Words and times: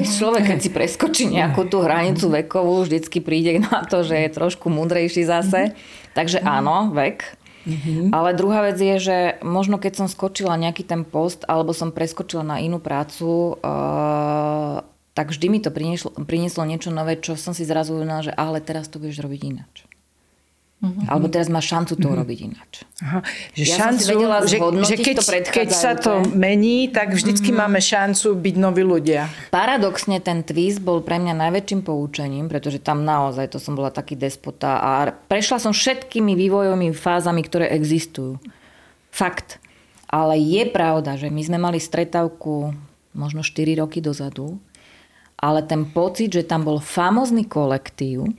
Človek, 0.18 0.44
keď 0.54 0.58
si 0.58 0.70
preskočí 0.70 1.24
nejakú 1.28 1.68
tú 1.68 1.84
hranicu 1.84 2.32
vekovú, 2.32 2.84
vždycky 2.84 3.20
príde 3.20 3.60
na 3.60 3.84
to, 3.84 4.02
že 4.02 4.16
je 4.16 4.28
trošku 4.32 4.72
múdrejší 4.72 5.26
zase. 5.28 5.76
Takže 6.12 6.40
áno, 6.44 6.92
vek. 6.92 7.40
Mm-hmm. 7.62 8.10
Ale 8.10 8.34
druhá 8.34 8.66
vec 8.66 8.78
je, 8.78 8.96
že 8.98 9.18
možno 9.46 9.78
keď 9.78 10.02
som 10.02 10.06
skočila 10.10 10.58
nejaký 10.58 10.82
ten 10.82 11.06
post, 11.06 11.46
alebo 11.46 11.70
som 11.70 11.94
preskočila 11.94 12.42
na 12.42 12.58
inú 12.58 12.82
prácu, 12.82 13.54
uh, 13.62 14.82
tak 15.14 15.30
vždy 15.30 15.46
mi 15.46 15.58
to 15.62 15.70
prinieslo, 15.70 16.10
prinieslo 16.26 16.66
niečo 16.66 16.90
nové, 16.90 17.22
čo 17.22 17.38
som 17.38 17.54
si 17.54 17.62
zrazu 17.62 17.94
uvedomila, 17.94 18.26
že 18.26 18.34
ale 18.34 18.58
teraz 18.58 18.90
to 18.90 18.98
budeš 18.98 19.22
robiť 19.22 19.40
ináč. 19.46 19.86
Mm-hmm. 20.82 21.06
Alebo 21.06 21.30
teraz 21.30 21.46
máš 21.46 21.70
šancu 21.70 21.94
to 21.94 22.02
mm-hmm. 22.02 22.14
urobiť 22.18 22.38
ináč. 22.42 22.72
Aha, 23.06 23.22
že 23.54 23.64
ja 23.70 23.76
šancu, 23.78 24.02
že, 24.50 24.58
že 24.82 24.96
keď, 24.98 25.14
to 25.14 25.24
keď 25.54 25.68
sa 25.70 25.94
to 25.94 26.26
mení, 26.34 26.90
tak 26.90 27.14
vždycky 27.14 27.54
mm-hmm. 27.54 27.70
máme 27.70 27.78
šancu 27.78 28.34
byť 28.34 28.54
noví 28.58 28.82
ľudia. 28.82 29.30
Paradoxne 29.54 30.18
ten 30.18 30.42
twist 30.42 30.82
bol 30.82 30.98
pre 31.06 31.22
mňa 31.22 31.38
najväčším 31.38 31.86
poučením, 31.86 32.50
pretože 32.50 32.82
tam 32.82 33.06
naozaj 33.06 33.54
to 33.54 33.62
som 33.62 33.78
bola 33.78 33.94
taký 33.94 34.18
despota 34.18 34.82
a 34.82 34.90
prešla 35.30 35.62
som 35.62 35.70
všetkými 35.70 36.34
vývojovými 36.34 36.90
fázami, 36.98 37.46
ktoré 37.46 37.70
existujú. 37.70 38.42
Fakt. 39.14 39.62
Ale 40.10 40.34
je 40.34 40.66
pravda, 40.66 41.14
že 41.14 41.30
my 41.30 41.42
sme 41.46 41.62
mali 41.62 41.78
stretavku 41.78 42.74
možno 43.14 43.46
4 43.46 43.78
roky 43.78 44.02
dozadu, 44.02 44.58
ale 45.38 45.62
ten 45.62 45.86
pocit, 45.86 46.34
že 46.34 46.42
tam 46.42 46.66
bol 46.66 46.82
famozný 46.82 47.46
kolektív, 47.46 48.34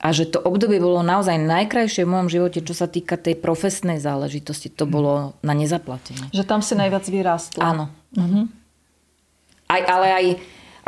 a 0.00 0.16
že 0.16 0.24
to 0.32 0.40
obdobie 0.40 0.80
bolo 0.80 1.04
naozaj 1.04 1.36
najkrajšie 1.36 2.08
v 2.08 2.12
mojom 2.16 2.28
živote, 2.32 2.64
čo 2.64 2.72
sa 2.72 2.88
týka 2.88 3.20
tej 3.20 3.36
profesnej 3.36 4.00
záležitosti. 4.00 4.72
To 4.72 4.88
bolo 4.88 5.36
na 5.44 5.52
nezaplatenie. 5.52 6.32
Že 6.32 6.48
tam 6.48 6.64
si 6.64 6.72
najviac 6.72 7.04
vyrástla. 7.04 7.60
Áno. 7.60 7.92
Uh-huh. 8.16 8.48
Aj, 9.68 9.80
ale 9.84 10.06
aj, 10.08 10.24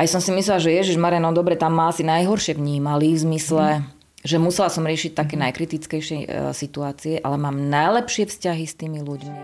aj 0.01 0.07
som 0.09 0.25
si 0.25 0.33
myslela, 0.33 0.65
že 0.65 0.73
Ježiš 0.73 0.97
Mareno, 0.97 1.29
dobre, 1.37 1.61
tam 1.61 1.77
ma 1.77 1.93
asi 1.93 2.01
najhoršie 2.09 2.57
vnímali 2.57 3.13
v 3.13 3.21
zmysle, 3.21 3.85
uh-huh. 3.85 4.25
že 4.25 4.41
musela 4.41 4.73
som 4.73 4.89
riešiť 4.89 5.13
také 5.13 5.37
uh-huh. 5.37 5.45
najkritickejšie 5.45 6.17
uh, 6.25 6.57
situácie, 6.57 7.21
ale 7.21 7.37
mám 7.37 7.69
najlepšie 7.69 8.33
vzťahy 8.33 8.65
s 8.65 8.75
tými 8.81 9.05
ľuďmi. 9.05 9.39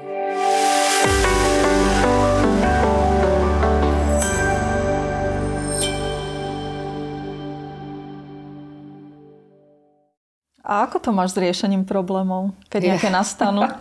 A 10.68 10.84
ako 10.84 11.00
to 11.00 11.10
máš 11.16 11.32
s 11.32 11.40
riešením 11.40 11.88
problémov, 11.88 12.52
keď 12.68 12.94
nejaké 12.94 13.08
nastanú? 13.08 13.64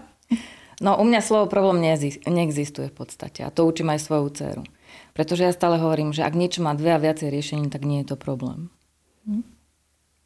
No 0.77 0.93
u 1.01 1.09
mňa 1.09 1.25
slovo 1.25 1.49
problém 1.49 1.81
neexistuje 2.21 2.93
v 2.93 2.95
podstate 3.01 3.41
a 3.41 3.49
to 3.49 3.65
učím 3.65 3.89
aj 3.89 3.97
svoju 3.97 4.29
dceru. 4.29 4.63
Pretože 5.17 5.49
ja 5.49 5.53
stále 5.53 5.81
hovorím, 5.81 6.13
že 6.13 6.21
ak 6.21 6.37
niečo 6.37 6.61
má 6.61 6.77
dve 6.77 6.93
a 6.93 7.01
viacej 7.01 7.33
riešení, 7.33 7.73
tak 7.73 7.81
nie 7.81 8.05
je 8.05 8.13
to 8.13 8.17
problém. 8.21 8.69
Hm? 9.25 9.41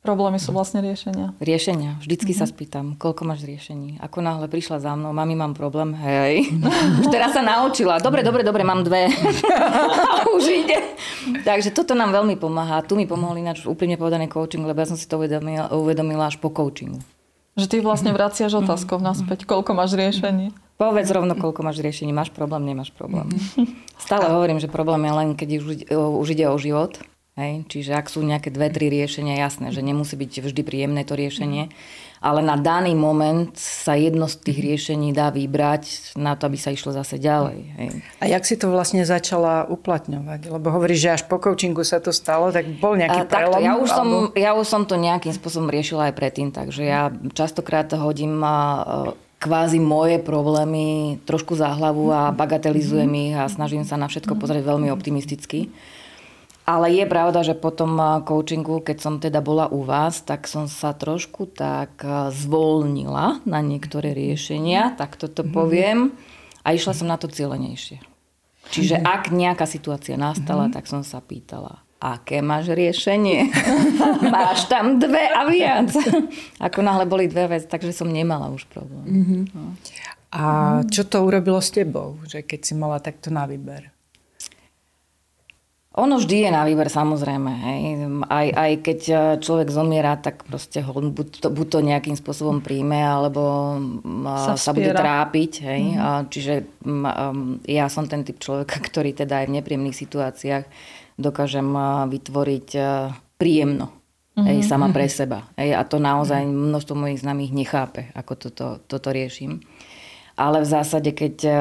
Problémy 0.01 0.41
sú 0.41 0.49
vlastne 0.49 0.81
riešenia. 0.81 1.37
Riešenia. 1.37 2.01
Vždycky 2.01 2.33
mm-hmm. 2.33 2.49
sa 2.49 2.49
spýtam, 2.49 2.85
koľko 2.97 3.21
máš 3.21 3.45
riešení. 3.45 4.01
Ako 4.01 4.25
náhle 4.25 4.49
prišla 4.49 4.81
za 4.81 4.97
mnou, 4.97 5.13
mami, 5.13 5.37
mám 5.37 5.53
problém, 5.53 5.93
hej. 5.93 6.49
Už 7.05 7.13
teraz 7.13 7.37
sa 7.37 7.45
naučila. 7.45 8.01
Dobre, 8.01 8.25
dobre, 8.25 8.41
dobre, 8.41 8.65
mám 8.65 8.81
dve. 8.81 9.13
už 10.41 10.43
ide. 10.49 10.97
Takže 11.45 11.69
toto 11.69 11.93
nám 11.93 12.17
veľmi 12.17 12.33
pomáha. 12.33 12.81
Tu 12.81 12.97
mi 12.97 13.05
pomohol 13.05 13.45
ináč 13.45 13.61
úplne 13.69 13.93
povedaný 13.93 14.25
coaching, 14.25 14.65
lebo 14.65 14.81
ja 14.81 14.89
som 14.89 14.97
si 14.97 15.05
to 15.05 15.21
uvedomila, 15.21 15.69
uvedomila 15.69 16.33
až 16.33 16.41
po 16.41 16.49
coachingu. 16.49 16.97
Že 17.53 17.69
ty 17.69 17.77
vlastne 17.85 18.09
vraciaš 18.09 18.57
otázkou 18.57 18.97
naspäť, 18.97 19.45
koľko 19.45 19.77
máš 19.77 19.93
riešení. 19.93 20.49
Povedz 20.81 21.13
rovno, 21.13 21.37
koľko 21.37 21.61
máš 21.61 21.77
riešení. 21.77 22.09
Máš 22.09 22.33
problém, 22.33 22.65
nemáš 22.65 22.89
problém. 22.89 23.29
Stále 24.01 24.33
hovorím, 24.33 24.57
že 24.57 24.65
problém 24.65 25.05
je 25.05 25.13
len, 25.13 25.29
keď 25.37 25.49
už, 25.61 25.65
už 25.93 26.27
ide 26.33 26.49
o 26.49 26.57
život 26.57 26.97
Hej? 27.41 27.53
Čiže 27.65 27.97
ak 27.97 28.13
sú 28.13 28.21
nejaké 28.21 28.53
dve, 28.53 28.69
tri 28.69 28.93
riešenia, 28.93 29.41
jasné, 29.41 29.73
že 29.73 29.81
nemusí 29.81 30.13
byť 30.13 30.45
vždy 30.45 30.61
príjemné 30.61 31.01
to 31.01 31.17
riešenie, 31.17 31.73
ale 32.21 32.45
na 32.45 32.53
daný 32.53 32.93
moment 32.93 33.49
sa 33.57 33.97
jedno 33.97 34.29
z 34.29 34.37
tých 34.45 34.61
riešení 34.61 35.09
dá 35.09 35.33
vybrať 35.33 36.13
na 36.21 36.37
to, 36.37 36.45
aby 36.45 36.57
sa 36.61 36.69
išlo 36.69 36.93
zase 36.93 37.17
ďalej. 37.17 37.59
Hej. 37.81 37.89
A 38.21 38.29
jak 38.29 38.45
si 38.45 38.61
to 38.61 38.69
vlastne 38.69 39.01
začala 39.01 39.65
uplatňovať? 39.65 40.53
Lebo 40.53 40.69
hovoríš, 40.69 41.01
že 41.01 41.09
až 41.17 41.23
po 41.25 41.41
coachingu 41.41 41.81
sa 41.81 41.97
to 41.97 42.13
stalo, 42.13 42.53
tak 42.53 42.69
bol 42.77 42.93
nejaký 42.93 43.25
A, 43.25 43.27
prelom? 43.27 43.57
Takto, 43.57 43.65
ja, 43.65 43.73
už 43.73 43.89
alebo... 43.89 43.97
som, 43.97 44.07
ja 44.37 44.51
už 44.53 44.65
som 44.69 44.81
to 44.85 45.01
nejakým 45.01 45.33
spôsobom 45.33 45.73
riešila 45.73 46.13
aj 46.13 46.13
predtým, 46.13 46.53
takže 46.53 46.85
ja 46.85 47.09
častokrát 47.33 47.89
hodím 47.97 48.37
kvázi 49.41 49.81
moje 49.81 50.21
problémy 50.21 51.17
trošku 51.25 51.57
za 51.57 51.73
hlavu 51.73 52.13
a 52.13 52.29
bagatelizujem 52.29 53.09
ich 53.17 53.33
a 53.33 53.49
snažím 53.49 53.81
sa 53.81 53.97
na 53.97 54.05
všetko 54.05 54.37
pozrieť 54.37 54.61
veľmi 54.61 54.93
optimisticky. 54.93 55.73
Ale 56.61 56.93
je 56.93 57.05
pravda, 57.09 57.41
že 57.41 57.57
po 57.57 57.73
tom 57.73 57.97
eh, 57.97 58.21
coachingu, 58.21 58.85
keď 58.85 58.97
som 59.01 59.13
teda 59.17 59.41
bola 59.41 59.67
u 59.67 59.81
vás, 59.81 60.21
tak 60.21 60.45
som 60.45 60.69
sa 60.69 60.93
trošku 60.93 61.49
tak 61.49 62.01
eh, 62.05 62.29
zvolnila 62.29 63.41
na 63.43 63.59
niektoré 63.59 64.13
riešenia, 64.13 64.93
tak 64.95 65.17
toto 65.17 65.41
mm-hmm. 65.41 65.55
poviem, 65.55 65.99
a 66.61 66.77
išla 66.77 66.93
som 66.93 67.09
na 67.09 67.17
to 67.17 67.25
cieľenejšie. 67.25 67.97
Čiže 68.71 69.01
mm-hmm. 69.01 69.13
ak 69.17 69.23
nejaká 69.33 69.65
situácia 69.65 70.15
nastala, 70.15 70.69
mm-hmm. 70.69 70.75
tak 70.77 70.85
som 70.85 71.01
sa 71.01 71.17
pýtala, 71.17 71.81
aké 71.97 72.45
máš 72.45 72.69
riešenie? 72.73 73.49
máš 74.33 74.69
tam 74.69 75.01
dve 75.01 75.27
a 75.33 75.41
viac. 75.49 75.89
Ako 76.61 76.85
náhle 76.85 77.09
boli 77.09 77.25
dve 77.25 77.57
veci, 77.57 77.65
takže 77.65 77.93
som 77.93 78.09
nemala 78.09 78.53
už 78.53 78.69
problém. 78.69 79.49
No. 79.49 79.73
A 80.31 80.43
čo 80.87 81.03
to 81.03 81.27
urobilo 81.27 81.59
s 81.59 81.75
tebou, 81.75 82.21
že 82.23 82.45
keď 82.45 82.59
si 82.63 82.73
mala 82.77 83.03
takto 83.03 83.27
na 83.33 83.43
výber? 83.43 83.91
Ono 85.91 86.15
vždy 86.15 86.47
je 86.47 86.49
na 86.55 86.63
výber 86.63 86.87
samozrejme. 86.87 87.51
Hej. 87.51 87.81
Aj, 88.31 88.47
aj 88.47 88.71
keď 88.79 88.99
e, 89.11 89.15
človek 89.43 89.67
zomiera, 89.75 90.15
tak 90.15 90.47
proste 90.47 90.79
ho 90.79 90.91
buď 90.95 91.43
to, 91.43 91.47
buď 91.51 91.67
to 91.67 91.79
nejakým 91.83 92.15
spôsobom 92.15 92.63
príjme, 92.63 92.95
alebo 92.95 93.75
sa, 94.39 94.55
sa 94.55 94.71
bude 94.71 94.95
trápiť. 94.95 95.51
Hej. 95.67 95.81
Mm-hmm. 95.91 96.23
Čiže 96.31 96.53
ja 97.67 97.91
som 97.91 98.07
ten 98.07 98.23
typ 98.23 98.39
človeka, 98.39 98.79
ktorý 98.87 99.11
teda 99.11 99.43
aj 99.43 99.51
v 99.51 99.55
nepríjemných 99.59 99.99
situáciách 99.99 100.63
dokážem 101.19 101.67
vytvoriť 102.07 102.67
e, 102.79 102.81
príjemno. 103.35 103.91
Mm-hmm. 103.91 104.47
Hej, 104.47 104.57
sama 104.63 104.95
pre 104.95 105.11
seba. 105.11 105.51
Hej, 105.59 105.75
a 105.75 105.83
to 105.83 105.99
naozaj 105.99 106.39
množstvo 106.47 106.95
mojich 106.95 107.19
známych 107.19 107.51
nechápe, 107.51 108.15
ako 108.15 108.33
toto, 108.39 108.67
toto 108.87 109.11
riešim. 109.11 109.59
Ale 110.39 110.63
v 110.63 110.71
zásade, 110.71 111.11
keď 111.11 111.35
e, 111.43 111.53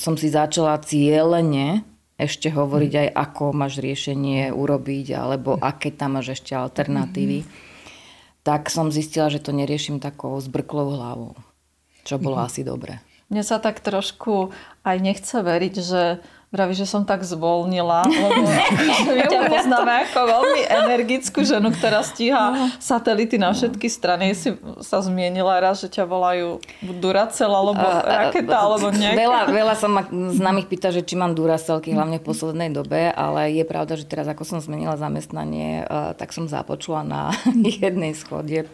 som 0.00 0.16
si 0.16 0.32
začala 0.32 0.80
cieľene 0.80 1.91
ešte 2.22 2.48
hovoriť 2.54 2.92
aj, 2.94 3.08
ako 3.12 3.44
máš 3.50 3.82
riešenie 3.82 4.54
urobiť, 4.54 5.06
alebo 5.18 5.58
aké 5.58 5.90
tam 5.90 6.18
máš 6.18 6.38
ešte 6.38 6.54
alternatívy, 6.54 7.42
mm-hmm. 7.42 8.42
tak 8.46 8.70
som 8.70 8.94
zistila, 8.94 9.28
že 9.28 9.42
to 9.42 9.50
neriešim 9.50 9.98
takou 9.98 10.38
zbrklou 10.38 10.94
hlavou, 10.94 11.34
čo 12.06 12.16
bolo 12.22 12.38
mm-hmm. 12.38 12.50
asi 12.54 12.60
dobré. 12.62 12.94
Mne 13.32 13.42
sa 13.48 13.58
tak 13.58 13.80
trošku 13.80 14.52
aj 14.84 14.96
nechce 15.00 15.40
veriť, 15.40 15.74
že 15.80 16.20
Vraví, 16.52 16.76
že 16.76 16.84
som 16.84 17.08
tak 17.08 17.24
zvolnila, 17.24 18.04
lebo 18.04 18.44
ťa 19.32 19.40
poznáme 19.48 20.04
ako 20.04 20.20
veľmi 20.20 20.62
energickú 20.68 21.48
ženu, 21.48 21.72
ktorá 21.72 22.04
stíha 22.04 22.76
satelity 22.76 23.40
na 23.40 23.56
všetky 23.56 23.88
strany. 23.88 24.36
Si 24.36 24.52
sa 24.84 25.00
zmienila 25.00 25.56
raz, 25.64 25.80
že 25.80 25.88
ťa 25.88 26.04
volajú 26.04 26.60
Duracel 27.00 27.48
alebo 27.48 27.80
raketa, 27.80 28.68
alebo 28.68 28.92
nejaké. 28.92 29.16
Veľa, 29.16 29.40
veľa 29.48 29.74
sa 29.80 29.88
ma 29.88 30.04
známych 30.12 30.68
pýta, 30.68 30.92
že 30.92 31.00
či 31.00 31.16
mám 31.16 31.32
Duracelky, 31.32 31.96
hlavne 31.96 32.20
v 32.20 32.28
poslednej 32.28 32.68
dobe, 32.68 33.08
ale 33.08 33.56
je 33.56 33.64
pravda, 33.64 33.96
že 33.96 34.04
teraz 34.04 34.28
ako 34.28 34.44
som 34.44 34.60
zmenila 34.60 35.00
zamestnanie, 35.00 35.88
tak 36.20 36.36
som 36.36 36.52
započula 36.52 37.00
na 37.00 37.32
jednej 37.80 38.12
schode 38.12 38.68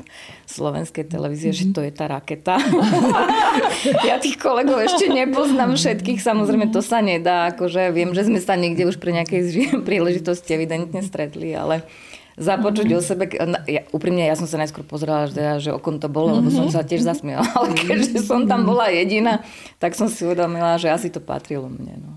slovenskej 0.51 1.07
televízie, 1.07 1.55
že 1.55 1.71
to 1.71 1.87
je 1.87 1.95
tá 1.95 2.11
raketa. 2.11 2.59
ja 4.03 4.19
tých 4.19 4.35
kolegov 4.35 4.83
ešte 4.83 5.07
nepoznám 5.07 5.79
všetkých, 5.79 6.19
samozrejme 6.19 6.75
to 6.75 6.83
sa 6.83 6.99
nedá 6.99 7.55
ako 7.55 7.68
akože 7.69 7.93
viem, 7.93 8.17
že 8.17 8.25
sme 8.25 8.41
sa 8.41 8.57
niekde 8.57 8.89
už 8.89 8.97
pri 8.97 9.13
nejakej 9.21 9.53
príležitosti 9.89 10.57
evidentne 10.57 11.05
stretli, 11.05 11.53
ale 11.53 11.85
započuť 12.41 12.89
mm-hmm. 12.89 13.03
o 13.03 13.05
sebe. 13.05 13.25
Ja, 13.69 13.85
úprimne, 13.93 14.25
ja 14.25 14.33
som 14.39 14.49
sa 14.49 14.57
najskôr 14.57 14.89
pozerala, 14.89 15.29
že, 15.29 15.69
že 15.69 15.71
o 15.75 15.83
kom 15.83 16.01
to 16.01 16.09
bolo, 16.09 16.41
lebo 16.41 16.49
som 16.49 16.73
sa 16.73 16.81
tiež 16.81 17.05
zasmiala. 17.05 17.45
Ale 17.59 17.77
keďže 17.77 18.25
som 18.25 18.49
tam 18.49 18.65
bola 18.65 18.89
jediná, 18.89 19.45
tak 19.77 19.99
som 19.99 20.09
si 20.09 20.25
uvedomila, 20.25 20.81
že 20.81 20.89
asi 20.89 21.13
to 21.13 21.21
patrilo 21.21 21.69
mne. 21.69 21.99
No. 21.99 22.13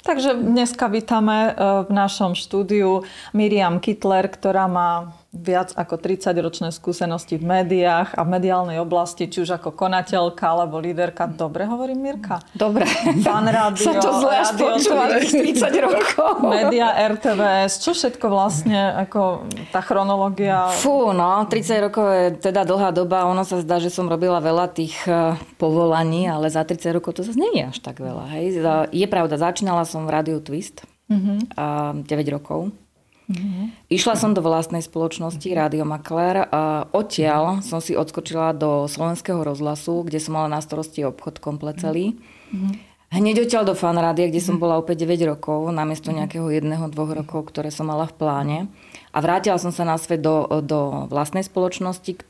Takže 0.00 0.38
dneska 0.38 0.86
vítame 0.88 1.50
e, 1.50 1.52
v 1.84 1.90
našom 1.92 2.38
štúdiu 2.38 3.04
Miriam 3.36 3.82
Kittler, 3.82 4.30
ktorá 4.30 4.70
má 4.70 5.18
viac 5.30 5.70
ako 5.78 5.94
30-ročné 5.94 6.74
skúsenosti 6.74 7.38
v 7.38 7.46
médiách 7.46 8.18
a 8.18 8.26
v 8.26 8.28
mediálnej 8.34 8.82
oblasti, 8.82 9.30
či 9.30 9.46
už 9.46 9.62
ako 9.62 9.78
konateľka 9.78 10.42
alebo 10.42 10.82
líderka. 10.82 11.30
Dobre 11.30 11.70
hovorím, 11.70 12.02
Mirka? 12.02 12.42
Dobre. 12.50 12.82
Fan 13.22 13.46
rádio, 13.46 13.78
Sa 13.78 13.94
to 14.02 14.10
zle 14.18 14.34
až 14.34 14.50
30 14.58 15.86
rokov. 15.86 16.42
Média, 16.50 16.90
RTVS, 17.14 17.78
čo 17.78 17.94
všetko 17.94 18.26
vlastne, 18.26 18.90
ako 18.98 19.46
tá 19.70 19.78
chronológia? 19.86 20.74
Fú, 20.82 21.14
no, 21.14 21.46
30 21.46 21.86
rokov 21.86 22.06
je 22.10 22.26
teda 22.50 22.66
dlhá 22.66 22.90
doba. 22.90 23.30
Ono 23.30 23.46
sa 23.46 23.62
zdá, 23.62 23.78
že 23.78 23.94
som 23.94 24.10
robila 24.10 24.42
veľa 24.42 24.66
tých 24.74 24.98
e, 25.06 25.38
povolaní, 25.62 26.26
ale 26.26 26.50
za 26.50 26.66
30 26.66 26.98
rokov 26.98 27.14
to 27.14 27.22
zase 27.22 27.38
nie 27.38 27.54
je 27.54 27.70
až 27.70 27.78
tak 27.78 28.02
veľa. 28.02 28.34
Hej. 28.34 28.58
Je 28.90 29.06
pravda, 29.06 29.38
začínala 29.38 29.86
som 29.86 30.10
v 30.10 30.10
Radio 30.10 30.42
Twist 30.42 30.82
mm-hmm. 31.06 31.38
a 31.54 31.94
9 31.94 32.34
rokov. 32.34 32.74
Mm-hmm. 33.30 33.94
Išla 33.94 34.18
som 34.18 34.34
do 34.34 34.42
vlastnej 34.42 34.82
spoločnosti 34.82 35.46
Rádio 35.54 35.86
Makler 35.86 36.50
a 36.50 36.90
odtiaľ 36.90 37.62
som 37.62 37.78
si 37.78 37.94
odskočila 37.94 38.50
do 38.50 38.90
slovenského 38.90 39.38
rozhlasu, 39.46 40.02
kde 40.02 40.18
som 40.18 40.34
mala 40.34 40.50
na 40.50 40.58
starosti 40.58 41.06
obchod 41.06 41.38
komplet 41.38 41.78
celý. 41.78 42.18
Mm-hmm. 42.50 42.90
Hneď 43.10 43.46
odtiaľ 43.46 43.66
do 43.66 43.74
fanrádia, 43.74 44.30
kde 44.30 44.38
som 44.38 44.62
bola 44.62 44.78
opäť 44.78 45.02
9 45.02 45.34
rokov, 45.34 45.66
namiesto 45.74 46.14
nejakého 46.14 46.46
jedného, 46.46 46.86
dvoch 46.90 47.10
rokov, 47.10 47.50
ktoré 47.50 47.74
som 47.74 47.90
mala 47.90 48.06
v 48.06 48.14
pláne. 48.14 48.58
A 49.10 49.18
vrátila 49.18 49.58
som 49.58 49.74
sa 49.74 49.82
na 49.82 49.98
svet 49.98 50.22
do, 50.22 50.46
do 50.62 51.10
vlastnej 51.10 51.42
spoločnosti. 51.42 52.22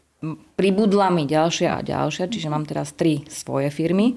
Pribudla 0.57 1.13
mi 1.13 1.29
ďalšia 1.29 1.81
a 1.81 1.85
ďalšia, 1.85 2.33
čiže 2.33 2.49
mám 2.49 2.65
teraz 2.65 2.97
tri 2.97 3.29
svoje 3.29 3.69
firmy. 3.69 4.17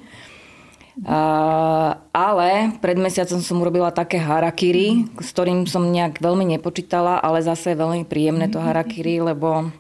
Ale 2.13 2.78
pred 2.78 2.98
mesiacom 3.01 3.42
som 3.42 3.57
urobila 3.66 3.90
také 3.90 4.22
harakiri, 4.22 5.10
s 5.18 5.34
ktorým 5.34 5.66
som 5.66 5.90
nejak 5.90 6.22
veľmi 6.22 6.45
nepočítala, 6.57 7.18
ale 7.18 7.42
zase 7.42 7.74
veľmi 7.74 8.06
príjemné 8.06 8.45
to 8.54 8.62
harakiri, 8.62 9.18
lebo 9.25 9.74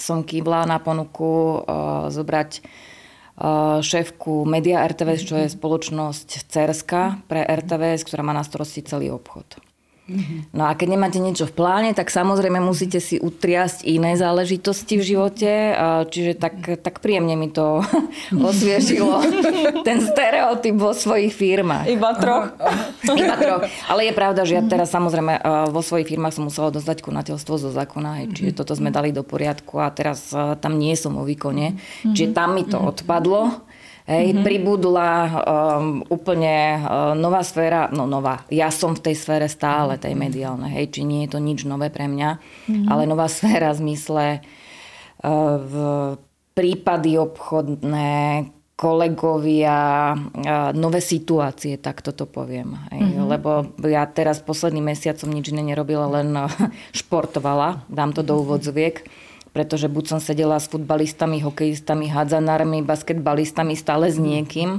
som 0.00 0.24
kývla 0.24 0.64
na 0.64 0.80
ponuku 0.80 1.60
uh, 1.60 2.08
zobrať 2.08 2.64
uh, 2.64 3.84
šéfku 3.84 4.48
Media 4.48 4.80
RTVS, 4.88 5.28
čo 5.28 5.36
je 5.36 5.52
spoločnosť 5.52 6.48
CERSKA 6.48 7.28
pre 7.28 7.44
RTVS, 7.44 8.08
ktorá 8.08 8.24
má 8.24 8.32
na 8.32 8.40
starosti 8.40 8.80
celý 8.80 9.12
obchod. 9.12 9.69
No 10.50 10.66
a 10.66 10.74
keď 10.74 10.88
nemáte 10.96 11.18
niečo 11.22 11.46
v 11.46 11.54
pláne, 11.54 11.90
tak 11.94 12.10
samozrejme 12.10 12.58
musíte 12.58 12.98
si 12.98 13.22
utriasť 13.22 13.86
iné 13.86 14.18
záležitosti 14.18 14.98
v 14.98 15.04
živote, 15.06 15.50
čiže 16.10 16.38
tak, 16.38 16.82
tak 16.82 16.98
príjemne 16.98 17.38
mi 17.38 17.48
to 17.50 17.84
osviežilo 18.50 19.22
ten 19.88 20.02
stereotyp 20.02 20.74
vo 20.74 20.92
svojich 20.92 21.30
firmách. 21.30 21.86
Iba 21.86 22.10
troch. 22.18 22.50
Iba 23.06 23.36
troch. 23.38 23.62
Ale 23.86 24.10
je 24.10 24.12
pravda, 24.14 24.42
že 24.42 24.58
ja 24.58 24.62
teraz 24.66 24.90
samozrejme 24.90 25.40
vo 25.70 25.80
svojich 25.80 26.10
firmách 26.10 26.34
som 26.34 26.46
musela 26.50 26.74
dostať 26.74 27.02
konateľstvo 27.06 27.54
zo 27.56 27.70
zákona, 27.70 28.30
čiže 28.34 28.56
toto 28.56 28.74
sme 28.74 28.90
dali 28.90 29.14
do 29.14 29.22
poriadku 29.22 29.78
a 29.78 29.88
teraz 29.94 30.34
tam 30.34 30.72
nie 30.76 30.98
som 30.98 31.14
o 31.16 31.22
výkone, 31.22 31.78
čiže 32.02 32.34
tam 32.34 32.58
mi 32.58 32.66
to 32.66 32.78
odpadlo. 32.80 33.69
Hej, 34.10 34.34
mm-hmm. 34.34 34.42
pribudla 34.42 35.10
um, 35.22 36.02
úplne 36.10 36.82
uh, 36.82 37.14
nová 37.14 37.46
sféra, 37.46 37.86
no 37.94 38.10
nová, 38.10 38.42
ja 38.50 38.66
som 38.74 38.98
v 38.98 39.06
tej 39.06 39.14
sfére 39.14 39.46
stále, 39.46 40.02
tej 40.02 40.18
mediálnej, 40.18 40.82
hej, 40.82 40.98
či 40.98 41.06
nie 41.06 41.30
je 41.30 41.30
to 41.30 41.38
nič 41.38 41.62
nové 41.62 41.94
pre 41.94 42.10
mňa, 42.10 42.30
mm-hmm. 42.34 42.90
ale 42.90 43.06
nová 43.06 43.30
sféra 43.30 43.70
v 43.70 43.86
zmysle 43.86 44.42
uh, 45.22 45.62
v 45.62 45.74
prípady 46.58 47.22
obchodné, 47.22 48.50
kolegovia, 48.74 50.18
uh, 50.18 50.74
nové 50.74 50.98
situácie, 50.98 51.78
tak 51.78 52.02
toto 52.02 52.26
poviem. 52.26 52.82
Mm-hmm. 52.90 53.30
Lebo 53.30 53.78
ja 53.86 54.10
teraz 54.10 54.42
posledný 54.42 54.82
mesiac 54.82 55.22
som 55.22 55.30
nič 55.30 55.54
iné 55.54 55.62
nerobila, 55.62 56.10
len 56.18 56.34
uh, 56.34 56.50
športovala, 56.98 57.86
dám 57.86 58.10
to 58.10 58.26
do 58.26 58.42
úvodzoviek 58.42 59.06
pretože 59.50 59.90
buď 59.90 60.04
som 60.16 60.20
sedela 60.22 60.58
s 60.58 60.70
futbalistami, 60.70 61.42
hokejistami, 61.42 62.06
hádzanármi, 62.10 62.86
basketbalistami, 62.86 63.74
stále 63.74 64.10
s 64.10 64.18
niekým, 64.18 64.78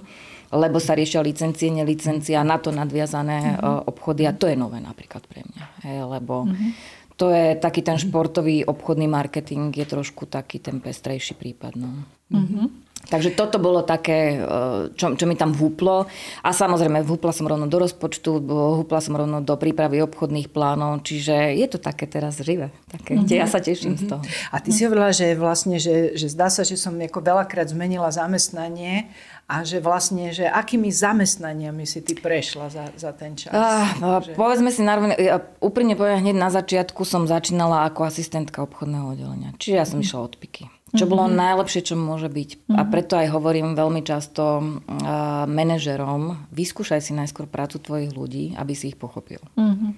lebo 0.51 0.77
sa 0.83 0.95
riešia 0.95 1.23
licencie, 1.23 1.71
nelicencia, 1.71 2.43
na 2.43 2.59
to 2.59 2.75
nadviazané 2.75 3.55
mm-hmm. 3.55 3.87
obchody 3.87 4.27
a 4.27 4.35
to 4.35 4.51
je 4.51 4.55
nové 4.59 4.83
napríklad 4.83 5.23
pre 5.27 5.43
mňa. 5.47 5.65
Hej, 5.87 5.97
lebo 6.07 6.47
mm-hmm. 6.47 6.71
to 7.15 7.31
je 7.31 7.55
taký 7.59 7.81
ten 7.83 7.95
športový 7.99 8.67
obchodný 8.67 9.07
marketing, 9.07 9.71
je 9.71 9.87
trošku 9.87 10.27
taký 10.27 10.59
ten 10.59 10.83
pestrejší 10.83 11.39
prípad. 11.39 11.79
No. 11.79 11.89
Mm-hmm. 12.31 12.81
Takže 13.11 13.35
toto 13.35 13.59
bolo 13.59 13.83
také, 13.83 14.39
e, 14.39 14.95
čo, 14.95 15.11
čo 15.19 15.25
mi 15.27 15.35
tam 15.35 15.51
vúplo. 15.51 16.07
A 16.45 16.49
samozrejme, 16.55 17.03
vúpla 17.03 17.35
som 17.35 17.43
rovno 17.43 17.67
do 17.67 17.77
rozpočtu, 17.83 18.39
vúpla 18.47 19.03
som 19.03 19.19
rovno 19.19 19.43
do 19.43 19.51
prípravy 19.59 19.99
obchodných 19.99 20.47
plánov, 20.47 21.03
čiže 21.03 21.51
je 21.59 21.67
to 21.67 21.75
také 21.75 22.07
teraz 22.07 22.39
živé. 22.39 22.71
Také, 22.87 23.19
mm-hmm. 23.19 23.35
Ja 23.35 23.51
sa 23.51 23.59
teším 23.59 23.99
mm-hmm. 23.99 24.07
z 24.07 24.11
toho. 24.15 24.21
A 24.55 24.63
ty 24.63 24.71
si 24.71 24.87
hovorila, 24.87 25.11
že 25.11 25.35
vlastne, 25.35 25.75
že, 25.75 26.15
že 26.15 26.31
zdá 26.31 26.47
sa, 26.47 26.63
že 26.63 26.79
som 26.79 26.95
ako 26.95 27.19
veľakrát 27.19 27.67
zmenila 27.67 28.07
zamestnanie 28.15 29.11
a 29.51 29.67
že 29.67 29.83
vlastne, 29.83 30.31
že 30.31 30.47
akými 30.47 30.87
zamestnaniami 30.87 31.83
si 31.83 31.99
ty 31.99 32.15
prešla 32.15 32.71
za, 32.71 32.85
za 32.95 33.11
ten 33.11 33.35
čas? 33.35 33.51
Ah, 33.51 33.91
že... 34.23 34.31
Povedzme 34.39 34.71
si, 34.71 34.79
narovne, 34.79 35.19
ja 35.19 35.43
úprimne 35.59 35.99
poviem, 35.99 36.23
hneď 36.23 36.39
na 36.39 36.47
začiatku 36.47 37.03
som 37.03 37.27
začínala 37.27 37.83
ako 37.91 38.07
asistentka 38.07 38.63
obchodného 38.63 39.11
oddelenia. 39.11 39.51
Čiže 39.59 39.75
ja 39.75 39.83
som 39.83 39.99
mm. 39.99 40.05
išla 40.07 40.19
od 40.23 40.35
piky. 40.39 40.71
Čo 40.91 41.07
bolo 41.07 41.23
mm-hmm. 41.23 41.39
najlepšie, 41.39 41.81
čo 41.87 41.95
môže 41.95 42.27
byť. 42.27 42.49
Mm-hmm. 42.67 42.75
A 42.75 42.81
preto 42.83 43.15
aj 43.15 43.31
hovorím 43.31 43.79
veľmi 43.79 44.03
často 44.03 44.59
uh, 44.59 45.47
manažerom, 45.47 46.51
vyskúšaj 46.51 46.99
si 46.99 47.15
najskôr 47.15 47.47
prácu 47.47 47.79
tvojich 47.79 48.11
ľudí, 48.11 48.59
aby 48.59 48.75
si 48.75 48.91
ich 48.91 48.99
pochopil. 48.99 49.39
Mm-hmm. 49.55 49.91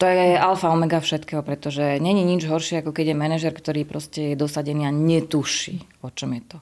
To 0.00 0.08
je 0.08 0.32
alfa 0.36 0.72
omega 0.72 0.96
všetkého, 0.96 1.44
pretože 1.44 2.00
není 2.00 2.24
nič 2.24 2.48
horšie, 2.48 2.80
ako 2.80 2.96
keď 2.96 3.12
je 3.12 3.16
manažer, 3.20 3.52
ktorý 3.52 3.84
proste 3.84 4.32
je 4.32 4.36
dosadený 4.36 4.88
a 4.88 4.92
netuší, 4.92 5.84
o 6.00 6.08
čom 6.08 6.36
je 6.36 6.42
to. 6.56 6.58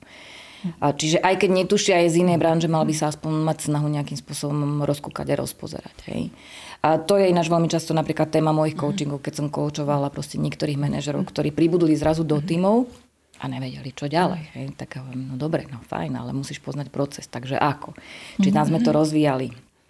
A 0.82 0.90
čiže 0.90 1.22
aj 1.22 1.46
keď 1.46 1.50
netuší 1.54 1.94
aj 1.94 2.18
z 2.18 2.26
inej 2.26 2.42
branže, 2.42 2.66
mal 2.66 2.82
by 2.82 2.90
sa 2.90 3.14
aspoň 3.14 3.30
mať 3.46 3.70
snahu 3.70 3.86
nejakým 3.94 4.18
spôsobom 4.18 4.82
rozkúkať 4.82 5.26
a 5.30 5.38
rozpozerať. 5.38 5.96
Hej. 6.10 6.34
A 6.82 6.98
to 6.98 7.14
je 7.14 7.30
ináč 7.30 7.46
veľmi 7.46 7.70
často 7.70 7.94
napríklad 7.94 8.30
téma 8.30 8.50
mojich 8.50 8.74
coachingov, 8.74 9.22
keď 9.22 9.34
som 9.38 9.54
coachovala 9.54 10.10
proste 10.10 10.38
niektorých 10.38 10.78
manažerov, 10.78 11.26
ktorí 11.30 11.54
pribudli 11.54 11.94
zrazu 11.94 12.26
do 12.26 12.42
tímov 12.42 12.90
a 13.38 13.44
nevedeli, 13.46 13.90
čo 13.94 14.10
ďalej. 14.10 14.42
Hej. 14.54 14.64
Tak 14.74 15.00
hovorím, 15.02 15.32
no 15.32 15.34
dobre, 15.38 15.64
no 15.70 15.78
fajn, 15.86 16.12
ale 16.18 16.34
musíš 16.34 16.58
poznať 16.58 16.90
proces, 16.90 17.30
takže 17.30 17.56
ako? 17.56 17.94
Čiže 18.42 18.54
tam 18.54 18.66
sme 18.66 18.82
to 18.82 18.90
mhm. 18.90 18.98
rozvíjali. 18.98 19.48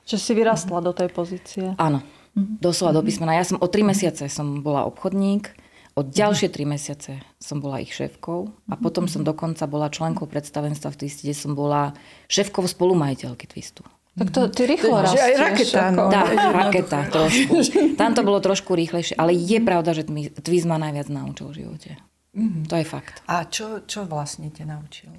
Čiže 0.09 0.21
si 0.21 0.33
vyrastla 0.33 0.81
do 0.81 0.93
tej 0.97 1.09
pozície. 1.13 1.65
Áno, 1.77 2.05
mhm. 2.37 2.61
doslova 2.61 2.97
do 2.97 3.03
písmena. 3.05 3.37
Ja 3.37 3.45
som 3.45 3.61
o 3.61 3.67
tri 3.69 3.85
mesiace 3.85 4.29
som 4.29 4.61
bola 4.61 4.85
obchodník, 4.89 5.53
od 5.99 6.15
ďalšie 6.15 6.55
tri 6.55 6.63
mesiace 6.63 7.19
som 7.43 7.59
bola 7.59 7.83
ich 7.83 7.91
šéfkou 7.91 8.55
a 8.71 8.79
mhm. 8.79 8.83
potom 8.85 9.11
som 9.11 9.27
dokonca 9.27 9.67
bola 9.67 9.91
členkou 9.91 10.31
predstavenstva 10.31 10.95
v 10.95 10.99
Twiste, 11.05 11.27
kde 11.27 11.35
som 11.35 11.59
bola 11.59 11.97
šéfkou 12.31 12.63
spolumajiteľky 12.69 13.51
Twistu. 13.51 13.83
Tak 14.19 14.35
to 14.35 14.41
ty 14.51 14.67
rýchlo 14.67 14.99
rastieš. 14.99 15.23
Aj 15.23 15.35
raketa. 15.39 15.83
No. 15.95 16.11
Tá, 16.15 16.23
raketa 16.51 17.07
trošku. 17.07 17.55
Tam 18.01 18.19
to 18.19 18.27
bolo 18.27 18.43
trošku 18.43 18.75
rýchlejšie, 18.75 19.15
ale 19.15 19.31
je 19.31 19.59
pravda, 19.63 19.95
že 19.95 20.03
Twist 20.43 20.67
ma 20.67 20.75
najviac 20.75 21.07
naučil 21.07 21.55
v 21.55 21.55
živote. 21.63 21.91
Mm-hmm. 22.37 22.65
To 22.69 22.75
je 22.77 22.87
fakt. 22.87 23.25
A 23.25 23.49
čo, 23.49 23.83
čo 23.89 24.05
vlastne 24.05 24.53
te 24.53 24.67
naučil? 24.69 25.11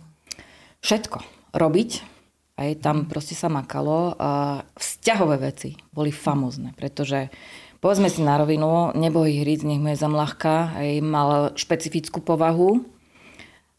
Všetko. 0.86 1.20
Robiť. 1.58 1.92
Aj 2.60 2.70
tam 2.84 3.08
proste 3.08 3.34
sa 3.34 3.48
makalo. 3.48 4.14
A 4.20 4.62
vzťahové 4.78 5.40
veci 5.50 5.74
boli 5.90 6.12
famozne, 6.14 6.76
pretože 6.76 7.32
povedzme 7.80 8.12
si 8.12 8.22
na 8.22 8.38
rovinu, 8.38 8.94
nebohý 8.94 9.42
hríc, 9.42 9.64
nech 9.64 9.80
mu 9.80 9.96
je 9.96 10.02
zamlahka, 10.02 10.76
aj 10.76 10.90
mal 11.02 11.30
špecifickú 11.56 12.20
povahu. 12.22 12.84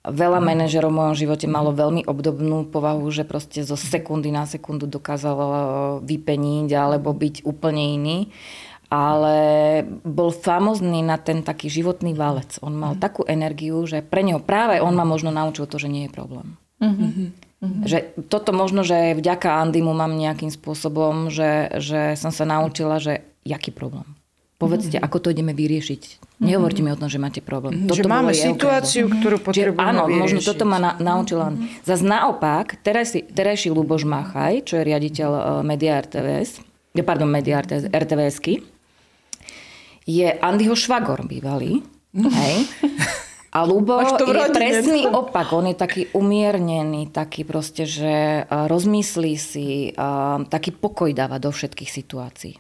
Veľa 0.01 0.41
mm. 0.41 0.47
manažerov 0.49 0.89
v 0.89 0.97
mojom 0.97 1.17
živote 1.17 1.45
malo 1.45 1.77
veľmi 1.77 2.09
obdobnú 2.09 2.73
povahu, 2.73 3.05
že 3.13 3.29
proste 3.29 3.61
zo 3.61 3.77
sekundy 3.77 4.33
na 4.33 4.49
sekundu 4.49 4.89
dokázalo 4.89 6.01
vypeniť 6.01 6.73
alebo 6.73 7.13
byť 7.13 7.45
úplne 7.45 8.01
iný 8.01 8.19
ale 8.91 9.39
bol 10.03 10.35
famozný 10.35 11.07
na 11.07 11.15
ten 11.15 11.47
taký 11.47 11.71
životný 11.71 12.11
valec. 12.19 12.59
On 12.59 12.75
mal 12.75 12.99
mm. 12.99 13.01
takú 13.01 13.23
energiu, 13.23 13.87
že 13.87 14.03
pre 14.03 14.27
neho 14.27 14.43
práve 14.43 14.83
on 14.83 14.93
ma 14.99 15.07
možno 15.07 15.31
naučil 15.31 15.71
to, 15.71 15.79
že 15.79 15.87
nie 15.87 16.11
je 16.11 16.13
problém. 16.13 16.59
Mm-hmm. 16.83 17.51
Mm-hmm. 17.61 17.85
Že 17.87 17.99
toto 18.27 18.51
možno, 18.51 18.83
že 18.83 19.15
vďaka 19.15 19.63
Andymu 19.63 19.95
mám 19.95 20.19
nejakým 20.19 20.51
spôsobom, 20.51 21.31
že, 21.31 21.71
že 21.79 22.19
som 22.19 22.35
sa 22.35 22.43
naučila, 22.43 22.99
že 22.99 23.23
jaký 23.47 23.71
problém. 23.71 24.09
Povedzte, 24.61 24.99
mm-hmm. 24.99 25.09
ako 25.09 25.19
to 25.25 25.29
ideme 25.33 25.57
vyriešiť. 25.57 26.03
Nehovorte 26.45 26.85
mm-hmm. 26.85 26.93
mi 26.93 26.97
o 26.97 27.01
tom, 27.01 27.09
že 27.09 27.17
máte 27.23 27.41
problém. 27.41 27.87
Toto 27.89 27.97
že 27.97 28.05
máme 28.05 28.35
situáciu, 28.35 29.07
problém. 29.09 29.21
ktorú 29.23 29.37
potrebujeme 29.41 29.77
že, 29.77 29.89
Áno, 29.89 30.03
vyriešiť. 30.05 30.21
možno 30.21 30.39
toto 30.45 30.65
ma 30.67 30.79
na, 30.83 30.93
naučila. 31.01 31.47
Mm-hmm. 31.53 31.85
Zas 31.87 32.01
naopak, 32.03 32.67
terajší, 32.83 33.33
terajší 33.33 33.69
Luboš 33.73 34.03
Machaj, 34.05 34.67
čo 34.67 34.81
je 34.81 34.83
riaditeľ 34.85 35.31
uh, 35.31 35.43
Media 35.65 35.97
RTVS, 36.01 36.61
pardon, 37.05 37.29
Media 37.29 37.63
RTVSky, 37.89 38.80
je 40.07 40.29
Andyho 40.31 40.77
švagor 40.77 41.25
bývalý. 41.29 41.85
Hej. 42.17 42.57
A 43.51 43.67
Lubo 43.67 43.99
je 43.99 44.47
presný 44.55 45.11
opak. 45.11 45.51
On 45.51 45.67
je 45.67 45.75
taký 45.75 46.07
umiernený, 46.15 47.11
taký 47.11 47.43
proste, 47.43 47.83
že 47.83 48.47
rozmyslí 48.47 49.35
si, 49.35 49.91
taký 50.47 50.71
pokoj 50.71 51.11
dáva 51.11 51.43
do 51.43 51.51
všetkých 51.51 51.91
situácií. 51.91 52.55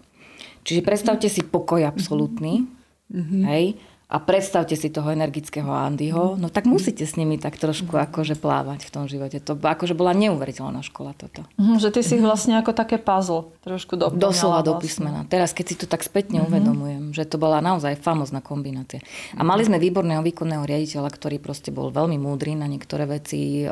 Čiže 0.66 0.80
predstavte 0.82 1.30
si 1.30 1.46
pokoj 1.46 1.86
absolútny. 1.86 2.66
Mm-hmm. 3.10 3.42
Hej 3.46 3.78
a 4.10 4.18
predstavte 4.18 4.74
si 4.74 4.90
toho 4.90 5.14
energického 5.14 5.70
Andyho, 5.70 6.34
no 6.34 6.50
tak 6.50 6.66
musíte 6.66 7.06
s 7.06 7.14
nimi 7.14 7.38
tak 7.38 7.54
trošku 7.54 7.94
akože 7.94 8.34
plávať 8.34 8.82
v 8.82 8.90
tom 8.90 9.06
živote. 9.06 9.38
To 9.38 9.54
akože 9.54 9.94
bola 9.94 10.10
neuveriteľná 10.18 10.82
škola 10.82 11.14
toto. 11.14 11.46
Mm, 11.54 11.78
že 11.78 11.94
ty 11.94 12.02
si 12.02 12.18
ich 12.18 12.24
vlastne 12.26 12.58
ako 12.58 12.74
také 12.74 12.98
puzzle 12.98 13.54
trošku 13.62 13.94
doplňala. 13.94 14.18
Doslova 14.18 14.66
do 14.66 14.74
vlastne. 14.74 14.82
písmena. 14.82 15.20
Teraz 15.30 15.54
keď 15.54 15.64
si 15.70 15.74
to 15.78 15.86
tak 15.86 16.02
spätne 16.02 16.42
mm-hmm. 16.42 16.50
uvedomujem, 16.50 17.02
že 17.14 17.22
to 17.22 17.38
bola 17.38 17.62
naozaj 17.62 18.02
famozná 18.02 18.42
kombinácia. 18.42 18.98
A 19.38 19.46
mali 19.46 19.62
sme 19.62 19.78
výborného 19.78 20.26
výkonného 20.26 20.66
riaditeľa, 20.66 21.06
ktorý 21.06 21.38
proste 21.38 21.70
bol 21.70 21.94
veľmi 21.94 22.18
múdry 22.18 22.58
na 22.58 22.66
niektoré 22.66 23.06
veci. 23.06 23.62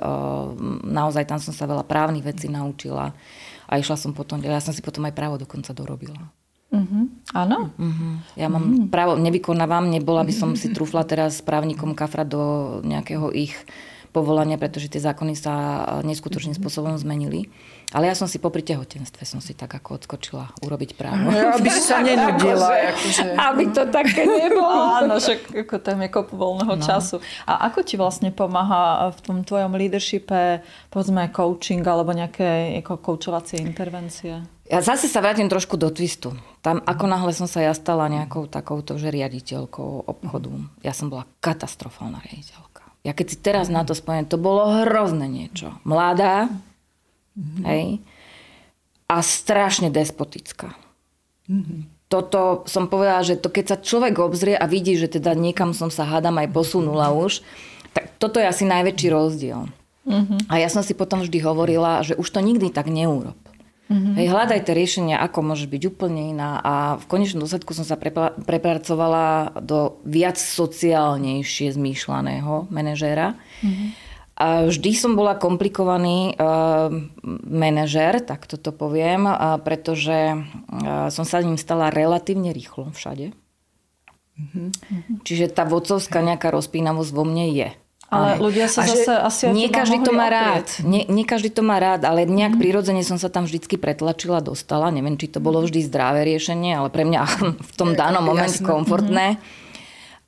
Naozaj 0.87 1.26
tam 1.26 1.42
som 1.42 1.50
sa 1.50 1.66
veľa 1.66 1.83
právnych 1.83 2.23
vecí 2.23 2.47
naučila 2.47 3.11
a 3.68 3.73
išla 3.75 3.99
som 3.99 4.14
potom, 4.14 4.38
ja 4.38 4.62
som 4.62 4.71
si 4.71 4.80
potom 4.87 5.02
aj 5.02 5.18
právo 5.18 5.35
dokonca 5.35 5.75
dorobila. 5.75 6.30
Uh-huh. 6.69 7.09
Áno. 7.33 7.73
Uh-huh. 7.81 8.13
Ja 8.37 8.53
mám 8.53 8.65
uh-huh. 8.69 8.93
právo, 8.93 9.17
nevykonávam, 9.17 9.89
nebola 9.89 10.21
by 10.21 10.35
som 10.37 10.53
si 10.53 10.69
trúfla 10.69 11.01
teraz 11.09 11.41
právnikom 11.41 11.97
kafra 11.97 12.29
do 12.29 12.79
nejakého 12.85 13.33
ich 13.33 13.57
povolania, 14.13 14.57
pretože 14.57 14.89
tie 14.89 15.05
zákony 15.05 15.37
sa 15.37 15.55
neskutočným 16.03 16.57
spôsobom 16.57 16.97
zmenili. 16.97 17.53
Ale 17.89 18.05
ja 18.05 18.13
som 18.13 18.29
si 18.29 18.37
popri 18.37 18.61
tehotenstve 18.61 19.25
som 19.25 19.41
si 19.41 19.57
tak 19.57 19.73
ako 19.73 19.97
odskočila 19.97 20.53
urobiť 20.61 20.93
právo. 20.93 21.33
Ja, 21.33 21.57
aby 21.57 21.69
si 21.73 21.81
sa 21.81 22.01
nenudila. 22.05 22.69
akože... 22.93 23.27
Aby 23.33 23.65
to 23.73 23.83
také 23.89 24.29
nebolo. 24.45 24.69
Áno, 24.69 25.17
však 25.17 25.57
ako 25.65 25.77
tam 25.81 26.05
je 26.05 26.09
kopu 26.13 26.37
voľného 26.37 26.75
no. 26.77 26.85
času. 26.85 27.17
A 27.49 27.69
ako 27.73 27.81
ti 27.85 27.97
vlastne 27.97 28.29
pomáha 28.29 29.09
v 29.17 29.21
tom 29.25 29.37
tvojom 29.41 29.73
leadershipe, 29.73 30.61
povedzme 30.93 31.33
coaching 31.33 31.81
alebo 31.85 32.13
nejaké 32.13 32.77
ako 32.85 33.01
koučovacie 33.01 33.57
intervencie? 33.65 34.58
Ja 34.69 34.85
zase 34.85 35.09
sa 35.09 35.25
vrátim 35.25 35.49
trošku 35.49 35.81
do 35.81 35.89
twistu. 35.89 36.37
Tam, 36.61 36.85
ako 36.85 37.09
náhle 37.09 37.33
som 37.33 37.49
sa 37.49 37.65
ja 37.65 37.73
stala 37.73 38.05
nejakou 38.13 38.45
takouto, 38.45 39.01
že 39.01 39.09
riaditeľkou 39.09 40.05
obchodu, 40.05 40.53
ja 40.85 40.93
som 40.93 41.09
bola 41.09 41.25
katastrofálna 41.41 42.21
riaditeľka. 42.21 42.85
Ja 43.01 43.17
keď 43.17 43.27
si 43.33 43.37
teraz 43.41 43.73
na 43.73 43.89
to 43.89 43.97
spomínam, 43.97 44.29
to 44.29 44.37
bolo 44.37 44.85
hrozné 44.85 45.25
niečo. 45.25 45.73
Mladá, 45.89 46.53
mm-hmm. 47.33 47.65
hej, 47.65 48.05
a 49.09 49.17
strašne 49.25 49.89
despotická. 49.89 50.77
Mm-hmm. 51.49 52.13
Toto 52.13 52.69
som 52.69 52.93
povedala, 52.93 53.25
že 53.25 53.41
to 53.41 53.49
keď 53.49 53.65
sa 53.73 53.77
človek 53.81 54.21
obzrie 54.21 54.53
a 54.53 54.69
vidí, 54.69 55.01
že 55.01 55.09
teda 55.09 55.33
niekam 55.33 55.73
som 55.73 55.89
sa 55.89 56.05
hádam 56.05 56.37
aj 56.45 56.53
posunula 56.53 57.09
už, 57.17 57.41
tak 57.97 58.21
toto 58.21 58.37
je 58.37 58.45
asi 58.45 58.69
najväčší 58.69 59.09
rozdiel. 59.09 59.65
Mm-hmm. 60.05 60.53
A 60.53 60.61
ja 60.61 60.69
som 60.69 60.85
si 60.85 60.93
potom 60.93 61.25
vždy 61.25 61.41
hovorila, 61.41 62.05
že 62.05 62.21
už 62.21 62.29
to 62.29 62.45
nikdy 62.45 62.69
tak 62.69 62.93
neurob. 62.93 63.37
Mm-hmm. 63.88 64.14
Hej, 64.21 64.26
hľadaj 64.28 64.61
tie 64.68 64.75
riešenia, 64.76 65.16
ako 65.16 65.52
môže 65.52 65.64
byť 65.64 65.83
úplne 65.88 66.28
iná. 66.37 66.61
A 66.61 66.73
v 67.00 67.04
konečnom 67.09 67.40
dôsledku 67.40 67.73
som 67.73 67.88
sa 67.88 67.97
prepla- 67.97 68.37
prepracovala 68.37 69.57
do 69.64 69.97
viac 70.04 70.37
sociálnejšie 70.37 71.73
zmýšľaného 71.73 72.68
manažéra. 72.68 73.33
Mm-hmm. 73.64 73.88
A 74.38 74.71
vždy 74.71 74.90
som 74.95 75.18
bola 75.18 75.35
komplikovaný 75.35 76.38
uh, 76.38 76.95
manažér, 77.49 78.23
tak 78.23 78.47
toto 78.47 78.71
poviem, 78.71 79.26
uh, 79.26 79.59
pretože 79.59 80.37
uh, 80.37 81.11
som 81.11 81.26
sa 81.26 81.42
ním 81.42 81.59
stala 81.59 81.90
relatívne 81.90 82.54
rýchlo 82.54 82.95
všade. 82.95 83.35
Mm-hmm. 84.38 85.26
Čiže 85.26 85.50
tá 85.50 85.66
vodcovská 85.66 86.23
nejaká 86.23 86.54
rozpínavosť 86.54 87.11
vo 87.11 87.26
mne 87.26 87.50
je. 87.50 87.68
Ale 88.09 88.41
ľudia 88.41 88.73
sa 88.73 88.85
a 88.85 88.88
zase 88.88 89.12
asi 89.12 89.43
nie 89.53 89.69
každý 89.69 90.00
to 90.00 90.17
má 90.17 90.33
rád. 90.33 90.65
Nie, 90.81 91.05
nie 91.12 91.29
každý 91.29 91.53
to 91.53 91.61
má 91.61 91.77
rád, 91.77 92.09
ale 92.09 92.25
nejak 92.25 92.57
mm. 92.57 92.61
prirodzene 92.61 93.05
som 93.05 93.21
sa 93.21 93.29
tam 93.29 93.45
vždycky 93.45 93.77
pretlačila, 93.77 94.41
dostala. 94.41 94.88
Neviem, 94.88 95.21
či 95.21 95.29
to 95.29 95.45
bolo 95.45 95.61
vždy 95.61 95.85
zdravé 95.85 96.25
riešenie, 96.25 96.73
ale 96.73 96.88
pre 96.88 97.05
mňa 97.05 97.21
v 97.69 97.73
tom 97.77 97.93
danom 97.93 98.25
momente 98.25 98.65
komfortné. 98.65 99.37
Mm. 99.37 99.41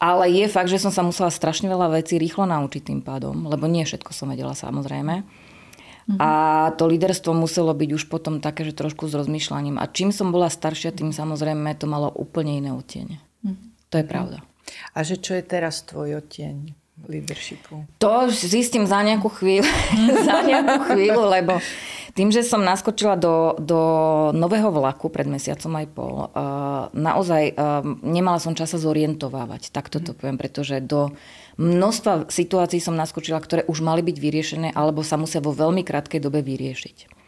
Ale 0.01 0.33
je 0.33 0.49
fakt, 0.49 0.73
že 0.73 0.81
som 0.81 0.93
sa 0.93 1.01
musela 1.05 1.33
strašne 1.33 1.69
veľa 1.69 2.01
vecí 2.01 2.17
rýchlo 2.21 2.49
naučiť 2.49 2.89
tým 2.89 3.01
pádom, 3.05 3.49
lebo 3.49 3.69
nie 3.69 3.85
všetko 3.85 4.13
som 4.17 4.33
vedela 4.33 4.57
samozrejme. 4.57 5.25
Mm-hmm. 5.25 6.17
A 6.17 6.31
to 6.81 6.89
líderstvo 6.89 7.37
muselo 7.37 7.77
byť 7.77 7.91
už 8.01 8.09
potom 8.09 8.41
také, 8.41 8.65
že 8.65 8.73
trošku 8.73 9.09
s 9.09 9.17
rozmýšľaním. 9.17 9.77
A 9.77 9.85
čím 9.93 10.09
som 10.09 10.33
bola 10.33 10.49
staršia, 10.49 10.97
tým 10.97 11.13
samozrejme 11.13 11.69
to 11.77 11.85
malo 11.85 12.09
úplne 12.17 12.57
iné 12.65 12.73
odtiene. 12.73 13.21
Mm-hmm. 13.45 13.93
To 13.93 13.95
je 14.01 14.05
pravda. 14.09 14.39
A 14.97 15.05
že 15.05 15.21
čo 15.21 15.37
je 15.37 15.45
teraz 15.45 15.85
tvoj 15.85 16.25
odtieň? 16.25 16.80
Leadershipu? 17.09 17.87
To 18.03 18.29
zistím 18.29 18.85
za 18.85 19.01
nejakú 19.01 19.31
chvíľu, 19.31 19.69
za 20.29 20.45
nejakú 20.45 20.93
chvíľu, 20.93 21.23
lebo 21.29 21.63
tým, 22.11 22.35
že 22.35 22.43
som 22.43 22.67
naskočila 22.67 23.15
do, 23.15 23.55
do 23.63 23.81
nového 24.35 24.75
vlaku 24.75 25.09
pred 25.09 25.31
mesiacom 25.31 25.73
aj 25.79 25.87
pol, 25.95 26.15
uh, 26.27 26.91
naozaj 26.91 27.55
uh, 27.55 27.87
nemala 28.03 28.43
som 28.43 28.59
časa 28.59 28.83
zorientovávať, 28.83 29.71
tak 29.71 29.89
toto 29.89 30.13
poviem, 30.13 30.35
pretože 30.35 30.83
do 30.83 31.15
množstva 31.61 32.27
situácií 32.27 32.83
som 32.83 32.99
naskočila, 32.99 33.39
ktoré 33.39 33.63
už 33.71 33.85
mali 33.85 34.03
byť 34.03 34.17
vyriešené 34.19 34.69
alebo 34.75 35.07
sa 35.07 35.15
musia 35.21 35.39
vo 35.39 35.55
veľmi 35.55 35.87
krátkej 35.87 36.19
dobe 36.19 36.43
vyriešiť. 36.43 37.20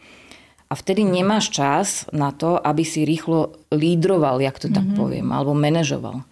A 0.73 0.77
vtedy 0.77 1.05
nemáš 1.05 1.53
čas 1.53 2.09
na 2.09 2.33
to, 2.33 2.57
aby 2.57 2.81
si 2.81 3.05
rýchlo 3.05 3.53
lídroval, 3.69 4.41
jak 4.41 4.57
to 4.57 4.73
tak 4.73 4.81
mm-hmm. 4.81 4.97
poviem, 4.97 5.29
alebo 5.29 5.53
manažoval. 5.53 6.25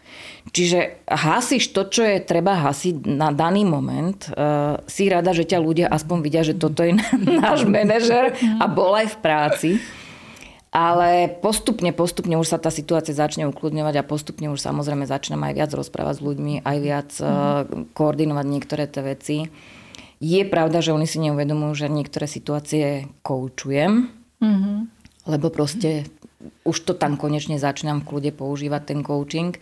Čiže 0.50 1.06
hasíš 1.06 1.70
to, 1.70 1.86
čo 1.86 2.02
je 2.02 2.18
treba 2.26 2.58
hasiť 2.58 3.06
na 3.06 3.30
daný 3.30 3.70
moment. 3.70 4.18
Uh, 4.34 4.82
si 4.90 5.06
rada, 5.14 5.30
že 5.30 5.46
ťa 5.46 5.62
ľudia 5.62 5.86
aspoň 5.94 6.18
vidia, 6.26 6.42
že 6.42 6.58
toto 6.58 6.82
je 6.82 6.98
náš 7.46 7.70
manažer 7.70 8.34
a 8.58 8.66
bol 8.66 8.98
aj 8.98 9.14
v 9.14 9.18
práci. 9.22 9.70
Ale 10.74 11.30
postupne, 11.30 11.94
postupne 11.94 12.34
už 12.42 12.50
sa 12.50 12.58
tá 12.58 12.74
situácia 12.74 13.14
začne 13.14 13.46
ukludňovať 13.46 14.02
a 14.02 14.08
postupne 14.08 14.50
už 14.50 14.58
samozrejme 14.58 15.06
začnem 15.06 15.38
aj 15.38 15.54
viac 15.54 15.72
rozprávať 15.78 16.18
s 16.18 16.26
ľuďmi, 16.26 16.54
aj 16.66 16.78
viac 16.82 17.10
uh, 17.22 17.30
koordinovať 17.94 18.46
niektoré 18.50 18.90
tie 18.90 19.06
veci. 19.06 19.38
Je 20.18 20.42
pravda, 20.50 20.82
že 20.82 20.98
oni 20.98 21.06
si 21.06 21.22
neuvedomujú, 21.22 21.86
že 21.86 21.94
niektoré 21.94 22.26
situácie 22.26 23.06
koučujem, 23.22 24.21
mm-hmm. 24.42 24.78
lebo 25.30 25.48
proste 25.54 26.10
už 26.66 26.78
to 26.84 26.94
tam 26.98 27.16
konečne 27.22 27.62
začínam 27.62 28.02
v 28.02 28.08
kľude 28.10 28.32
používať 28.34 28.82
ten 28.82 29.00
coaching 29.06 29.54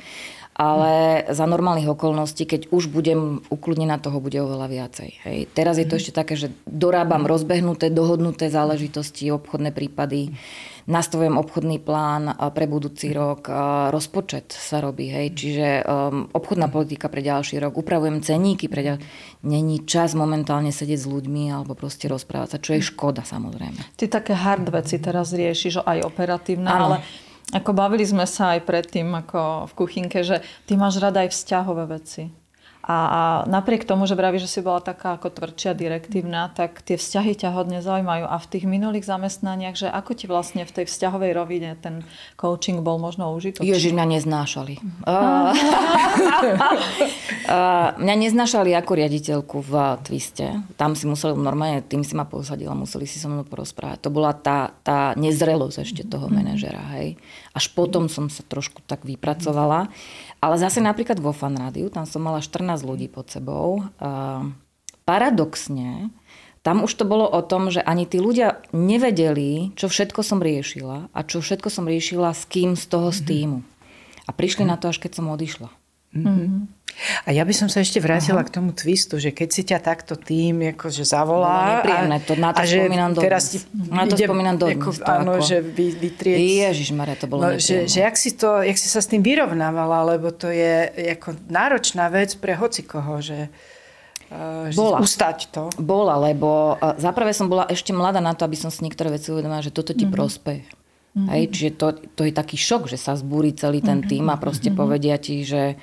ale 0.59 1.23
za 1.31 1.47
normálnych 1.47 1.87
okolností, 1.87 2.43
keď 2.43 2.67
už 2.75 2.91
budem 2.91 3.39
ukludnená, 3.47 3.95
toho 3.95 4.19
bude 4.19 4.35
oveľa 4.43 4.67
viacej. 4.67 5.09
Hej. 5.23 5.39
Teraz 5.55 5.79
je 5.79 5.87
to 5.87 5.95
mhm. 5.95 5.99
ešte 6.03 6.11
také, 6.11 6.35
že 6.35 6.51
dorábam 6.67 7.23
rozbehnuté, 7.23 7.87
dohodnuté 7.87 8.51
záležitosti, 8.51 9.31
obchodné 9.31 9.71
prípady, 9.71 10.35
nastavujem 10.89 11.37
obchodný 11.37 11.77
plán 11.79 12.33
pre 12.51 12.65
budúci 12.65 13.13
rok, 13.13 13.45
rozpočet 13.93 14.49
sa 14.49 14.81
robí, 14.81 15.07
hej. 15.13 15.37
čiže 15.37 15.67
um, 15.85 16.25
obchodná 16.33 16.67
politika 16.67 17.07
pre 17.07 17.21
ďalší 17.21 17.61
rok, 17.61 17.77
upravujem 17.77 18.25
ceníky 18.25 18.65
pre 18.65 18.81
ďalší 18.81 19.29
Není 19.39 19.87
čas 19.87 20.19
momentálne 20.19 20.73
sedieť 20.73 20.99
s 20.99 21.07
ľuďmi 21.07 21.47
alebo 21.47 21.71
proste 21.71 22.11
rozprávať 22.11 22.49
sa, 22.51 22.57
čo 22.59 22.75
je 22.75 22.83
škoda 22.83 23.23
samozrejme. 23.23 23.95
Ty 23.95 24.11
také 24.11 24.35
hard 24.35 24.67
veci 24.67 24.99
teraz 24.99 25.31
riešiš, 25.31 25.87
aj 25.87 26.03
operatívne, 26.03 26.67
ale 26.67 26.99
ako 27.55 27.71
bavili 27.71 28.03
sme 28.03 28.27
sa 28.27 28.59
aj 28.59 28.67
predtým 28.67 29.07
ako 29.15 29.71
v 29.71 29.73
kuchynke, 29.79 30.19
že 30.27 30.43
ty 30.67 30.75
máš 30.75 30.99
rada 30.99 31.23
aj 31.23 31.31
vzťahové 31.31 31.85
veci. 31.87 32.27
A, 32.89 32.97
a 32.97 33.21
napriek 33.45 33.85
tomu, 33.85 34.09
že 34.09 34.17
vraví, 34.17 34.41
že 34.41 34.49
si 34.49 34.65
bola 34.65 34.81
taká 34.81 35.21
ako 35.21 35.29
tvrdšia, 35.29 35.77
direktívna, 35.77 36.49
tak 36.49 36.81
tie 36.81 36.97
vzťahy 36.97 37.37
ťa 37.37 37.53
hodne 37.53 37.85
zaujímajú. 37.85 38.25
A 38.25 38.41
v 38.41 38.49
tých 38.49 38.65
minulých 38.65 39.05
zamestnaniach, 39.05 39.77
že 39.77 39.93
ako 39.93 40.17
ti 40.17 40.25
vlastne 40.25 40.65
v 40.65 40.73
tej 40.73 40.89
vzťahovej 40.89 41.31
rovine 41.37 41.77
ten 41.77 42.01
coaching 42.33 42.81
bol 42.81 42.97
možno 42.97 43.29
užitočný? 43.37 43.69
Ježiš, 43.69 43.93
mňa 43.93 44.05
neznášali. 44.17 44.81
Uh, 45.05 45.53
mňa 48.01 48.15
neznášali 48.25 48.73
ako 48.73 48.91
riaditeľku 48.97 49.61
v 49.61 49.73
Twiste. 50.01 50.57
Tam 50.73 50.97
si 50.97 51.05
museli, 51.05 51.37
normálne 51.37 51.85
tým 51.85 52.01
si 52.01 52.17
ma 52.17 52.25
posadila, 52.25 52.73
museli 52.73 53.05
si 53.05 53.21
so 53.21 53.29
mnou 53.29 53.45
porozprávať. 53.45 54.01
To 54.01 54.09
bola 54.09 54.33
tá, 54.33 54.73
tá 54.81 55.13
nezrelosť 55.13 55.85
ešte 55.85 56.09
toho 56.09 56.25
mhm. 56.25 56.33
manažera. 56.41 56.81
Hej. 56.97 57.21
Až 57.53 57.69
potom 57.69 58.09
som 58.09 58.33
sa 58.33 58.41
trošku 58.41 58.81
tak 58.89 59.05
vypracovala. 59.05 59.93
Ale 60.39 60.55
zase 60.55 60.79
napríklad 60.79 61.19
vo 61.19 61.35
Fan 61.35 61.59
Rádiu, 61.59 61.91
tam 61.91 62.07
som 62.07 62.23
mala 62.23 62.39
14 62.39 62.79
ľudí 62.87 63.11
pod 63.11 63.27
sebou. 63.27 63.83
Paradoxne, 65.03 66.15
tam 66.63 66.83
už 66.83 66.91
to 66.95 67.07
bolo 67.07 67.27
o 67.27 67.39
tom, 67.43 67.71
že 67.71 67.79
ani 67.83 68.03
tí 68.03 68.19
ľudia 68.19 68.59
nevedeli, 68.75 69.71
čo 69.79 69.87
všetko 69.87 70.19
som 70.23 70.43
riešila 70.43 71.11
a 71.11 71.19
čo 71.23 71.39
všetko 71.39 71.71
som 71.71 71.87
riešila 71.87 72.35
s 72.35 72.43
kým 72.47 72.75
z 72.75 72.83
toho 72.87 73.11
z 73.15 73.19
týmu. 73.23 73.59
A 74.27 74.35
prišli 74.35 74.67
na 74.67 74.75
to, 74.75 74.91
až 74.91 74.99
keď 74.99 75.19
som 75.19 75.31
odišla. 75.31 75.71
Mm-hmm. 76.09 76.79
A 76.99 77.31
ja 77.31 77.47
by 77.47 77.53
som 77.55 77.71
sa 77.71 77.79
ešte 77.79 78.03
vrátila 78.03 78.43
Aha. 78.43 78.47
k 78.47 78.51
tomu 78.59 78.75
twistu, 78.75 79.21
že 79.23 79.31
keď 79.31 79.49
si 79.53 79.61
ťa 79.63 79.79
takto 79.79 80.19
tým 80.19 80.75
akože 80.75 81.07
zavolá... 81.07 81.79
No, 81.79 82.19
to, 82.19 82.35
na 82.35 82.51
to 82.51 82.59
a 82.59 82.65
dodnes. 82.67 83.23
Teraz 83.23 83.43
ti 83.55 83.57
na 83.87 84.03
to 84.03 84.19
ide, 84.19 84.27
spomínam 84.27 84.55
dodnes. 84.59 84.83
Ako, 84.83 84.91
áno, 85.07 85.39
ako... 85.39 85.47
že 85.47 85.57
vy, 85.63 85.95
vytrieť... 85.95 86.37
Ježišmarja, 86.75 87.15
to 87.23 87.27
bolo 87.31 87.41
no, 87.45 87.49
že, 87.55 87.87
že 87.87 88.03
jak, 88.03 88.15
si 88.19 88.35
to, 88.35 88.59
jak 88.65 88.75
si 88.75 88.91
sa 88.91 88.99
s 88.99 89.07
tým 89.07 89.23
vyrovnávala, 89.23 90.11
lebo 90.11 90.33
to 90.35 90.51
je 90.51 90.91
ako 91.15 91.39
náročná 91.47 92.11
vec 92.11 92.35
pre 92.35 92.57
hocikoho, 92.59 93.23
že... 93.23 93.47
Uh, 94.29 94.69
bola. 94.77 95.01
Ustať 95.01 95.49
to. 95.49 95.63
Bola, 95.81 96.13
lebo 96.19 96.77
uh, 96.77 96.93
zaprvé 97.01 97.33
som 97.33 97.49
bola 97.49 97.65
ešte 97.65 97.95
mladá 97.95 98.21
na 98.21 98.37
to, 98.37 98.45
aby 98.45 98.59
som 98.59 98.69
si 98.69 98.85
niektoré 98.85 99.09
veci 99.09 99.33
uvedomila, 99.33 99.63
že 99.63 99.73
toto 99.73 99.89
ti 99.95 100.05
mm-hmm. 100.05 100.13
prospeje. 100.13 100.67
Mm-hmm. 101.19 101.31
Hej, 101.35 101.43
čiže 101.51 101.71
to, 101.75 101.87
to 102.15 102.21
je 102.23 102.31
taký 102.31 102.55
šok, 102.55 102.87
že 102.87 102.95
sa 102.95 103.19
zbúri 103.19 103.51
celý 103.51 103.83
ten 103.83 103.99
mm-hmm. 103.99 104.11
tým 104.11 104.25
a 104.31 104.39
proste 104.39 104.71
mm-hmm. 104.71 104.79
povedia 104.79 105.15
ti, 105.19 105.43
že 105.43 105.75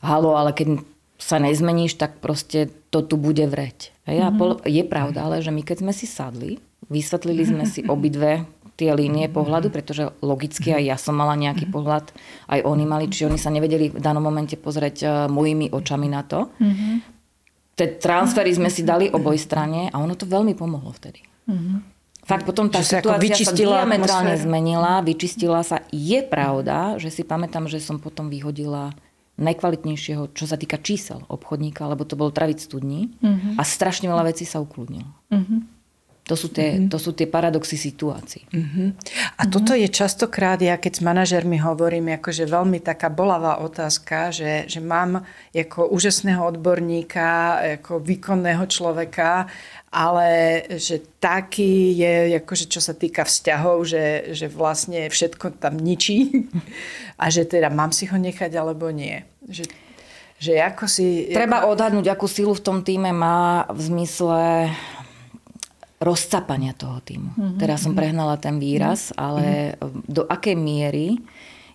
halo, 0.00 0.40
ale 0.40 0.56
keď 0.56 0.80
sa 1.20 1.36
nezmeníš, 1.36 2.00
tak 2.00 2.24
proste 2.24 2.72
to 2.88 3.04
tu 3.04 3.20
bude 3.20 3.44
vreť. 3.44 3.92
Hej? 4.08 4.24
Mm-hmm. 4.24 4.64
je 4.64 4.82
pravda, 4.88 5.28
ale 5.28 5.44
že 5.44 5.52
my 5.52 5.60
keď 5.60 5.84
sme 5.84 5.92
si 5.92 6.08
sadli, 6.08 6.56
vysvetlili 6.88 7.44
sme 7.44 7.64
si 7.68 7.84
obidve 7.92 8.48
tie 8.78 8.94
línie 8.94 9.26
pohľadu, 9.26 9.74
pretože 9.74 10.14
logicky 10.22 10.70
aj 10.70 10.82
ja 10.86 10.96
som 10.96 11.18
mala 11.18 11.34
nejaký 11.34 11.66
pohľad, 11.66 12.14
aj 12.46 12.62
oni 12.62 12.84
mali, 12.86 13.10
čiže 13.10 13.26
oni 13.26 13.38
sa 13.42 13.50
nevedeli 13.50 13.90
v 13.90 13.98
danom 13.98 14.22
momente 14.22 14.54
pozrieť 14.54 14.96
uh, 15.02 15.10
mojimi 15.26 15.74
očami 15.74 16.06
na 16.06 16.22
to. 16.22 16.46
Mm-hmm. 16.62 16.94
Tie 17.74 17.86
transfery 17.98 18.54
sme 18.54 18.70
si 18.70 18.86
dali 18.86 19.10
oboj 19.10 19.34
strane 19.34 19.90
a 19.90 19.98
ono 19.98 20.14
to 20.14 20.30
veľmi 20.30 20.54
pomohlo 20.54 20.94
vtedy. 20.94 21.26
Mm-hmm. 21.50 21.97
Fakt 22.28 22.44
potom 22.44 22.68
tá 22.68 22.84
Že 22.84 23.00
situácia 23.00 23.48
sa 23.48 23.56
diametrálne 23.56 24.36
zmenila, 24.36 25.00
vyčistila 25.00 25.64
sa. 25.64 25.80
Je 25.88 26.20
pravda, 26.20 27.00
že 27.00 27.08
si 27.08 27.24
pamätám, 27.24 27.64
že 27.72 27.80
som 27.80 27.96
potom 27.96 28.28
vyhodila 28.28 28.92
najkvalitnejšieho, 29.40 30.36
čo 30.36 30.44
sa 30.44 30.60
týka 30.60 30.76
čísel 30.82 31.24
obchodníka, 31.30 31.88
lebo 31.88 32.04
to 32.04 32.18
bol 32.18 32.28
traviť 32.28 32.58
studní 32.58 33.14
uh-huh. 33.22 33.54
a 33.56 33.62
strašne 33.62 34.10
veľa 34.10 34.34
vecí 34.34 34.44
sa 34.44 34.58
ukludnilo. 34.58 35.08
Uh-huh. 35.30 35.62
To 36.28 36.36
sú 36.36 36.52
tie, 36.52 36.76
uh-huh. 36.76 36.92
to 36.92 37.00
sú 37.00 37.16
tie 37.16 37.24
paradoxy 37.24 37.80
situácií. 37.80 38.44
Uh-huh. 38.52 38.92
A 39.40 39.48
uh-huh. 39.48 39.48
toto 39.48 39.72
je 39.72 39.88
častokrát, 39.88 40.60
ja 40.60 40.76
keď 40.76 41.00
s 41.00 41.02
manažermi 41.02 41.56
hovorím, 41.56 42.20
akože 42.20 42.44
veľmi 42.44 42.84
taká 42.84 43.08
bolavá 43.08 43.64
otázka, 43.64 44.28
že, 44.28 44.68
že 44.68 44.84
mám 44.84 45.24
ako 45.56 45.88
úžasného 45.88 46.44
odborníka, 46.44 47.58
ako 47.80 48.04
výkonného 48.04 48.68
človeka, 48.68 49.48
ale 49.88 50.28
že 50.76 51.00
taký 51.16 51.96
je, 51.96 52.36
akože 52.44 52.68
čo 52.68 52.80
sa 52.84 52.92
týka 52.92 53.24
vzťahov, 53.24 53.88
že, 53.88 54.36
že 54.36 54.46
vlastne 54.52 55.08
všetko 55.08 55.56
tam 55.56 55.80
ničí 55.80 56.44
a 57.22 57.24
že 57.32 57.48
teda 57.48 57.72
mám 57.72 57.92
si 57.96 58.04
ho 58.04 58.16
nechať 58.20 58.52
alebo 58.52 58.92
nie. 58.92 59.24
Že, 59.48 59.64
že 60.36 60.52
ako 60.60 60.84
si... 60.84 61.32
Treba 61.32 61.64
ako... 61.64 61.72
odhadnúť, 61.72 62.06
akú 62.12 62.28
silu 62.28 62.52
v 62.52 62.64
tom 62.64 62.78
týme 62.84 63.16
má 63.16 63.64
v 63.72 63.80
zmysle 63.80 64.68
rozcapania 65.98 66.74
toho 66.74 67.02
týmu. 67.02 67.34
Mm-hmm. 67.34 67.58
Teraz 67.58 67.82
som 67.82 67.94
prehnala 67.94 68.38
ten 68.38 68.62
výraz, 68.62 69.10
mm-hmm. 69.10 69.18
ale 69.18 69.44
do 70.06 70.22
akej 70.26 70.54
miery 70.54 71.18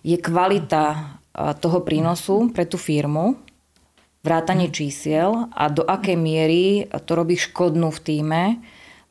je 0.04 0.16
kvalita 0.16 1.16
toho 1.34 1.82
prínosu 1.82 2.52
pre 2.54 2.64
tú 2.64 2.78
firmu 2.78 3.36
vrátanie 4.24 4.72
čísiel 4.72 5.52
a 5.52 5.68
do 5.68 5.84
akej 5.84 6.16
miery 6.16 6.88
to 7.04 7.12
robí 7.12 7.36
škodnú 7.36 7.92
v 7.92 8.00
týme 8.00 8.42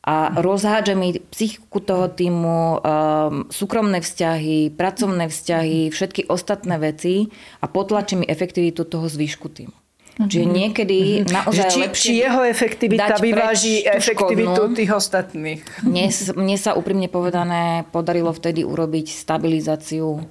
a 0.03 0.35
rozhádže 0.35 0.99
mi 0.99 1.15
psychiku 1.15 1.79
toho 1.79 2.11
týmu, 2.11 2.59
um, 2.75 3.47
súkromné 3.47 4.03
vzťahy, 4.03 4.75
pracovné 4.75 5.31
vzťahy, 5.31 5.93
všetky 5.93 6.27
ostatné 6.27 6.75
veci 6.75 7.31
a 7.63 7.71
potlačí 7.71 8.19
mi 8.19 8.25
efektivitu 8.27 8.83
toho 8.83 9.07
zvýšku 9.07 9.47
týmu. 9.47 9.82
Mm-hmm. 10.13 10.29
Čiže 10.29 10.45
niekedy 10.45 10.97
mm-hmm. 11.01 11.33
naozaj 11.33 11.69
či, 11.73 11.79
lepšie... 11.81 12.07
Či 12.09 12.13
jeho 12.21 12.41
efektivita 12.45 13.17
vyváži 13.17 13.81
efektivitu 13.81 14.61
tých 14.77 14.91
ostatných. 14.93 15.65
Mne, 15.81 16.05
mne 16.37 16.57
sa 16.61 16.77
úprimne 16.77 17.09
povedané 17.09 17.89
podarilo 17.89 18.29
vtedy 18.29 18.61
urobiť 18.61 19.09
stabilizáciu 19.09 20.21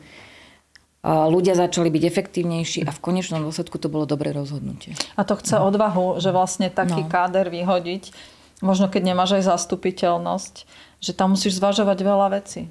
ľudia 1.02 1.58
začali 1.58 1.90
byť 1.90 2.02
efektívnejší 2.06 2.86
a 2.86 2.94
v 2.94 3.00
konečnom 3.02 3.42
dôsledku 3.42 3.74
to 3.82 3.90
bolo 3.90 4.06
dobré 4.06 4.30
rozhodnutie. 4.30 4.94
A 5.18 5.26
to 5.26 5.34
chce 5.34 5.58
odvahu, 5.58 6.22
že 6.22 6.30
vlastne 6.30 6.70
taký 6.70 7.02
no. 7.02 7.10
káder 7.10 7.50
vyhodiť, 7.50 8.14
možno 8.62 8.86
keď 8.86 9.10
nemáš 9.10 9.42
aj 9.42 9.50
zastupiteľnosť, 9.50 10.54
že 11.02 11.10
tam 11.10 11.34
musíš 11.34 11.58
zvažovať 11.58 11.98
veľa 12.06 12.28
vecí. 12.38 12.70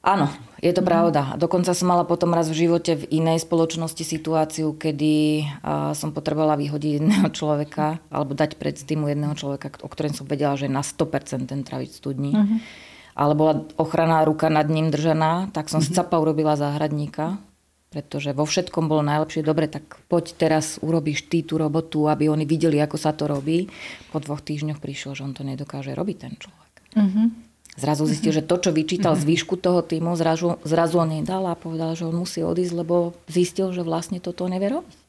Áno, 0.00 0.32
je 0.64 0.72
to 0.72 0.80
mm. 0.80 0.88
pravda. 0.88 1.22
Dokonca 1.36 1.76
som 1.76 1.92
mala 1.92 2.08
potom 2.08 2.32
raz 2.32 2.48
v 2.48 2.64
živote 2.64 3.04
v 3.04 3.20
inej 3.20 3.44
spoločnosti 3.44 4.00
situáciu, 4.00 4.72
kedy 4.72 5.44
som 5.92 6.16
potrebovala 6.16 6.56
vyhodiť 6.56 6.92
jedného 6.96 7.28
človeka 7.38 8.00
alebo 8.08 8.32
dať 8.32 8.56
pred 8.56 8.80
týmu 8.80 9.12
jedného 9.12 9.36
človeka, 9.36 9.68
o 9.84 9.88
ktorom 9.92 10.16
som 10.16 10.24
vedela, 10.24 10.56
že 10.56 10.68
je 10.68 10.72
na 10.72 10.80
100% 10.80 11.52
ten 11.52 11.60
traviť 11.60 11.90
studní. 11.92 12.32
Mm-hmm 12.32 12.88
ale 13.20 13.36
bola 13.36 13.68
ochranná 13.76 14.22
ruka 14.24 14.48
nad 14.48 14.64
ním 14.70 14.88
držaná, 14.88 15.50
tak 15.52 15.68
som 15.68 15.84
mm-hmm. 15.84 15.92
z 15.92 15.98
capa 15.98 16.16
urobila 16.16 16.56
záhradníka, 16.56 17.42
pretože 17.90 18.32
vo 18.32 18.46
všetkom 18.46 18.86
bolo 18.86 19.02
najlepšie. 19.04 19.42
Dobre, 19.42 19.66
tak 19.66 19.98
poď 20.06 20.38
teraz 20.38 20.78
urobíš 20.80 21.26
ty 21.26 21.42
tú 21.42 21.58
robotu, 21.58 22.06
aby 22.06 22.30
oni 22.30 22.46
videli, 22.46 22.78
ako 22.78 22.96
sa 22.96 23.12
to 23.12 23.26
robí. 23.26 23.66
Po 24.14 24.22
dvoch 24.22 24.40
týždňoch 24.40 24.78
prišiel, 24.78 25.18
že 25.18 25.26
on 25.26 25.34
to 25.34 25.42
nedokáže 25.42 25.92
robiť 25.92 26.16
ten 26.16 26.34
človek. 26.38 26.72
Mm-hmm. 26.96 27.49
Zrazu 27.80 28.04
zistil, 28.04 28.36
že 28.36 28.44
to, 28.44 28.60
čo 28.60 28.70
vyčítal 28.76 29.16
z 29.16 29.24
výšku 29.24 29.56
toho 29.56 29.80
týmu, 29.80 30.12
zrazu, 30.12 30.60
zrazu 30.68 31.00
on 31.00 31.16
nedal 31.16 31.48
a 31.48 31.56
povedal, 31.56 31.96
že 31.96 32.04
on 32.04 32.12
musí 32.12 32.44
odísť, 32.44 32.76
lebo 32.76 33.16
zistil, 33.24 33.72
že 33.72 33.80
vlastne 33.80 34.20
toto 34.20 34.44
nevie 34.44 34.68
robiť. 34.68 35.00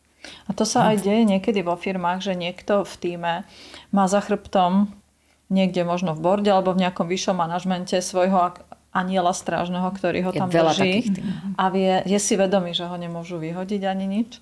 A 0.48 0.56
to 0.56 0.64
sa 0.64 0.94
aj 0.94 1.04
deje 1.04 1.28
niekedy 1.28 1.66
vo 1.66 1.76
firmách, 1.76 2.24
že 2.24 2.34
niekto 2.38 2.88
v 2.88 2.94
týme 2.96 3.34
má 3.92 4.06
za 4.08 4.24
chrbtom 4.24 4.88
niekde 5.52 5.84
možno 5.84 6.16
v 6.16 6.24
borde 6.24 6.48
alebo 6.48 6.72
v 6.72 6.88
nejakom 6.88 7.06
vyššom 7.12 7.36
manažmente 7.36 8.00
svojho 8.00 8.56
aniela 8.96 9.36
strážneho, 9.36 9.88
ktorý 9.92 10.30
ho 10.30 10.32
je 10.32 10.40
tam 10.40 10.48
drží 10.48 11.12
a 11.60 11.64
vie, 11.72 12.04
je 12.08 12.20
si 12.20 12.40
vedomý, 12.40 12.72
že 12.72 12.88
ho 12.88 12.96
nemôžu 12.96 13.40
vyhodiť 13.40 13.82
ani 13.84 14.06
nič. 14.08 14.40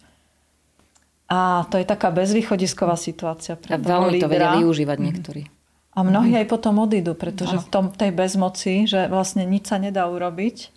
A 1.30 1.70
to 1.70 1.78
je 1.78 1.86
taká 1.86 2.10
bezvýchodisková 2.10 2.98
situácia 2.98 3.54
pre 3.54 3.78
a 3.78 3.82
veľmi 3.82 4.18
lídra. 4.18 4.26
to 4.26 4.34
vedia 4.34 4.52
využívať 4.66 4.98
niektorí. 4.98 5.42
A 6.00 6.08
mnohí 6.08 6.32
aj 6.40 6.48
potom 6.48 6.80
odídu, 6.80 7.12
pretože 7.12 7.60
v 7.60 7.68
tom, 7.68 7.92
tej 7.92 8.16
bezmoci, 8.16 8.88
že 8.88 9.12
vlastne 9.12 9.44
nič 9.44 9.68
sa 9.68 9.76
nedá 9.76 10.08
urobiť, 10.08 10.72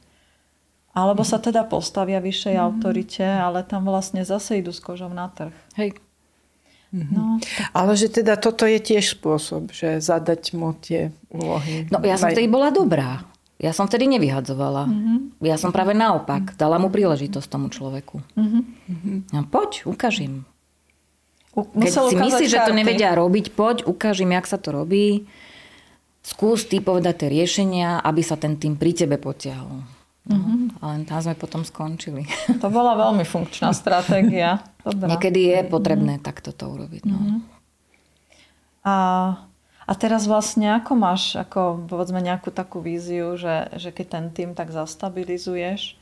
alebo 0.99 1.23
sa 1.23 1.39
teda 1.39 1.63
postavia 1.63 2.19
vyššej 2.19 2.59
autorite, 2.59 3.23
ale 3.23 3.63
tam 3.63 3.87
vlastne 3.87 4.27
zase 4.27 4.59
idú 4.59 4.75
s 4.75 4.83
kožou 4.83 5.15
na 5.15 5.31
trh. 5.31 5.55
Hej. 5.79 5.95
Mm-hmm. 6.93 7.15
No, 7.15 7.39
tak... 7.41 7.71
Ale 7.73 7.93
že 7.95 8.11
teda 8.11 8.35
toto 8.37 8.67
je 8.67 8.77
tiež 8.77 9.17
spôsob, 9.17 9.71
že 9.71 10.03
zadať 10.03 10.53
mu 10.59 10.77
tie 10.77 11.15
úlohy. 11.33 11.89
No 11.89 12.03
ja 12.05 12.21
som 12.21 12.29
vtedy 12.29 12.51
bola 12.51 12.69
dobrá. 12.69 13.25
Ja 13.63 13.71
som 13.71 13.87
vtedy 13.87 14.11
nevyhadzovala. 14.11 14.91
Mm-hmm. 14.91 15.19
Ja 15.47 15.55
som 15.55 15.71
práve 15.71 15.95
naopak. 15.95 16.59
Dala 16.59 16.83
mu 16.83 16.91
príležitosť 16.91 17.47
tomu 17.47 17.71
človeku. 17.71 18.19
Mm-hmm. 18.35 19.33
No 19.33 19.47
poď, 19.47 19.87
ukáž 19.87 20.27
im. 20.27 20.43
Keď 21.53 21.93
si 21.93 22.17
myslíš, 22.17 22.51
že 22.51 22.65
to 22.65 22.73
nevedia 22.73 23.13
robiť, 23.13 23.53
poď, 23.53 23.85
ukáž 23.85 24.25
im, 24.25 24.33
jak 24.33 24.49
sa 24.49 24.57
to 24.57 24.73
robí. 24.73 25.29
Skús 26.25 26.65
ty 26.65 26.81
povedať 26.81 27.27
tie 27.27 27.29
riešenia, 27.29 28.01
aby 28.01 28.23
sa 28.25 28.41
ten 28.41 28.57
tým 28.57 28.81
pri 28.81 28.95
tebe 28.95 29.21
potiahol. 29.21 29.85
No, 30.23 30.39
mm-hmm. 30.39 30.79
Ale 30.79 31.03
tam 31.03 31.19
sme 31.19 31.35
potom 31.35 31.67
skončili. 31.67 32.23
To 32.63 32.71
bola 32.71 32.95
veľmi 32.95 33.27
funkčná 33.27 33.75
stratégia. 33.83 34.63
Dobrá. 34.87 35.11
Niekedy 35.11 35.41
je 35.51 35.59
potrebné 35.67 36.17
mm-hmm. 36.17 36.29
takto 36.31 36.55
to 36.55 36.71
urobiť. 36.71 37.03
No. 37.11 37.19
Mm-hmm. 37.19 37.39
A, 38.87 38.97
a 39.83 39.93
teraz 39.99 40.31
vlastne 40.31 40.79
ako 40.79 40.93
máš, 40.95 41.35
ako 41.35 41.91
povedzme 41.91 42.23
nejakú 42.23 42.55
takú 42.55 42.79
víziu, 42.79 43.35
že, 43.35 43.67
že 43.75 43.91
keď 43.91 44.07
ten 44.07 44.27
tým 44.31 44.51
tak 44.55 44.71
zastabilizuješ, 44.71 45.99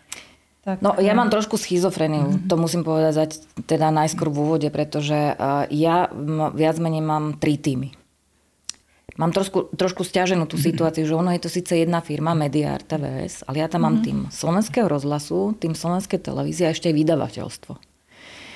tak... 0.61 0.85
No 0.85 0.97
ja 1.01 1.17
mám 1.17 1.33
trošku 1.33 1.57
schizofreniu, 1.57 2.29
mm-hmm. 2.29 2.49
to 2.49 2.55
musím 2.61 2.83
povedať 2.85 3.41
teda 3.65 3.89
najskôr 3.89 4.29
v 4.29 4.37
úvode, 4.45 4.69
pretože 4.69 5.17
ja 5.73 5.97
viac 6.53 6.77
menej 6.77 7.01
mám 7.01 7.41
tri 7.41 7.57
týmy 7.57 7.97
mám 9.21 9.37
trošku, 9.37 9.77
trošku 9.77 10.01
stiaženú 10.01 10.49
tú 10.49 10.57
situáciu, 10.57 11.05
že 11.05 11.13
ono 11.13 11.37
je 11.37 11.45
to 11.45 11.53
síce 11.53 11.77
jedna 11.77 12.01
firma, 12.01 12.33
Media 12.33 12.73
RTVS, 12.81 13.45
ale 13.45 13.61
ja 13.61 13.69
tam 13.69 13.85
mám 13.85 14.01
mhm. 14.01 14.05
tým 14.05 14.19
slovenského 14.33 14.89
rozhlasu, 14.89 15.53
tým 15.61 15.77
slovenskej 15.77 16.25
televízie 16.25 16.65
a 16.65 16.73
ešte 16.73 16.89
aj 16.89 16.97
vydavateľstvo. 16.97 17.90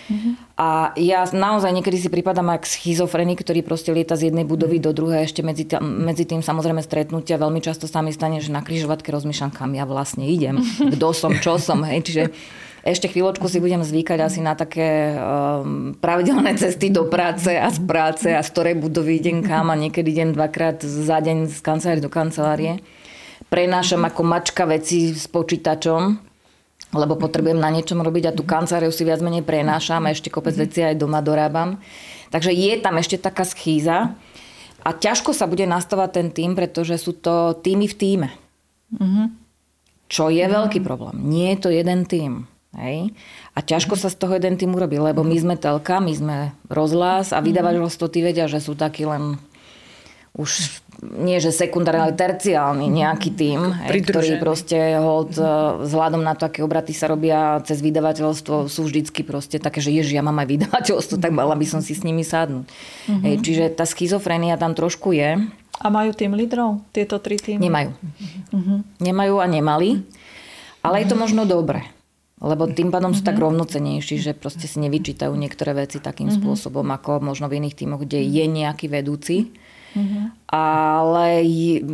Uh-huh. 0.05 0.37
A 0.61 0.93
ja 1.01 1.25
naozaj 1.29 1.73
niekedy 1.73 1.97
si 1.97 2.09
pripadám 2.13 2.53
ako 2.53 2.69
schizofrenik, 2.69 3.41
ktorý 3.41 3.65
proste 3.65 3.91
lieta 3.91 4.15
z 4.15 4.31
jednej 4.31 4.45
budovy 4.45 4.79
uh-huh. 4.79 4.93
do 4.93 4.97
druhej, 4.97 5.25
ešte 5.25 5.41
medzi, 5.41 5.65
tým, 5.65 5.81
medzi 5.81 6.29
tým 6.29 6.45
samozrejme 6.45 6.85
stretnutia. 6.85 7.41
Veľmi 7.41 7.65
často 7.65 7.89
sa 7.89 8.05
mi 8.05 8.13
stane, 8.13 8.45
že 8.45 8.53
na 8.53 8.61
križovatke 8.61 9.09
rozmýšľam, 9.09 9.53
kam 9.53 9.73
ja 9.73 9.89
vlastne 9.89 10.29
idem, 10.29 10.61
kto 10.95 11.07
som, 11.17 11.33
čo 11.41 11.57
som. 11.57 11.81
Hej. 11.83 12.05
Čiže 12.05 12.23
ešte 12.85 13.09
chvíľočku 13.09 13.49
si 13.49 13.65
budem 13.65 13.81
zvykať 13.81 14.19
asi 14.21 14.45
na 14.45 14.53
také 14.53 15.17
um, 15.17 15.97
pravidelné 15.97 16.53
cesty 16.61 16.93
do 16.93 17.09
práce 17.09 17.49
a 17.49 17.73
z 17.73 17.81
práce 17.81 18.29
a 18.29 18.45
z 18.45 18.49
ktorej 18.53 18.77
budovy 18.77 19.25
idem 19.25 19.41
kam 19.41 19.73
a 19.73 19.81
niekedy 19.81 20.13
idem 20.13 20.37
dvakrát 20.37 20.85
za 20.85 21.17
deň 21.25 21.49
z 21.49 21.59
kancelárie 21.65 22.05
do 22.05 22.13
kancelárie. 22.13 22.73
Prenášam 23.49 24.05
ako 24.05 24.21
mačka 24.29 24.69
veci 24.69 25.17
s 25.17 25.25
počítačom, 25.33 26.34
lebo 26.93 27.17
potrebujem 27.17 27.57
na 27.57 27.73
niečom 27.73 28.03
robiť 28.03 28.25
a 28.31 28.37
tú 28.37 28.43
kanceláriu 28.45 28.93
si 28.93 29.07
viac 29.07 29.23
menej 29.25 29.47
prenášam 29.47 30.05
a 30.05 30.13
ešte 30.13 30.29
kopec 30.29 30.53
veci 30.59 30.85
aj 30.85 30.99
doma 30.99 31.25
dorábam. 31.25 31.81
Takže 32.29 32.51
je 32.51 32.73
tam 32.83 32.99
ešte 32.99 33.17
taká 33.17 33.47
schýza 33.47 34.13
a 34.85 34.91
ťažko 34.93 35.33
sa 35.33 35.49
bude 35.49 35.65
nastavať 35.65 36.11
ten 36.13 36.29
tým, 36.29 36.53
pretože 36.53 37.01
sú 37.01 37.17
to 37.17 37.57
týmy 37.65 37.89
v 37.89 37.97
týme. 37.97 38.29
Mm-hmm. 38.93 39.27
Čo 40.13 40.29
je 40.29 40.45
veľký 40.45 40.85
problém. 40.85 41.25
Nie 41.25 41.57
je 41.57 41.61
to 41.65 41.71
jeden 41.73 42.05
tým. 42.05 42.45
Hej? 42.77 43.15
A 43.55 43.59
ťažko 43.63 43.95
sa 43.97 44.11
z 44.11 44.19
toho 44.19 44.37
jeden 44.37 44.59
tým 44.61 44.75
urobí, 44.75 44.99
lebo 44.99 45.25
my 45.25 45.37
sme 45.39 45.55
telka, 45.57 46.03
my 46.03 46.13
sme 46.13 46.37
rozhlas 46.69 47.33
a 47.33 47.41
vydavateľstvo 47.41 48.07
tí 48.11 48.21
vedia, 48.21 48.51
že 48.51 48.61
sú 48.61 48.75
takí 48.77 49.07
len 49.07 49.41
už 50.35 50.83
nie 51.03 51.37
že 51.43 51.53
sekundárny, 51.53 52.01
ale 52.01 52.15
terciálny 52.17 52.87
nejaký 52.89 53.31
tým, 53.35 53.61
hej, 53.87 54.03
ktorý 54.09 54.41
proste 54.41 54.97
hold, 54.97 55.37
e, 55.37 55.45
vzhľadom 55.85 56.23
na 56.23 56.33
to, 56.39 56.49
aké 56.49 56.65
obraty 56.65 56.97
sa 56.97 57.11
robia 57.11 57.61
cez 57.67 57.83
vydavateľstvo, 57.85 58.71
sú 58.71 58.81
vždycky 58.87 59.27
proste 59.27 59.61
také, 59.61 59.85
že 59.85 59.93
ježi, 59.93 60.17
ja 60.17 60.25
mám 60.25 60.39
aj 60.41 60.49
vydavateľstvo, 60.49 61.21
tak 61.21 61.35
mala 61.35 61.59
by 61.59 61.67
som 61.69 61.85
si 61.85 61.93
s 61.93 62.07
nimi 62.07 62.25
sadnúť. 62.25 62.65
Mm-hmm. 62.65 63.23
Hej, 63.27 63.35
čiže 63.45 63.65
tá 63.75 63.85
schizofrenia 63.85 64.57
tam 64.57 64.73
trošku 64.73 65.13
je. 65.13 65.45
A 65.83 65.87
majú 65.91 66.15
tým 66.15 66.39
lídrov, 66.39 66.81
tieto 66.95 67.19
tri 67.19 67.37
týmy? 67.37 67.61
Nemajú. 67.61 67.91
Mm-hmm. 68.55 68.79
Nemajú 69.03 69.35
a 69.43 69.47
nemali. 69.51 69.91
Ale 70.81 71.03
je 71.03 71.11
to 71.11 71.17
možno 71.19 71.45
dobre. 71.45 71.85
Lebo 72.45 72.69
tým 72.69 72.93
pádom 72.93 73.17
sú 73.17 73.25
tak 73.25 73.41
mhm. 73.41 73.45
rovnocenejší, 73.49 74.21
že 74.21 74.33
proste 74.37 74.69
si 74.69 74.77
nevyčítajú 74.77 75.33
niektoré 75.33 75.73
veci 75.73 75.97
takým 75.97 76.29
mm-hmm. 76.29 76.45
spôsobom, 76.45 76.85
ako 76.93 77.25
možno 77.25 77.49
v 77.49 77.63
iných 77.63 77.79
tímoch, 77.79 78.05
kde 78.05 78.21
je 78.21 78.45
nejaký 78.45 78.93
vedúci. 78.93 79.55
Mm-hmm. 79.95 80.25
Ale 80.51 81.27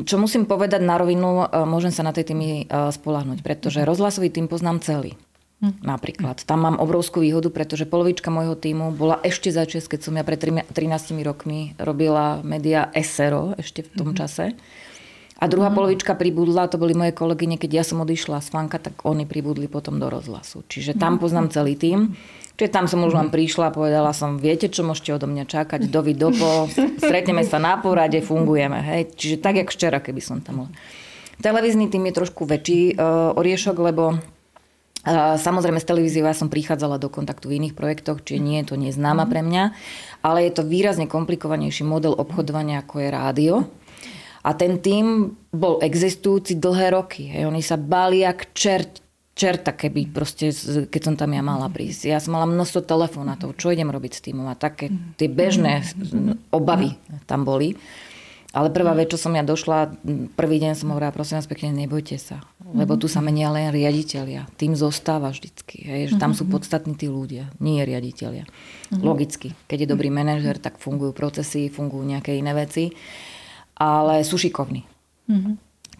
čo 0.08 0.16
musím 0.16 0.48
povedať 0.48 0.80
na 0.80 0.96
rovinu, 0.96 1.44
e, 1.44 1.64
môžem 1.68 1.92
sa 1.92 2.00
na 2.00 2.16
tej 2.16 2.32
týmy 2.32 2.64
e, 2.64 2.88
spolahnuť, 2.90 3.44
pretože 3.44 3.84
rozhlasový 3.84 4.32
tým 4.32 4.48
poznám 4.48 4.80
celý. 4.80 5.12
Hm. 5.60 5.84
Napríklad. 5.84 6.40
Tam 6.48 6.64
mám 6.64 6.80
obrovskú 6.80 7.20
výhodu, 7.20 7.52
pretože 7.52 7.84
polovička 7.84 8.32
môjho 8.32 8.56
týmu 8.56 8.96
bola 8.96 9.20
ešte 9.20 9.52
za 9.52 9.68
čas, 9.68 9.92
keď 9.92 10.00
som 10.00 10.16
ja 10.16 10.24
pred 10.24 10.40
13 10.40 10.72
rokmi 11.20 11.76
robila 11.76 12.40
média 12.40 12.88
SRO 12.96 13.52
ešte 13.60 13.84
v 13.84 13.90
tom 13.92 14.16
mm-hmm. 14.16 14.20
čase. 14.24 14.56
A 15.40 15.44
druhá 15.48 15.68
mm-hmm. 15.68 15.76
polovička 15.76 16.12
pribudla, 16.16 16.68
to 16.68 16.80
boli 16.80 16.96
moje 16.96 17.12
kolegyne, 17.12 17.60
keď 17.60 17.70
ja 17.80 17.84
som 17.84 18.00
odišla 18.00 18.40
z 18.40 18.48
Fanka, 18.48 18.80
tak 18.80 19.04
oni 19.04 19.28
pribudli 19.28 19.68
potom 19.68 20.00
do 20.00 20.08
rozhlasu. 20.08 20.64
Čiže 20.64 20.96
tam 20.96 21.20
poznám 21.20 21.52
celý 21.52 21.76
tým. 21.76 22.16
Čiže 22.60 22.76
tam 22.76 22.84
som 22.84 23.00
už 23.08 23.16
len 23.16 23.32
prišla 23.32 23.72
a 23.72 23.74
povedala 23.74 24.12
som, 24.12 24.36
viete, 24.36 24.68
čo 24.68 24.84
môžete 24.84 25.16
odo 25.16 25.24
mňa 25.24 25.48
čakať, 25.48 25.88
dovi 25.88 26.12
dopo, 26.12 26.68
stretneme 27.00 27.40
sa 27.40 27.56
na 27.56 27.80
porade, 27.80 28.20
fungujeme. 28.20 28.76
Hej? 28.84 29.16
Čiže 29.16 29.36
tak, 29.40 29.64
jak 29.64 29.72
včera, 29.72 29.96
keby 29.96 30.20
som 30.20 30.44
tam 30.44 30.68
bola. 30.68 30.70
Televízny 31.40 31.88
tým 31.88 32.04
je 32.12 32.20
trošku 32.20 32.44
väčší 32.44 33.00
uh, 33.00 33.32
oriešok, 33.32 33.76
lebo 33.80 34.20
Samozrejme 35.40 35.80
z 35.80 35.88
televízie 35.88 36.20
ja 36.20 36.36
som 36.36 36.52
prichádzala 36.52 37.00
do 37.00 37.08
kontaktu 37.08 37.48
v 37.48 37.56
iných 37.56 37.72
projektoch, 37.72 38.20
čiže 38.20 38.44
nie 38.44 38.60
je 38.60 38.68
to 38.68 38.76
neznáma 38.76 39.24
pre 39.24 39.40
mňa, 39.40 39.72
ale 40.20 40.44
je 40.44 40.52
to 40.52 40.68
výrazne 40.68 41.08
komplikovanejší 41.08 41.88
model 41.88 42.12
obchodovania 42.12 42.84
ako 42.84 43.00
je 43.00 43.08
rádio. 43.08 43.54
A 44.44 44.52
ten 44.52 44.76
tým 44.76 45.36
bol 45.56 45.80
existujúci 45.80 46.60
dlhé 46.60 46.92
roky. 46.92 47.32
Hej. 47.32 47.48
Oni 47.48 47.64
sa 47.64 47.80
bali 47.80 48.28
jak 48.28 48.52
čert, 48.52 48.99
čerta, 49.40 49.72
keby 49.72 50.12
proste, 50.12 50.52
keď 50.92 51.00
som 51.00 51.14
tam 51.16 51.32
ja 51.32 51.40
mala 51.40 51.72
prísť. 51.72 52.12
Ja 52.12 52.20
som 52.20 52.36
mala 52.36 52.44
množstvo 52.44 52.84
telefonátov, 52.84 53.56
čo 53.56 53.72
idem 53.72 53.88
robiť 53.88 54.12
s 54.12 54.24
týmom 54.28 54.44
a 54.44 54.52
také 54.52 54.92
tie 55.16 55.32
bežné 55.32 55.80
obavy 56.52 57.00
tam 57.24 57.48
boli. 57.48 57.80
Ale 58.50 58.66
prvá 58.74 58.98
vec, 58.98 59.14
čo 59.14 59.14
som 59.14 59.30
ja 59.30 59.46
došla, 59.46 59.94
prvý 60.34 60.58
deň 60.58 60.74
som 60.74 60.90
hovorila, 60.90 61.14
prosím 61.14 61.38
vás 61.38 61.46
pekne, 61.46 61.70
nebojte 61.70 62.18
sa. 62.18 62.42
Lebo 62.74 62.98
tu 62.98 63.06
sa 63.06 63.22
menia 63.22 63.46
len 63.46 63.70
riaditeľia. 63.70 64.50
Tým 64.58 64.74
zostáva 64.74 65.30
vždycky. 65.30 65.86
Hej, 65.86 66.02
že 66.10 66.14
tam 66.18 66.34
sú 66.34 66.50
podstatní 66.50 66.98
tí 66.98 67.06
ľudia, 67.06 67.46
nie 67.62 67.78
riaditeľia. 67.78 68.50
Logicky. 68.90 69.54
Keď 69.70 69.86
je 69.86 69.88
dobrý 69.94 70.10
manažer, 70.10 70.58
tak 70.58 70.82
fungujú 70.82 71.14
procesy, 71.14 71.70
fungujú 71.70 72.02
nejaké 72.02 72.34
iné 72.34 72.50
veci. 72.50 72.90
Ale 73.78 74.26
sú 74.26 74.34
šikovní. 74.34 74.82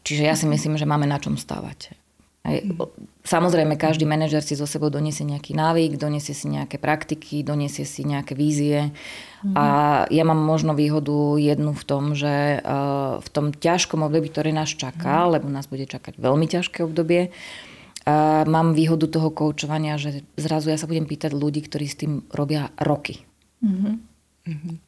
Čiže 0.02 0.22
ja 0.26 0.34
si 0.34 0.50
myslím, 0.50 0.74
že 0.74 0.90
máme 0.90 1.06
na 1.06 1.22
čom 1.22 1.38
stávať. 1.38 1.94
Hej. 2.40 2.72
Samozrejme, 3.20 3.76
každý 3.76 4.08
manažer 4.08 4.40
si 4.40 4.56
zo 4.56 4.64
sebou 4.64 4.88
doniesie 4.88 5.28
nejaký 5.28 5.52
návyk, 5.52 6.00
doniesie 6.00 6.32
si 6.32 6.48
nejaké 6.48 6.80
praktiky, 6.80 7.44
doniesie 7.44 7.84
si 7.84 8.00
nejaké 8.00 8.32
vízie. 8.32 8.88
Mm-hmm. 8.88 9.54
A 9.60 9.64
ja 10.08 10.24
mám 10.24 10.40
možno 10.40 10.72
výhodu 10.72 11.36
jednu 11.36 11.76
v 11.76 11.84
tom, 11.84 12.16
že 12.16 12.64
uh, 12.64 13.20
v 13.20 13.28
tom 13.28 13.52
ťažkom 13.52 14.00
období, 14.08 14.32
ktoré 14.32 14.56
nás 14.56 14.72
čaká, 14.72 15.28
mm-hmm. 15.28 15.32
lebo 15.36 15.46
nás 15.52 15.68
bude 15.68 15.84
čakať 15.84 16.16
veľmi 16.16 16.48
ťažké 16.48 16.80
obdobie, 16.80 17.28
uh, 17.28 18.48
mám 18.48 18.72
výhodu 18.72 19.04
toho 19.04 19.28
koučovania, 19.28 20.00
že 20.00 20.24
zrazu 20.40 20.72
ja 20.72 20.80
sa 20.80 20.88
budem 20.88 21.04
pýtať 21.04 21.36
ľudí, 21.36 21.60
ktorí 21.60 21.86
s 21.92 22.00
tým 22.00 22.24
robia 22.32 22.72
roky. 22.80 23.20
Mm-hmm. 23.60 24.10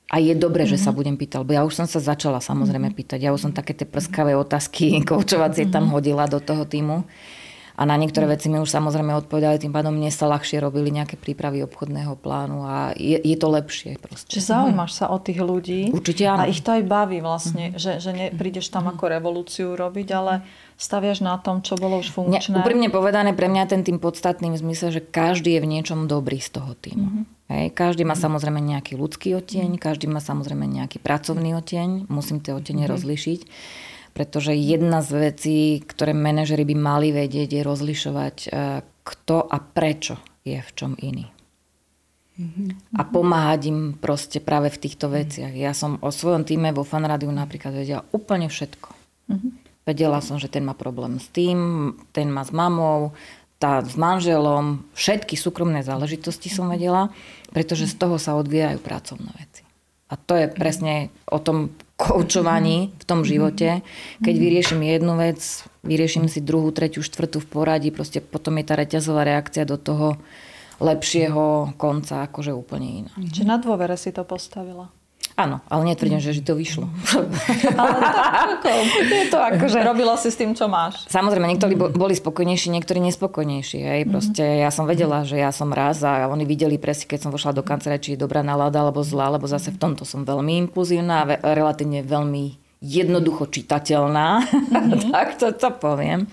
A 0.08 0.16
je 0.20 0.32
dobré, 0.32 0.64
že 0.64 0.80
sa 0.80 0.90
mhm. 0.92 0.96
budem 0.96 1.16
pýtať, 1.20 1.38
lebo 1.44 1.52
ja 1.52 1.62
už 1.64 1.76
som 1.76 1.86
sa 1.88 2.00
začala 2.00 2.40
samozrejme 2.40 2.92
mhm. 2.92 2.96
pýtať. 2.96 3.18
Ja 3.20 3.36
už 3.36 3.48
som 3.48 3.52
také 3.52 3.76
tie 3.76 3.84
prskavé 3.84 4.32
otázky 4.36 4.98
koučovacie 5.08 5.68
tam 5.68 5.92
hodila 5.92 6.24
do 6.28 6.40
toho 6.40 6.64
týmu. 6.64 7.04
A 7.72 7.88
na 7.88 7.96
niektoré 7.96 8.28
veci 8.28 8.52
mi 8.52 8.61
už 8.61 8.68
samozrejme 8.68 9.16
odpovedali, 9.24 9.56
tým 9.56 9.72
pádom 9.72 9.96
mne 9.96 10.12
sa 10.12 10.28
ľahšie 10.28 10.61
robili 10.61 10.92
nejaké 10.92 11.16
prípravy 11.16 11.64
obchodného 11.64 12.20
plánu 12.20 12.68
a 12.68 12.92
je, 12.92 13.16
je 13.16 13.37
to 13.40 13.48
lepšie. 13.48 13.96
Proste. 13.96 14.28
Čiže 14.28 14.52
zaujímaš 14.52 14.92
sa 15.00 15.08
o 15.08 15.16
tých 15.16 15.40
ľudí. 15.40 15.88
Určite 15.88 16.28
áno. 16.28 16.44
A 16.44 16.52
ich 16.52 16.61
to 16.61 16.76
aj 16.76 16.85
baví 16.85 17.24
vlastne, 17.24 17.72
mm. 17.72 17.80
že, 17.80 17.92
že 17.96 18.11
neprídeš 18.12 18.68
tam 18.68 18.85
mm. 18.88 18.92
ako 18.96 19.04
revolúciu 19.08 19.68
robiť, 19.72 20.08
ale 20.12 20.44
staviaš 20.76 21.24
na 21.24 21.40
tom, 21.40 21.64
čo 21.64 21.80
bolo 21.80 22.02
už 22.02 22.12
funkčné. 22.12 22.58
Ne, 22.58 22.61
úprimne 22.61 22.88
povedané, 22.92 23.32
pre 23.32 23.48
mňa 23.48 23.64
ten 23.70 23.80
tým 23.87 23.96
podstatný 23.96 24.52
v 24.52 24.58
zmysle, 24.61 24.92
že 24.92 25.00
každý 25.00 25.56
je 25.56 25.64
v 25.64 25.70
niečom 25.72 26.11
dobrý 26.11 26.42
z 26.42 26.58
toho 26.61 26.76
týmu. 26.76 27.08
Mm-hmm. 27.08 27.24
Hej, 27.52 27.66
každý 27.76 28.02
má 28.08 28.16
samozrejme 28.16 28.61
nejaký 28.61 28.96
ľudský 28.96 29.37
oteň, 29.37 29.76
každý 29.76 30.08
má 30.08 30.24
samozrejme 30.24 30.64
nejaký 30.64 31.00
pracovný 31.00 31.52
oteň, 31.56 32.08
musím 32.08 32.40
tie 32.40 32.56
otene 32.56 32.85
mm-hmm. 32.85 32.92
rozlišiť. 32.92 33.40
Pretože 34.12 34.53
jedna 34.53 35.01
z 35.01 35.33
vecí, 35.33 35.59
ktoré 35.81 36.12
manažery 36.12 36.68
by 36.68 36.77
mali 36.77 37.09
vedieť, 37.16 37.48
je 37.57 37.62
rozlišovať, 37.64 38.37
e, 38.44 38.48
kto 38.85 39.37
a 39.48 39.57
prečo 39.57 40.20
je 40.44 40.61
v 40.61 40.70
čom 40.77 40.92
iný. 41.01 41.33
Mm-hmm. 42.33 42.96
A 42.96 43.03
pomáhať 43.05 43.68
im 43.68 43.81
proste 43.96 44.40
práve 44.40 44.72
v 44.72 44.81
týchto 44.81 45.09
mhm. 45.09 45.14
veciach. 45.14 45.53
Ja 45.53 45.77
som 45.77 46.01
o 46.01 46.09
svojom 46.09 46.48
týme 46.48 46.72
vo 46.72 46.85
fanrádiu 46.85 47.29
napríklad 47.29 47.77
vedela 47.77 48.03
úplne 48.12 48.48
všetko. 48.48 48.88
Mm-hmm. 49.33 49.51
Vedela 49.83 50.22
som, 50.22 50.38
že 50.38 50.46
ten 50.46 50.62
má 50.62 50.79
problém 50.79 51.18
s 51.18 51.27
tým, 51.35 51.92
ten 52.14 52.31
má 52.31 52.46
s 52.46 52.55
mamou, 52.55 53.11
tá 53.59 53.83
s 53.83 53.94
manželom, 53.94 54.83
všetky 54.94 55.38
súkromné 55.38 55.87
záležitosti 55.87 56.51
som 56.51 56.70
vedela, 56.70 57.11
pretože 57.51 57.90
z 57.90 57.94
toho 57.94 58.18
sa 58.18 58.35
odvíjajú 58.35 58.79
pracovné 58.83 59.31
veci. 59.38 59.51
A 60.12 60.20
to 60.20 60.37
je 60.37 60.53
presne 60.53 61.09
o 61.25 61.40
tom 61.40 61.72
koučovaní 61.96 62.92
v 63.01 63.05
tom 63.09 63.25
živote. 63.25 63.81
Keď 64.20 64.35
vyriešim 64.37 64.85
jednu 64.85 65.16
vec, 65.16 65.40
vyriešim 65.81 66.29
si 66.29 66.44
druhú, 66.44 66.68
tretiu, 66.68 67.01
štvrtú 67.01 67.40
v 67.40 67.48
poradí, 67.48 67.88
proste 67.88 68.20
potom 68.20 68.61
je 68.61 68.68
tá 68.68 68.77
reťazová 68.77 69.25
reakcia 69.25 69.64
do 69.64 69.81
toho 69.81 70.20
lepšieho 70.83 71.72
konca 71.81 72.27
akože 72.29 72.53
úplne 72.53 73.07
iná. 73.07 73.12
Čiže 73.16 73.48
na 73.48 73.57
dôvere 73.57 73.94
si 73.96 74.12
to 74.12 74.27
postavila? 74.27 74.90
Áno, 75.32 75.64
ale 75.72 75.88
netvrdím, 75.88 76.20
že, 76.20 76.37
že 76.37 76.44
to 76.44 76.52
vyšlo. 76.52 76.92
ale 77.80 78.61
to, 78.61 78.68
je 79.08 79.26
to 79.32 79.38
ako, 79.40 79.64
že 79.64 79.80
robila 79.80 80.12
si 80.20 80.28
s 80.28 80.37
tým, 80.37 80.52
čo 80.52 80.68
máš. 80.68 81.08
Samozrejme, 81.08 81.48
niektorí 81.48 81.72
boli 81.74 82.12
spokojnejší, 82.12 82.68
niektorí 82.68 83.00
nespokojnejší. 83.00 83.80
Hej. 83.80 84.00
Mhm. 84.04 84.11
Proste 84.12 84.44
ja 84.61 84.68
som 84.68 84.85
vedela, 84.85 85.24
že 85.24 85.40
ja 85.40 85.48
som 85.48 85.72
raz 85.72 86.04
a 86.04 86.28
oni 86.28 86.44
videli 86.44 86.76
presne, 86.76 87.08
keď 87.08 87.28
som 87.28 87.30
vošla 87.32 87.56
do 87.56 87.64
kancelárie, 87.64 88.04
či 88.04 88.11
je 88.14 88.20
dobrá 88.20 88.44
nálada 88.44 88.85
alebo 88.85 89.00
zlá, 89.00 89.32
lebo 89.32 89.48
zase 89.48 89.72
v 89.72 89.80
tomto 89.80 90.04
som 90.04 90.28
veľmi 90.28 90.68
impulzívna 90.68 91.24
a 91.24 91.54
relatívne 91.56 92.04
veľmi 92.04 92.61
jednoducho 92.85 93.48
čitateľná. 93.48 94.28
Mm-hmm. 94.44 95.11
tak 95.16 95.40
to, 95.40 95.48
to 95.56 95.70
poviem. 95.80 96.28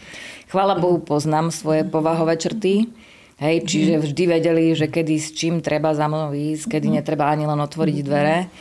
Chvála 0.52 0.76
Bohu, 0.76 1.00
poznám 1.00 1.54
svoje 1.56 1.86
povahové 1.88 2.36
črty. 2.36 2.90
Hej, 3.40 3.64
čiže 3.72 3.94
mhm. 3.96 4.02
vždy 4.04 4.24
vedeli, 4.28 4.64
že 4.76 4.92
kedy 4.92 5.16
s 5.16 5.32
čím 5.32 5.64
treba 5.64 5.96
za 5.96 6.12
mnou 6.12 6.36
ísť, 6.36 6.76
kedy 6.76 6.92
mhm. 6.92 6.96
netreba 7.00 7.32
ani 7.32 7.48
len 7.48 7.64
otvoriť 7.64 7.98
dvere. 8.04 8.52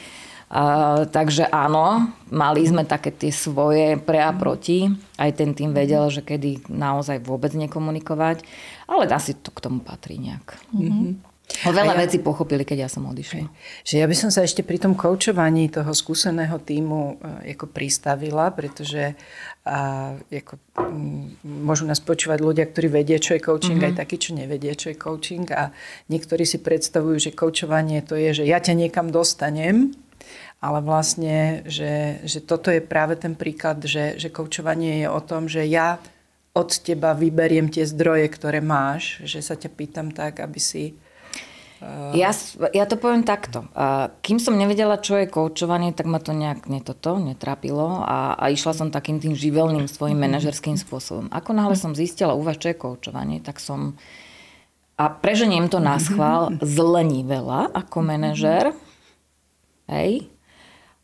Uh, 0.48 1.04
takže 1.12 1.44
áno, 1.52 2.08
mali 2.32 2.64
sme 2.64 2.80
také 2.88 3.12
tie 3.12 3.28
svoje 3.28 4.00
pre 4.00 4.16
a 4.16 4.32
proti. 4.32 4.88
Aj 5.20 5.28
ten 5.36 5.52
tým 5.52 5.76
vedel, 5.76 6.08
že 6.08 6.24
kedy 6.24 6.72
naozaj 6.72 7.20
vôbec 7.20 7.52
nekomunikovať. 7.52 8.40
Ale 8.88 9.04
asi 9.12 9.36
to 9.36 9.52
k 9.52 9.60
tomu 9.60 9.84
patrí 9.84 10.16
nejak. 10.16 10.56
Mm-hmm. 10.72 11.28
O 11.64 11.72
veľa 11.72 11.96
ja, 11.96 12.00
vecí 12.04 12.20
pochopili, 12.20 12.64
keď 12.64 12.86
ja 12.86 12.88
som 12.92 13.08
odišla. 13.08 13.48
Že 13.84 13.94
ja 14.04 14.06
by 14.08 14.16
som 14.16 14.28
sa 14.28 14.44
ešte 14.44 14.60
pri 14.60 14.76
tom 14.76 14.92
koučovaní 14.92 15.72
toho 15.72 15.90
skúseného 15.96 16.60
týmu 16.60 17.16
e, 17.44 17.52
ako 17.56 17.72
pristavila, 17.72 18.52
pretože 18.52 19.16
a, 19.64 20.12
ako, 20.28 20.60
m, 20.92 21.32
môžu 21.44 21.88
nás 21.88 22.04
počúvať 22.04 22.44
ľudia, 22.44 22.68
ktorí 22.68 22.88
vedia, 22.92 23.16
čo 23.16 23.32
je 23.36 23.40
coaching, 23.40 23.80
mm-hmm. 23.80 23.96
aj 23.96 24.00
takí, 24.00 24.16
čo 24.20 24.36
nevedia, 24.36 24.76
čo 24.76 24.92
je 24.92 24.96
coaching. 25.00 25.48
A 25.52 25.72
niektorí 26.12 26.44
si 26.44 26.60
predstavujú, 26.60 27.16
že 27.16 27.36
koučovanie 27.36 28.04
to 28.04 28.16
je, 28.16 28.44
že 28.44 28.44
ja 28.44 28.60
ťa 28.60 28.76
niekam 28.76 29.08
dostanem 29.08 29.96
ale 30.58 30.82
vlastne, 30.82 31.62
že, 31.70 32.18
že 32.26 32.42
toto 32.42 32.74
je 32.74 32.82
práve 32.82 33.14
ten 33.14 33.38
príklad, 33.38 33.78
že, 33.86 34.18
že 34.18 34.26
koučovanie 34.30 35.06
je 35.06 35.08
o 35.08 35.20
tom, 35.22 35.46
že 35.46 35.62
ja 35.62 36.02
od 36.50 36.70
teba 36.82 37.14
vyberiem 37.14 37.70
tie 37.70 37.86
zdroje, 37.86 38.26
ktoré 38.34 38.58
máš, 38.58 39.22
že 39.22 39.38
sa 39.38 39.54
ťa 39.54 39.70
pýtam 39.70 40.10
tak, 40.10 40.42
aby 40.42 40.58
si... 40.58 40.98
Uh... 41.78 42.10
Ja, 42.18 42.34
ja 42.74 42.84
to 42.90 42.98
poviem 42.98 43.22
takto. 43.22 43.70
Kým 44.26 44.42
som 44.42 44.58
nevedela, 44.58 44.98
čo 44.98 45.14
je 45.14 45.30
koučovanie, 45.30 45.94
tak 45.94 46.10
ma 46.10 46.18
to 46.18 46.34
nejak 46.34 46.66
netoto, 46.66 47.22
netrápilo 47.22 48.02
a, 48.02 48.34
a 48.34 48.50
išla 48.50 48.74
som 48.74 48.90
takým 48.90 49.22
tým 49.22 49.38
živelným 49.38 49.86
svojim 49.86 50.18
mm-hmm. 50.18 50.26
manažerským 50.26 50.74
spôsobom. 50.74 51.30
Ako 51.30 51.54
náhle 51.54 51.78
som 51.78 51.94
zistila 51.94 52.34
u 52.34 52.42
vás, 52.42 52.58
čo 52.58 52.74
je 52.74 52.82
koučovanie, 52.82 53.38
tak 53.38 53.62
som 53.62 53.94
a 54.98 55.14
preženiem 55.14 55.70
to 55.70 55.78
na 55.78 55.94
schvál, 56.02 56.50
zlení 56.58 57.22
veľa 57.22 57.70
ako 57.70 58.02
manažer. 58.02 58.74
Hej, 59.86 60.26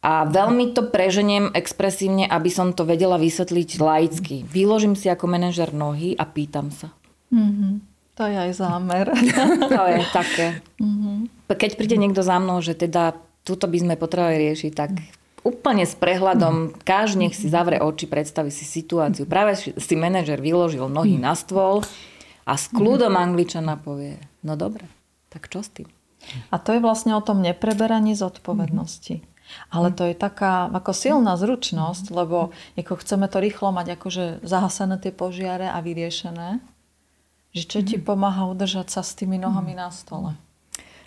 a 0.05 0.29
veľmi 0.29 0.77
to 0.77 0.93
preženiem 0.93 1.57
expresívne, 1.57 2.29
aby 2.29 2.53
som 2.53 2.77
to 2.77 2.85
vedela 2.85 3.17
vysvetliť 3.17 3.81
laicky. 3.81 4.45
Vyložím 4.45 4.93
si 4.93 5.09
ako 5.09 5.25
manažer 5.25 5.73
nohy 5.73 6.13
a 6.13 6.29
pýtam 6.29 6.69
sa. 6.69 6.93
Mm-hmm. 7.33 7.73
To 8.21 8.23
je 8.29 8.37
aj 8.37 8.53
zámer. 8.53 9.09
to 9.73 9.85
je 9.89 10.03
také. 10.13 10.47
Mm-hmm. 10.77 11.49
Keď 11.49 11.71
príde 11.81 11.97
niekto 11.97 12.21
za 12.21 12.37
mnou, 12.37 12.61
že 12.61 12.77
teda 12.77 13.17
túto 13.49 13.65
by 13.65 13.81
sme 13.81 13.95
potrebovali 13.97 14.53
riešiť, 14.53 14.73
tak 14.77 14.93
úplne 15.41 15.89
s 15.89 15.97
prehľadom, 15.97 16.85
každý 16.85 17.29
nech 17.29 17.37
si 17.37 17.49
zavre 17.49 17.81
oči, 17.81 18.05
predstaví 18.05 18.53
si 18.53 18.69
situáciu. 18.69 19.25
Práve 19.25 19.57
si 19.57 19.95
manažer 19.97 20.37
vyložil 20.41 20.85
nohy 20.85 21.17
na 21.17 21.33
stôl 21.33 21.81
a 22.45 22.61
s 22.61 22.69
kľudom 22.69 23.17
angličana 23.17 23.81
povie, 23.81 24.21
no 24.45 24.53
dobre, 24.53 24.85
tak 25.33 25.49
čo 25.49 25.65
s 25.65 25.73
tým? 25.73 25.89
A 26.53 26.61
to 26.61 26.77
je 26.77 26.81
vlastne 26.81 27.17
o 27.17 27.25
tom 27.25 27.45
nepreberaní 27.45 28.17
zodpovednosti. 28.17 29.34
Ale 29.69 29.93
to 29.93 30.09
je 30.09 30.17
taká 30.17 30.67
ako 30.73 30.93
silná 30.97 31.37
zručnosť, 31.37 32.11
lebo 32.11 32.51
ako 32.75 32.95
chceme 33.01 33.29
to 33.29 33.39
rýchlo 33.39 33.71
mať 33.71 34.01
akože 34.01 34.25
zahasené 34.43 34.97
tie 34.99 35.13
požiare 35.13 35.69
a 35.69 35.79
vyriešené. 35.85 36.59
Že 37.55 37.63
čo 37.71 37.79
ti 37.87 37.97
pomáha 38.03 38.51
udržať 38.51 38.91
sa 38.91 39.07
s 39.07 39.15
tými 39.15 39.39
nohami 39.39 39.79
na 39.79 39.93
stole? 39.95 40.35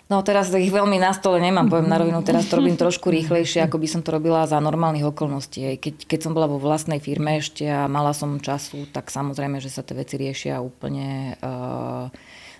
No 0.08 0.24
teraz 0.24 0.48
ich 0.56 0.72
veľmi 0.72 0.96
na 0.96 1.12
stole 1.12 1.36
nemám, 1.36 1.68
poviem 1.68 1.92
na 1.92 2.00
rovinu, 2.00 2.24
teraz 2.24 2.48
to 2.48 2.56
robím 2.56 2.80
trošku 2.80 3.12
rýchlejšie, 3.12 3.60
ako 3.68 3.76
by 3.76 3.88
som 3.92 4.00
to 4.00 4.08
robila 4.08 4.48
za 4.48 4.56
normálnych 4.56 5.04
okolností. 5.04 5.76
Keď, 5.76 6.08
keď 6.08 6.20
som 6.24 6.32
bola 6.32 6.48
vo 6.48 6.56
vlastnej 6.56 6.96
firme 6.96 7.36
ešte 7.36 7.68
a 7.68 7.84
mala 7.92 8.16
som 8.16 8.40
času, 8.40 8.88
tak 8.88 9.12
samozrejme, 9.12 9.60
že 9.60 9.68
sa 9.68 9.84
tie 9.84 9.92
veci 9.92 10.16
riešia 10.16 10.64
úplne 10.64 11.36
uh, 11.44 12.08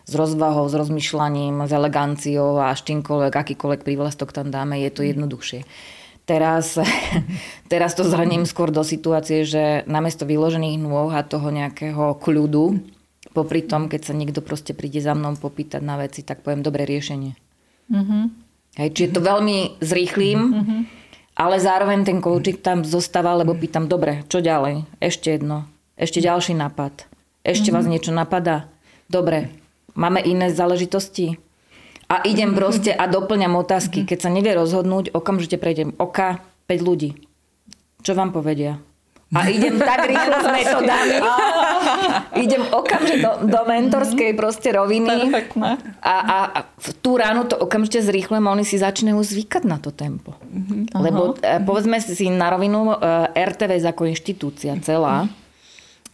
s 0.08 0.12
rozvahou, 0.16 0.64
s 0.64 0.74
rozmýšľaním, 0.74 1.68
s 1.68 1.72
eleganciou 1.76 2.56
a 2.56 2.72
čímkoľvek, 2.72 3.32
akýkoľvek 3.36 3.84
prívlastok 3.84 4.32
tam 4.32 4.48
dáme, 4.48 4.80
je 4.80 4.88
to 4.88 5.04
jednoduchšie. 5.04 5.68
Teraz, 6.24 6.80
teraz 7.72 7.92
to 7.92 8.08
zhrním 8.08 8.48
skôr 8.48 8.72
do 8.72 8.80
situácie, 8.80 9.44
že 9.44 9.84
namiesto 9.84 10.24
vyložených 10.24 10.80
nôh 10.80 11.12
a 11.12 11.20
toho 11.20 11.52
nejakého 11.52 12.16
kľudu, 12.24 12.80
popri 13.36 13.60
tom, 13.60 13.92
keď 13.92 14.00
sa 14.08 14.14
niekto 14.16 14.40
proste 14.40 14.72
príde 14.72 15.04
za 15.04 15.12
mnou 15.12 15.36
popýtať 15.36 15.84
na 15.84 16.00
veci, 16.00 16.24
tak 16.24 16.40
poviem 16.40 16.64
dobré 16.64 16.88
riešenie. 16.88 17.36
Mm-hmm. 17.92 18.22
Hej, 18.80 18.88
čiže 18.96 19.12
to 19.12 19.20
veľmi 19.20 19.80
zrýchlím, 19.84 20.40
mm-hmm. 20.40 20.80
ale 21.36 21.56
zároveň 21.60 22.08
ten 22.08 22.18
koučik 22.24 22.64
tam 22.64 22.80
zostáva, 22.80 23.36
lebo 23.36 23.52
pýtam, 23.52 23.84
dobre, 23.84 24.24
čo 24.32 24.40
ďalej? 24.40 24.88
Ešte 25.04 25.36
jedno. 25.36 25.68
Ešte 26.00 26.24
ďalší 26.24 26.56
nápad. 26.56 27.04
Ešte 27.44 27.68
mm-hmm. 27.68 27.76
vás 27.76 27.84
niečo 27.86 28.12
napadá? 28.14 28.70
Dobre, 29.08 29.48
máme 29.98 30.22
iné 30.22 30.54
záležitosti? 30.54 31.42
A 32.08 32.24
idem 32.24 32.56
proste 32.56 32.94
a 32.94 33.04
doplňam 33.04 33.58
otázky. 33.60 34.08
Keď 34.08 34.18
sa 34.24 34.30
nevie 34.32 34.56
rozhodnúť, 34.56 35.12
okamžite 35.12 35.60
prejdem 35.60 35.92
oka 36.00 36.40
5 36.64 36.80
ľudí. 36.80 37.20
Čo 38.00 38.16
vám 38.16 38.32
povedia? 38.32 38.80
A 39.28 39.44
idem 39.52 39.76
tak 39.76 40.08
rýchlo 40.08 40.36
s 40.40 40.48
metodami. 40.56 41.16
idem 42.48 42.62
okamžite 42.72 43.20
do, 43.20 43.32
do 43.44 43.60
mentorskej 43.68 44.32
proste 44.32 44.72
roviny. 44.72 45.28
A, 46.00 46.14
a, 46.16 46.38
a 46.48 46.58
v 46.64 46.88
tú 47.04 47.20
ránu 47.20 47.44
to 47.44 47.60
okamžite 47.60 48.00
zrýchlujem 48.08 48.44
a 48.48 48.54
oni 48.56 48.64
si 48.64 48.80
začínajú 48.80 49.20
zvykať 49.20 49.68
na 49.68 49.76
to 49.76 49.92
tempo. 49.92 50.32
Uh-huh. 50.40 50.88
Lebo 50.96 51.36
uh, 51.36 51.60
povedzme 51.60 52.00
si 52.00 52.32
na 52.32 52.48
rovinu, 52.48 52.96
uh, 52.96 53.28
e, 53.36 53.44
RTVS 53.44 53.84
ako 53.84 54.08
inštitúcia 54.08 54.72
celá 54.80 55.28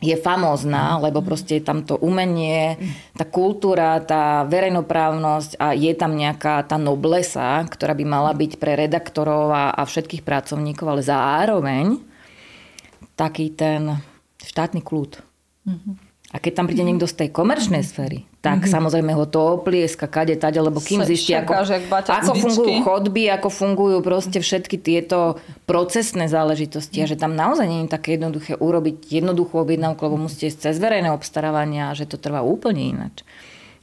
je 0.04 0.16
famózna, 0.20 1.00
lebo 1.00 1.24
proste 1.24 1.56
je 1.58 1.64
tam 1.64 1.80
to 1.80 1.96
umenie, 1.96 2.76
tá 3.16 3.24
kultúra, 3.24 3.96
tá 4.04 4.44
verejnoprávnosť 4.44 5.56
a 5.56 5.72
je 5.72 5.92
tam 5.96 6.12
nejaká 6.12 6.60
tá 6.68 6.76
noblesa, 6.76 7.64
ktorá 7.64 7.96
by 7.96 8.04
mala 8.04 8.36
byť 8.36 8.60
pre 8.60 8.76
redaktorov 8.76 9.48
a, 9.48 9.72
a 9.72 9.82
všetkých 9.88 10.20
pracovníkov, 10.20 10.84
ale 10.84 11.02
zároveň 11.02 11.84
taký 13.16 13.54
ten 13.54 13.98
štátny 14.44 14.84
kľud. 14.84 15.24
Mm-hmm. 15.64 15.94
A 16.34 16.36
keď 16.42 16.52
tam 16.52 16.66
príde 16.66 16.84
niekto 16.84 17.06
z 17.08 17.24
tej 17.24 17.28
komerčnej 17.30 17.86
sféry, 17.86 18.26
tak 18.44 18.61
mm-hmm. 18.61 18.76
samozrejme 18.76 19.12
ho 19.16 19.24
to 19.24 19.57
oplieska 19.57 20.04
kade 20.04 20.37
tade, 20.37 20.61
lebo 20.61 20.76
kým 20.76 21.00
zistí, 21.09 21.33
ako, 21.33 21.64
ako 21.88 22.33
fungujú 22.37 22.85
chodby, 22.85 23.33
ako 23.33 23.48
fungujú 23.48 23.98
proste 24.04 24.44
všetky 24.44 24.76
tieto 24.85 25.40
procesné 25.64 26.28
záležitosti 26.28 27.00
a 27.00 27.09
že 27.09 27.16
tam 27.16 27.33
naozaj 27.33 27.64
nie 27.64 27.88
je 27.88 27.96
také 27.96 28.20
jednoduché 28.20 28.61
urobiť 28.61 29.09
jednoduchú 29.09 29.57
objednávku, 29.64 30.04
lebo 30.04 30.28
musíte 30.28 30.52
ísť 30.52 30.68
cez 30.68 30.76
verejné 30.76 31.09
obstarávania 31.09 31.88
a 31.88 31.96
že 31.96 32.04
to 32.04 32.20
trvá 32.20 32.44
úplne 32.44 32.85
ináč. 32.85 33.24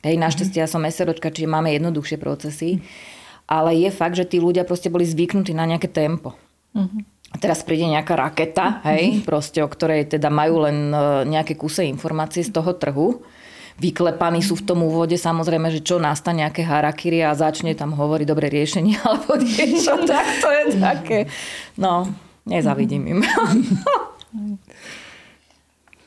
Hej, 0.06 0.22
našťastie 0.22 0.62
ja 0.62 0.70
som 0.70 0.86
SROčka, 0.86 1.34
čiže 1.34 1.50
máme 1.50 1.74
jednoduchšie 1.74 2.22
procesy, 2.22 2.86
ale 3.50 3.74
je 3.82 3.90
fakt, 3.90 4.14
že 4.14 4.30
tí 4.30 4.38
ľudia 4.38 4.62
proste 4.62 4.94
boli 4.94 5.10
zvyknutí 5.10 5.58
na 5.58 5.66
nejaké 5.66 5.90
tempo. 5.90 6.38
Mm-hmm. 6.78 7.02
A 7.32 7.36
teraz 7.42 7.66
príde 7.66 7.90
nejaká 7.90 8.14
raketa, 8.14 8.84
hej, 8.92 9.26
proste, 9.26 9.64
o 9.64 9.70
ktorej 9.72 10.06
teda 10.06 10.28
majú 10.28 10.68
len 10.68 10.92
e, 10.92 10.98
nejaké 11.32 11.56
kuse 11.56 11.88
informácií 11.88 12.44
z 12.44 12.52
toho 12.52 12.76
trhu. 12.76 13.24
Vyklepaní 13.80 14.44
sú 14.44 14.60
v 14.60 14.66
tom 14.68 14.84
úvode 14.84 15.16
samozrejme, 15.16 15.72
že 15.72 15.80
čo 15.86 16.02
nastane 16.02 16.42
nejaké 16.42 16.66
harakiri 16.66 17.22
a 17.22 17.38
začne 17.38 17.78
tam 17.78 17.94
hovoriť 17.94 18.26
dobré 18.26 18.50
riešenie 18.50 18.98
alebo 19.08 19.38
niečo, 19.38 19.96
tak 20.10 20.26
to 20.42 20.50
je 20.50 20.64
také. 20.82 21.20
No, 21.78 22.10
nezavidím 22.44 23.08
im. 23.08 23.20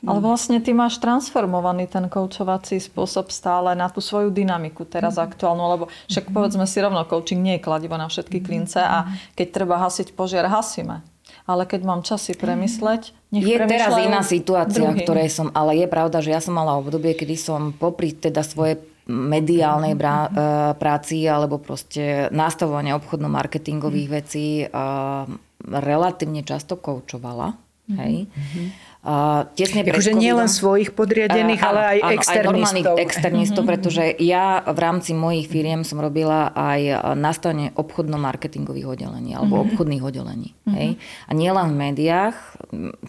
Ale 0.05 0.21
vlastne 0.21 0.61
ty 0.61 0.69
máš 0.69 1.01
transformovaný 1.01 1.89
ten 1.89 2.05
koučovací 2.05 2.77
spôsob 2.77 3.33
stále 3.33 3.73
na 3.73 3.89
tú 3.89 4.05
svoju 4.05 4.29
dynamiku 4.29 4.85
teraz 4.85 5.17
mm. 5.17 5.23
aktuálnu, 5.33 5.65
lebo 5.65 5.89
však 6.05 6.29
povedzme 6.29 6.69
si 6.69 6.77
rovno, 6.77 7.01
coaching 7.09 7.41
nie 7.41 7.57
je 7.57 7.65
kladivo 7.65 7.97
na 7.97 8.05
všetky 8.05 8.45
klince 8.45 8.85
a 8.85 9.09
keď 9.33 9.47
treba 9.49 9.81
hasiť 9.81 10.13
požiar, 10.13 10.45
hasíme 10.45 11.14
ale 11.45 11.63
keď 11.69 11.81
mám 11.85 12.01
časy 12.01 12.33
premysleť, 12.33 13.13
nech 13.29 13.45
Je 13.45 13.57
teraz 13.61 13.93
iná 14.01 14.25
situácia, 14.25 14.89
v 14.89 15.01
ktorej 15.05 15.29
som, 15.29 15.53
ale 15.53 15.77
je 15.77 15.87
pravda, 15.89 16.21
že 16.21 16.33
ja 16.33 16.41
som 16.41 16.57
mala 16.57 16.73
obdobie, 16.77 17.13
kedy 17.13 17.37
som 17.37 17.69
popri 17.73 18.17
teda 18.17 18.41
svoje 18.41 18.81
mediálnej 19.05 19.93
brá, 19.93 20.25
mm-hmm. 20.25 20.81
práci 20.81 21.29
alebo 21.29 21.61
proste 21.61 22.25
nastavovania 22.33 22.97
obchodno-marketingových 22.97 24.09
mm-hmm. 24.09 24.25
vecí 24.25 24.65
uh, 24.65 25.29
relatívne 25.61 26.41
často 26.41 26.81
koučovala. 26.81 27.53
Hej. 27.85 28.25
Mm-hmm. 28.25 28.67
Uh, 29.05 29.45
tesne 29.53 29.85
akože 29.85 30.17
nie 30.17 30.33
len 30.33 30.49
svojich 30.49 30.97
podriadených, 30.97 31.61
uh, 31.61 31.69
ale 31.69 31.81
aj 31.85 31.97
áno, 32.01 32.13
externistov. 32.17 32.41
Aj 32.41 32.45
normálnych 32.49 32.87
externistov, 33.05 33.61
mm-hmm. 33.61 33.69
pretože 33.77 34.03
ja 34.17 34.45
v 34.65 34.79
rámci 34.81 35.11
mojich 35.13 35.45
firiem 35.45 35.85
som 35.85 36.01
robila 36.01 36.49
aj 36.57 37.13
nastavenie 37.13 37.69
obchodno-marketingových 37.77 38.97
oddelení 38.97 39.37
alebo 39.37 39.61
mm-hmm. 39.61 39.67
obchodných 39.77 40.01
oddelení. 40.01 40.49
Mm-hmm. 40.57 40.73
Hej? 40.73 40.89
A 41.29 41.31
nie 41.37 41.51
len 41.53 41.67
v 41.69 41.75
médiách, 41.77 42.37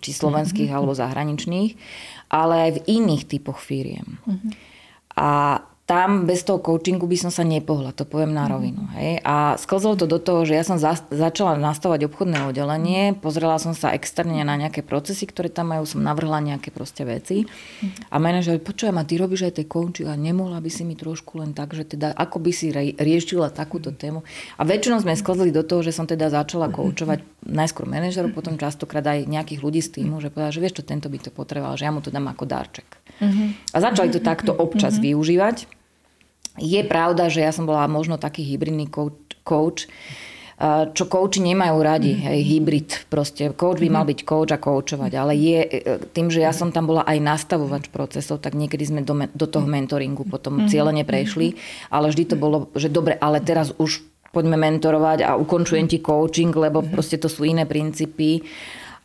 či 0.05 0.11
slovenských 0.13 0.69
mm-hmm. 0.69 0.85
alebo 0.85 0.93
zahraničných, 0.93 1.73
ale 2.29 2.55
aj 2.69 2.71
v 2.77 2.81
iných 3.01 3.23
typoch 3.33 3.57
firiem. 3.57 4.21
Mm-hmm. 4.29 4.51
A 5.17 5.65
tam 5.87 6.27
bez 6.27 6.43
toho 6.43 6.59
coachingu 6.59 7.07
by 7.07 7.15
som 7.15 7.31
sa 7.31 7.47
nepohla, 7.47 7.95
to 7.95 8.03
poviem 8.03 8.35
na 8.35 8.51
rovinu. 8.51 8.83
Mhm. 8.83 8.93
Hej. 8.99 9.13
A 9.23 9.55
sklzlo 9.55 9.95
to 9.95 10.11
do 10.11 10.19
toho, 10.19 10.43
že 10.43 10.59
ja 10.59 10.67
som 10.67 10.83
za, 10.83 10.99
začala 11.15 11.55
nastavať 11.55 12.11
obchodné 12.11 12.43
oddelenie, 12.51 13.15
pozrela 13.15 13.55
som 13.63 13.71
sa 13.71 13.95
externe 13.95 14.43
na 14.43 14.59
nejaké 14.59 14.83
procesy, 14.83 15.31
ktoré 15.31 15.47
tam 15.47 15.71
majú, 15.71 15.87
som 15.87 16.03
navrhla 16.03 16.43
nejaké 16.43 16.75
proste 16.75 17.07
veci. 17.07 17.47
Mhm. 17.47 18.11
A 18.11 18.17
manažer, 18.19 18.59
počuj 18.59 18.91
ma, 18.91 19.07
ty 19.07 19.15
robíš 19.15 19.47
aj 19.47 19.63
tej 19.63 19.67
coaching 19.71 20.11
a 20.11 20.19
nemohla 20.19 20.59
by 20.59 20.67
si 20.67 20.83
mi 20.83 20.99
trošku 20.99 21.39
len 21.39 21.55
tak, 21.55 21.71
že 21.71 21.87
teda 21.87 22.11
ako 22.19 22.43
by 22.43 22.51
si 22.51 22.75
riešila 22.99 23.55
takúto 23.55 23.95
tému. 23.95 24.27
A 24.59 24.67
väčšinou 24.67 24.99
sme 24.99 25.15
sklzli 25.15 25.55
do 25.55 25.63
toho, 25.63 25.87
že 25.87 25.95
som 25.95 26.11
teda 26.11 26.35
začala 26.35 26.67
koučovať 26.67 27.23
najskôr 27.47 27.87
manažerov, 27.87 28.35
potom 28.35 28.59
častokrát 28.59 29.07
aj 29.07 29.31
nejakých 29.31 29.63
ľudí 29.63 29.79
z 29.79 30.03
týmu, 30.03 30.19
že 30.19 30.35
povedala, 30.35 30.51
že 30.51 30.59
vieš 30.59 30.83
čo, 30.83 30.91
tento 30.91 31.07
by 31.07 31.19
to 31.23 31.31
potreboval, 31.31 31.79
že 31.79 31.87
ja 31.87 31.95
mu 31.95 32.03
to 32.03 32.11
dám 32.11 32.27
ako 32.27 32.43
darček. 32.43 32.99
Uh-huh. 33.23 33.55
A 33.71 33.77
začali 33.79 34.11
to 34.11 34.19
takto 34.19 34.51
občas 34.51 34.99
uh-huh. 34.99 35.15
využívať. 35.15 35.76
Je 36.57 36.81
pravda, 36.85 37.29
že 37.29 37.45
ja 37.45 37.53
som 37.53 37.69
bola 37.69 37.85
možno 37.87 38.17
taký 38.17 38.43
hybridný 38.45 38.89
coach, 38.89 39.37
coach 39.45 39.87
čo 40.97 41.05
coachi 41.05 41.45
nemajú 41.45 41.77
radi, 41.85 42.17
mm-hmm. 42.17 42.27
hej, 42.33 42.41
hybrid 42.49 42.91
proste. 43.13 43.53
Coach 43.53 43.77
by 43.77 43.93
mal 43.93 44.05
mhm. 44.09 44.11
byť 44.17 44.21
coach 44.25 44.51
a 44.57 44.59
coachovať, 44.59 45.13
ale 45.13 45.37
je, 45.37 45.59
e, 45.61 45.81
tým, 46.17 46.33
že 46.33 46.41
ja 46.41 46.49
som 46.57 46.73
tam 46.73 46.89
bola 46.89 47.05
aj 47.05 47.21
nastavovač 47.21 47.93
procesov, 47.93 48.41
tak 48.41 48.57
niekedy 48.57 48.89
sme 48.89 49.05
do, 49.05 49.13
do 49.37 49.47
toho 49.47 49.69
mentoringu 49.69 50.25
potom 50.25 50.57
mm-hmm. 50.57 50.73
cieľene 50.73 51.05
prešli, 51.05 51.61
ale 51.93 52.09
vždy 52.09 52.25
to 52.33 52.37
bolo, 52.41 52.73
že 52.73 52.89
dobre, 52.89 53.21
ale 53.21 53.45
teraz 53.45 53.77
už 53.77 54.01
poďme 54.33 54.57
mentorovať 54.57 55.29
a 55.29 55.37
ukončujem 55.37 55.93
ti 55.93 56.01
coaching, 56.01 56.57
lebo 56.57 56.81
proste 56.81 57.21
to 57.21 57.29
sú 57.29 57.45
iné 57.45 57.69
princípy 57.69 58.41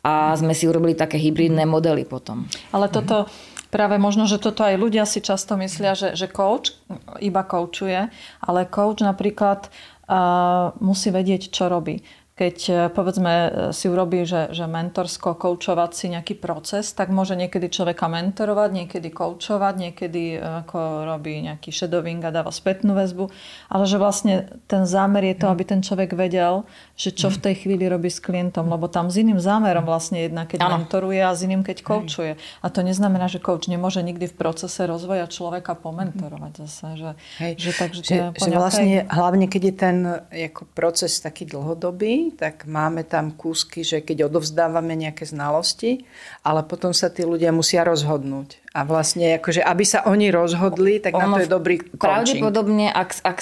a 0.07 0.31
sme 0.39 0.55
si 0.55 0.71
urobili 0.71 0.95
také 0.95 1.19
hybridné 1.19 1.67
modely 1.67 2.07
potom. 2.07 2.47
Ale 2.71 2.87
toto, 2.87 3.27
Práve 3.71 3.95
možno, 3.95 4.27
že 4.27 4.37
toto 4.37 4.67
aj 4.67 4.75
ľudia 4.75 5.07
si 5.07 5.23
často 5.23 5.55
myslia, 5.55 5.95
že, 5.95 6.13
že 6.13 6.27
coach 6.27 6.75
iba 7.23 7.41
coachuje, 7.47 8.11
ale 8.43 8.67
coach 8.67 8.99
napríklad 8.99 9.71
uh, 10.11 10.75
musí 10.83 11.07
vedieť, 11.09 11.49
čo 11.55 11.71
robí 11.71 12.03
keď 12.41 12.57
e, 12.65 12.73
povedzme 12.89 13.33
e, 13.33 13.49
si 13.69 13.85
urobí, 13.85 14.25
že, 14.25 14.49
že 14.49 14.65
mentorsko 14.65 15.37
koučovací 15.37 16.09
nejaký 16.09 16.41
proces, 16.41 16.89
tak 16.89 17.13
môže 17.13 17.37
niekedy 17.37 17.69
človeka 17.69 18.09
mentorovať, 18.09 18.69
niekedy 18.81 19.13
koučovať, 19.13 19.73
niekedy 19.77 20.41
e, 20.41 20.65
ako 20.65 21.05
robí 21.05 21.37
nejaký 21.45 21.69
shadowing 21.69 22.25
a 22.25 22.33
dáva 22.33 22.49
spätnú 22.49 22.97
väzbu, 22.97 23.29
ale 23.69 23.85
že 23.85 24.01
vlastne 24.01 24.49
ten 24.65 24.89
zámer 24.89 25.21
je 25.29 25.45
to, 25.45 25.53
aby 25.53 25.69
ten 25.69 25.85
človek 25.85 26.17
vedel, 26.17 26.65
že 26.97 27.13
čo 27.13 27.29
v 27.29 27.37
tej 27.45 27.61
chvíli 27.61 27.85
robí 27.85 28.09
s 28.09 28.17
klientom, 28.17 28.65
lebo 28.65 28.89
tam 28.89 29.13
s 29.13 29.21
iným 29.21 29.37
zámerom 29.37 29.85
vlastne 29.85 30.25
jedna, 30.25 30.49
keď 30.49 30.65
ano. 30.65 30.81
mentoruje 30.81 31.21
a 31.21 31.37
s 31.37 31.45
iným, 31.45 31.61
keď 31.61 31.85
koučuje. 31.85 32.41
A 32.65 32.67
to 32.73 32.81
neznamená, 32.81 33.29
že 33.29 33.37
coach 33.37 33.69
nemôže 33.69 34.01
nikdy 34.01 34.25
v 34.25 34.33
procese 34.33 34.89
rozvoja 34.89 35.29
človeka 35.29 35.77
pomentorovať 35.77 36.53
zase. 36.65 36.85
Že, 36.97 37.09
Hej. 37.37 37.53
že, 37.61 37.71
takže 37.77 38.01
že, 38.01 38.17
že 38.33 38.49
vlastne 38.49 39.05
hlavne, 39.05 39.45
keď 39.45 39.61
je 39.61 39.75
ten 39.77 39.97
ako 40.33 40.65
proces 40.73 41.21
taký 41.21 41.45
dlhodobý, 41.45 42.30
tak 42.33 42.65
máme 42.65 43.05
tam 43.05 43.35
kúsky, 43.35 43.85
že 43.85 44.01
keď 44.01 44.31
odovzdávame 44.31 44.97
nejaké 44.97 45.27
znalosti, 45.27 46.07
ale 46.41 46.65
potom 46.65 46.95
sa 46.95 47.11
tí 47.11 47.21
ľudia 47.27 47.53
musia 47.53 47.85
rozhodnúť. 47.85 48.63
A 48.71 48.87
vlastne, 48.87 49.35
akože, 49.35 49.59
aby 49.61 49.83
sa 49.83 50.07
oni 50.07 50.31
rozhodli, 50.31 51.03
tak 51.03 51.13
ono, 51.13 51.35
na 51.35 51.43
to 51.43 51.43
je 51.43 51.51
dobrý 51.51 51.75
coaching. 51.83 51.99
Pravdepodobne, 51.99 52.87
ak, 52.87 53.19
ak, 53.21 53.39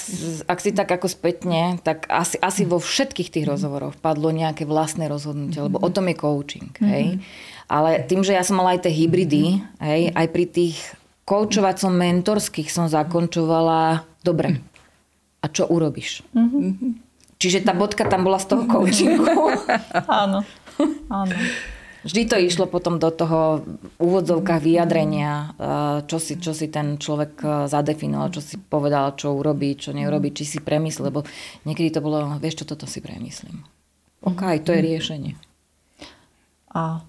ak 0.49 0.60
si 0.60 0.71
tak 0.73 0.89
ako 0.89 1.06
spätne, 1.06 1.78
tak 1.86 2.10
asi, 2.10 2.41
asi 2.41 2.65
vo 2.65 2.82
všetkých 2.82 3.30
tých 3.30 3.45
rozhovoroch 3.45 3.93
padlo 4.02 4.34
nejaké 4.34 4.65
vlastné 4.65 5.06
rozhodnutie, 5.06 5.62
mm-hmm. 5.62 5.69
lebo 5.69 5.86
o 5.86 5.89
tom 5.93 6.10
je 6.10 6.15
coaching. 6.17 6.73
Mm-hmm. 6.73 6.89
Hej? 6.89 7.06
Ale 7.69 7.89
tým, 8.10 8.25
že 8.25 8.34
ja 8.34 8.41
som 8.41 8.58
mala 8.58 8.73
aj 8.73 8.89
tie 8.89 8.93
hybridy, 9.06 9.62
hej, 9.78 10.10
aj 10.17 10.28
pri 10.34 10.45
tých 10.49 10.82
koučovacom 11.30 11.93
mentorských 11.93 12.73
som 12.73 12.89
zakončovala 12.89 14.02
dobre. 14.25 14.58
A 15.39 15.45
čo 15.47 15.69
urobíš? 15.69 16.25
Mm-hmm. 16.34 17.08
Čiže 17.39 17.63
tá 17.63 17.71
bodka 17.71 18.04
tam 18.04 18.28
bola 18.28 18.36
z 18.36 18.52
toho 18.52 18.67
coachingu. 18.67 19.23
Áno. 20.12 20.43
Áno. 21.08 21.36
Vždy 22.04 22.21
to 22.28 22.36
išlo 22.36 22.67
potom 22.67 22.99
do 22.99 23.08
toho 23.15 23.63
úvodzovkách 23.95 24.60
vyjadrenia, 24.60 25.56
eh, 25.56 25.97
čo 26.04 26.19
si, 26.19 26.36
čo 26.36 26.52
si 26.52 26.67
ten 26.67 26.99
človek 26.99 27.32
eh, 27.39 27.52
zadefinoval, 27.71 28.36
čo 28.36 28.43
si 28.43 28.60
povedal, 28.60 29.15
čo 29.15 29.32
urobí, 29.32 29.80
čo 29.80 29.95
neurobí, 29.95 30.36
či 30.36 30.43
si 30.43 30.60
premyslí, 30.60 30.99
lebo 31.08 31.23
niekedy 31.63 31.95
to 31.95 32.04
bolo, 32.04 32.28
vieš 32.43 32.63
čo, 32.63 32.75
toto 32.75 32.84
si 32.84 32.99
premyslím. 32.99 33.63
OK, 34.19 34.60
to 34.60 34.75
je 34.75 34.82
riešenie. 34.84 35.34
A 36.75 37.08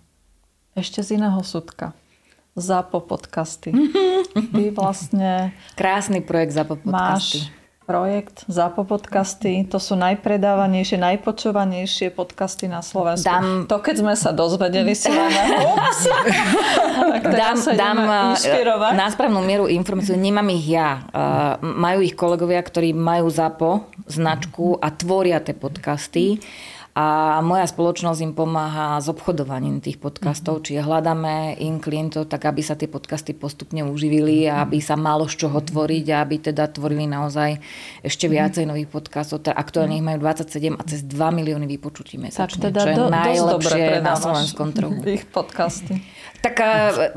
ešte 0.78 1.02
z 1.02 1.18
iného 1.18 1.42
súdka. 1.42 1.90
ZAPO 2.54 3.02
podcasty. 3.02 3.74
Ty 4.54 4.62
vlastne... 4.78 5.50
Krásny 5.74 6.22
projekt 6.22 6.54
ZAPO 6.54 6.78
podcasty. 6.86 7.42
Máš 7.42 7.59
projekt 7.90 8.46
ZAPO 8.46 8.86
podcasty. 8.86 9.66
To 9.66 9.82
sú 9.82 9.98
najpredávanejšie, 9.98 10.94
najpočúvanejšie 10.94 12.14
podcasty 12.14 12.70
na 12.70 12.86
Slovensku. 12.86 13.26
Dám... 13.26 13.66
To 13.66 13.82
keď 13.82 13.94
sme 13.98 14.14
sa 14.14 14.30
dozvedeli 14.30 14.94
si 14.94 15.10
dám, 17.34 17.58
sa 17.58 17.74
dám 17.74 17.98
inšpirovať. 18.38 18.94
na 18.94 19.10
správnu 19.10 19.42
mieru 19.42 19.66
informáciu. 19.66 20.14
Nemám 20.14 20.46
ich 20.54 20.70
ja. 20.70 21.02
Uh, 21.10 21.58
majú 21.66 21.98
ich 22.06 22.14
kolegovia, 22.14 22.62
ktorí 22.62 22.94
majú 22.94 23.26
ZAPO 23.26 23.90
značku 24.06 24.78
a 24.78 24.94
tvoria 24.94 25.42
tie 25.42 25.58
podcasty. 25.58 26.38
A 26.90 27.38
moja 27.38 27.70
spoločnosť 27.70 28.20
im 28.26 28.32
pomáha 28.34 28.98
s 28.98 29.06
obchodovaním 29.06 29.78
tých 29.78 30.02
podcastov, 30.02 30.58
mm-hmm. 30.58 30.66
čiže 30.66 30.86
hľadáme 30.86 31.34
im 31.62 31.78
klientov 31.78 32.26
tak, 32.26 32.50
aby 32.50 32.66
sa 32.66 32.74
tie 32.74 32.90
podcasty 32.90 33.30
postupne 33.30 33.86
uživili 33.86 34.50
a 34.50 34.66
aby 34.66 34.82
sa 34.82 34.98
malo 34.98 35.30
z 35.30 35.46
čoho 35.46 35.54
tvoriť 35.62 36.06
a 36.10 36.16
aby 36.26 36.50
teda 36.50 36.66
tvorili 36.66 37.06
naozaj 37.06 37.62
ešte 38.02 38.26
mhm. 38.26 38.32
viacej 38.34 38.64
nových 38.66 38.90
podcastov. 38.90 39.46
Teda 39.46 39.54
aktuálne 39.54 40.02
ich 40.02 40.04
majú 40.04 40.18
27 40.18 40.74
a 40.74 40.82
cez 40.82 41.00
2 41.06 41.14
milióny 41.14 41.70
vypočutí 41.78 42.18
mesačne, 42.18 42.58
tak 42.58 42.74
teda 42.74 42.80
čo 42.82 42.88
je 42.90 42.96
do, 42.98 43.06
najlepšie 43.06 43.84
na 44.02 44.14
slovenskom 44.18 44.68
trhu. 44.74 44.92
Ich 45.10 45.26
podcasty. 45.26 46.02
Tak 46.40 46.56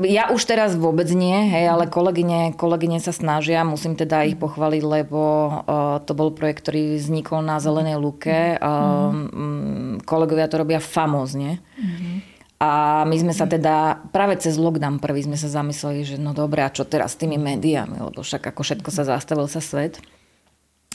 ja 0.04 0.28
už 0.28 0.44
teraz 0.44 0.76
vôbec 0.76 1.08
nie, 1.08 1.48
hej, 1.48 1.72
ale 1.72 1.88
kolegyne, 1.88 2.52
kolegyne 2.52 3.00
sa 3.00 3.08
snažia, 3.08 3.64
musím 3.64 3.96
teda 3.96 4.20
ich 4.28 4.36
pochváliť, 4.36 4.82
lebo 4.84 5.20
uh, 5.64 5.96
to 6.04 6.12
bol 6.12 6.28
projekt, 6.28 6.68
ktorý 6.68 7.00
vznikol 7.00 7.40
na 7.40 7.56
Zelenej 7.56 7.96
luke. 7.96 8.60
Uh, 8.60 10.04
kolegovia 10.04 10.44
to 10.44 10.60
robia 10.60 10.76
famózne. 10.76 11.64
Uh-huh. 11.80 12.20
A 12.60 13.02
my 13.08 13.16
sme 13.16 13.32
sa 13.32 13.48
teda 13.48 14.04
práve 14.12 14.36
cez 14.40 14.60
lockdown 14.60 15.00
prvý 15.00 15.24
sme 15.24 15.40
sa 15.40 15.48
zamysleli, 15.48 16.04
že 16.04 16.16
no 16.20 16.36
dobre, 16.36 16.60
a 16.60 16.72
čo 16.72 16.84
teraz 16.84 17.16
s 17.16 17.20
tými 17.20 17.40
médiami, 17.40 18.00
lebo 18.00 18.20
však 18.20 18.52
ako 18.52 18.60
všetko 18.60 18.88
sa 18.92 19.08
zastavil 19.08 19.48
sa 19.48 19.64
svet. 19.64 20.04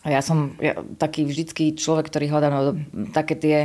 Ja 0.08 0.24
som 0.24 0.56
ja, 0.64 0.80
taký 0.96 1.28
vždycký 1.28 1.76
človek, 1.76 2.08
ktorý 2.08 2.32
hľadá 2.32 2.48
no, 2.48 2.72
také 3.12 3.36
tie 3.36 3.58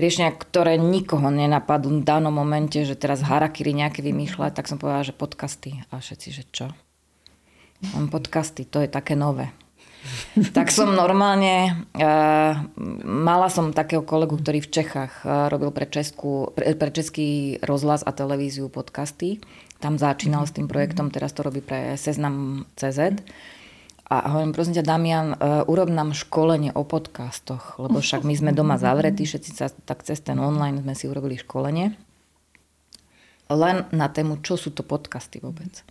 riešenia, 0.00 0.32
ktoré 0.32 0.80
nikoho 0.80 1.28
nenapadú 1.28 1.92
v 1.92 2.06
danom 2.06 2.32
momente, 2.32 2.80
že 2.80 2.96
teraz 2.96 3.20
harakiri 3.20 3.76
nejaké 3.76 4.00
vymýšľať, 4.00 4.56
tak 4.56 4.68
som 4.72 4.80
povedala, 4.80 5.04
že 5.04 5.12
podcasty. 5.12 5.84
A 5.92 6.00
všetci, 6.00 6.28
že 6.32 6.44
čo? 6.48 6.66
Mám 7.92 8.08
podcasty, 8.08 8.64
to 8.64 8.80
je 8.80 8.88
také 8.88 9.12
nové. 9.12 9.52
tak 10.56 10.72
som 10.72 10.94
normálne, 10.94 11.84
uh, 11.98 12.52
mala 13.04 13.48
som 13.52 13.74
takého 13.74 14.00
kolegu, 14.00 14.38
ktorý 14.38 14.64
v 14.64 14.72
Čechách 14.72 15.12
uh, 15.26 15.52
robil 15.52 15.74
pre, 15.74 15.84
Česku, 15.84 16.56
pre, 16.56 16.72
pre 16.72 16.90
Český 16.94 17.58
rozhlas 17.60 18.00
a 18.06 18.16
televíziu 18.16 18.72
podcasty. 18.72 19.42
Tam 19.76 20.00
začínal 20.00 20.48
s 20.48 20.56
tým 20.56 20.70
projektom, 20.70 21.12
teraz 21.12 21.36
to 21.36 21.44
robí 21.44 21.60
pre 21.60 22.00
Seznam 22.00 22.64
CZ. 22.80 23.20
A 24.06 24.30
hovorím, 24.30 24.54
prosím 24.54 24.78
ťa, 24.78 24.86
Damian, 24.86 25.34
uh, 25.34 25.66
urob 25.66 25.90
nám 25.90 26.14
školenie 26.14 26.70
o 26.78 26.86
podcastoch, 26.86 27.74
lebo 27.82 27.98
však 27.98 28.22
my 28.22 28.34
sme 28.38 28.50
doma 28.54 28.78
zavretí, 28.78 29.26
všetci 29.26 29.50
sa 29.50 29.66
tak 29.66 30.06
cez 30.06 30.22
ten 30.22 30.38
online 30.38 30.78
sme 30.78 30.94
si 30.94 31.10
urobili 31.10 31.34
školenie. 31.34 31.90
Len 33.50 33.76
na 33.90 34.06
tému, 34.06 34.42
čo 34.46 34.54
sú 34.54 34.70
to 34.70 34.86
podcasty 34.86 35.42
vôbec. 35.42 35.82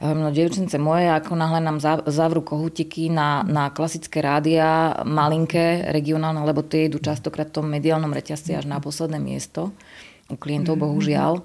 No, 0.00 0.32
dievčence 0.32 0.80
moje, 0.80 1.12
ako 1.12 1.36
náhle 1.36 1.60
nám 1.60 1.76
zavrú 2.08 2.40
kohutiky 2.40 3.12
na, 3.12 3.44
na 3.44 3.68
klasické 3.68 4.24
rádia, 4.24 4.96
malinké, 5.04 5.92
regionálne, 5.92 6.40
lebo 6.40 6.64
tie 6.64 6.88
idú 6.88 6.96
častokrát 7.04 7.52
v 7.52 7.60
tom 7.60 7.66
mediálnom 7.68 8.08
reťazci 8.08 8.56
až 8.56 8.64
na 8.64 8.80
posledné 8.80 9.20
miesto 9.20 9.76
u 10.32 10.40
klientov, 10.40 10.80
bohužiaľ 10.80 11.44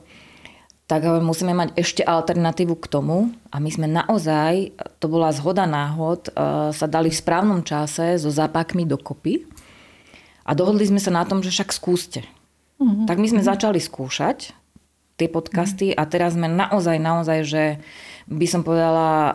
tak 0.86 1.02
musíme 1.21 1.58
mať 1.58 1.74
ešte 1.82 2.06
alternatívu 2.06 2.78
k 2.78 2.86
tomu 2.86 3.34
a 3.50 3.58
my 3.58 3.69
sme 3.74 3.89
naozaj, 3.89 4.78
to 5.02 5.10
bola 5.10 5.34
zhoda 5.34 5.65
náhod, 5.65 6.30
e, 6.30 6.32
sa 6.78 6.86
dali 6.86 7.10
v 7.10 7.17
správnom 7.17 7.65
čase 7.65 8.21
so 8.21 8.30
zápakmi 8.30 8.86
dokopy 8.86 9.50
a 10.45 10.54
dohodli 10.54 10.86
sme 10.86 11.02
sa 11.02 11.10
na 11.10 11.26
tom, 11.26 11.41
že 11.41 11.50
však 11.50 11.74
skúste. 11.74 12.21
Uh-huh. 12.78 13.10
Tak 13.10 13.17
my 13.17 13.26
sme 13.26 13.41
uh-huh. 13.41 13.58
začali 13.58 13.82
skúšať 13.82 14.54
tie 15.17 15.28
podcasty 15.32 15.89
a 15.95 16.06
teraz 16.06 16.38
sme 16.38 16.45
naozaj, 16.45 17.02
naozaj, 17.02 17.39
že 17.48 17.63
by 18.26 18.48
som 18.50 18.66
povedala, 18.66 19.10
uh, 19.30 19.32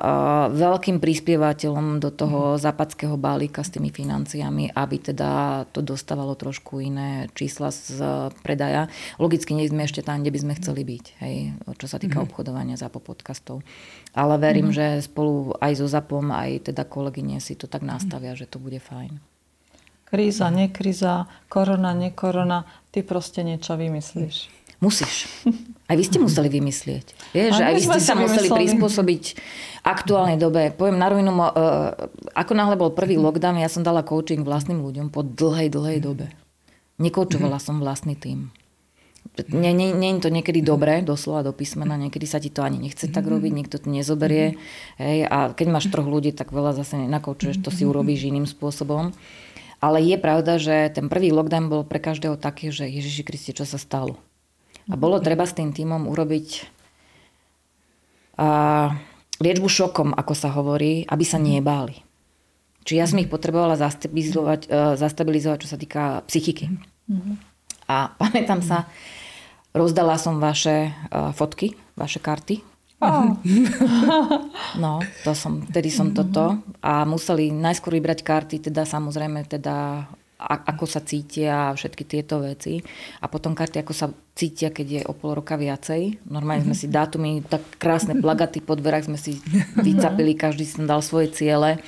veľkým 0.51 0.99
prispievateľom 0.99 2.03
do 2.03 2.11
toho 2.11 2.55
mm. 2.55 2.59
západského 2.59 3.15
balíka 3.15 3.63
s 3.63 3.71
tými 3.71 3.95
financiami, 3.95 4.75
aby 4.75 4.97
teda 4.99 5.63
to 5.71 5.79
dostávalo 5.79 6.35
trošku 6.35 6.83
iné 6.83 7.31
čísla 7.39 7.71
z 7.71 8.03
predaja. 8.43 8.91
Logicky 9.23 9.55
nie 9.55 9.71
sme 9.71 9.87
ešte 9.87 10.03
tam, 10.03 10.27
kde 10.27 10.35
by 10.35 10.39
sme 10.43 10.59
chceli 10.59 10.83
byť, 10.83 11.05
hej, 11.23 11.37
čo 11.79 11.87
sa 11.87 12.03
týka 12.03 12.19
mm. 12.19 12.25
obchodovania 12.27 12.75
ZAPO 12.75 12.99
podcastov. 12.99 13.63
Ale 14.11 14.35
verím, 14.43 14.75
mm. 14.75 14.75
že 14.75 14.87
spolu 15.07 15.55
aj 15.63 15.73
so 15.79 15.87
ZAPom, 15.87 16.35
aj 16.35 16.75
teda 16.75 16.83
kolegyne 16.83 17.39
si 17.39 17.55
to 17.55 17.71
tak 17.71 17.87
nastavia, 17.87 18.35
že 18.35 18.51
to 18.51 18.59
bude 18.59 18.83
fajn. 18.83 19.23
Kríza, 20.11 20.51
nekríza, 20.51 21.31
korona, 21.47 21.95
nekorona, 21.95 22.67
ty 22.91 23.07
proste 23.07 23.47
niečo 23.47 23.79
vymyslíš. 23.79 24.51
Musíš. 24.81 25.29
Aj 25.91 25.93
vy 25.93 26.05
ste 26.09 26.17
museli 26.17 26.49
vymyslieť. 26.49 27.37
Vieš, 27.37 27.61
aj 27.61 27.75
vy 27.77 27.83
ste 27.85 28.01
sa 28.01 28.17
museli 28.17 28.49
prispôsobiť 28.49 29.37
aktuálnej 29.85 30.41
dobe. 30.41 30.73
Poviem 30.73 30.97
na 30.97 31.13
rovinu, 31.13 31.37
uh, 31.37 31.93
ako 32.33 32.53
náhle 32.57 32.81
bol 32.81 32.97
prvý 32.97 33.21
lockdown, 33.25 33.61
ja 33.61 33.69
som 33.69 33.85
dala 33.85 34.01
coaching 34.01 34.41
vlastným 34.41 34.81
ľuďom 34.81 35.13
po 35.13 35.21
dlhej, 35.21 35.69
dlhej 35.69 35.99
dobe. 36.01 36.33
Nekoučovala 36.97 37.61
som 37.61 37.81
vlastný 37.81 38.17
tým. 38.17 38.53
Nie, 39.53 39.73
nie, 39.73 39.93
nie 39.93 40.17
je 40.17 40.27
to 40.27 40.31
niekedy 40.33 40.61
dobré, 40.61 41.01
doslova 41.05 41.45
do 41.45 41.53
písmena, 41.53 41.97
niekedy 41.97 42.25
sa 42.29 42.41
ti 42.41 42.53
to 42.53 42.61
ani 42.61 42.77
nechce 42.77 43.09
tak 43.09 43.25
robiť, 43.25 43.53
niekto 43.53 43.77
to 43.81 43.89
nezoberie. 43.89 44.61
Hej, 45.01 45.29
a 45.29 45.53
keď 45.53 45.67
máš 45.71 45.89
troch 45.89 46.09
ľudí, 46.09 46.33
tak 46.33 46.53
veľa 46.53 46.77
zase 46.77 47.01
nenakoučuješ, 47.01 47.61
to 47.65 47.73
si 47.73 47.89
urobíš 47.89 48.29
iným 48.29 48.45
spôsobom. 48.45 49.17
Ale 49.81 50.05
je 50.05 50.17
pravda, 50.21 50.61
že 50.61 50.93
ten 50.93 51.09
prvý 51.09 51.33
lockdown 51.33 51.73
bol 51.73 51.83
pre 51.89 52.01
každého 52.01 52.37
taký, 52.37 52.69
že 52.69 52.85
Ježiši 52.85 53.23
Kristi, 53.25 53.57
čo 53.57 53.65
sa 53.65 53.81
stalo? 53.81 54.21
A 54.91 54.95
bolo 54.99 55.23
treba 55.23 55.47
s 55.47 55.55
tým 55.55 55.71
týmom 55.71 56.11
urobiť 56.11 56.49
a, 58.37 58.91
liečbu 59.41 59.69
šokom, 59.71 60.13
ako 60.13 60.35
sa 60.37 60.53
hovorí, 60.53 61.07
aby 61.07 61.25
sa 61.25 61.39
nebáli. 61.41 62.11
Čiže 62.85 62.99
ja 62.99 63.07
som 63.07 63.21
ich 63.21 63.31
potrebovala 63.31 63.77
zastabilizovať, 63.77 64.61
uh, 64.73 64.97
zastabilizovať 64.97 65.59
čo 65.63 65.69
sa 65.69 65.77
týka 65.77 66.25
psychiky. 66.27 66.73
A 67.91 68.17
pamätám 68.17 68.65
sa, 68.65 68.89
rozdala 69.77 70.17
som 70.17 70.41
vaše 70.41 70.89
uh, 71.13 71.31
fotky, 71.37 71.77
vaše 71.95 72.19
karty. 72.19 72.65
Oh. 73.01 73.37
No, 74.81 75.03
to 75.27 75.33
som, 75.35 75.67
vtedy 75.67 75.91
som 75.91 76.13
toto. 76.15 76.63
A 76.81 77.03
museli 77.05 77.51
najskôr 77.51 77.97
vybrať 77.97 78.23
karty, 78.23 78.57
teda 78.71 78.87
samozrejme 78.87 79.45
teda 79.45 80.07
ako 80.41 80.89
sa 80.89 81.05
cítia 81.05 81.71
a 81.71 81.77
všetky 81.77 82.09
tieto 82.09 82.41
veci. 82.41 82.81
A 83.21 83.29
potom 83.29 83.53
karty, 83.53 83.85
ako 83.85 83.93
sa 83.93 84.09
cítia, 84.33 84.73
keď 84.73 84.87
je 84.89 85.01
o 85.05 85.13
pol 85.13 85.37
roka 85.37 85.61
viacej. 85.61 86.25
Normálne 86.25 86.65
sme 86.65 86.77
si 86.77 86.89
dátumy, 86.89 87.45
tak 87.45 87.61
krásne 87.77 88.17
plagaty 88.17 88.65
po 88.65 88.73
dverách 88.73 89.13
sme 89.13 89.21
si 89.21 89.37
vycapili, 89.87 90.33
každý 90.33 90.65
tam 90.65 90.89
dal 90.89 91.05
svoje 91.05 91.29
ciele. 91.37 91.79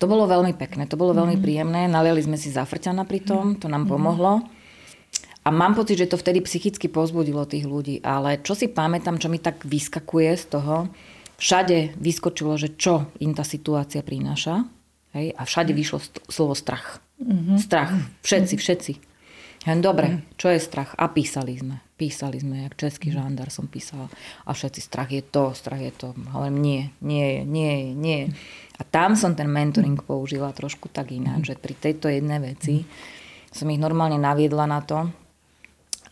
To 0.00 0.08
bolo 0.08 0.24
veľmi 0.24 0.56
pekné, 0.56 0.88
to 0.88 0.96
bolo 0.96 1.12
veľmi 1.12 1.36
mhm. 1.36 1.44
príjemné. 1.44 1.80
Naliali 1.86 2.24
sme 2.24 2.40
si 2.40 2.48
zafrťana 2.48 3.04
pri 3.04 3.20
tom, 3.20 3.60
to 3.60 3.68
nám 3.68 3.84
mhm. 3.84 3.90
pomohlo. 3.92 4.32
A 5.40 5.48
mám 5.48 5.72
pocit, 5.72 5.96
že 5.96 6.08
to 6.08 6.20
vtedy 6.20 6.44
psychicky 6.44 6.92
pozbudilo 6.92 7.48
tých 7.48 7.64
ľudí. 7.64 8.04
Ale 8.04 8.44
čo 8.44 8.52
si 8.52 8.68
pamätám, 8.68 9.16
čo 9.16 9.32
mi 9.32 9.40
tak 9.40 9.64
vyskakuje 9.64 10.36
z 10.36 10.44
toho, 10.52 10.92
všade 11.40 11.96
vyskočilo, 11.96 12.60
že 12.60 12.76
čo 12.76 13.08
im 13.24 13.32
tá 13.32 13.40
situácia 13.40 14.04
prináša. 14.04 14.68
Hej? 15.16 15.32
A 15.32 15.42
všade 15.48 15.72
vyšlo 15.72 16.04
slovo 16.28 16.52
strach. 16.52 17.00
Mm-hmm. 17.20 17.58
Strach. 17.60 17.92
Všetci, 18.24 18.54
všetci. 18.56 18.92
Dobre, 19.84 20.24
čo 20.40 20.48
je 20.48 20.56
strach? 20.56 20.96
A 20.96 21.12
písali 21.12 21.60
sme. 21.60 21.84
Písali 22.00 22.40
sme, 22.40 22.64
jak 22.64 22.80
český 22.80 23.12
žandár 23.12 23.52
som 23.52 23.68
písala. 23.68 24.08
A 24.48 24.56
všetci, 24.56 24.80
strach 24.80 25.12
je 25.12 25.20
to, 25.20 25.52
strach 25.52 25.84
je 25.84 25.92
to. 25.92 26.16
Hovorím, 26.32 26.64
nie, 26.64 26.82
nie, 27.04 27.44
nie, 27.44 27.92
nie. 27.92 28.32
A 28.80 28.88
tam 28.88 29.20
som 29.20 29.36
ten 29.36 29.52
mentoring 29.52 30.00
použila 30.00 30.48
trošku 30.56 30.88
tak 30.88 31.12
ináč, 31.12 31.52
že 31.52 31.60
pri 31.60 31.76
tejto 31.76 32.08
jednej 32.08 32.40
veci 32.40 32.88
som 33.52 33.68
ich 33.68 33.76
normálne 33.76 34.16
naviedla 34.16 34.64
na 34.64 34.80
to 34.80 35.12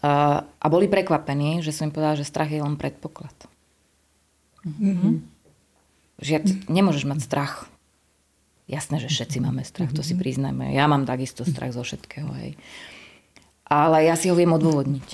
a 0.04 0.66
boli 0.68 0.84
prekvapení, 0.92 1.64
že 1.64 1.72
som 1.72 1.88
im 1.88 1.94
povedala, 1.96 2.20
že 2.20 2.28
strach 2.28 2.52
je 2.52 2.60
len 2.60 2.76
predpoklad. 2.76 3.32
Mm-hmm. 4.68 5.14
Že 6.20 6.68
nemôžeš 6.68 7.08
mať 7.08 7.24
strach. 7.24 7.64
Jasné, 8.68 9.00
že 9.00 9.08
všetci 9.08 9.40
máme 9.40 9.64
strach, 9.64 9.96
to 9.96 10.04
si 10.04 10.12
mhm. 10.12 10.20
priznajme. 10.20 10.64
Ja 10.76 10.84
mám 10.84 11.08
takisto 11.08 11.48
strach 11.48 11.72
zo 11.72 11.80
všetkého. 11.80 12.28
Hej. 12.36 12.60
Ale 13.64 14.04
ja 14.04 14.14
si 14.14 14.28
ho 14.28 14.36
viem 14.36 14.52
odôvodniť. 14.52 15.08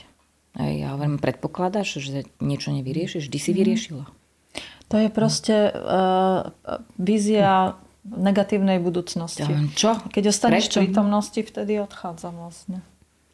Hej, 0.59 0.72
ja 0.86 0.94
hovorím, 0.94 1.18
predpokladáš, 1.18 2.02
že 2.02 2.26
niečo 2.42 2.70
nevyriešiš? 2.74 3.30
Vždy 3.30 3.38
si 3.38 3.50
mhm. 3.55 3.59
vyriešila. 3.62 4.05
To 4.92 5.00
je 5.00 5.09
proste 5.09 5.72
uh, 5.72 6.52
vízia 7.00 7.78
negatívnej 8.05 8.78
budúcnosti. 8.84 9.48
Čo? 9.72 9.96
Keď 10.12 10.24
ostaneš 10.28 10.68
v 10.68 10.86
prítomnosti, 10.86 11.40
vtedy 11.40 11.80
odchádza 11.80 12.28
vlastne. 12.36 12.84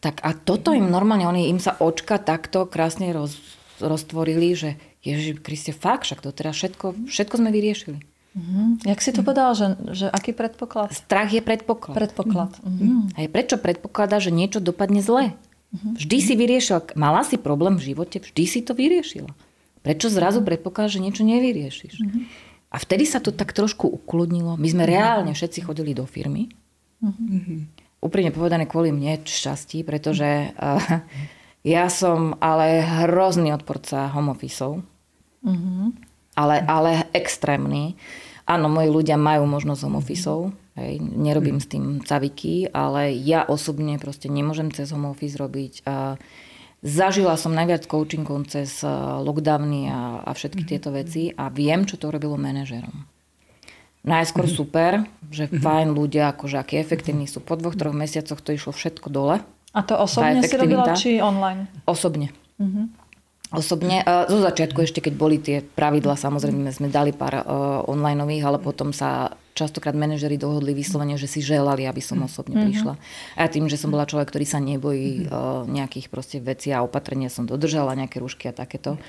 Tak 0.01 0.23
a 0.25 0.33
toto 0.33 0.73
im 0.73 0.89
normálne, 0.89 1.27
oni, 1.27 1.51
im 1.51 1.61
sa 1.61 1.77
očka 1.77 2.17
takto 2.23 2.65
krásne 2.65 3.13
roz, 3.13 3.37
roztvorili, 3.83 4.55
že 4.57 4.71
Ježiš 5.05 5.43
Kriste, 5.45 5.73
fakt, 5.75 6.09
však 6.09 6.25
to 6.25 6.31
teda 6.33 6.55
všetko, 6.55 7.11
všetko 7.11 7.35
sme 7.37 7.51
vyriešili. 7.53 7.99
Mm-hmm. 8.31 8.87
Jak 8.87 9.01
si 9.03 9.11
to 9.11 9.27
povedal, 9.27 9.59
že, 9.59 9.75
že 9.91 10.07
aký 10.07 10.31
predpoklad? 10.31 10.95
Strach 10.95 11.35
je 11.35 11.43
predpoklad. 11.43 11.95
Predpoklad. 11.99 12.53
Mm-hmm. 12.63 13.19
A 13.19 13.27
prečo 13.27 13.59
predpokladá, 13.59 14.23
že 14.23 14.31
niečo 14.31 14.63
dopadne 14.63 15.03
zle? 15.03 15.35
Mm-hmm. 15.75 15.95
Vždy 15.99 16.19
si 16.23 16.35
vyriešila, 16.39 16.95
mala 16.95 17.27
si 17.27 17.35
problém 17.43 17.75
v 17.75 17.91
živote, 17.91 18.23
vždy 18.23 18.45
si 18.47 18.61
to 18.63 18.79
vyriešila. 18.79 19.35
Prečo 19.83 20.07
zrazu 20.07 20.47
predpokladá, 20.47 20.95
že 20.95 21.03
niečo 21.03 21.27
nevyriešiš? 21.27 21.95
Mm-hmm. 21.99 22.23
A 22.71 22.77
vtedy 22.79 23.03
sa 23.03 23.19
to 23.19 23.35
tak 23.35 23.51
trošku 23.51 23.91
ukludnilo. 23.91 24.55
My 24.55 24.69
sme 24.71 24.87
reálne 24.87 25.35
všetci 25.35 25.67
chodili 25.67 25.91
do 25.91 26.07
firmy. 26.07 26.55
Mm-hmm. 27.03 27.59
Úprimne 27.99 28.31
povedané 28.31 28.71
kvôli 28.71 28.95
mne 28.95 29.27
šťastí, 29.27 29.83
pretože 29.83 30.55
uh, 30.55 31.03
ja 31.67 31.91
som 31.91 32.39
ale 32.39 32.79
hrozný 32.79 33.51
odporca 33.51 34.07
home 34.15 34.31
officeov. 34.31 34.87
Mm-hmm 35.43 36.10
ale, 36.41 36.65
ale 36.65 36.91
extrémny. 37.13 38.01
Áno, 38.49 38.73
moji 38.73 38.89
ľudia 38.89 39.21
majú 39.21 39.45
možnosť 39.47 39.81
home 39.85 40.01
officeov, 40.01 40.41
hej, 40.75 40.99
nerobím 40.99 41.61
s 41.61 41.71
tým 41.71 42.01
caviky, 42.01 42.73
ale 42.73 43.13
ja 43.13 43.45
osobne 43.47 44.01
proste 44.01 44.27
nemôžem 44.27 44.73
cez 44.75 44.91
home 44.91 45.13
office 45.13 45.39
robiť. 45.39 45.87
A 45.87 46.19
zažila 46.83 47.37
som 47.37 47.53
najviac 47.55 47.87
coachingov 47.87 48.49
cez 48.51 48.83
lockdowny 49.23 49.93
a, 49.93 50.25
a 50.25 50.31
všetky 50.33 50.65
mm-hmm. 50.65 50.73
tieto 50.73 50.91
veci 50.91 51.23
a 51.31 51.53
viem, 51.53 51.85
čo 51.85 52.01
to 52.01 52.11
robilo 52.11 52.35
manažerom. 52.41 53.07
Najskôr 54.01 54.49
mm-hmm. 54.49 54.61
super, 54.65 54.93
že 55.29 55.53
fajn 55.53 55.93
ľudia, 55.93 56.33
akože 56.33 56.57
akí 56.57 56.81
efektívni 56.81 57.29
sú. 57.29 57.45
Po 57.45 57.55
dvoch, 57.55 57.77
troch 57.77 57.93
mesiacoch 57.93 58.41
to 58.41 58.57
išlo 58.57 58.73
všetko 58.73 59.13
dole. 59.13 59.45
A 59.77 59.81
to 59.87 59.95
osobne 59.95 60.41
si 60.43 60.57
robila, 60.57 60.97
či 60.97 61.21
online? 61.23 61.69
Osobne. 61.87 62.33
Mm-hmm. 62.59 62.85
Osobne, 63.51 64.07
zo 64.07 64.39
začiatku 64.39 64.79
ešte, 64.87 65.03
keď 65.03 65.15
boli 65.19 65.43
tie 65.43 65.59
pravidla, 65.59 66.15
samozrejme 66.15 66.71
sme 66.71 66.87
dali 66.87 67.11
pár 67.11 67.43
uh, 67.43 67.83
onlineových, 67.91 68.47
ale 68.47 68.59
potom 68.63 68.95
sa 68.95 69.35
častokrát 69.59 69.91
manažeri 69.91 70.39
dohodli 70.39 70.71
vyslovene, 70.71 71.19
že 71.19 71.27
si 71.27 71.43
želali, 71.43 71.83
aby 71.83 71.99
som 71.99 72.23
osobne 72.23 72.55
mm-hmm. 72.55 72.71
prišla. 72.71 72.95
A 73.35 73.51
tým, 73.51 73.67
že 73.67 73.75
som 73.75 73.91
bola 73.91 74.07
človek, 74.07 74.31
ktorý 74.31 74.47
sa 74.47 74.63
nebojí 74.63 75.27
uh, 75.27 75.67
nejakých 75.67 76.07
proste 76.15 76.39
vecí 76.39 76.71
a 76.71 76.87
opatrenia 76.87 77.27
som 77.27 77.43
dodržala, 77.43 77.99
nejaké 77.99 78.23
rúšky 78.23 78.47
a 78.47 78.55
takéto, 78.55 79.03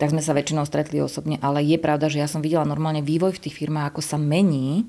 tak 0.00 0.16
sme 0.16 0.24
sa 0.24 0.32
väčšinou 0.32 0.64
stretli 0.64 1.04
osobne. 1.04 1.36
Ale 1.44 1.60
je 1.60 1.76
pravda, 1.76 2.08
že 2.08 2.24
ja 2.24 2.26
som 2.26 2.40
videla 2.40 2.64
normálne 2.64 3.04
vývoj 3.04 3.36
v 3.36 3.42
tých 3.46 3.54
firmách, 3.60 3.92
ako 3.92 4.00
sa 4.00 4.16
mení 4.16 4.88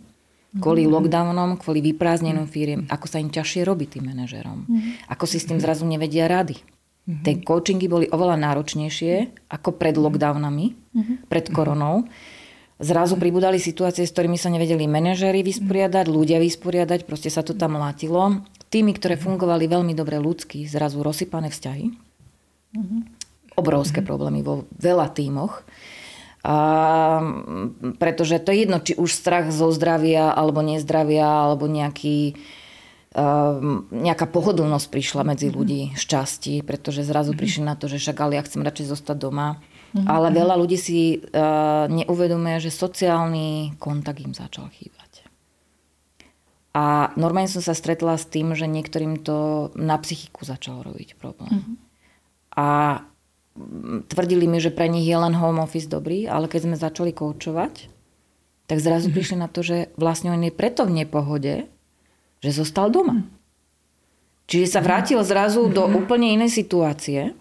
kvôli 0.56 0.88
mm-hmm. 0.88 0.96
lockdownom, 0.96 1.50
kvôli 1.60 1.84
vyprázdnenom 1.92 2.48
firiem, 2.48 2.88
ako 2.88 3.12
sa 3.12 3.20
im 3.20 3.28
ťažšie 3.28 3.68
robí 3.68 3.92
tým 3.92 4.08
manažerom. 4.08 4.64
Mm-hmm. 4.64 5.12
Ako 5.12 5.28
si 5.28 5.44
s 5.44 5.52
tým 5.52 5.60
zrazu 5.60 5.84
nevedia 5.84 6.32
rady. 6.32 6.56
Mm-hmm. 7.06 7.22
Tie 7.22 7.34
coachingy 7.46 7.86
boli 7.86 8.06
oveľa 8.10 8.34
náročnejšie 8.42 9.46
ako 9.54 9.78
pred 9.78 9.94
lockdownami, 9.94 10.74
mm-hmm. 10.74 11.16
pred 11.30 11.46
koronou. 11.54 12.10
Zrazu 12.82 13.16
pribudali 13.16 13.62
situácie, 13.62 14.04
s 14.04 14.12
ktorými 14.12 14.36
sa 14.36 14.50
nevedeli 14.50 14.90
manažéri 14.90 15.46
vysporiadať, 15.46 16.12
ľudia 16.12 16.42
vysporiadať, 16.42 17.08
proste 17.08 17.30
sa 17.32 17.46
to 17.46 17.56
tam 17.56 17.78
látilo. 17.78 18.44
Tými, 18.74 18.98
ktoré 18.98 19.16
fungovali 19.16 19.70
veľmi 19.70 19.94
dobre 19.96 20.20
ľudsky, 20.20 20.68
zrazu 20.68 21.00
rozsypané 21.00 21.54
vzťahy. 21.54 21.94
Obrovské 23.56 24.04
problémy 24.04 24.44
vo 24.44 24.68
veľa 24.76 25.08
tímoch. 25.16 25.64
A, 26.44 26.58
pretože 27.96 28.44
to 28.44 28.52
je 28.52 28.68
jedno, 28.68 28.84
či 28.84 28.98
už 29.00 29.08
strach 29.14 29.54
zo 29.56 29.72
zdravia, 29.72 30.36
alebo 30.36 30.60
nezdravia, 30.60 31.48
alebo 31.48 31.72
nejaký 31.72 32.36
Ehm, 32.36 32.44
nejaká 33.96 34.28
pohodlnosť 34.28 34.88
prišla 34.92 35.24
medzi 35.24 35.48
mhm. 35.48 35.56
ľudí, 35.56 35.82
šťastí, 35.96 36.68
pretože 36.68 37.08
zrazu 37.08 37.32
mm-hmm. 37.32 37.40
prišli 37.40 37.64
na 37.64 37.76
to, 37.80 37.88
že 37.88 38.00
však 38.04 38.18
ale 38.20 38.36
ja 38.36 38.44
chcem 38.44 38.60
radšej 38.60 38.92
zostať 38.92 39.18
doma. 39.18 39.64
Mm-hmm. 39.96 40.12
Ale 40.12 40.28
veľa 40.36 40.56
ľudí 40.60 40.76
si 40.76 41.24
uh, 41.24 41.88
neuvedomuje, 41.88 42.60
že 42.60 42.76
sociálny 42.76 43.80
kontakt 43.80 44.20
im 44.20 44.36
začal 44.36 44.68
chýbať. 44.68 45.24
A 46.76 47.16
normálne 47.16 47.48
som 47.48 47.64
sa 47.64 47.72
stretla 47.72 48.20
s 48.20 48.28
tým, 48.28 48.52
že 48.52 48.68
niektorým 48.68 49.24
to 49.24 49.72
na 49.80 49.96
psychiku 49.96 50.44
začalo 50.44 50.84
robiť 50.84 51.16
problém. 51.16 51.64
Mm-hmm. 51.64 51.76
A 52.60 52.68
tvrdili 54.12 54.44
mi, 54.52 54.60
že 54.60 54.76
pre 54.76 54.92
nich 54.92 55.08
je 55.08 55.16
len 55.16 55.32
home 55.32 55.64
office 55.64 55.88
dobrý, 55.88 56.28
ale 56.28 56.52
keď 56.52 56.68
sme 56.68 56.76
začali 56.76 57.16
koučovať, 57.16 57.88
tak 58.68 58.84
zrazu 58.84 59.08
mm-hmm. 59.08 59.16
prišli 59.16 59.38
na 59.40 59.48
to, 59.48 59.64
že 59.64 59.96
vlastne 59.96 60.36
on 60.36 60.44
je 60.44 60.52
preto 60.52 60.84
v 60.84 61.08
nepohode, 61.08 61.72
že 62.46 62.62
zostal 62.62 62.94
doma. 62.94 63.26
Čiže 64.46 64.78
sa 64.78 64.86
vrátil 64.86 65.18
zrazu 65.26 65.66
do 65.74 65.90
mhm. 65.90 66.06
úplne 66.06 66.38
inej 66.38 66.54
situácie, 66.54 67.34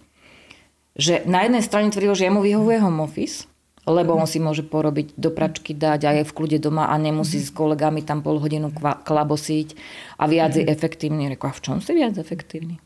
že 0.97 1.21
na 1.29 1.45
jednej 1.45 1.61
strane 1.61 1.93
tvrdil, 1.93 2.17
že 2.17 2.27
jemu 2.31 2.41
vyhovuje 2.41 2.81
home 2.81 3.05
office, 3.05 3.45
lebo 3.85 4.17
on 4.17 4.25
si 4.25 4.41
môže 4.41 4.65
porobiť 4.65 5.13
do 5.21 5.29
pračky 5.29 5.77
dať 5.77 6.01
a 6.09 6.11
je 6.17 6.25
v 6.25 6.33
kľude 6.33 6.59
doma 6.65 6.89
a 6.89 6.97
nemusí 6.97 7.37
s 7.37 7.53
kolegami 7.53 8.01
tam 8.01 8.25
pol 8.25 8.41
hodinu 8.41 8.73
klabosiť 8.81 9.69
a 10.17 10.25
viac 10.25 10.57
je 10.57 10.65
efektívny. 10.65 11.29
Rekla, 11.37 11.53
a 11.53 11.57
v 11.57 11.61
čom 11.61 11.77
si 11.85 11.93
viac 11.93 12.17
efektívny? 12.17 12.81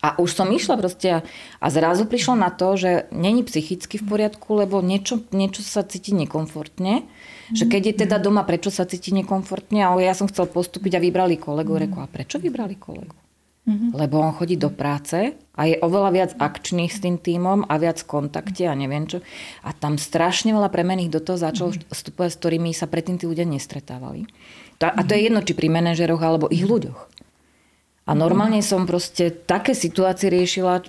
A 0.00 0.16
už 0.16 0.32
som 0.32 0.48
išla 0.48 0.80
proste 0.80 1.20
a 1.60 1.66
zrazu 1.68 2.08
prišlo 2.08 2.32
na 2.36 2.48
to, 2.48 2.76
že 2.76 3.08
není 3.12 3.44
psychicky 3.44 4.00
v 4.00 4.08
poriadku, 4.08 4.56
lebo 4.56 4.80
niečo, 4.80 5.20
niečo 5.32 5.60
sa 5.60 5.84
cíti 5.84 6.16
nekomfortne. 6.16 7.04
Že 7.50 7.64
keď 7.66 7.82
je 7.86 7.94
teda 8.06 8.16
doma, 8.22 8.46
prečo 8.46 8.70
sa 8.70 8.86
cíti 8.86 9.10
nekomfortne? 9.10 9.82
Ale 9.82 10.06
ja 10.06 10.14
som 10.14 10.30
chcel 10.30 10.46
postúpiť 10.46 10.96
a 10.96 11.02
vybrali 11.02 11.36
kolegu. 11.36 11.76
Rekla, 11.76 12.06
a 12.06 12.10
prečo 12.10 12.38
vybrali 12.38 12.78
kolegu? 12.78 13.16
Mm-hmm. 13.70 13.90
Lebo 13.92 14.24
on 14.24 14.32
chodí 14.32 14.56
do 14.56 14.72
práce 14.72 15.36
a 15.36 15.60
je 15.68 15.76
oveľa 15.84 16.10
viac 16.10 16.30
akčných 16.40 16.90
s 16.90 17.04
tým 17.04 17.20
týmom 17.20 17.68
a 17.68 17.74
viac 17.76 18.00
v 18.02 18.08
kontakte 18.08 18.64
a 18.64 18.72
neviem 18.72 19.04
čo. 19.04 19.20
A 19.62 19.76
tam 19.76 20.00
strašne 20.00 20.56
veľa 20.56 20.72
premených 20.72 21.12
do 21.12 21.20
toho 21.20 21.36
začalo 21.36 21.76
mm-hmm. 21.76 21.92
vstupovať, 21.92 22.30
s 22.32 22.38
ktorými 22.40 22.70
sa 22.72 22.88
predtým 22.88 23.20
tí 23.20 23.28
ľudia 23.28 23.44
nestretávali. 23.44 24.24
A 24.80 25.04
to 25.04 25.12
je 25.12 25.28
jedno, 25.28 25.44
či 25.44 25.52
pri 25.52 25.68
manažeroch 25.68 26.24
alebo 26.24 26.48
ich 26.48 26.64
ľuďoch. 26.64 27.20
A 28.08 28.16
normálne 28.16 28.58
som 28.64 28.88
proste 28.88 29.30
také 29.30 29.76
situácie 29.76 30.32
riešila, 30.32 30.82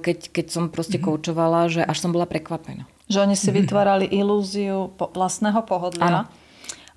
keď, 0.00 0.32
keď 0.32 0.46
som 0.48 0.64
proste 0.72 0.96
mhm. 0.96 1.04
koučovala, 1.04 1.68
že 1.68 1.82
až 1.84 1.98
som 1.98 2.14
bola 2.14 2.24
prekvapená. 2.24 2.86
Že 3.08 3.18
oni 3.24 3.36
si 3.36 3.50
mhm. 3.50 3.56
vytvárali 3.64 4.06
ilúziu 4.08 4.92
vlastného 4.96 5.60
pohodlia. 5.64 6.06
Ano. 6.06 6.22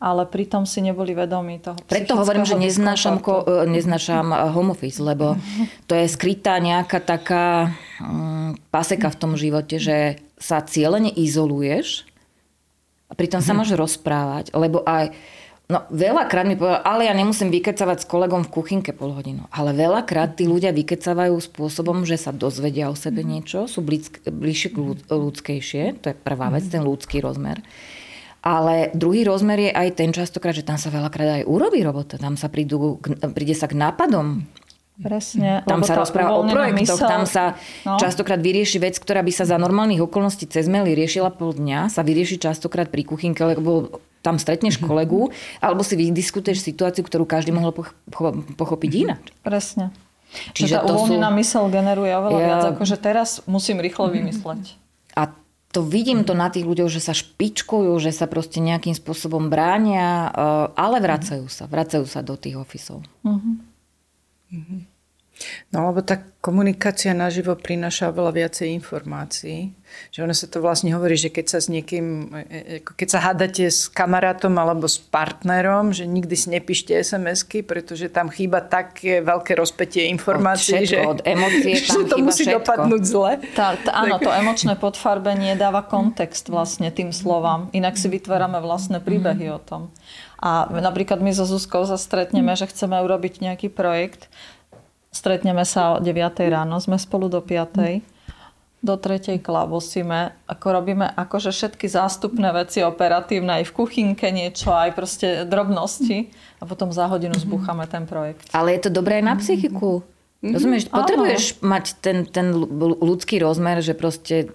Ale 0.02 0.26
pritom 0.26 0.66
si 0.66 0.82
neboli 0.82 1.14
vedomí 1.14 1.62
toho 1.62 1.78
Preto 1.86 2.18
hovorím, 2.18 2.42
že 2.42 2.58
neznášam, 2.58 3.22
ko, 3.22 3.46
e, 3.46 3.70
neznášam 3.70 4.34
e, 4.34 4.50
home 4.50 4.74
office, 4.74 4.98
lebo 4.98 5.38
to 5.90 5.94
je 5.94 6.10
skrytá 6.10 6.58
nejaká 6.58 6.98
taká 7.06 7.70
um, 8.02 8.58
paseka 8.74 9.14
v 9.14 9.20
tom 9.22 9.38
živote, 9.38 9.78
že 9.78 10.18
sa 10.42 10.66
cieľene 10.66 11.14
izoluješ 11.14 12.10
a 13.12 13.14
pritom 13.14 13.46
sa 13.46 13.54
môže 13.54 13.78
rozprávať, 13.78 14.58
lebo 14.58 14.82
aj 14.88 15.14
No 15.72 15.88
veľakrát 15.88 16.44
mi 16.44 16.60
povedal, 16.60 16.84
ale 16.84 17.08
ja 17.08 17.16
nemusím 17.16 17.48
vykecavať 17.48 18.04
s 18.04 18.10
kolegom 18.12 18.44
v 18.44 18.52
kuchynke 18.52 18.92
pol 18.92 19.16
hodinu. 19.16 19.48
Ale 19.56 19.72
veľakrát 19.72 20.36
tí 20.36 20.44
ľudia 20.44 20.76
vykecavajú 20.76 21.40
spôsobom, 21.40 22.04
že 22.04 22.20
sa 22.20 22.36
dozvedia 22.36 22.92
o 22.92 22.96
sebe 23.00 23.24
mhm. 23.24 23.30
niečo, 23.32 23.60
sú 23.72 23.80
bližšie 23.80 24.76
ľudskejšie, 25.08 26.04
to 26.04 26.12
je 26.12 26.16
prvá 26.20 26.52
vec, 26.52 26.68
mhm. 26.68 26.72
ten 26.76 26.82
ľudský 26.84 27.24
rozmer. 27.24 27.64
Ale 28.42 28.90
druhý 28.98 29.22
rozmer 29.22 29.70
je 29.70 29.72
aj 29.72 29.90
ten 30.02 30.10
častokrát, 30.10 30.58
že 30.58 30.66
tam 30.66 30.74
sa 30.74 30.90
veľakrát 30.90 31.42
aj 31.42 31.44
urobí 31.46 31.86
robota. 31.86 32.18
Tam 32.18 32.34
sa 32.34 32.50
prídu, 32.50 32.98
príde 33.38 33.54
sa 33.54 33.70
k 33.70 33.78
nápadom. 33.78 34.50
Presne. 35.02 35.66
Tam 35.66 35.82
sa 35.82 35.98
rozpráva 35.98 36.38
o 36.38 36.46
projektoch, 36.46 37.02
mysel. 37.02 37.10
tam 37.10 37.24
sa 37.26 37.58
no. 37.84 37.98
častokrát 37.98 38.38
vyrieši 38.38 38.78
vec, 38.78 39.02
ktorá 39.02 39.26
by 39.26 39.34
sa 39.34 39.50
za 39.50 39.58
normálnych 39.58 40.06
okolností 40.06 40.46
cez 40.46 40.70
maily 40.70 40.94
riešila 40.94 41.34
pol 41.34 41.58
dňa, 41.58 41.90
sa 41.90 42.06
vyrieši 42.06 42.38
častokrát 42.38 42.94
pri 42.94 43.02
kuchynke, 43.02 43.42
lebo 43.42 43.98
tam 44.22 44.38
stretneš 44.38 44.78
mhm. 44.78 44.86
kolegu, 44.86 45.22
alebo 45.58 45.82
si 45.82 45.98
vydiskutuješ 45.98 46.62
situáciu, 46.62 47.02
ktorú 47.02 47.26
každý 47.26 47.50
mohol 47.50 47.74
pochopiť 48.56 48.92
mhm. 48.94 49.00
ináč. 49.02 49.26
Presne. 49.42 49.90
Čiže 50.56 50.80
tá 50.80 50.88
uvoľnená 50.88 51.28
sú... 51.34 51.38
mysel 51.44 51.64
generuje 51.68 52.14
oveľa 52.16 52.40
ja... 52.40 52.48
viac, 52.48 52.64
ako 52.78 52.84
že 52.88 52.98
teraz 53.02 53.44
musím 53.50 53.84
rýchlo 53.84 54.08
vymysleť. 54.08 54.80
A 55.12 55.28
to 55.72 55.84
vidím 55.84 56.24
to 56.28 56.36
na 56.36 56.52
tých 56.52 56.68
ľuďoch, 56.68 56.92
že 56.92 57.04
sa 57.04 57.16
špičkujú, 57.16 57.96
že 58.00 58.12
sa 58.16 58.28
proste 58.28 58.60
nejakým 58.60 58.96
spôsobom 58.96 59.48
bránia, 59.48 60.32
eh, 60.32 60.66
ale 60.76 61.00
vracajú 61.04 61.48
sa, 61.48 61.68
vracajú 61.68 62.04
sa 62.08 62.24
do 62.24 62.36
tých 62.36 62.60
ofisov. 62.60 63.04
Uh-huh. 63.24 63.60
Uh-huh. 64.52 64.80
No 65.72 65.90
lebo 65.90 66.04
tá 66.04 66.22
komunikácia 66.42 67.14
naživo 67.14 67.54
prináša 67.54 68.10
veľa 68.10 68.34
viacej 68.34 68.74
informácií. 68.74 69.78
Že 70.10 70.20
ono 70.26 70.34
sa 70.34 70.48
to 70.50 70.58
vlastne 70.64 70.90
hovorí, 70.96 71.14
že 71.20 71.30
keď 71.30 71.46
sa 71.52 71.60
s 71.62 71.68
niekým, 71.70 72.34
e, 72.34 72.80
e, 72.80 72.80
keď 72.82 73.08
sa 73.12 73.20
hádate 73.22 73.68
s 73.70 73.92
kamarátom 73.92 74.56
alebo 74.58 74.90
s 74.90 74.98
partnerom, 74.98 75.94
že 75.94 76.10
nikdy 76.10 76.34
si 76.34 76.48
nepíšte 76.50 76.96
SMS-ky, 76.98 77.62
pretože 77.62 78.10
tam 78.10 78.32
chýba 78.32 78.64
také 78.64 79.22
veľké 79.22 79.54
rozpetie 79.54 80.10
informácií, 80.10 80.82
od 80.82 80.88
všetko, 80.88 80.96
že, 80.96 80.98
od 81.06 81.20
emócie 81.28 81.74
tam 81.86 81.94
že 81.94 82.02
to 82.10 82.16
musí 82.24 82.44
všetko. 82.48 82.58
dopadnúť 82.58 83.04
zle. 83.06 83.32
Tá, 83.54 83.78
tá, 83.78 83.92
áno, 83.94 84.18
to 84.18 84.32
emočné 84.34 84.74
podfarbenie 84.80 85.54
dáva 85.60 85.86
kontext 85.86 86.50
vlastne 86.50 86.90
tým 86.90 87.14
slovám. 87.14 87.70
Inak 87.76 88.00
si 88.00 88.10
vytvárame 88.10 88.58
vlastné 88.64 89.04
príbehy 89.04 89.52
o 89.54 89.60
tom. 89.62 89.94
A 90.42 90.66
napríklad 90.74 91.22
my 91.22 91.30
so 91.38 91.46
Zuzkou 91.46 91.86
sa 91.86 92.02
stretneme, 92.02 92.58
že 92.58 92.66
chceme 92.66 92.98
urobiť 92.98 93.46
nejaký 93.46 93.70
projekt 93.70 94.26
Stretneme 95.12 95.68
sa 95.68 95.96
o 95.96 96.02
9 96.02 96.40
ráno, 96.48 96.80
sme 96.80 96.96
spolu 96.96 97.28
do 97.28 97.44
5. 97.44 98.00
Do 98.82 98.96
3. 98.98 99.38
klávosíme, 99.44 100.34
ako 100.48 100.68
robíme 100.72 101.06
akože 101.06 101.54
všetky 101.54 101.86
zástupné 101.86 102.50
veci 102.56 102.82
operatívne, 102.82 103.62
aj 103.62 103.70
v 103.70 103.76
kuchynke 103.76 104.32
niečo, 104.34 104.74
aj 104.74 104.96
proste 104.98 105.28
drobnosti 105.46 106.32
a 106.58 106.66
potom 106.66 106.90
za 106.90 107.06
hodinu 107.06 107.38
zbúchame 107.38 107.86
ten 107.86 108.10
projekt. 108.10 108.50
Ale 108.56 108.74
je 108.74 108.88
to 108.88 108.90
dobré 108.90 109.22
aj 109.22 109.26
na 109.28 109.36
psychiku. 109.38 110.02
Mm-hmm. 110.42 110.58
Rozumieš, 110.58 110.84
potrebuješ 110.90 111.44
Áno. 111.62 111.70
mať 111.70 111.86
ten, 112.02 112.18
ten 112.26 112.50
ľudský 112.98 113.38
rozmer, 113.38 113.78
že 113.86 113.94
proste 113.94 114.50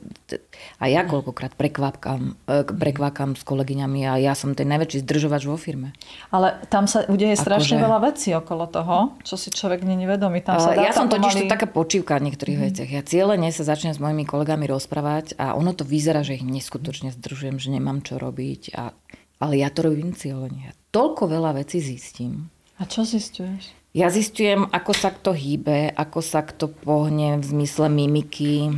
a 0.82 0.91
ja 0.91 1.07
koľkokrát 1.07 1.55
prekvápkam, 1.55 2.34
e, 2.43 2.66
prekvápkam 2.66 3.39
s 3.39 3.47
kolegyňami 3.47 4.03
a 4.03 4.18
ja 4.18 4.34
som 4.34 4.51
ten 4.59 4.66
najväčší 4.66 5.07
zdržovač 5.07 5.47
vo 5.47 5.55
firme. 5.55 5.95
Ale 6.34 6.59
tam 6.74 6.91
sa 6.91 7.07
udeje 7.07 7.39
strašne 7.39 7.78
že... 7.78 7.84
veľa 7.87 8.03
vecí 8.03 8.34
okolo 8.34 8.66
toho, 8.66 9.14
čo 9.22 9.39
si 9.39 9.55
človek 9.55 9.87
není 9.87 10.11
vedomý. 10.11 10.43
Tam 10.43 10.59
sa 10.59 10.74
dá 10.74 10.82
ja 10.82 10.91
som 10.91 11.07
totiž 11.07 11.39
pomaly... 11.39 11.47
to 11.47 11.55
taká 11.55 11.70
počívka 11.70 12.18
v 12.18 12.34
niektorých 12.34 12.59
mm-hmm. 12.59 12.74
veciach. 12.74 12.91
Ja 12.91 13.03
cieľene 13.07 13.49
sa 13.55 13.62
začnem 13.62 13.95
s 13.95 14.03
mojimi 14.03 14.26
kolegami 14.26 14.66
rozprávať 14.66 15.39
a 15.39 15.55
ono 15.55 15.70
to 15.70 15.87
vyzerá, 15.87 16.26
že 16.26 16.34
ich 16.34 16.43
neskutočne 16.43 17.14
zdržujem, 17.14 17.62
že 17.62 17.70
nemám 17.70 18.03
čo 18.03 18.18
robiť. 18.18 18.74
A... 18.74 18.91
Ale 19.39 19.55
ja 19.55 19.70
to 19.70 19.87
robím 19.87 20.18
cieľene. 20.18 20.66
Ja 20.66 20.72
toľko 20.91 21.30
veľa 21.30 21.62
vecí 21.62 21.78
zistím. 21.78 22.51
A 22.82 22.91
čo 22.91 23.07
zistuješ? 23.07 23.86
Ja 23.97 24.12
zistujem, 24.12 24.68
ako 24.68 24.92
sa 24.92 25.09
kto 25.09 25.32
hýbe, 25.32 25.88
ako 25.88 26.20
sa 26.20 26.44
kto 26.44 26.68
pohne 26.68 27.40
v 27.40 27.44
zmysle 27.49 27.88
mimiky, 27.88 28.68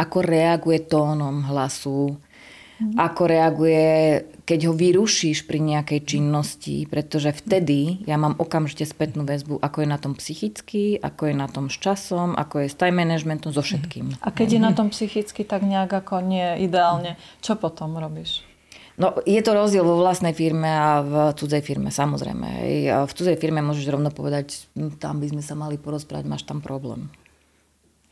ako 0.00 0.24
reaguje 0.24 0.88
tónom 0.88 1.44
hlasu, 1.52 2.16
ako 2.96 3.22
reaguje, 3.28 4.24
keď 4.48 4.60
ho 4.66 4.74
vyrušíš 4.74 5.44
pri 5.44 5.60
nejakej 5.60 6.00
činnosti, 6.08 6.88
pretože 6.88 7.28
vtedy 7.30 8.08
ja 8.08 8.16
mám 8.16 8.32
okamžite 8.40 8.88
spätnú 8.88 9.28
väzbu, 9.28 9.60
ako 9.60 9.84
je 9.84 9.88
na 9.92 9.98
tom 10.00 10.16
psychicky, 10.16 10.96
ako 10.96 11.28
je 11.28 11.34
na 11.36 11.46
tom 11.52 11.68
s 11.68 11.76
časom, 11.76 12.32
ako 12.32 12.64
je 12.64 12.72
s 12.72 12.76
time 12.80 13.04
managementom, 13.04 13.52
so 13.52 13.60
všetkým. 13.60 14.16
A 14.24 14.32
keď 14.32 14.48
je 14.56 14.60
na 14.64 14.72
tom 14.72 14.88
psychicky, 14.88 15.44
tak 15.44 15.60
nejak 15.60 15.92
ako 15.92 16.24
nie 16.24 16.64
ideálne, 16.64 17.20
čo 17.44 17.54
potom 17.60 18.00
robíš? 18.00 18.48
No, 19.02 19.18
je 19.26 19.42
to 19.42 19.50
rozdiel 19.50 19.82
vo 19.82 19.98
vlastnej 19.98 20.30
firme 20.30 20.70
a 20.70 21.02
v 21.02 21.14
cudzej 21.34 21.58
firme, 21.58 21.90
samozrejme. 21.90 22.46
Hej. 22.62 22.74
V 23.10 23.12
cudzej 23.18 23.34
firme 23.34 23.58
môžeš 23.58 23.90
rovno 23.90 24.14
povedať, 24.14 24.62
hm, 24.78 25.02
tam 25.02 25.18
by 25.18 25.26
sme 25.26 25.42
sa 25.42 25.58
mali 25.58 25.74
porozprávať, 25.74 26.30
máš 26.30 26.46
tam 26.46 26.62
problém. 26.62 27.10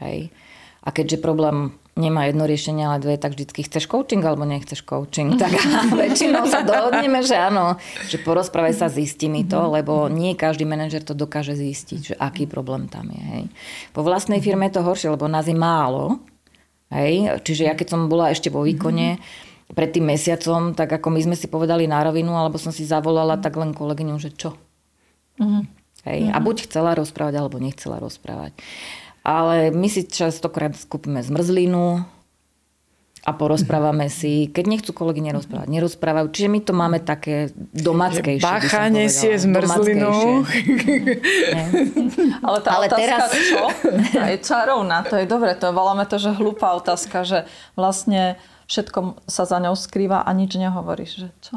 Hej. 0.03 0.35
A 0.83 0.91
keďže 0.91 1.23
problém 1.23 1.79
nemá 1.95 2.27
jedno 2.27 2.43
riešenie, 2.43 2.91
ale 2.91 2.99
dve, 2.99 3.15
tak 3.23 3.39
vždycky 3.39 3.63
chceš 3.63 3.87
coaching 3.87 4.19
alebo 4.27 4.43
nechceš 4.43 4.83
coaching. 4.83 5.39
Tak 5.39 5.55
väčšinou 6.03 6.51
sa 6.51 6.67
dohodneme, 6.67 7.23
že 7.23 7.39
áno, 7.39 7.79
že 8.11 8.19
porozprávaj 8.19 8.75
sa, 8.75 8.91
zistí 8.91 9.31
mi 9.31 9.47
to, 9.47 9.71
lebo 9.71 10.11
nie 10.11 10.35
každý 10.35 10.67
manažer 10.67 11.07
to 11.07 11.15
dokáže 11.15 11.55
zistiť, 11.55 12.01
že 12.03 12.15
aký 12.19 12.51
problém 12.51 12.91
tam 12.91 13.15
je. 13.15 13.23
Hej. 13.23 13.45
Po 13.95 14.03
vlastnej 14.03 14.43
firme 14.43 14.67
je 14.67 14.75
to 14.75 14.83
horšie, 14.83 15.15
lebo 15.15 15.31
nás 15.31 15.47
je 15.47 15.55
málo. 15.55 16.19
Hej. 16.91 17.39
Čiže 17.47 17.71
ja 17.71 17.79
keď 17.79 17.95
som 17.95 18.11
bola 18.11 18.35
ešte 18.35 18.51
vo 18.51 18.67
výkone, 18.67 19.15
mm-hmm 19.15 19.49
pred 19.75 19.91
tým 19.95 20.11
mesiacom, 20.11 20.75
tak 20.75 20.91
ako 20.91 21.09
my 21.15 21.21
sme 21.31 21.37
si 21.39 21.47
povedali 21.47 21.87
na 21.87 22.03
rovinu, 22.03 22.35
alebo 22.35 22.59
som 22.59 22.75
si 22.75 22.83
zavolala 22.83 23.39
tak 23.39 23.55
len 23.59 23.71
kolegyňu, 23.71 24.17
že 24.19 24.31
čo? 24.35 24.59
Mm-hmm. 25.39 25.63
Hej? 26.07 26.21
Mm-hmm. 26.27 26.37
A 26.37 26.39
buď 26.43 26.57
chcela 26.69 26.91
rozprávať, 26.97 27.35
alebo 27.39 27.57
nechcela 27.63 28.03
rozprávať. 28.03 28.57
Ale 29.21 29.71
my 29.71 29.89
si 29.89 30.09
častokrát 30.09 30.73
skúpime 30.73 31.21
zmrzlinu 31.21 32.03
a 33.21 33.31
porozprávame 33.37 34.09
si. 34.19 34.49
Keď 34.49 34.65
nechcú 34.65 34.91
kolegyne 34.97 35.37
rozprávať, 35.37 35.69
nerozprávajú. 35.69 36.33
Čiže 36.33 36.49
my 36.49 36.61
to 36.65 36.73
máme 36.73 36.99
také 37.05 37.53
domackejšie. 37.77 38.45
Bacha 38.45 38.89
nesie 38.89 39.37
zmrzlinu. 39.37 40.09
Ale 42.41 42.59
tá 42.65 42.71
Ale 42.81 42.89
otázka, 42.89 42.97
teraz... 42.97 43.29
čo? 43.37 43.63
Je 44.33 44.37
čarovná. 44.41 45.05
To 45.05 45.21
je 45.21 45.29
dobre. 45.29 45.53
To 45.61 45.77
voláme 45.77 46.09
to, 46.09 46.17
že 46.17 46.33
hlúpa 46.33 46.73
otázka, 46.81 47.29
že 47.29 47.39
vlastne 47.77 48.41
všetko 48.71 49.27
sa 49.27 49.43
za 49.43 49.59
ňou 49.59 49.75
skrýva 49.75 50.23
a 50.23 50.31
nič 50.31 50.55
nehovoríš. 50.55 51.27
Že 51.27 51.29
čo? 51.43 51.57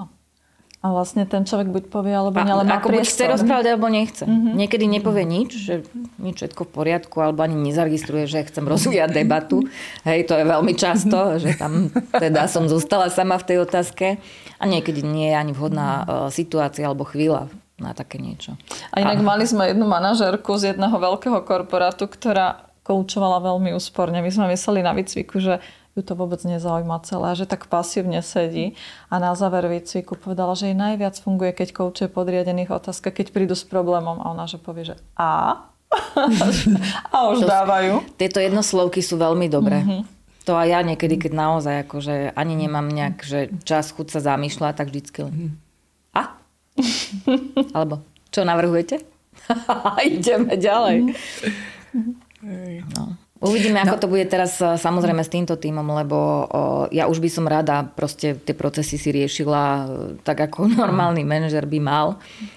A 0.84 0.92
vlastne 0.92 1.24
ten 1.24 1.48
človek 1.48 1.72
buď 1.72 1.84
povie, 1.88 2.12
alebo 2.12 2.44
nie, 2.44 2.52
ale 2.52 2.68
má 2.68 2.76
Ako 2.76 2.92
buď 2.92 3.08
chce 3.08 3.24
rozprávať, 3.32 3.66
alebo 3.72 3.88
nechce. 3.88 4.28
Mm-hmm. 4.28 4.52
Niekedy 4.52 4.86
nepovie 4.92 5.24
nič, 5.24 5.56
že 5.56 5.88
nič 6.20 6.44
všetko 6.44 6.68
v 6.68 6.72
poriadku, 6.76 7.24
alebo 7.24 7.40
ani 7.40 7.56
nezaregistruje, 7.56 8.28
že 8.28 8.44
chcem 8.52 8.68
rozvíjať 8.68 9.16
debatu. 9.24 9.64
Hej, 10.04 10.28
to 10.28 10.36
je 10.36 10.44
veľmi 10.44 10.76
často, 10.76 11.40
že 11.40 11.56
tam 11.56 11.88
teda 12.12 12.52
som 12.52 12.68
zostala 12.68 13.08
sama 13.08 13.40
v 13.40 13.48
tej 13.48 13.58
otázke. 13.64 14.20
A 14.60 14.64
niekedy 14.68 15.08
nie 15.08 15.32
je 15.32 15.40
ani 15.40 15.56
vhodná 15.56 16.04
uh, 16.04 16.06
situácia 16.28 16.84
alebo 16.84 17.08
chvíľa 17.08 17.48
na 17.80 17.96
také 17.96 18.20
niečo. 18.20 18.60
A 18.92 19.00
inak 19.00 19.24
a... 19.24 19.28
mali 19.28 19.48
sme 19.48 19.72
jednu 19.72 19.88
manažerku 19.88 20.52
z 20.60 20.76
jedného 20.76 21.00
veľkého 21.00 21.40
korporátu, 21.48 22.12
ktorá 22.12 22.68
koučovala 22.84 23.40
veľmi 23.40 23.72
úsporne. 23.72 24.20
My 24.20 24.28
sme 24.28 24.52
mysleli 24.52 24.84
na 24.84 24.92
výcviku, 24.92 25.40
že 25.40 25.64
ju 25.94 26.02
to 26.02 26.18
vôbec 26.18 26.42
nezaujíma 26.42 27.06
celé, 27.06 27.38
že 27.38 27.46
tak 27.46 27.70
pasívne 27.70 28.26
sedí 28.26 28.74
a 29.14 29.22
na 29.22 29.38
záver 29.38 29.70
výcviku 29.70 30.18
povedala, 30.18 30.58
že 30.58 30.74
jej 30.74 30.78
najviac 30.78 31.14
funguje, 31.22 31.54
keď 31.54 31.70
koučuje 31.70 32.10
podriadených 32.10 32.74
otázka, 32.74 33.14
keď 33.14 33.30
prídu 33.30 33.54
s 33.54 33.62
problémom 33.62 34.18
a 34.18 34.34
ona 34.34 34.50
že 34.50 34.58
povie, 34.58 34.90
že 34.94 34.96
a? 35.14 35.70
a 37.14 37.18
už 37.30 37.46
to, 37.46 37.48
dávajú. 37.48 38.02
Tieto 38.18 38.42
jednoslovky 38.42 39.06
sú 39.06 39.22
veľmi 39.22 39.46
dobré. 39.46 39.86
Mm-hmm. 39.86 40.02
To 40.50 40.58
aj 40.58 40.68
ja 40.74 40.82
niekedy, 40.82 41.16
keď 41.22 41.32
naozaj 41.38 41.76
akože 41.88 42.36
ani 42.36 42.54
nemám 42.58 42.90
nejak, 42.90 43.22
že 43.24 43.40
čas 43.64 43.94
chuť 43.94 44.18
sa 44.18 44.34
zamýšľať, 44.34 44.74
tak 44.76 44.90
vždycky 44.90 45.30
len 45.30 45.56
a? 46.18 46.38
Alebo 47.78 48.02
čo 48.34 48.42
navrhujete? 48.42 49.06
Ideme 50.10 50.58
ďalej. 50.58 51.14
Mm-hmm. 51.94 52.82
No. 52.98 53.23
Uvidíme, 53.44 53.84
ako 53.84 54.00
no. 54.00 54.02
to 54.02 54.08
bude 54.08 54.26
teraz 54.32 54.56
e, 54.64 54.80
samozrejme 54.80 55.20
s 55.20 55.28
týmto 55.28 55.60
týmom, 55.60 55.84
lebo 55.84 56.48
ja 56.96 57.12
už 57.12 57.20
by 57.20 57.30
som 57.30 57.44
rada 57.44 57.84
proste 57.84 58.40
tie 58.40 58.56
procesy 58.56 58.96
si 58.96 59.12
riešila 59.12 59.64
e, 59.64 59.84
tak, 60.24 60.48
ako 60.48 60.72
normálny 60.82 61.28
manažer 61.28 61.68
by 61.68 61.80
mal, 61.84 62.08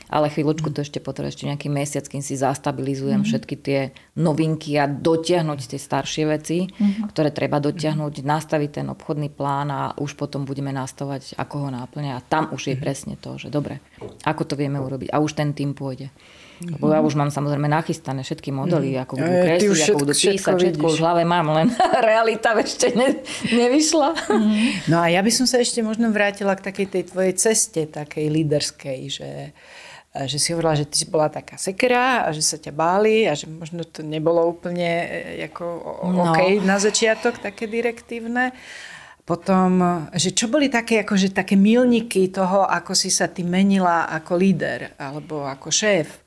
ale 0.07 0.30
chvíľočku 0.30 0.70
to 0.70 0.87
ešte 0.87 1.03
potrebuje 1.03 1.34
ešte 1.34 1.49
nejaký 1.51 1.68
mesiac, 1.68 2.07
kým 2.07 2.22
si 2.22 2.39
zastabilizujem 2.39 3.18
mm-hmm. 3.18 3.26
všetky 3.26 3.55
tie 3.59 3.80
novinky 4.14 4.78
a 4.78 4.87
dotiahnuť 4.87 5.61
tie 5.74 5.80
staršie 5.82 6.24
veci, 6.30 6.70
mm-hmm. 6.70 7.11
ktoré 7.11 7.34
treba 7.34 7.59
dotiahnuť, 7.59 8.22
nastaviť 8.22 8.70
ten 8.82 8.87
obchodný 8.87 9.34
plán 9.34 9.68
a 9.74 9.80
už 9.99 10.14
potom 10.14 10.47
budeme 10.47 10.70
nastavať, 10.70 11.34
ako 11.34 11.66
ho 11.66 11.68
náplňa. 11.74 12.12
A 12.14 12.22
tam 12.22 12.55
už 12.55 12.70
je 12.70 12.76
presne 12.78 13.18
to, 13.18 13.34
že 13.34 13.51
dobre, 13.51 13.82
ako 14.22 14.43
to 14.47 14.55
vieme 14.55 14.78
urobiť. 14.78 15.11
A 15.11 15.18
už 15.18 15.34
ten 15.34 15.51
tým 15.51 15.74
pôjde. 15.74 16.14
Lebo 16.57 16.89
ja 16.89 17.05
už 17.05 17.13
mám 17.21 17.29
samozrejme 17.29 17.69
nachystané 17.69 18.25
všetky 18.25 18.49
modely, 18.49 18.97
ako 18.97 19.21
budú 19.21 19.35
kresliť, 19.45 19.93
ako 19.93 19.99
budú 20.09 20.15
písať, 20.17 20.55
všetko 20.57 20.85
už 20.89 20.99
v 20.99 21.05
hlave 21.05 21.23
mám, 21.29 21.47
len 21.53 21.69
realita 22.09 22.57
ešte 22.57 22.97
ne, 22.97 23.21
nevyšla. 23.53 24.09
No 24.89 25.05
a 25.05 25.13
ja 25.13 25.21
by 25.21 25.29
som 25.29 25.45
sa 25.45 25.61
ešte 25.61 25.85
možno 25.85 26.09
vrátila 26.09 26.57
k 26.57 26.73
takej 26.73 26.87
tej 26.89 27.03
tvojej 27.13 27.35
ceste, 27.37 27.85
takej 27.85 28.27
líderskej, 28.33 29.01
že 29.13 29.31
že 30.25 30.41
si 30.41 30.57
hovorila, 30.57 30.81
že 30.81 30.89
ty 30.89 31.05
si 31.05 31.07
bola 31.13 31.29
taká 31.29 31.61
sekera 31.61 32.25
a 32.25 32.33
že 32.33 32.41
sa 32.41 32.57
ťa 32.57 32.73
báli 32.73 33.29
a 33.29 33.37
že 33.37 33.45
možno 33.53 33.85
to 33.85 34.01
nebolo 34.01 34.41
úplne 34.49 34.89
e, 35.05 35.45
ako 35.45 35.65
no. 36.09 36.33
OK 36.33 36.65
na 36.65 36.81
začiatok, 36.81 37.37
také 37.37 37.69
direktívne. 37.69 38.57
Potom, 39.29 39.83
že 40.15 40.33
čo 40.33 40.49
boli 40.49 40.73
také, 40.73 41.05
akože, 41.05 41.37
také 41.37 41.59
milníky 41.59 42.33
toho, 42.33 42.65
ako 42.65 42.95
si 42.97 43.13
sa 43.13 43.29
ty 43.29 43.45
menila 43.45 44.09
ako 44.09 44.33
líder 44.39 44.97
alebo 44.97 45.45
ako 45.45 45.69
šéf? 45.69 46.26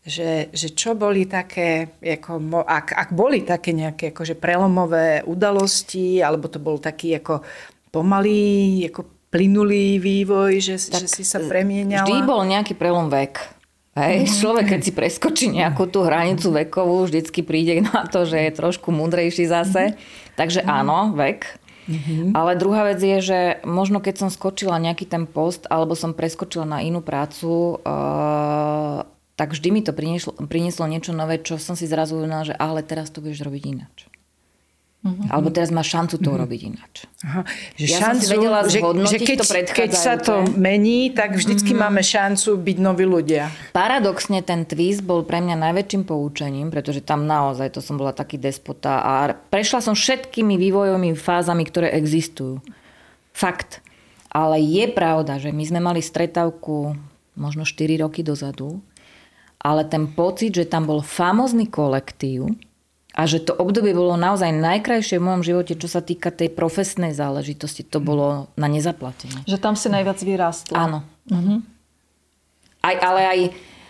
Že, 0.00 0.48
že 0.56 0.68
čo 0.72 0.96
boli 0.96 1.28
také, 1.28 1.92
ako, 2.00 2.64
ak, 2.64 2.96
ak 2.96 3.08
boli 3.12 3.44
také 3.44 3.76
nejaké 3.76 4.16
akože 4.16 4.32
prelomové 4.40 5.20
udalosti, 5.28 6.24
alebo 6.24 6.48
to 6.48 6.56
bol 6.56 6.80
taký 6.80 7.20
ako 7.20 7.44
pomalý, 7.92 8.88
ako 8.88 9.04
plynulý 9.28 10.00
vývoj, 10.00 10.58
že, 10.58 10.76
že 10.80 11.06
si 11.06 11.22
sa 11.22 11.38
premieniala? 11.38 12.08
Vždy 12.08 12.20
bol 12.24 12.42
nejaký 12.48 12.74
prelom 12.74 13.12
vek. 13.12 13.60
Hej, 13.90 14.24
mm-hmm. 14.24 14.38
človek, 14.40 14.66
keď 14.70 14.80
si 14.86 14.92
preskočí 14.94 15.46
nejakú 15.50 15.90
tú 15.90 16.06
hranicu 16.06 16.54
vekovú, 16.54 17.04
vždycky 17.10 17.42
príde 17.42 17.82
na 17.82 18.06
to, 18.06 18.22
že 18.22 18.38
je 18.48 18.50
trošku 18.54 18.94
múdrejší 18.94 19.50
zase. 19.50 19.92
Mm-hmm. 19.92 20.38
Takže 20.38 20.60
áno, 20.64 21.12
vek. 21.12 21.60
Mm-hmm. 21.90 22.38
Ale 22.38 22.54
druhá 22.54 22.86
vec 22.86 23.02
je, 23.02 23.18
že 23.18 23.40
možno 23.66 23.98
keď 23.98 24.26
som 24.26 24.30
skočila 24.30 24.78
nejaký 24.78 25.10
ten 25.10 25.26
post, 25.26 25.66
alebo 25.66 25.98
som 25.98 26.14
preskočila 26.14 26.62
na 26.62 26.78
inú 26.86 27.02
prácu, 27.02 27.82
uh, 27.82 29.02
tak 29.40 29.56
vždy 29.56 29.68
mi 29.72 29.80
to 29.80 29.96
prinieslo, 29.96 30.36
prinieslo 30.36 30.84
niečo 30.84 31.16
nové, 31.16 31.40
čo 31.40 31.56
som 31.56 31.72
si 31.72 31.88
zrazu 31.88 32.20
uvedomila, 32.20 32.44
že 32.44 32.52
ale 32.60 32.84
teraz 32.84 33.08
to 33.08 33.24
budeš 33.24 33.40
robiť 33.48 33.62
ináč. 33.72 34.04
Uh-huh. 35.00 35.32
Alebo 35.32 35.48
teraz 35.48 35.72
máš 35.72 35.96
šancu 35.96 36.20
to 36.20 36.28
uh-huh. 36.28 36.36
urobiť 36.44 36.60
ináč. 36.60 37.08
Aha. 37.24 37.48
Že 37.72 37.86
ja 37.88 37.98
šancu, 38.04 38.20
som 38.20 38.20
si 38.20 38.36
vedela 38.36 38.58
že, 38.68 38.80
že 38.84 39.18
keď, 39.24 39.36
to 39.40 39.44
keď 39.72 39.90
sa 39.96 40.20
to 40.20 40.44
mení, 40.60 41.08
tak 41.16 41.40
vždycky 41.40 41.72
uh-huh. 41.72 41.88
máme 41.88 42.04
šancu 42.04 42.60
byť 42.60 42.76
noví 42.84 43.08
ľudia. 43.08 43.48
Paradoxne 43.72 44.44
ten 44.44 44.68
twist 44.68 45.00
bol 45.00 45.24
pre 45.24 45.40
mňa 45.40 45.56
najväčším 45.56 46.04
poučením, 46.04 46.68
pretože 46.68 47.00
tam 47.00 47.24
naozaj 47.24 47.72
to 47.72 47.80
som 47.80 47.96
bola 47.96 48.12
taký 48.12 48.36
despota 48.36 49.00
a 49.00 49.32
prešla 49.32 49.80
som 49.80 49.96
všetkými 49.96 50.60
vývojovými 50.60 51.16
fázami, 51.16 51.64
ktoré 51.64 51.96
existujú. 51.96 52.60
Fakt. 53.32 53.80
Ale 54.28 54.60
je 54.60 54.84
pravda, 54.92 55.40
že 55.40 55.48
my 55.48 55.64
sme 55.64 55.80
mali 55.80 56.04
stretavku 56.04 56.92
možno 57.40 57.64
4 57.64 58.04
roky 58.04 58.20
dozadu, 58.20 58.84
ale 59.60 59.84
ten 59.84 60.08
pocit, 60.08 60.56
že 60.56 60.64
tam 60.64 60.88
bol 60.88 61.04
famózny 61.04 61.68
kolektív, 61.68 62.56
a 63.10 63.26
že 63.26 63.42
to 63.42 63.58
obdobie 63.58 63.90
bolo 63.90 64.14
naozaj 64.14 64.54
najkrajšie 64.54 65.18
v 65.18 65.26
mojom 65.26 65.42
živote, 65.42 65.74
čo 65.74 65.90
sa 65.90 65.98
týka 65.98 66.30
tej 66.30 66.54
profesnej 66.54 67.10
záležitosti. 67.10 67.82
To 67.90 67.98
bolo 67.98 68.46
na 68.54 68.70
nezaplatenie. 68.70 69.42
Že 69.50 69.58
tam 69.58 69.74
si 69.74 69.90
najviac 69.90 70.18
vyrástla. 70.22 70.76
Áno. 70.78 70.98
Uh-huh. 71.26 71.58
Aj, 72.86 72.94
ale 73.02 73.20
aj, 73.26 73.40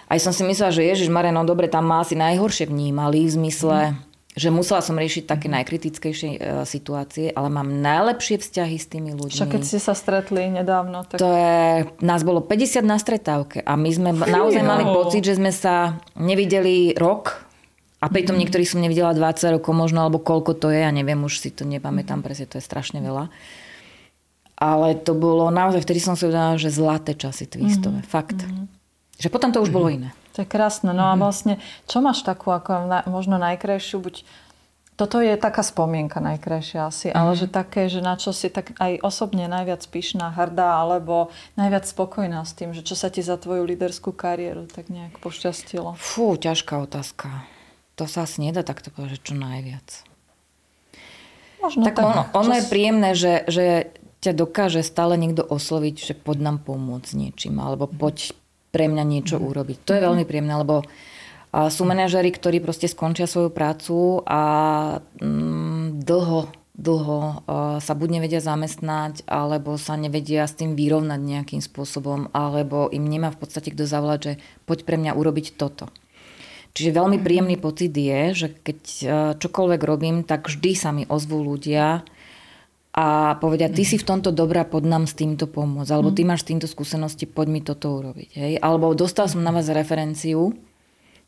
aj 0.09 0.19
som 0.25 0.33
si 0.33 0.41
myslela, 0.43 0.73
že 0.73 0.89
Ježiš 0.89 1.13
Mare, 1.13 1.29
no 1.31 1.45
dobre, 1.45 1.69
tam 1.69 1.85
ma 1.85 2.01
asi 2.01 2.17
najhoršie 2.17 2.73
vnímali 2.73 3.29
v 3.29 3.35
zmysle, 3.37 3.79
uh-huh. 3.93 4.10
Že 4.31 4.49
musela 4.55 4.79
som 4.79 4.95
riešiť 4.95 5.27
také 5.27 5.51
najkritickejšie 5.51 6.31
uh, 6.39 6.63
situácie, 6.63 7.35
ale 7.35 7.51
mám 7.51 7.67
najlepšie 7.83 8.39
vzťahy 8.39 8.77
s 8.79 8.87
tými 8.87 9.11
ľuďmi. 9.19 9.35
Však 9.35 9.51
keď 9.59 9.63
ste 9.67 9.81
sa 9.83 9.95
stretli 9.99 10.47
nedávno. 10.47 11.03
Tak... 11.03 11.19
To 11.19 11.29
je, 11.35 11.91
nás 11.99 12.23
bolo 12.23 12.39
50 12.39 12.87
na 12.87 12.97
stretávke 13.03 13.59
a 13.67 13.75
my 13.75 13.91
sme 13.91 14.11
naozaj 14.15 14.63
mali 14.63 14.87
pocit, 14.87 15.27
že 15.27 15.35
sme 15.35 15.51
sa 15.51 15.99
nevideli 16.15 16.95
rok, 16.95 17.51
a 18.01 18.09
pritom 18.09 18.33
mm. 18.33 18.41
niektorých 18.41 18.71
som 18.71 18.81
nevidela 18.81 19.13
20 19.13 19.61
rokov 19.61 19.77
možno, 19.77 20.01
alebo 20.01 20.25
koľko 20.25 20.57
to 20.57 20.73
je, 20.73 20.81
ja 20.81 20.89
neviem, 20.89 21.21
už 21.21 21.37
si 21.37 21.53
to 21.53 21.69
nepamätám 21.69 22.25
presne, 22.25 22.49
to 22.49 22.57
je 22.57 22.65
strašne 22.65 22.97
veľa. 23.05 23.29
Ale 24.57 24.97
to 24.97 25.13
bolo 25.13 25.53
naozaj, 25.53 25.85
vtedy 25.85 26.01
som 26.01 26.17
si 26.17 26.25
uvedomila, 26.25 26.57
že 26.57 26.73
zlaté 26.73 27.13
časy 27.13 27.45
twistové, 27.45 28.01
mm. 28.01 28.09
fakt. 28.09 28.41
Mm. 28.41 28.73
Že 29.21 29.29
potom 29.29 29.53
to 29.53 29.61
už 29.61 29.69
bolo 29.69 29.93
iné. 29.93 30.17
To 30.41 30.43
je 30.43 30.49
krásne. 30.49 30.97
No 30.97 31.13
a 31.13 31.21
vlastne, 31.21 31.61
čo 31.85 32.01
máš 32.01 32.25
takú 32.25 32.49
ako 32.49 32.89
na, 32.89 33.05
možno 33.05 33.37
najkrajšiu, 33.37 34.01
buď 34.01 34.25
toto 34.97 35.21
je 35.21 35.33
taká 35.41 35.65
spomienka 35.65 36.21
najkrajšia 36.21 36.81
asi, 36.89 37.09
mm. 37.09 37.17
ale 37.17 37.33
že 37.33 37.49
také, 37.49 37.89
že 37.89 38.05
na 38.05 38.21
čo 38.21 38.37
si 38.37 38.53
tak 38.53 38.77
aj 38.77 39.01
osobne 39.01 39.49
najviac 39.49 39.81
pyšná, 39.89 40.29
hrdá, 40.37 40.77
alebo 40.77 41.33
najviac 41.57 41.89
spokojná 41.89 42.45
s 42.45 42.53
tým, 42.53 42.77
že 42.77 42.85
čo 42.85 42.93
sa 42.93 43.09
ti 43.09 43.25
za 43.25 43.41
tvoju 43.41 43.65
líderskú 43.65 44.13
kariéru 44.13 44.69
tak 44.69 44.93
nejak 44.93 45.17
pošťastilo? 45.25 45.97
Fú, 45.97 46.37
ťažká 46.37 46.85
otázka 46.85 47.49
to 48.01 48.09
sa 48.09 48.25
asi 48.25 48.41
nedá 48.41 48.65
takto 48.65 48.89
povedať, 48.89 49.21
čo 49.21 49.37
najviac. 49.37 50.09
Možno 51.61 51.85
tak, 51.85 52.01
tak 52.01 52.09
ono, 52.09 52.23
ono 52.33 52.53
je 52.57 52.65
príjemné, 52.65 53.13
že, 53.13 53.45
že 53.45 53.93
ťa 54.25 54.33
dokáže 54.33 54.81
stále 54.81 55.21
niekto 55.21 55.45
osloviť, 55.45 55.95
že 56.01 56.15
poď 56.17 56.49
nám 56.49 56.65
pomôcť 56.65 57.13
niečím, 57.13 57.61
alebo 57.61 57.85
poď 57.85 58.33
pre 58.71 58.87
mňa 58.87 59.05
niečo 59.07 59.37
mm. 59.39 59.45
urobiť. 59.45 59.79
To 59.87 59.93
je 59.95 60.05
veľmi 60.07 60.25
príjemné, 60.25 60.55
lebo 60.55 60.87
sú 61.51 61.83
manažery, 61.83 62.31
ktorí 62.31 62.63
proste 62.63 62.87
skončia 62.87 63.27
svoju 63.27 63.51
prácu 63.51 64.23
a 64.23 64.43
mm, 65.19 65.99
dlho, 66.07 66.47
dlho 66.79 67.21
sa 67.83 67.93
buď 67.99 68.09
nevedia 68.23 68.39
zamestnať, 68.39 69.27
alebo 69.27 69.75
sa 69.75 69.99
nevedia 69.99 70.47
s 70.47 70.55
tým 70.55 70.79
vyrovnať 70.79 71.19
nejakým 71.19 71.59
spôsobom, 71.59 72.31
alebo 72.31 72.87
im 72.95 73.03
nemá 73.03 73.35
v 73.35 73.43
podstate 73.43 73.75
kto 73.75 73.83
zavolať, 73.83 74.21
že 74.23 74.33
poď 74.63 74.79
pre 74.87 74.97
mňa 75.03 75.19
urobiť 75.19 75.59
toto. 75.59 75.91
Čiže 76.71 76.95
veľmi 76.95 77.19
mhm. 77.19 77.25
príjemný 77.27 77.57
pocit 77.59 77.91
je, 77.91 78.47
že 78.47 78.49
keď 78.55 78.79
čokoľvek 79.43 79.83
robím, 79.83 80.23
tak 80.23 80.47
vždy 80.47 80.73
sa 80.79 80.95
mi 80.95 81.03
ozvú 81.11 81.43
ľudia 81.43 82.07
a 82.91 83.39
povedia, 83.39 83.71
ty 83.71 83.87
si 83.87 84.03
v 84.03 84.07
tomto 84.07 84.35
dobrá, 84.35 84.67
pod 84.67 84.83
nám 84.83 85.07
s 85.07 85.15
týmto 85.15 85.47
pomôcť, 85.47 85.91
alebo 85.95 86.11
ty 86.11 86.27
mhm. 86.27 86.29
máš 86.35 86.43
týmto 86.43 86.67
skúsenosti, 86.67 87.31
poď 87.31 87.47
mi 87.49 87.61
toto 87.63 87.95
urobiť. 88.03 88.31
Hej? 88.35 88.53
Alebo 88.59 88.91
dostal 88.99 89.31
som 89.31 89.47
na 89.47 89.55
vás 89.55 89.71
referenciu, 89.71 90.55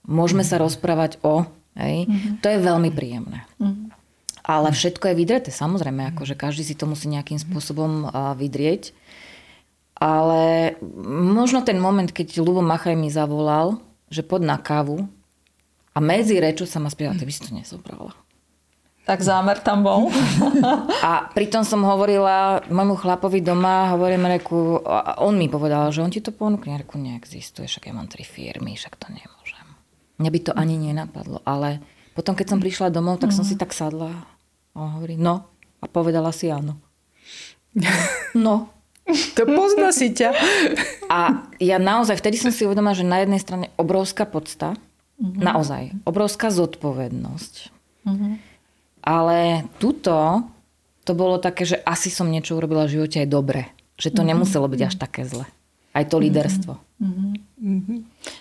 môžeme 0.02 0.42
sa 0.42 0.58
mhm. 0.58 0.62
rozprávať 0.66 1.12
o, 1.22 1.46
hej? 1.78 2.10
to 2.42 2.46
je 2.50 2.58
veľmi 2.58 2.90
príjemné. 2.90 3.46
Ale 4.42 4.74
všetko 4.74 5.14
je 5.14 5.18
vydreté, 5.18 5.50
samozrejme, 5.54 6.10
akože 6.14 6.34
každý 6.34 6.66
si 6.66 6.74
to 6.74 6.90
musí 6.90 7.06
nejakým 7.06 7.38
spôsobom 7.38 8.10
vydrieť. 8.34 8.90
Ale 10.02 10.74
možno 11.06 11.62
ten 11.62 11.78
moment, 11.78 12.10
keď 12.10 12.42
Lubo 12.42 12.58
Machaj 12.58 12.98
mi 12.98 13.06
zavolal, 13.06 13.78
že 14.10 14.26
pod 14.26 14.42
na 14.42 14.58
kávu, 14.58 15.06
a 15.92 15.98
medzi 16.00 16.40
rečou 16.40 16.64
sa 16.64 16.80
ma 16.80 16.88
spýtala, 16.88 17.20
ty 17.20 17.28
by 17.28 17.32
si 17.32 17.44
to 17.44 17.52
nezobrala. 17.52 18.16
Tak 19.12 19.20
zámer 19.20 19.60
tam 19.60 19.84
bol. 19.84 20.08
a 21.04 21.28
pritom 21.36 21.68
som 21.68 21.84
hovorila 21.84 22.64
môjmu 22.72 22.96
chlapovi 22.96 23.44
doma, 23.44 23.92
hovorím 23.92 24.24
reku, 24.24 24.80
a 24.80 25.20
on 25.20 25.36
mi 25.36 25.52
povedal, 25.52 25.92
že 25.92 26.00
on 26.00 26.08
ti 26.08 26.24
to 26.24 26.32
ponúkne. 26.32 26.80
Reku, 26.80 26.96
neexistuje, 26.96 27.68
však 27.68 27.88
ja 27.88 27.92
mám 27.92 28.08
tri 28.08 28.24
firmy, 28.24 28.72
však 28.72 28.96
to 28.96 29.12
nemôžem. 29.12 29.68
Mňa 30.16 30.30
by 30.32 30.40
to 30.40 30.52
ani 30.56 30.80
nenapadlo, 30.80 31.44
ale 31.44 31.84
potom, 32.16 32.32
keď 32.32 32.56
som 32.56 32.64
prišla 32.64 32.88
domov, 32.88 33.20
tak 33.20 33.36
som 33.36 33.44
si 33.44 33.52
tak 33.52 33.76
sadla 33.76 34.16
a 34.72 34.76
on 34.80 34.96
hovorí, 34.96 35.20
no. 35.20 35.44
A 35.84 35.92
povedala 35.92 36.32
si 36.32 36.48
áno. 36.48 36.80
No. 38.32 38.72
To 39.36 39.44
pozná 39.44 39.92
si 39.92 40.08
ťa. 40.08 40.32
A 41.12 41.44
ja 41.60 41.76
naozaj, 41.76 42.16
vtedy 42.16 42.40
som 42.40 42.48
si 42.48 42.64
uvedomila, 42.64 42.96
že 42.96 43.04
na 43.04 43.20
jednej 43.20 43.44
strane 43.44 43.68
obrovská 43.76 44.24
podsta, 44.24 44.72
Mm-hmm. 45.22 45.42
Naozaj. 45.42 45.82
Obrovská 46.02 46.50
zodpovednosť. 46.50 47.54
Mm-hmm. 48.02 48.32
Ale 49.02 49.66
tuto 49.82 50.46
to 51.02 51.12
bolo 51.18 51.42
také, 51.42 51.66
že 51.66 51.82
asi 51.82 52.08
som 52.08 52.30
niečo 52.30 52.54
urobila 52.54 52.86
v 52.86 52.98
živote 52.98 53.22
aj 53.22 53.28
dobre. 53.28 53.60
Že 53.98 54.08
to 54.08 54.14
mm-hmm. 54.22 54.30
nemuselo 54.30 54.66
byť 54.70 54.80
až 54.86 54.94
také 54.98 55.26
zle. 55.26 55.46
Aj 55.92 56.04
to 56.08 56.16
líderstvo. 56.16 56.78
Mm-hmm. 57.02 57.32
Mm-hmm. 57.62 57.98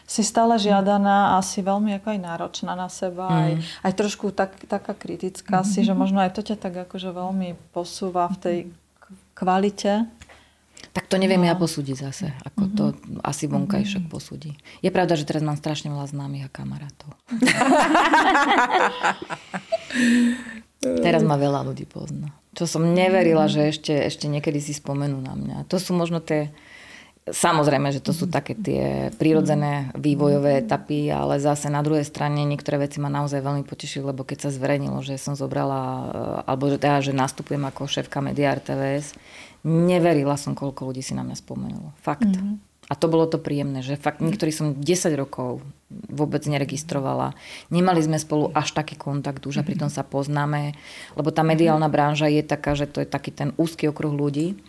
Si 0.07 0.23
stále 0.23 0.55
žiadaná 0.61 1.35
a 1.35 1.43
si 1.43 1.59
veľmi 1.59 1.99
ako 1.99 2.15
aj 2.15 2.19
náročná 2.21 2.73
na 2.77 2.87
seba. 2.87 3.27
Mm. 3.27 3.35
Aj, 3.35 3.53
aj 3.89 3.93
trošku 3.97 4.31
tak, 4.31 4.55
taká 4.69 4.93
kritická 4.93 5.65
mm-hmm. 5.65 5.73
si, 5.73 5.83
že 5.83 5.93
možno 5.97 6.21
aj 6.21 6.37
to 6.37 6.41
ťa 6.45 6.55
tak 6.61 6.77
akože 6.87 7.09
veľmi 7.11 7.57
posúva 7.73 8.29
v 8.29 8.37
tej 8.39 8.57
kvalite 9.35 10.05
tak 10.91 11.07
to 11.07 11.15
neviem 11.15 11.39
no. 11.39 11.47
ja 11.47 11.55
posúdiť 11.55 11.95
zase. 11.95 12.35
Ako 12.43 12.67
mm-hmm. 12.67 12.75
to 12.75 12.91
asi 13.23 13.47
vonkajšok 13.47 14.03
mm-hmm. 14.03 14.17
posúdi. 14.17 14.59
Je 14.83 14.91
pravda, 14.91 15.15
že 15.15 15.23
teraz 15.23 15.45
mám 15.45 15.55
strašne 15.55 15.93
veľa 15.93 16.09
známych 16.09 16.43
a 16.47 16.49
kamarátov. 16.51 17.15
teraz 20.81 21.21
ma 21.21 21.37
veľa 21.37 21.61
ľudí 21.69 21.85
pozná. 21.85 22.33
Čo 22.57 22.67
som 22.67 22.83
neverila, 22.83 23.47
mm-hmm. 23.47 23.55
že 23.55 23.71
ešte, 23.71 23.93
ešte 23.95 24.25
niekedy 24.27 24.59
si 24.59 24.75
spomenú 24.75 25.21
na 25.21 25.37
mňa. 25.37 25.57
To 25.71 25.77
sú 25.77 25.95
možno 25.95 26.19
tie... 26.19 26.51
Samozrejme, 27.21 27.93
že 27.93 28.01
to 28.01 28.17
sú 28.17 28.25
také 28.25 28.57
tie 28.57 29.13
prírodzené 29.13 29.93
vývojové 29.93 30.65
etapy, 30.65 31.13
ale 31.13 31.37
zase 31.37 31.69
na 31.69 31.85
druhej 31.85 32.01
strane 32.01 32.41
niektoré 32.49 32.81
veci 32.81 32.97
ma 32.97 33.13
naozaj 33.13 33.45
veľmi 33.45 33.61
potešili, 33.61 34.09
lebo 34.09 34.25
keď 34.25 34.49
sa 34.49 34.49
zverejnilo, 34.49 35.05
že 35.05 35.21
som 35.21 35.37
zobrala, 35.37 35.81
eh, 35.81 36.49
alebo 36.49 36.65
že, 36.73 36.81
teda, 36.81 36.97
že 37.05 37.13
nastupujem 37.13 37.61
ako 37.61 37.85
šéfka 37.85 38.25
Media 38.25 38.49
RTVS, 38.57 39.13
neverila 39.63 40.33
som, 40.33 40.57
koľko 40.57 40.89
ľudí 40.89 41.05
si 41.05 41.13
na 41.13 41.21
mňa 41.21 41.37
spomenulo. 41.37 41.93
Fakt. 42.01 42.25
Mm-hmm. 42.25 42.70
A 42.91 42.93
to 42.99 43.07
bolo 43.07 43.23
to 43.23 43.39
príjemné, 43.39 43.79
že 43.79 43.95
fakt 43.95 44.19
niektorí 44.19 44.51
som 44.51 44.75
10 44.75 45.15
rokov 45.15 45.63
vôbec 46.11 46.43
neregistrovala. 46.43 47.35
Nemali 47.71 48.03
sme 48.03 48.19
spolu 48.19 48.51
až 48.51 48.75
taký 48.75 48.99
kontakt 48.99 49.43
už 49.47 49.63
a 49.63 49.67
pritom 49.67 49.87
sa 49.87 50.03
poznáme, 50.03 50.75
lebo 51.15 51.31
tá 51.31 51.43
mediálna 51.43 51.87
branža 51.87 52.27
je 52.27 52.43
taká, 52.43 52.75
že 52.75 52.91
to 52.91 53.03
je 53.03 53.07
taký 53.07 53.31
ten 53.31 53.55
úzky 53.55 53.87
okruh 53.87 54.11
ľudí, 54.11 54.59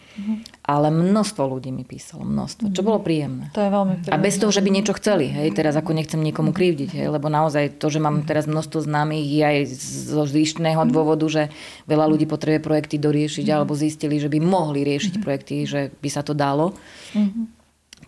ale 0.62 0.90
množstvo 0.90 1.42
ľudí 1.46 1.74
mi 1.74 1.82
písalo, 1.82 2.22
množstvo, 2.22 2.70
čo 2.70 2.86
bolo 2.86 3.02
príjemné. 3.02 3.50
To 3.54 3.62
je 3.62 3.70
veľmi 3.70 3.94
príjemné. 4.02 4.14
A 4.14 4.22
bez 4.22 4.38
toho, 4.38 4.50
že 4.54 4.62
by 4.62 4.70
niečo 4.70 4.94
chceli, 4.98 5.26
hej, 5.30 5.54
teraz 5.54 5.74
ako 5.78 5.90
nechcem 5.94 6.22
niekomu 6.22 6.54
krivdiť, 6.54 6.90
hej, 7.02 7.06
lebo 7.10 7.26
naozaj 7.26 7.78
to, 7.78 7.90
že 7.90 8.02
mám 8.02 8.22
teraz 8.22 8.46
množstvo 8.46 8.86
známych 8.86 9.26
je 9.26 9.42
aj 9.42 9.58
zo 10.14 10.22
zvyšného 10.26 10.82
dôvodu, 10.90 11.26
že 11.26 11.42
veľa 11.90 12.06
ľudí 12.06 12.26
potrebuje 12.26 12.62
projekty 12.62 12.96
doriešiť 12.98 13.46
alebo 13.50 13.78
zistili, 13.78 14.18
že 14.18 14.30
by 14.30 14.38
mohli 14.42 14.86
riešiť 14.86 15.22
projekty, 15.22 15.54
že 15.66 15.80
by 15.98 16.08
sa 16.10 16.22
to 16.22 16.34
dalo 16.34 16.74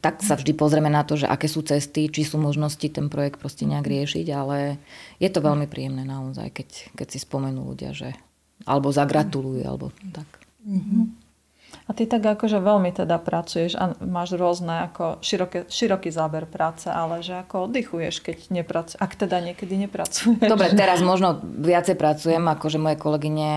tak 0.05 0.21
sa 0.21 0.37
vždy 0.37 0.53
pozrieme 0.53 0.93
na 0.93 1.01
to, 1.01 1.17
že 1.17 1.25
aké 1.25 1.49
sú 1.49 1.65
cesty, 1.65 2.13
či 2.13 2.29
sú 2.29 2.37
možnosti 2.37 2.85
ten 2.93 3.09
projekt 3.09 3.41
proste 3.41 3.65
nejak 3.65 3.89
riešiť, 3.89 4.27
ale 4.37 4.77
je 5.17 5.33
to 5.33 5.41
veľmi 5.41 5.65
príjemné 5.65 6.05
naozaj, 6.05 6.53
keď, 6.53 6.69
keď 6.93 7.07
si 7.09 7.19
spomenú 7.25 7.73
ľudia, 7.73 7.97
že 7.97 8.13
alebo 8.69 8.93
zagratulujú, 8.93 9.65
alebo 9.65 9.97
tak. 10.13 10.29
Mm-hmm. 10.61 11.24
A 11.85 11.93
ty 11.93 12.09
tak 12.09 12.25
akože 12.25 12.65
veľmi 12.65 12.97
teda 12.97 13.21
pracuješ 13.21 13.77
a 13.77 13.93
máš 14.01 14.41
rôzne 14.41 14.89
ako 14.89 15.21
široké, 15.21 15.69
široký 15.69 16.09
záber 16.09 16.49
práce, 16.49 16.89
ale 16.89 17.21
že 17.21 17.37
ako 17.45 17.69
oddychuješ, 17.69 18.25
keď 18.25 18.37
nepracuješ, 18.49 18.97
ak 18.97 19.13
teda 19.13 19.45
niekedy 19.45 19.77
nepracuješ. 19.85 20.49
Dobre, 20.49 20.73
teraz 20.73 21.05
možno 21.05 21.45
viacej 21.45 22.01
pracujem, 22.01 22.41
ako 22.41 22.73
že 22.73 22.81
moje 22.81 22.97
kolegyne 22.97 23.51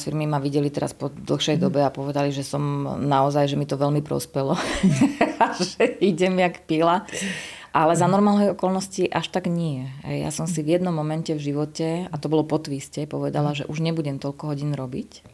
firmy 0.00 0.24
ma 0.24 0.40
videli 0.40 0.72
teraz 0.72 0.96
po 0.96 1.12
dlhšej 1.12 1.60
dobe 1.60 1.84
a 1.84 1.92
povedali, 1.92 2.32
že 2.32 2.40
som 2.40 2.88
naozaj, 3.04 3.52
že 3.52 3.60
mi 3.60 3.68
to 3.68 3.76
veľmi 3.76 4.00
prospelo. 4.00 4.56
že 5.76 6.00
idem 6.00 6.40
jak 6.40 6.64
pila. 6.64 7.04
Ale 7.76 7.98
za 8.00 8.08
normálne 8.08 8.56
okolnosti 8.56 9.12
až 9.12 9.28
tak 9.28 9.50
nie. 9.50 9.92
Ja 10.08 10.32
som 10.32 10.48
si 10.48 10.64
v 10.64 10.78
jednom 10.78 10.94
momente 10.94 11.36
v 11.36 11.42
živote, 11.52 12.08
a 12.08 12.14
to 12.16 12.32
bolo 12.32 12.48
po 12.48 12.56
twiste, 12.56 13.04
povedala, 13.04 13.52
že 13.52 13.68
už 13.68 13.84
nebudem 13.84 14.16
toľko 14.16 14.56
hodín 14.56 14.72
robiť 14.72 15.33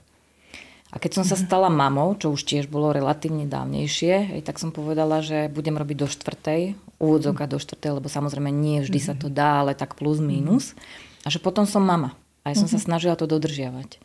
a 0.91 0.97
keď 0.99 1.23
som 1.23 1.25
sa 1.25 1.39
stala 1.39 1.71
mamou, 1.71 2.19
čo 2.19 2.35
už 2.35 2.43
tiež 2.43 2.67
bolo 2.67 2.91
relatívne 2.91 3.47
dávnejšie, 3.47 4.43
tak 4.43 4.59
som 4.59 4.75
povedala, 4.75 5.23
že 5.23 5.47
budem 5.47 5.79
robiť 5.79 5.97
do 6.03 6.09
štvrtej, 6.11 6.75
úvodzovka 6.99 7.47
do 7.47 7.63
štvrtej, 7.63 8.03
lebo 8.03 8.11
samozrejme 8.11 8.51
nie 8.51 8.83
vždy 8.83 8.99
sa 8.99 9.15
to 9.15 9.31
dá, 9.31 9.63
ale 9.63 9.79
tak 9.79 9.95
plus 9.95 10.19
minus. 10.19 10.75
A 11.23 11.31
že 11.31 11.39
potom 11.39 11.63
som 11.63 11.87
mama. 11.87 12.19
A 12.43 12.51
ja 12.51 12.57
som 12.59 12.67
sa 12.67 12.83
snažila 12.83 13.15
to 13.15 13.31
dodržiavať. 13.31 14.03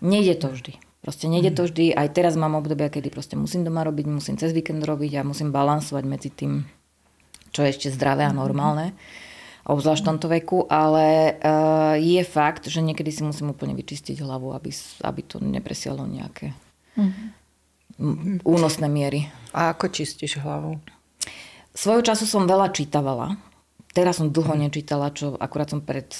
Nejde 0.00 0.40
to 0.40 0.56
vždy. 0.56 0.80
Proste 1.04 1.26
nejde 1.28 1.52
to 1.52 1.68
vždy. 1.68 1.92
Aj 1.92 2.08
teraz 2.08 2.38
mám 2.38 2.56
obdobia, 2.56 2.88
kedy 2.88 3.12
proste 3.12 3.36
musím 3.36 3.66
doma 3.66 3.84
robiť, 3.84 4.06
musím 4.08 4.40
cez 4.40 4.56
víkend 4.56 4.80
robiť 4.86 5.20
a 5.20 5.26
musím 5.26 5.52
balansovať 5.52 6.04
medzi 6.06 6.30
tým, 6.32 6.64
čo 7.52 7.60
je 7.66 7.76
ešte 7.76 7.92
zdravé 7.92 8.24
a 8.24 8.32
normálne 8.32 8.96
obzvlášť 9.62 10.02
v 10.02 10.08
tomto 10.10 10.26
veku, 10.26 10.58
ale 10.66 11.38
uh, 11.38 11.94
je 11.94 12.22
fakt, 12.26 12.66
že 12.66 12.82
niekedy 12.82 13.14
si 13.14 13.22
musím 13.22 13.54
úplne 13.54 13.78
vyčistiť 13.78 14.18
hlavu, 14.18 14.50
aby, 14.54 14.70
aby 15.06 15.20
to 15.22 15.38
nepresialo 15.38 16.02
nejaké 16.02 16.50
mm-hmm. 16.98 18.42
únosné 18.42 18.86
miery. 18.90 19.30
A 19.54 19.70
ako 19.70 19.94
čistíš 19.94 20.42
hlavu? 20.42 20.82
Svojho 21.72 22.02
času 22.02 22.26
som 22.26 22.50
veľa 22.50 22.74
čítavala. 22.74 23.38
Teraz 23.94 24.18
som 24.18 24.34
dlho 24.34 24.56
nečítala, 24.58 25.14
čo 25.14 25.38
akurát 25.38 25.70
som 25.70 25.84
pred 25.84 26.10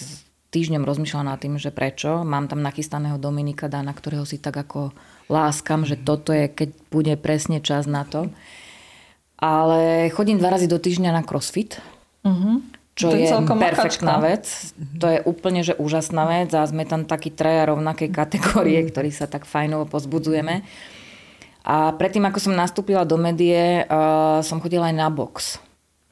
týždňom 0.52 0.84
rozmýšľala 0.84 1.34
nad 1.34 1.40
tým, 1.40 1.56
že 1.56 1.72
prečo. 1.72 2.22
Mám 2.22 2.52
tam 2.52 2.60
nachystaného 2.60 3.16
Dominika 3.16 3.72
Dana, 3.72 3.96
ktorého 3.96 4.28
si 4.28 4.36
tak 4.36 4.54
ako 4.60 4.92
láskam, 5.32 5.88
že 5.88 5.96
toto 5.96 6.30
je, 6.36 6.52
keď 6.52 6.68
bude 6.92 7.14
presne 7.16 7.64
čas 7.64 7.88
na 7.88 8.04
to. 8.04 8.28
Ale 9.40 10.12
chodím 10.12 10.38
dva 10.38 10.54
razy 10.54 10.68
do 10.68 10.76
týždňa 10.76 11.10
na 11.10 11.24
crossfit. 11.24 11.80
Uh-huh 12.22 12.62
čo 12.92 13.08
to 13.08 13.16
je, 13.16 13.24
je 13.24 13.32
perfektná 13.32 14.20
makačka. 14.20 14.26
vec. 14.28 14.44
To 15.00 15.06
je 15.08 15.18
úplne 15.24 15.64
že 15.64 15.72
úžasná 15.80 16.28
vec 16.28 16.52
a 16.52 16.68
sme 16.68 16.84
tam 16.84 17.08
takí 17.08 17.32
traja 17.32 17.72
rovnakej 17.72 18.12
kategórie, 18.12 18.84
ktorí 18.84 19.08
sa 19.08 19.24
tak 19.24 19.48
fajnovo 19.48 19.88
pozbudzujeme. 19.88 20.60
A 21.62 21.94
predtým, 21.94 22.26
ako 22.26 22.38
som 22.42 22.58
nastúpila 22.58 23.06
do 23.06 23.14
médie, 23.16 23.86
uh, 23.86 24.42
som 24.42 24.58
chodila 24.58 24.90
aj 24.90 24.96
na 24.98 25.08
box. 25.08 25.62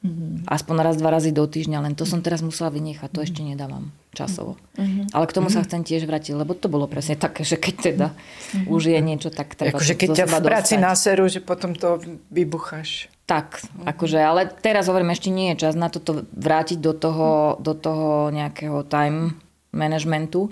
Mm-hmm. 0.01 0.49
Aspoň 0.49 0.75
raz, 0.81 0.95
dva 0.97 1.13
razy 1.13 1.29
do 1.29 1.45
týždňa, 1.45 1.85
len 1.85 1.93
to 1.93 2.09
som 2.09 2.25
teraz 2.25 2.41
musela 2.41 2.73
vynechať, 2.73 3.13
to 3.13 3.21
ešte 3.21 3.45
nedávam 3.45 3.93
časovo. 4.17 4.57
Mm-hmm. 4.73 5.13
Ale 5.13 5.29
k 5.29 5.35
tomu 5.37 5.53
sa 5.53 5.61
chcem 5.61 5.85
tiež 5.85 6.09
vrátiť, 6.09 6.33
lebo 6.33 6.57
to 6.57 6.73
bolo 6.73 6.89
presne 6.89 7.13
také, 7.13 7.45
že 7.45 7.61
keď 7.61 7.75
teda 7.93 8.07
mm-hmm. 8.09 8.73
už 8.73 8.81
je 8.89 8.99
niečo, 9.03 9.29
tak 9.29 9.53
treba 9.53 9.77
Akože 9.77 9.93
keď 9.93 10.09
ťa 10.23 10.25
v 10.25 10.35
práci 10.41 10.81
naserú, 10.81 11.29
že 11.29 11.37
potom 11.37 11.77
to 11.77 12.01
vybucháš. 12.33 13.13
Tak, 13.31 13.63
akože, 13.87 14.19
ale 14.19 14.51
teraz 14.51 14.91
hovorím, 14.91 15.15
ešte 15.15 15.31
nie 15.31 15.55
je 15.55 15.63
čas 15.63 15.79
na 15.79 15.87
toto 15.87 16.27
vrátiť 16.35 16.83
do 16.83 16.91
toho, 16.91 17.55
do 17.63 17.71
toho 17.71 18.27
nejakého 18.27 18.83
time 18.83 19.39
managementu. 19.71 20.51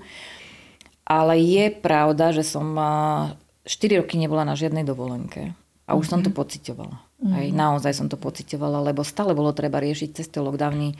Ale 1.03 1.35
je 1.43 1.75
pravda, 1.75 2.31
že 2.31 2.47
som 2.47 2.71
4 2.71 3.99
roky 3.99 4.15
nebola 4.15 4.47
na 4.47 4.55
žiadnej 4.55 4.87
dovolenke. 4.87 5.51
A 5.89 5.99
už 5.99 6.07
mm-hmm. 6.07 6.11
som 6.11 6.19
to 6.23 6.31
mhm. 6.31 6.37
pocitovala. 6.39 6.97
Mm-hmm. 7.19 7.35
Hej, 7.35 7.47
naozaj 7.51 7.91
som 7.91 8.07
to 8.07 8.15
pocitovala, 8.15 8.79
lebo 8.79 9.03
stále 9.03 9.35
bolo 9.35 9.51
treba 9.51 9.83
riešiť 9.83 10.09
cez 10.15 10.31
tie 10.31 10.39
lockdowny. 10.39 10.95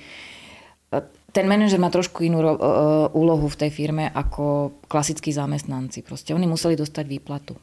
Ten 1.32 1.45
manažer 1.47 1.80
má 1.80 1.88
trošku 1.88 2.27
inú 2.27 2.43
ro- 2.43 2.59
úlohu 3.15 3.47
v 3.47 3.55
tej 3.55 3.71
firme 3.71 4.11
ako 4.11 4.75
klasickí 4.91 5.32
zamestnanci. 5.32 6.03
Proste 6.03 6.36
oni 6.36 6.43
museli 6.43 6.75
dostať 6.75 7.05
výplatu. 7.07 7.55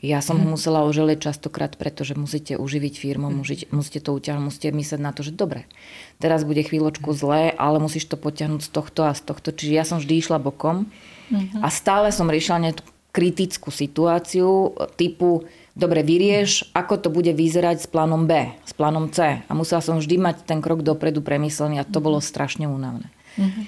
Ja 0.00 0.24
som 0.24 0.40
ho 0.40 0.48
mhm. 0.48 0.56
musela 0.56 0.80
oželieť 0.88 1.28
častokrát, 1.28 1.76
pretože 1.76 2.16
musíte 2.16 2.56
uživiť 2.56 2.94
firmu, 2.96 3.28
mhm. 3.28 3.36
musíte, 3.36 3.66
musíte 3.68 4.00
to 4.00 4.16
uťahnuť, 4.16 4.44
musíte 4.44 4.68
myslieť 4.72 5.00
na 5.00 5.12
to, 5.12 5.20
že 5.20 5.36
dobre, 5.36 5.68
teraz 6.16 6.48
bude 6.48 6.64
chvíľočku 6.64 7.12
zlé, 7.12 7.52
ale 7.52 7.76
musíš 7.78 8.08
to 8.08 8.16
potiahnuť 8.16 8.64
z 8.64 8.70
tohto 8.72 9.00
a 9.04 9.12
z 9.12 9.22
tohto. 9.28 9.52
Čiže 9.52 9.72
ja 9.76 9.84
som 9.84 10.00
vždy 10.00 10.14
išla 10.16 10.40
bokom 10.40 10.88
uh-huh. 10.88 11.60
a 11.60 11.68
stále 11.68 12.08
som 12.16 12.32
riešila 12.32 12.64
nejakú 12.64 12.84
kritickú 13.10 13.74
situáciu 13.74 14.72
typu, 14.94 15.44
dobre, 15.74 16.06
vyrieš, 16.06 16.70
ako 16.72 16.94
to 17.02 17.08
bude 17.10 17.34
vyzerať 17.34 17.82
s 17.82 17.86
plánom 17.90 18.24
B, 18.24 18.54
s 18.62 18.70
plánom 18.70 19.10
C. 19.10 19.42
A 19.42 19.52
musela 19.52 19.82
som 19.82 19.98
vždy 19.98 20.16
mať 20.16 20.46
ten 20.46 20.62
krok 20.62 20.86
dopredu 20.86 21.18
premyslený 21.18 21.82
a 21.82 21.88
to 21.88 21.98
bolo 21.98 22.22
strašne 22.22 22.70
únavné. 22.70 23.10
Uh-huh. 23.34 23.66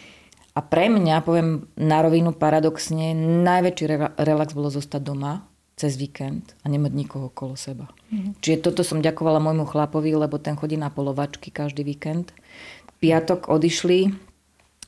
A 0.53 0.61
pre 0.63 0.87
mňa, 0.87 1.27
poviem 1.27 1.67
na 1.75 2.07
rovinu 2.07 2.31
paradoxne, 2.31 3.17
najväčší 3.43 4.15
relax 4.21 4.55
bolo 4.55 4.71
zostať 4.71 5.03
doma, 5.03 5.43
cez 5.77 5.97
víkend 5.97 6.53
a 6.63 6.69
nemať 6.69 6.93
nikoho 6.93 7.33
okolo 7.33 7.57
seba. 7.57 7.89
Mm. 8.13 8.37
Čiže 8.39 8.63
toto 8.63 8.85
som 8.85 9.01
ďakovala 9.01 9.41
môjmu 9.41 9.65
chlapovi, 9.67 10.13
lebo 10.13 10.37
ten 10.37 10.55
chodí 10.55 10.77
na 10.77 10.93
polovačky 10.93 11.49
každý 11.49 11.83
víkend. 11.83 12.31
Piatok 13.01 13.51
odišli, 13.51 14.13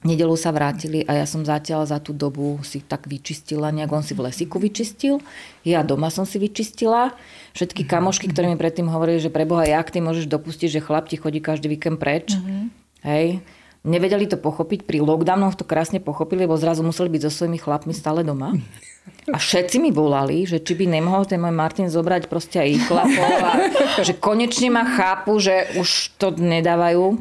nedelu 0.05 0.37
sa 0.37 0.53
vrátili 0.53 1.03
a 1.09 1.25
ja 1.25 1.27
som 1.27 1.43
zatiaľ 1.43 1.89
za 1.89 1.99
tú 1.99 2.13
dobu 2.13 2.61
si 2.63 2.85
tak 2.85 3.09
vyčistila, 3.09 3.73
nejak 3.73 3.91
on 3.91 4.05
si 4.05 4.13
v 4.13 4.29
lesiku 4.29 4.61
vyčistil, 4.61 5.19
ja 5.65 5.81
doma 5.81 6.13
som 6.13 6.29
si 6.29 6.37
vyčistila. 6.37 7.17
Všetky 7.57 7.89
mhm. 7.89 7.91
kamošky, 7.91 8.27
ktoré 8.31 8.53
mi 8.53 8.61
predtým 8.61 8.87
hovorili, 8.87 9.19
že 9.19 9.33
preboha, 9.33 9.65
jak 9.65 9.89
ty 9.91 10.05
môžeš 10.05 10.29
dopustiť, 10.29 10.69
že 10.79 10.85
chlap 10.85 11.09
ti 11.09 11.17
chodí 11.17 11.41
každý 11.41 11.73
víkend 11.73 11.99
preč. 11.99 12.37
Mm-hmm. 12.37 12.63
Hej, 13.05 13.45
nevedeli 13.85 14.25
to 14.25 14.41
pochopiť, 14.41 14.89
pri 14.89 15.05
lockdownoch 15.05 15.61
to 15.61 15.65
krásne 15.69 16.01
pochopili, 16.01 16.49
lebo 16.49 16.57
zrazu 16.57 16.81
museli 16.81 17.13
byť 17.13 17.21
so 17.29 17.31
svojimi 17.33 17.59
chlapmi 17.61 17.93
stále 17.97 18.25
doma. 18.25 18.53
A 19.33 19.37
všetci 19.37 19.81
mi 19.81 19.93
volali, 19.93 20.45
že 20.45 20.61
či 20.61 20.77
by 20.77 20.85
nemohol 20.89 21.25
ten 21.29 21.41
môj 21.41 21.53
Martin 21.53 21.89
zobrať 21.89 22.29
proste 22.29 22.61
aj 22.61 22.69
ich 22.69 22.85
chlapov 22.89 23.31
a 23.41 23.53
že 24.07 24.17
konečne 24.17 24.73
ma 24.73 24.85
chápu, 24.85 25.37
že 25.41 25.77
už 25.77 26.17
to 26.21 26.33
nedávajú. 26.33 27.21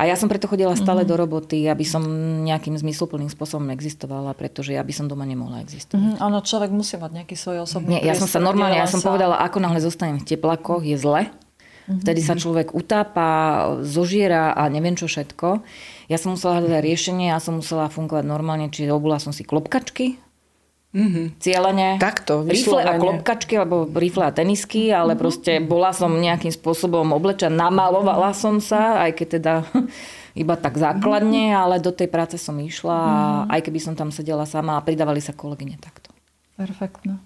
A 0.00 0.08
ja 0.08 0.16
som 0.16 0.32
preto 0.32 0.48
chodila 0.48 0.72
stále 0.80 1.04
mm-hmm. 1.04 1.12
do 1.12 1.20
roboty, 1.20 1.58
aby 1.68 1.84
som 1.84 2.00
nejakým 2.40 2.72
zmysluplným 2.72 3.28
spôsobom 3.28 3.68
existovala, 3.68 4.32
pretože 4.32 4.72
ja 4.72 4.80
by 4.80 4.92
som 4.96 5.12
doma 5.12 5.28
nemohla 5.28 5.60
existovať. 5.60 6.16
Mm-hmm. 6.16 6.24
Áno, 6.24 6.40
človek 6.40 6.72
musí 6.72 6.96
mať 6.96 7.12
nejaký 7.20 7.36
svoj 7.36 7.68
osobný 7.68 8.00
Nie, 8.00 8.08
ja 8.08 8.16
som 8.16 8.24
sa 8.24 8.40
normálne, 8.40 8.80
ja 8.80 8.88
som 8.88 9.04
sa... 9.04 9.12
povedala, 9.12 9.36
ako 9.44 9.60
náhle 9.60 9.80
zostanem 9.84 10.16
v 10.16 10.24
teplakoch, 10.24 10.80
je 10.80 10.96
zle. 10.96 11.28
Mm-hmm. 11.28 12.00
Vtedy 12.00 12.20
sa 12.24 12.32
človek 12.32 12.72
utápa, 12.72 13.28
zožiera 13.84 14.56
a 14.56 14.72
neviem 14.72 14.96
čo 14.96 15.04
všetko. 15.04 15.60
Ja 16.08 16.16
som 16.16 16.32
musela 16.32 16.64
hľadať 16.64 16.80
riešenie, 16.80 17.28
ja 17.28 17.36
som 17.36 17.60
musela 17.60 17.92
fungovať 17.92 18.24
normálne, 18.24 18.72
čiže 18.72 18.96
obula 18.96 19.20
som 19.20 19.36
si 19.36 19.44
klopkačky, 19.44 20.16
Mm-hmm. 20.90 21.26
Cieľene. 21.38 21.88
Takto, 22.02 22.42
Rifle 22.42 22.82
a 22.82 22.98
klopkačky, 22.98 23.54
alebo 23.54 23.86
rifle 23.94 24.26
a 24.26 24.34
tenisky, 24.34 24.90
ale 24.90 25.14
mm-hmm. 25.14 25.22
proste 25.22 25.52
bola 25.62 25.94
som 25.94 26.10
nejakým 26.10 26.50
spôsobom 26.50 27.14
oblečená, 27.14 27.70
namalovala 27.70 28.34
som 28.34 28.58
sa, 28.58 28.98
aj 29.06 29.22
keď 29.22 29.28
teda 29.38 29.54
iba 30.42 30.54
tak 30.58 30.74
základne, 30.74 31.54
mm-hmm. 31.54 31.62
ale 31.62 31.78
do 31.78 31.94
tej 31.94 32.10
práce 32.10 32.34
som 32.42 32.58
išla, 32.58 32.98
mm-hmm. 32.98 33.54
aj 33.54 33.60
keby 33.62 33.78
som 33.78 33.94
tam 33.94 34.10
sedela 34.10 34.42
sama 34.50 34.74
a 34.74 34.82
pridávali 34.82 35.22
sa 35.22 35.30
kolegyne 35.30 35.78
takto. 35.78 36.10
Perfektno. 36.58 37.22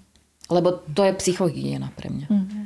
Lebo 0.53 0.85
to 0.93 1.09
je 1.09 1.17
psychohygiena 1.17 1.89
pre 1.97 2.12
mňa. 2.12 2.29
Mm-hmm. 2.29 2.62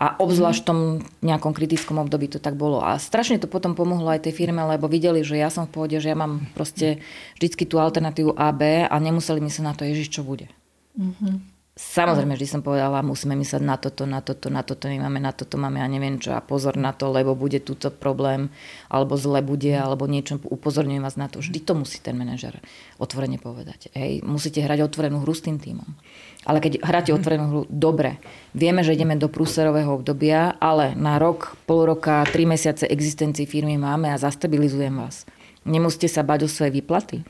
A 0.00 0.18
obzvlášť 0.18 0.60
v 0.64 0.68
tom 0.68 0.80
nejakom 1.22 1.54
kritickom 1.54 2.00
období 2.02 2.26
to 2.26 2.42
tak 2.42 2.58
bolo. 2.58 2.82
A 2.82 2.98
strašne 2.98 3.38
to 3.38 3.46
potom 3.46 3.78
pomohlo 3.78 4.10
aj 4.10 4.26
tej 4.26 4.34
firme, 4.34 4.58
lebo 4.66 4.90
videli, 4.90 5.22
že 5.22 5.38
ja 5.38 5.46
som 5.46 5.70
v 5.70 5.78
pohode, 5.78 5.96
že 6.02 6.10
ja 6.10 6.18
mám 6.18 6.42
proste 6.58 6.98
vždycky 7.38 7.68
tú 7.70 7.78
alternatívu 7.78 8.34
A, 8.34 8.50
B 8.50 8.82
a 8.82 8.94
nemuseli 8.98 9.38
sa 9.46 9.62
na 9.62 9.78
to, 9.78 9.86
Ježiš, 9.86 10.10
čo 10.10 10.26
bude. 10.26 10.50
Mm-hmm. 10.98 11.52
Samozrejme, 11.72 12.36
vždy 12.36 12.48
som 12.52 12.60
povedala, 12.60 13.00
musíme 13.00 13.32
myslieť 13.32 13.64
na 13.64 13.80
toto, 13.80 14.04
na 14.04 14.20
toto, 14.20 14.52
na 14.52 14.60
toto, 14.60 14.92
nemáme 14.92 15.16
na 15.16 15.32
toto, 15.32 15.56
máme 15.56 15.80
a 15.80 15.88
neviem 15.88 16.20
čo 16.20 16.36
a 16.36 16.44
pozor 16.44 16.76
na 16.76 16.92
to, 16.92 17.08
lebo 17.08 17.32
bude 17.32 17.64
túto 17.64 17.88
problém, 17.88 18.52
alebo 18.92 19.16
zle 19.16 19.40
bude, 19.40 19.72
alebo 19.72 20.04
niečo, 20.04 20.36
upozorňujem 20.36 21.00
vás 21.00 21.16
na 21.16 21.32
to. 21.32 21.40
Vždy 21.40 21.64
to 21.64 21.72
musí 21.72 21.96
ten 22.04 22.12
manažer 22.12 22.60
otvorene 23.00 23.40
povedať. 23.40 23.88
Hej, 23.96 24.20
musíte 24.20 24.60
hrať 24.60 24.84
otvorenú 24.84 25.24
hru 25.24 25.32
s 25.32 25.48
tým 25.48 25.56
týmom. 25.56 25.96
Ale 26.42 26.58
keď 26.58 26.82
hráte 26.82 27.14
otvorenú 27.14 27.46
hru, 27.48 27.62
dobre. 27.70 28.18
Vieme, 28.50 28.82
že 28.82 28.98
ideme 28.98 29.14
do 29.14 29.30
prúserového 29.30 29.94
obdobia, 29.94 30.58
ale 30.58 30.98
na 30.98 31.22
rok, 31.22 31.54
pol 31.70 31.86
roka, 31.86 32.26
tri 32.26 32.42
mesiace 32.42 32.90
existencii 32.90 33.46
firmy 33.46 33.78
máme 33.78 34.10
a 34.10 34.18
zastabilizujem 34.18 34.90
vás. 34.90 35.22
Nemusíte 35.62 36.10
sa 36.10 36.26
bať 36.26 36.46
o 36.46 36.48
svoje 36.50 36.74
výplaty. 36.74 37.22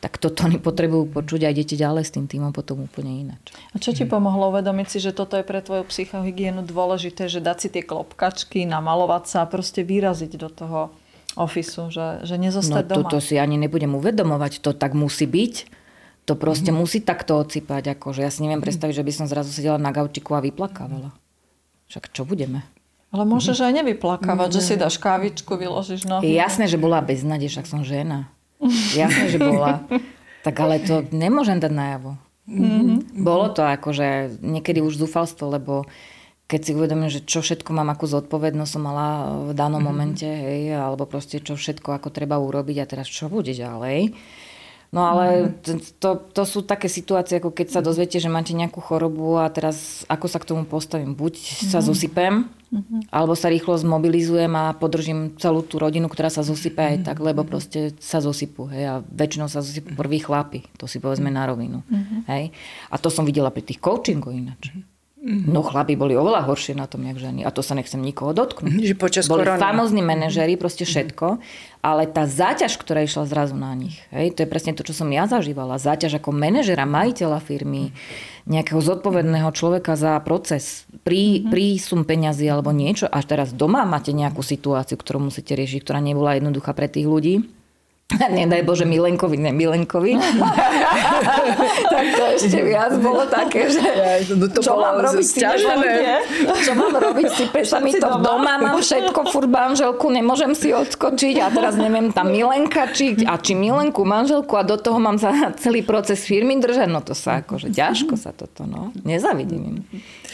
Tak 0.00 0.16
toto 0.16 0.48
oni 0.48 0.56
potrebujú 0.56 1.04
počuť 1.12 1.44
a 1.44 1.52
idete 1.52 1.76
ďalej 1.76 2.08
s 2.08 2.14
tým 2.16 2.24
týmom 2.24 2.56
potom 2.56 2.80
úplne 2.88 3.28
ináč. 3.28 3.52
A 3.72 3.76
čo 3.76 3.92
ti 3.92 4.08
pomohlo 4.08 4.48
uvedomiť 4.48 4.88
si, 4.88 4.98
že 5.04 5.12
toto 5.12 5.36
je 5.36 5.44
pre 5.44 5.60
tvoju 5.60 5.84
psychohygienu 5.92 6.64
dôležité, 6.64 7.28
že 7.28 7.44
dať 7.44 7.56
si 7.60 7.68
tie 7.68 7.84
klopkačky, 7.84 8.64
namalovať 8.64 9.24
sa 9.28 9.38
a 9.44 9.50
proste 9.50 9.84
vyraziť 9.84 10.32
do 10.40 10.48
toho 10.48 10.80
ofisu, 11.36 11.92
že, 11.92 12.24
že 12.24 12.40
nezostať 12.40 12.84
no, 12.88 12.88
doma? 12.88 13.00
toto 13.04 13.20
si 13.20 13.36
ani 13.36 13.60
nebudem 13.60 13.92
uvedomovať, 13.98 14.64
to 14.64 14.72
tak 14.72 14.96
musí 14.96 15.28
byť. 15.28 15.83
To 16.24 16.32
proste 16.40 16.72
mm-hmm. 16.72 16.80
musí 16.80 16.98
takto 17.04 17.36
ocipať. 17.36 18.00
Akože 18.00 18.24
ja 18.24 18.32
si 18.32 18.40
neviem 18.40 18.64
predstaviť, 18.64 18.96
že 18.96 19.06
by 19.06 19.12
som 19.12 19.26
zrazu 19.28 19.52
sedela 19.52 19.76
na 19.76 19.92
gaučiku 19.92 20.32
a 20.32 20.40
vyplakávala. 20.40 21.12
Však 21.92 22.10
čo 22.16 22.24
budeme? 22.24 22.64
Ale 23.14 23.28
môžeš 23.28 23.62
aj 23.62 23.72
nevyplakávať, 23.84 24.58
že 24.58 24.60
si 24.60 24.74
dáš 24.74 24.98
kávičku, 24.98 25.54
vyložíš 25.54 26.08
nohy. 26.08 26.34
Jasné, 26.34 26.66
že 26.66 26.80
bola 26.80 26.98
beznadej, 26.98 27.46
však 27.46 27.70
som 27.70 27.86
žena. 27.86 28.26
Jasné, 28.98 29.30
že 29.30 29.38
bola. 29.38 29.86
Tak 30.42 30.54
ale 30.58 30.82
to 30.82 31.06
nemôžem 31.14 31.62
dať 31.62 31.72
najavo. 31.72 32.18
Mm-hmm. 32.44 33.22
Bolo 33.24 33.54
to 33.54 33.64
akože 33.64 34.40
niekedy 34.42 34.84
už 34.84 35.00
zúfalstvo, 35.00 35.48
lebo 35.48 35.88
keď 36.44 36.60
si 36.60 36.70
uvedomím, 36.76 37.08
že 37.08 37.24
čo 37.24 37.40
všetko 37.40 37.72
mám, 37.72 37.88
akú 37.88 38.04
zodpovednosť 38.04 38.72
som 38.76 38.84
mala 38.84 39.08
v 39.48 39.52
danom 39.56 39.80
mm-hmm. 39.80 39.88
momente, 39.88 40.28
hej, 40.28 40.76
alebo 40.76 41.08
proste 41.08 41.40
čo 41.40 41.56
všetko 41.56 41.96
ako 41.96 42.12
treba 42.12 42.36
urobiť 42.36 42.76
a 42.84 42.88
teraz 42.88 43.08
čo 43.08 43.32
bude 43.32 43.54
ďalej. 43.54 44.12
No 44.94 45.10
ale 45.10 45.50
mhm. 45.50 45.98
to, 45.98 46.22
to 46.30 46.42
sú 46.46 46.62
také 46.62 46.86
situácie, 46.86 47.42
ako 47.42 47.50
keď 47.50 47.66
sa 47.74 47.80
dozviete, 47.82 48.22
že 48.22 48.30
máte 48.30 48.54
nejakú 48.54 48.78
chorobu 48.78 49.42
a 49.42 49.50
teraz 49.50 50.06
ako 50.06 50.30
sa 50.30 50.38
k 50.38 50.54
tomu 50.54 50.62
postavím. 50.62 51.18
Buď 51.18 51.34
sa 51.66 51.82
mhm. 51.82 51.86
zosypem, 51.90 52.32
mhm. 52.70 53.10
alebo 53.10 53.34
sa 53.34 53.50
rýchlo 53.50 53.74
zmobilizujem 53.74 54.54
a 54.54 54.70
podržím 54.78 55.34
celú 55.42 55.66
tú 55.66 55.82
rodinu, 55.82 56.06
ktorá 56.06 56.30
sa 56.30 56.46
zosype 56.46 56.78
aj 56.78 56.96
tak, 57.10 57.18
lebo 57.18 57.42
proste 57.42 57.90
sa 57.98 58.22
zosypú. 58.22 58.70
Hej, 58.70 58.84
a 58.86 58.94
väčšinou 59.02 59.50
sa 59.50 59.66
zosypú 59.66 59.98
prvý 59.98 60.22
chlapi. 60.22 60.62
To 60.78 60.86
si 60.86 61.02
povedzme 61.02 61.26
na 61.26 61.42
rovinu. 61.50 61.82
Hej. 62.30 62.54
A 62.86 62.94
to 63.02 63.10
som 63.10 63.26
videla 63.26 63.50
pri 63.50 63.66
tých 63.66 63.82
coachingoch 63.82 64.30
ináč. 64.30 64.70
Mm-hmm. 65.24 65.56
No 65.56 65.64
chlapi 65.64 65.96
boli 65.96 66.12
oveľa 66.12 66.44
horšie 66.44 66.76
na 66.76 66.84
tom, 66.84 67.00
jak 67.08 67.16
ženy. 67.16 67.48
A 67.48 67.50
to 67.50 67.64
sa 67.64 67.72
nechcem 67.72 67.96
nikoho 67.96 68.36
dotknúť. 68.36 68.92
Že 68.92 68.96
počas 69.00 69.24
boli 69.24 69.48
korony. 69.48 69.56
famózni 69.56 70.04
manažeri, 70.04 70.60
proste 70.60 70.84
všetko. 70.84 71.40
Ale 71.80 72.04
tá 72.04 72.28
záťaž, 72.28 72.76
ktorá 72.76 73.00
išla 73.08 73.24
zrazu 73.24 73.56
na 73.56 73.72
nich, 73.72 74.04
hej, 74.12 74.36
to 74.36 74.44
je 74.44 74.48
presne 74.48 74.76
to, 74.76 74.84
čo 74.84 74.92
som 74.92 75.08
ja 75.08 75.24
zažívala. 75.24 75.80
Záťaž 75.80 76.20
ako 76.20 76.28
manažera, 76.28 76.84
majiteľa 76.84 77.40
firmy, 77.40 77.96
nejakého 78.44 78.84
zodpovedného 78.84 79.48
človeka 79.56 79.96
za 79.96 80.20
proces, 80.20 80.84
prí, 81.08 81.40
mm-hmm. 81.40 81.48
prísum 81.48 82.04
peňazí 82.04 82.44
alebo 82.44 82.76
niečo. 82.76 83.08
Až 83.08 83.24
teraz 83.24 83.56
doma 83.56 83.88
máte 83.88 84.12
nejakú 84.12 84.44
situáciu, 84.44 85.00
ktorú 85.00 85.32
musíte 85.32 85.56
riešiť, 85.56 85.80
ktorá 85.88 86.04
nebola 86.04 86.36
jednoduchá 86.36 86.76
pre 86.76 86.92
tých 86.92 87.08
ľudí 87.08 87.63
nedaj 88.36 88.62
Bože 88.68 88.84
Milenkovi, 88.84 89.40
ne 89.40 89.50
Milenkovi. 89.50 90.12
tak 91.94 92.04
to 92.12 92.24
ešte 92.36 92.60
viac 92.60 92.92
bolo 93.00 93.24
také, 93.24 93.72
že 93.72 93.80
no 94.36 94.44
to 94.52 94.60
čo 94.60 94.76
mám 94.76 95.00
robiť 95.00 95.24
Čo 96.60 96.72
mám 96.76 96.94
robiť, 96.94 97.26
sype 97.32 97.60
sa 97.64 97.80
mi 97.80 97.96
to 97.96 98.08
doma, 98.20 98.60
mám 98.60 98.76
všetko, 98.76 99.20
furt 99.32 99.48
manželku, 99.48 100.12
nemôžem 100.12 100.52
si 100.52 100.76
odskočiť 100.76 101.40
a 101.40 101.48
teraz 101.48 101.80
neviem 101.80 102.12
tam 102.12 102.28
Milenka, 102.28 102.92
či, 102.92 103.24
a 103.24 103.40
či 103.40 103.56
Milenku, 103.56 104.04
manželku 104.04 104.52
a 104.60 104.62
do 104.62 104.76
toho 104.76 105.00
mám 105.00 105.16
sa 105.16 105.32
celý 105.56 105.80
proces 105.80 106.28
firmy 106.28 106.60
držať, 106.60 106.88
no 106.92 107.00
to 107.00 107.16
sa 107.16 107.40
akože 107.40 107.72
ťažko 107.72 108.20
sa 108.20 108.36
toto, 108.36 108.68
no. 108.68 108.92
Nezavidím 109.02 109.62
im. 109.64 109.76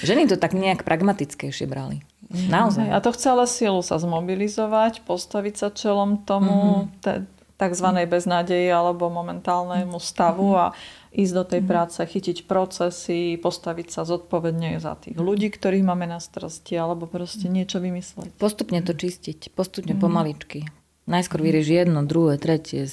Ženy 0.02 0.26
to 0.26 0.36
tak 0.36 0.58
nejak 0.58 0.82
pragmatickejšie 0.82 1.70
brali. 1.70 2.02
Naozaj. 2.30 2.94
A 2.94 2.98
to 3.02 3.10
chce 3.10 3.26
ale 3.26 3.46
silu 3.50 3.82
sa 3.82 3.98
zmobilizovať, 3.98 5.02
postaviť 5.02 5.54
sa 5.54 5.68
čelom 5.74 6.22
tomu, 6.22 6.86
mm-hmm 6.90 7.39
tzv. 7.61 7.88
beznádeji 8.08 8.72
alebo 8.72 9.12
momentálnemu 9.12 10.00
stavu 10.00 10.56
a 10.56 10.72
ísť 11.12 11.34
do 11.36 11.44
tej 11.44 11.62
práce, 11.66 11.98
chytiť 12.00 12.48
procesy, 12.48 13.36
postaviť 13.36 13.92
sa 13.92 14.08
zodpovedne 14.08 14.80
za 14.80 14.96
tých 14.96 15.18
ľudí, 15.18 15.52
ktorých 15.52 15.84
máme 15.84 16.08
na 16.08 16.22
starosti, 16.22 16.78
alebo 16.78 17.04
proste 17.04 17.50
niečo 17.50 17.82
vymysleť. 17.82 18.38
Postupne 18.38 18.80
to 18.80 18.96
čistiť, 18.96 19.52
postupne 19.52 19.92
pomaličky. 19.98 20.64
Najskôr 21.11 21.42
vyrieš 21.42 21.66
jedno, 21.66 22.06
druhé, 22.06 22.38
tretie, 22.38 22.86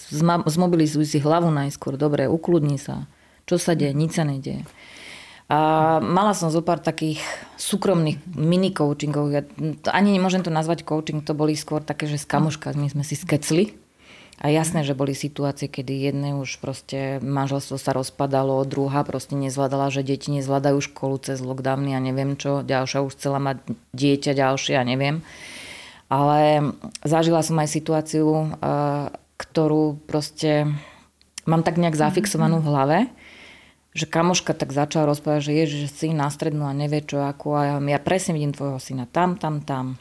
zmobilizuj 0.49 1.05
si 1.05 1.19
hlavu 1.21 1.53
najskôr, 1.53 2.01
dobre, 2.01 2.25
ukludni 2.25 2.81
sa. 2.81 3.05
Čo 3.45 3.61
sa 3.61 3.77
deje? 3.77 3.93
Nič 3.93 4.17
sa 4.17 4.25
nedieje. 4.25 4.65
A 5.47 6.01
mala 6.03 6.35
som 6.35 6.51
zo 6.51 6.59
pár 6.59 6.83
takých 6.83 7.23
súkromných 7.55 8.19
mini 8.35 8.75
coachingov. 8.75 9.31
Ja 9.31 9.47
ani 9.95 10.17
nemôžem 10.17 10.43
to 10.43 10.51
nazvať 10.51 10.83
coaching, 10.83 11.23
to 11.23 11.31
boli 11.31 11.55
skôr 11.55 11.79
také, 11.79 12.09
že 12.09 12.19
s 12.19 12.27
kamoškami 12.27 12.91
sme 12.91 13.05
si 13.05 13.15
skecli 13.15 13.77
a 14.37 14.53
jasné, 14.53 14.85
že 14.85 14.93
boli 14.93 15.17
situácie, 15.17 15.65
kedy 15.65 16.13
jedné 16.13 16.29
už 16.37 16.61
proste 16.61 17.17
manželstvo 17.25 17.81
sa 17.81 17.89
rozpadalo, 17.89 18.61
druhá 18.69 19.01
proste 19.01 19.33
nezvládala, 19.33 19.89
že 19.89 20.05
deti 20.05 20.29
nezvládajú 20.29 20.77
školu 20.93 21.17
cez 21.25 21.41
lockdowny 21.41 21.97
a 21.97 21.99
neviem 21.99 22.37
čo, 22.37 22.61
ďalšia 22.61 23.01
už 23.01 23.17
chcela 23.17 23.41
mať 23.41 23.65
dieťa 23.97 24.37
ďalšie 24.37 24.77
a 24.77 24.85
neviem. 24.85 25.25
Ale 26.05 26.69
zažila 27.01 27.41
som 27.41 27.57
aj 27.57 27.73
situáciu, 27.73 28.29
eh, 28.29 29.09
ktorú 29.41 30.05
proste 30.05 30.69
mám 31.49 31.65
tak 31.65 31.81
nejak 31.81 31.97
zafixovanú 31.97 32.61
v 32.61 32.69
hlave, 32.69 32.97
že 33.97 34.05
kamoška 34.05 34.53
tak 34.53 34.69
začala 34.69 35.09
rozprávať, 35.09 35.49
že 35.49 35.57
ježiš, 35.57 35.83
syn 35.89 36.21
na 36.21 36.29
strednú 36.29 36.69
a 36.69 36.77
nevie 36.77 37.01
čo 37.01 37.25
ako 37.25 37.57
a 37.57 37.61
ja, 37.65 37.75
ja 37.81 37.97
presne 37.97 38.37
vidím 38.37 38.53
tvojho 38.53 38.77
syna 38.77 39.09
tam, 39.09 39.33
tam, 39.41 39.65
tam. 39.65 39.97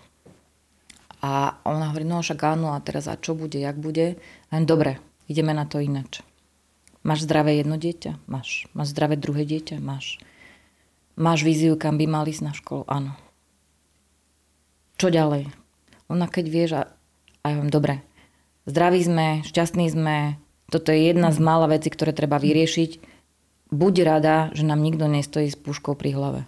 A 1.26 1.58
ona 1.66 1.90
hovorí, 1.90 2.06
no 2.06 2.22
však 2.22 2.38
áno, 2.54 2.70
a 2.70 2.78
teraz 2.78 3.10
a 3.10 3.18
čo 3.18 3.34
bude, 3.34 3.58
jak 3.58 3.74
bude? 3.74 4.14
Len 4.54 4.62
dobre, 4.62 5.02
ideme 5.26 5.50
na 5.50 5.66
to 5.66 5.82
inač. 5.82 6.22
Máš 7.02 7.26
zdravé 7.26 7.58
jedno 7.58 7.74
dieťa? 7.74 8.30
Máš. 8.30 8.70
Máš 8.78 8.94
zdravé 8.94 9.18
druhé 9.18 9.42
dieťa? 9.42 9.82
Máš. 9.82 10.22
Máš 11.18 11.42
víziu, 11.42 11.74
kam 11.74 11.98
by 11.98 12.06
mali 12.06 12.30
ísť 12.30 12.44
na 12.46 12.54
školu? 12.54 12.86
Áno. 12.86 13.18
Čo 15.02 15.10
ďalej? 15.10 15.50
Ona 16.06 16.30
keď 16.30 16.44
vieš 16.46 16.70
a, 16.78 16.94
a 17.42 17.46
ja 17.50 17.56
vám, 17.58 17.74
dobre, 17.74 18.06
zdraví 18.70 19.02
sme, 19.02 19.42
šťastní 19.42 19.90
sme, 19.90 20.38
toto 20.70 20.94
je 20.94 21.10
jedna 21.10 21.34
z 21.34 21.42
mála 21.42 21.66
vecí, 21.66 21.90
ktoré 21.90 22.14
treba 22.14 22.38
vyriešiť. 22.38 23.02
Buď 23.74 23.94
rada, 24.06 24.36
že 24.54 24.62
nám 24.62 24.78
nikto 24.78 25.10
nestojí 25.10 25.50
s 25.50 25.58
puškou 25.58 25.98
pri 25.98 26.14
hlave. 26.14 26.40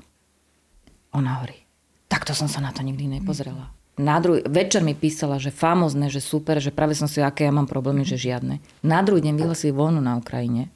Ona 1.10 1.42
hovorí, 1.42 1.66
takto 2.06 2.30
som 2.30 2.46
sa 2.46 2.62
na 2.62 2.70
to 2.70 2.86
nikdy 2.86 3.10
nepozrela 3.10 3.74
na 3.98 4.22
druhý, 4.22 4.46
večer 4.46 4.80
mi 4.86 4.94
písala, 4.94 5.42
že 5.42 5.50
famozne, 5.50 6.06
že 6.06 6.22
super, 6.22 6.62
že 6.62 6.70
práve 6.70 6.94
som 6.94 7.10
si, 7.10 7.18
aké 7.18 7.50
ja 7.50 7.52
mám 7.52 7.66
problémy, 7.66 8.06
že 8.06 8.14
žiadne. 8.14 8.62
Na 8.86 9.02
druhý 9.02 9.18
deň 9.26 9.34
vyhlasili 9.34 9.74
vojnu 9.74 9.98
na 9.98 10.14
Ukrajine. 10.14 10.70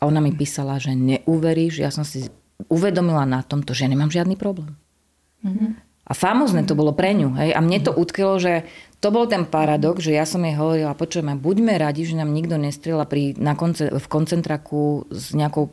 A 0.00 0.08
ona 0.08 0.24
mi 0.24 0.32
písala, 0.32 0.80
že 0.80 0.96
neuveríš, 0.96 1.84
ja 1.84 1.92
som 1.92 2.00
si 2.00 2.32
uvedomila 2.72 3.28
na 3.28 3.44
tomto, 3.44 3.76
že 3.76 3.84
nemám 3.92 4.08
žiadny 4.08 4.40
problém. 4.40 4.72
A 6.10 6.12
famozne 6.16 6.64
to 6.64 6.74
bolo 6.74 6.96
pre 6.96 7.12
ňu. 7.12 7.36
Hej? 7.38 7.54
A 7.54 7.60
mne 7.62 7.78
to 7.84 7.92
utkelo, 7.94 8.40
že 8.40 8.66
to 8.98 9.12
bol 9.12 9.28
ten 9.28 9.46
paradox, 9.46 10.02
že 10.02 10.16
ja 10.16 10.24
som 10.24 10.42
jej 10.42 10.56
hovorila, 10.56 10.96
počujeme, 10.96 11.38
buďme 11.38 11.76
radi, 11.76 12.08
že 12.08 12.18
nám 12.18 12.32
nikto 12.32 12.56
nestrela 12.58 13.04
pri, 13.06 13.36
na 13.38 13.54
konce, 13.54 13.92
v 13.92 14.06
koncentraku 14.10 15.06
s 15.12 15.36
nejakou 15.36 15.70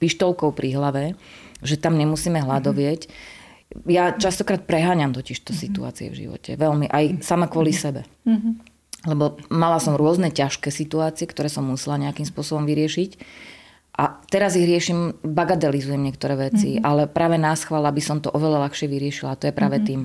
pištolkou 0.00 0.54
pri 0.54 0.68
hlave, 0.78 1.04
že 1.60 1.76
tam 1.76 1.98
nemusíme 1.98 2.38
hľadovieť. 2.40 3.10
Mm-hmm 3.10 3.39
ja 3.86 4.14
častokrát 4.14 4.66
preháňam 4.66 5.14
totiž 5.14 5.46
to 5.46 5.54
mm-hmm. 5.54 5.64
situácie 5.64 6.06
v 6.10 6.26
živote. 6.26 6.58
Veľmi. 6.58 6.90
Aj 6.90 7.04
sama 7.22 7.46
kvôli 7.46 7.70
mm-hmm. 7.70 7.86
sebe. 7.86 8.02
Mm-hmm. 8.26 8.52
Lebo 9.08 9.40
mala 9.48 9.80
som 9.80 9.96
rôzne 9.96 10.28
ťažké 10.28 10.68
situácie, 10.68 11.24
ktoré 11.24 11.48
som 11.48 11.64
musela 11.64 11.96
nejakým 11.96 12.26
spôsobom 12.28 12.68
vyriešiť. 12.68 13.10
A 13.96 14.20
teraz 14.28 14.56
ich 14.56 14.68
riešim, 14.68 15.16
bagadelizujem 15.24 16.00
niektoré 16.00 16.36
veci, 16.36 16.76
mm-hmm. 16.76 16.86
ale 16.88 17.02
práve 17.08 17.36
nás 17.40 17.64
chvala, 17.64 17.92
aby 17.92 18.02
som 18.02 18.20
to 18.20 18.32
oveľa 18.32 18.68
ľahšie 18.68 18.86
vyriešila. 18.88 19.38
To 19.40 19.48
je 19.48 19.54
práve 19.54 19.80
mm-hmm. 19.80 19.88
tým. 19.88 20.00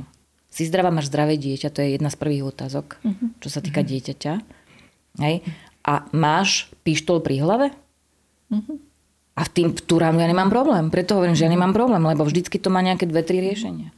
Si 0.52 0.64
zdravá, 0.64 0.88
máš 0.94 1.12
zdravé 1.12 1.36
dieťa, 1.36 1.68
to 1.74 1.84
je 1.84 2.00
jedna 2.00 2.08
z 2.08 2.18
prvých 2.20 2.48
otázok, 2.48 3.02
mm-hmm. 3.04 3.28
čo 3.44 3.50
sa 3.52 3.60
týka 3.60 3.84
mm-hmm. 3.84 3.92
dieťaťa. 3.92 4.34
Hej? 5.20 5.36
A 5.86 5.94
máš 6.16 6.72
pištol 6.88 7.20
pri 7.20 7.44
hlave? 7.44 7.68
Mm-hmm. 8.52 8.78
A 9.36 9.44
v 9.44 9.50
tým 9.52 9.68
túram 9.76 10.16
ja 10.16 10.28
nemám 10.32 10.48
problém. 10.48 10.88
Preto 10.88 11.20
hovorím, 11.20 11.36
že 11.36 11.44
ja 11.44 11.52
nemám 11.52 11.76
problém, 11.76 12.00
lebo 12.00 12.24
vždycky 12.24 12.56
to 12.56 12.72
má 12.72 12.80
nejaké 12.80 13.04
dve, 13.04 13.20
tri 13.20 13.44
riešenia. 13.44 13.92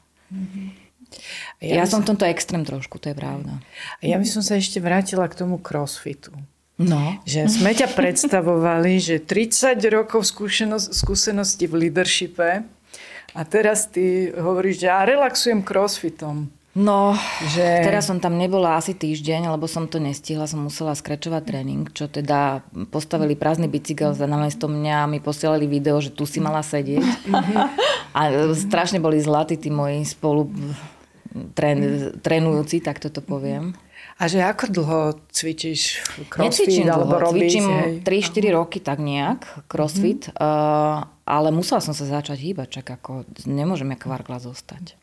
Ja, 1.61 1.81
ja 1.81 1.85
som 1.85 2.01
v 2.01 2.13
tomto 2.13 2.25
extrém 2.25 2.65
trošku, 2.65 2.97
to 2.97 3.13
je 3.13 3.15
pravda. 3.17 3.61
A 4.01 4.03
ja 4.03 4.17
by 4.17 4.25
som 4.25 4.41
sa 4.41 4.57
ešte 4.57 4.81
vrátila 4.81 5.29
k 5.29 5.37
tomu 5.37 5.61
crossfitu. 5.61 6.33
No. 6.77 7.17
Že 7.25 7.49
sme 7.49 7.73
ťa 7.73 7.97
predstavovali, 7.97 9.01
že 9.01 9.17
30 9.17 9.77
rokov 9.89 10.29
skúsenosti 10.93 11.65
v 11.65 11.73
leadershipe 11.85 12.61
a 13.33 13.41
teraz 13.45 13.89
ty 13.89 14.29
hovoríš, 14.29 14.85
že 14.85 14.87
ja 14.89 15.01
relaxujem 15.01 15.65
crossfitom. 15.65 16.49
No, 16.77 17.17
že... 17.57 17.81
teraz 17.81 18.05
som 18.05 18.21
tam 18.21 18.37
nebola 18.37 18.77
asi 18.77 18.93
týždeň, 18.93 19.49
lebo 19.49 19.65
som 19.65 19.89
to 19.89 19.97
nestihla, 19.97 20.45
som 20.45 20.61
musela 20.61 20.93
skračovať 20.93 21.41
tréning, 21.41 21.89
čo 21.89 22.05
teda 22.05 22.61
postavili 22.93 23.33
prázdny 23.33 23.65
bicykel 23.65 24.13
za 24.13 24.29
namiesto 24.29 24.69
mňa 24.69 25.09
mi 25.09 25.17
posielali 25.17 25.65
video, 25.65 25.97
že 25.97 26.13
tu 26.13 26.29
si 26.29 26.37
mala 26.37 26.61
sedieť. 26.61 27.01
A 28.17 28.53
strašne 28.53 29.01
boli 29.01 29.17
zlatí 29.17 29.57
tí 29.57 29.73
moji 29.73 30.05
spolu 30.05 30.53
trén, 31.57 32.13
trénujúci, 32.21 32.85
tak 32.85 33.01
toto 33.01 33.25
poviem. 33.25 33.73
A 34.17 34.25
že 34.25 34.41
ako 34.41 34.65
dlho 34.73 34.99
cvičíš 35.29 36.01
crossfit? 36.33 36.73
Necvičím 36.73 36.89
dlho, 36.89 37.21
robíš, 37.21 37.53
cvičím 37.53 37.65
3-4 38.01 38.57
roky 38.57 38.81
tak 38.81 38.97
nejak 38.97 39.69
crossfit. 39.69 40.33
Mm-hmm. 40.33 40.41
Uh, 40.41 41.05
ale 41.27 41.53
musela 41.53 41.83
som 41.83 41.93
sa 41.93 42.07
začať 42.07 42.39
hýbať, 42.39 42.81
čak 42.81 42.97
ako 42.97 43.29
nemôžem 43.45 43.93
jak 43.93 44.09
vargla 44.09 44.41
zostať. 44.41 44.97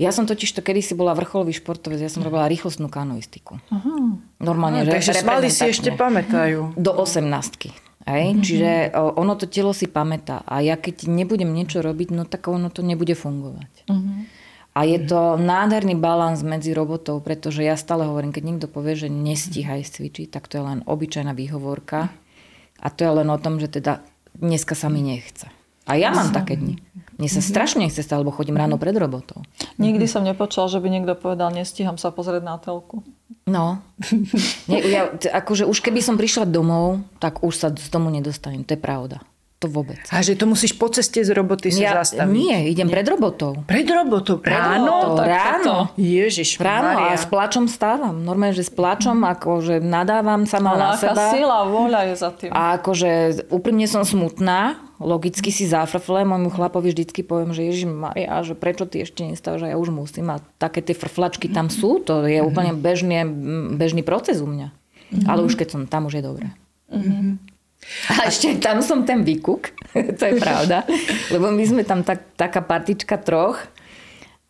Ja 0.00 0.08
som 0.14 0.24
totiž 0.24 0.56
to 0.56 0.64
kedysi 0.64 0.96
bola 0.96 1.12
vrcholový 1.12 1.52
športovec, 1.52 2.00
ja 2.00 2.08
som 2.08 2.24
robila 2.24 2.48
rýchlostnú 2.48 2.88
kanoistiku. 2.88 3.60
Aha. 3.68 4.16
Normálne, 4.40 4.86
Aha, 4.86 4.88
že 4.88 4.92
Takže 4.96 5.12
svaly 5.20 5.48
si 5.52 5.64
ešte 5.68 5.92
pamätajú. 5.92 6.80
Do 6.80 6.96
18 6.96 8.00
Hej? 8.08 8.26
Mm-hmm. 8.32 8.40
Čiže 8.40 8.70
ono 8.96 9.36
to 9.36 9.44
telo 9.44 9.76
si 9.76 9.84
pamätá. 9.84 10.40
A 10.48 10.64
ja 10.64 10.80
keď 10.80 11.04
nebudem 11.04 11.52
niečo 11.52 11.84
robiť, 11.84 12.16
no 12.16 12.24
tak 12.24 12.48
ono 12.48 12.72
to 12.72 12.80
nebude 12.80 13.12
fungovať. 13.12 13.84
Mm-hmm. 13.84 14.39
A 14.70 14.86
je 14.86 15.02
to 15.02 15.34
nádherný 15.34 15.98
balans 15.98 16.46
medzi 16.46 16.70
robotov, 16.70 17.26
pretože 17.26 17.66
ja 17.66 17.74
stále 17.74 18.06
hovorím, 18.06 18.30
keď 18.30 18.42
niekto 18.46 18.66
povie, 18.70 18.94
že 18.94 19.08
nestíhaj 19.10 19.82
cvičiť, 19.82 20.30
tak 20.30 20.46
to 20.46 20.62
je 20.62 20.64
len 20.64 20.80
obyčajná 20.86 21.34
výhovorka. 21.34 22.14
A 22.78 22.86
to 22.88 23.02
je 23.02 23.12
len 23.12 23.28
o 23.28 23.38
tom, 23.42 23.58
že 23.58 23.66
teda 23.66 24.00
dneska 24.38 24.78
sa 24.78 24.86
mi 24.86 25.02
nechce. 25.02 25.50
A 25.90 25.98
ja 25.98 26.14
mám 26.14 26.30
také 26.30 26.54
dni. 26.54 26.78
Mne 27.18 27.28
sa 27.28 27.42
strašne 27.42 27.82
nechce 27.82 28.00
stať, 28.00 28.22
lebo 28.22 28.30
chodím 28.30 28.54
ráno 28.54 28.78
pred 28.78 28.94
robotou. 28.94 29.42
Nikdy 29.76 30.06
som 30.06 30.22
nepočula, 30.22 30.70
že 30.70 30.78
by 30.78 30.86
niekto 30.86 31.18
povedal, 31.18 31.50
nestíham 31.50 31.98
sa 31.98 32.14
pozrieť 32.14 32.46
na 32.46 32.56
telku. 32.62 33.02
No. 33.50 33.82
Nie, 34.70 34.80
ja, 34.86 35.02
akože 35.10 35.66
už 35.66 35.82
keby 35.82 35.98
som 35.98 36.14
prišla 36.14 36.46
domov, 36.46 37.02
tak 37.18 37.42
už 37.42 37.54
sa 37.58 37.68
z 37.74 37.90
domu 37.90 38.06
nedostanem. 38.14 38.62
To 38.62 38.78
je 38.78 38.80
pravda. 38.80 39.18
To 39.60 39.68
vôbec. 39.68 40.00
A 40.08 40.24
že 40.24 40.40
to 40.40 40.48
musíš 40.48 40.72
po 40.72 40.88
ceste 40.88 41.20
z 41.20 41.36
roboty 41.36 41.68
sa 41.68 41.84
ja, 41.84 41.92
zastaviť? 42.00 42.32
Nie, 42.32 42.72
idem 42.72 42.88
nie. 42.88 42.96
pred 42.96 43.04
robotou. 43.04 43.60
Pred 43.68 43.92
robotou? 43.92 44.40
Pred 44.40 44.56
ráno? 44.56 44.88
Robotou, 44.88 45.28
ráno. 45.28 45.76
Ježiš 46.00 46.56
Ráno 46.56 47.12
a 47.12 47.12
s 47.12 47.28
plačom 47.28 47.68
stávam. 47.68 48.24
Normálne, 48.24 48.56
že 48.56 48.64
s 48.64 48.72
plačom, 48.72 49.20
akože 49.20 49.84
nadávam 49.84 50.48
sama 50.48 50.80
na 50.80 50.96
seba. 50.96 51.28
sila, 51.28 51.68
vôľa 51.68 52.08
je 52.08 52.14
za 52.16 52.32
tým. 52.32 52.48
A 52.56 52.80
akože 52.80 53.44
úprimne 53.52 53.84
som 53.84 54.00
smutná, 54.00 54.80
logicky 54.96 55.52
si 55.52 55.68
zafrfle, 55.68 56.24
môjmu 56.24 56.48
chlapovi 56.56 56.96
vždycky 56.96 57.20
poviem, 57.20 57.52
že 57.52 57.68
Ježiš 57.68 57.84
Maria, 57.84 58.40
že 58.40 58.56
prečo 58.56 58.88
ty 58.88 59.04
ešte 59.04 59.28
nestávaš, 59.28 59.68
že 59.68 59.72
ja 59.72 59.76
už 59.76 59.92
musím. 59.92 60.32
A 60.32 60.40
také 60.56 60.80
tie 60.80 60.96
frflačky 60.96 61.52
tam 61.52 61.68
sú, 61.68 62.00
to 62.00 62.24
je 62.24 62.40
úplne 62.40 62.72
bežný, 62.72 63.28
bežný 63.76 64.00
proces 64.00 64.40
u 64.40 64.48
mňa. 64.48 64.72
Mm-hmm. 64.72 65.28
Ale 65.28 65.44
už 65.44 65.60
keď 65.60 65.68
som 65.68 65.82
tam, 65.84 66.08
už 66.08 66.16
je 66.16 66.24
dobré. 66.24 66.48
Mm-hmm. 66.88 67.49
A 68.12 68.28
ešte 68.28 68.60
tam 68.60 68.84
som 68.84 69.02
ten 69.08 69.24
vykuk, 69.24 69.72
to 70.18 70.22
je 70.22 70.34
pravda, 70.36 70.84
lebo 71.32 71.48
my 71.48 71.64
sme 71.64 71.82
tam 71.82 72.04
tak, 72.04 72.36
taká 72.36 72.60
partička 72.60 73.16
troch 73.16 73.56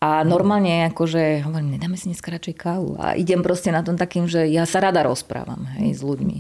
a 0.01 0.25
normálne 0.25 0.89
akože 0.89 1.45
hovorím, 1.45 1.77
nedáme 1.77 2.01
si 2.01 2.09
dneska 2.09 2.33
radšej 2.33 2.57
kávu. 2.57 2.97
A 2.97 3.13
idem 3.21 3.45
proste 3.45 3.69
na 3.69 3.85
tom 3.85 4.01
takým, 4.01 4.25
že 4.25 4.49
ja 4.49 4.65
sa 4.65 4.81
rada 4.81 5.05
rozprávam 5.05 5.69
hej, 5.77 5.93
s 5.93 6.01
ľuďmi. 6.01 6.39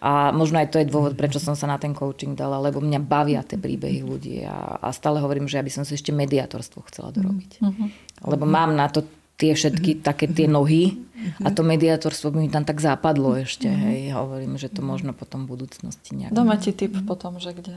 A 0.00 0.32
možno 0.32 0.60
aj 0.60 0.72
to 0.72 0.80
je 0.80 0.88
dôvod, 0.88 1.12
prečo 1.16 1.36
som 1.36 1.52
sa 1.52 1.68
na 1.68 1.76
ten 1.76 1.96
coaching 1.96 2.36
dala, 2.36 2.60
lebo 2.60 2.84
mňa 2.84 3.00
bavia 3.00 3.40
tie 3.44 3.60
príbehy 3.60 4.00
ľudí. 4.00 4.44
A, 4.44 4.80
a 4.80 4.88
stále 4.96 5.20
hovorím, 5.20 5.44
že 5.44 5.60
ja 5.60 5.64
by 5.64 5.72
som 5.72 5.84
si 5.84 5.96
ešte 5.96 6.12
mediátorstvo 6.12 6.84
chcela 6.88 7.12
dorobiť. 7.12 7.60
Mm-hmm. 7.60 7.88
Lebo 8.28 8.44
mám 8.48 8.76
na 8.76 8.88
to 8.88 9.04
tie 9.36 9.52
všetky 9.52 9.90
mm-hmm. 9.96 10.06
také 10.06 10.26
tie 10.28 10.48
nohy 10.48 10.96
mm-hmm. 10.96 11.44
a 11.44 11.48
to 11.52 11.60
mediátorstvo 11.60 12.32
by 12.32 12.48
mi 12.48 12.50
tam 12.50 12.64
tak 12.64 12.80
západlo 12.80 13.36
ešte. 13.36 13.68
Hej, 13.68 14.16
hovorím, 14.16 14.56
že 14.56 14.72
to 14.72 14.80
možno 14.80 15.12
potom 15.12 15.44
v 15.44 15.56
budúcnosti 15.56 16.16
nejak... 16.16 16.32
Dáme 16.32 16.56
ti 16.56 16.72
tip 16.72 16.96
potom, 17.04 17.36
že 17.36 17.52
kde. 17.52 17.76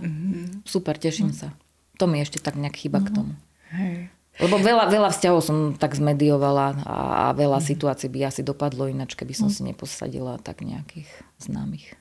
Super, 0.64 0.96
teším 0.96 1.36
sa. 1.36 1.52
To 2.00 2.08
mi 2.08 2.24
ešte 2.24 2.40
tak 2.40 2.56
nejak 2.56 2.80
chýba 2.80 3.04
mm-hmm. 3.04 3.12
k 3.12 3.16
tomu. 3.16 3.34
Hej. 3.76 3.96
Lebo 4.40 4.56
veľa, 4.56 4.88
veľa 4.88 5.12
vzťahov 5.12 5.42
som 5.44 5.58
tak 5.76 6.00
zmediovala 6.00 6.80
a, 6.88 6.96
a 7.28 7.36
veľa 7.36 7.60
mm-hmm. 7.60 7.72
situácií 7.76 8.08
by 8.08 8.32
asi 8.32 8.40
dopadlo 8.40 8.88
ináč, 8.88 9.20
keby 9.20 9.36
som 9.36 9.52
si 9.52 9.68
neposadila 9.68 10.40
tak 10.40 10.64
nejakých 10.64 11.12
známych. 11.44 11.92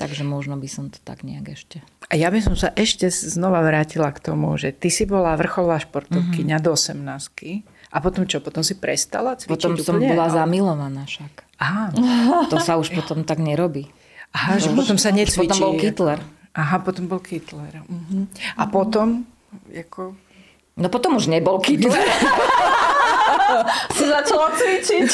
Takže 0.00 0.24
možno 0.24 0.56
by 0.56 0.68
som 0.72 0.88
to 0.88 0.96
tak 1.04 1.20
nejak 1.20 1.52
ešte... 1.52 1.84
A 2.08 2.16
ja 2.16 2.32
by 2.32 2.40
som 2.40 2.56
sa 2.56 2.72
ešte 2.72 3.12
znova 3.12 3.60
vrátila 3.60 4.08
k 4.08 4.24
tomu, 4.24 4.56
že 4.56 4.72
ty 4.72 4.88
si 4.88 5.04
bola 5.04 5.36
vrcholová 5.36 5.84
športovkyňa 5.84 6.56
mm-hmm. 6.58 6.64
do 6.64 6.72
18 6.72 7.68
a 7.90 7.96
potom 7.98 8.22
čo? 8.22 8.38
Potom 8.38 8.62
si 8.62 8.78
prestala 8.78 9.34
cvičiť 9.34 9.50
Potom 9.50 9.74
úplne? 9.74 9.82
som 9.82 9.96
bola 9.98 10.26
zamilovaná 10.30 11.02
však. 11.10 11.32
Aha. 11.58 11.90
To 12.46 12.56
sa 12.62 12.78
už 12.78 12.94
potom 12.94 13.26
tak 13.26 13.42
nerobí. 13.42 13.90
Aha, 14.30 14.62
že 14.62 14.70
potom 14.70 14.94
sa 14.94 15.10
necvičí. 15.10 15.50
Potom 15.50 15.58
bol 15.58 15.74
Hitler. 15.74 16.22
Aha, 16.54 16.78
potom 16.78 17.10
bol 17.10 17.18
Hitler. 17.18 17.82
Uh-huh. 17.82 18.30
A 18.54 18.62
potom, 18.70 19.26
ako... 19.74 20.14
No 20.78 20.86
potom 20.86 21.18
už 21.18 21.26
nebol 21.26 21.58
Hitler. 21.66 21.98
si 23.96 24.04
začala 24.06 24.48
cvičiť. 24.54 25.08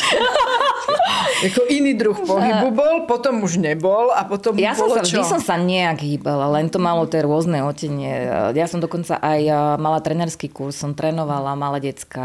Ako 1.51 1.69
iný 1.69 1.93
druh 1.97 2.17
pohybu 2.17 2.73
bol, 2.81 3.05
potom 3.05 3.45
už 3.45 3.61
nebol 3.61 4.13
a 4.13 4.25
potom 4.25 4.57
ja 4.57 4.73
som 4.73 4.89
sa, 4.89 5.05
čo? 5.05 5.21
Som 5.27 5.43
sa 5.43 5.61
nejak 5.61 6.01
hýbala, 6.01 6.49
len 6.57 6.73
to 6.73 6.81
malo 6.81 7.05
tie 7.05 7.21
rôzne 7.21 7.61
otenie. 7.65 8.29
Ja 8.57 8.67
som 8.67 8.81
dokonca 8.81 9.21
aj 9.21 9.41
mala 9.77 10.01
trenerský 10.01 10.49
kurz, 10.49 10.81
som 10.81 10.97
trénovala 10.97 11.53
malé 11.59 11.93
decka. 11.93 12.25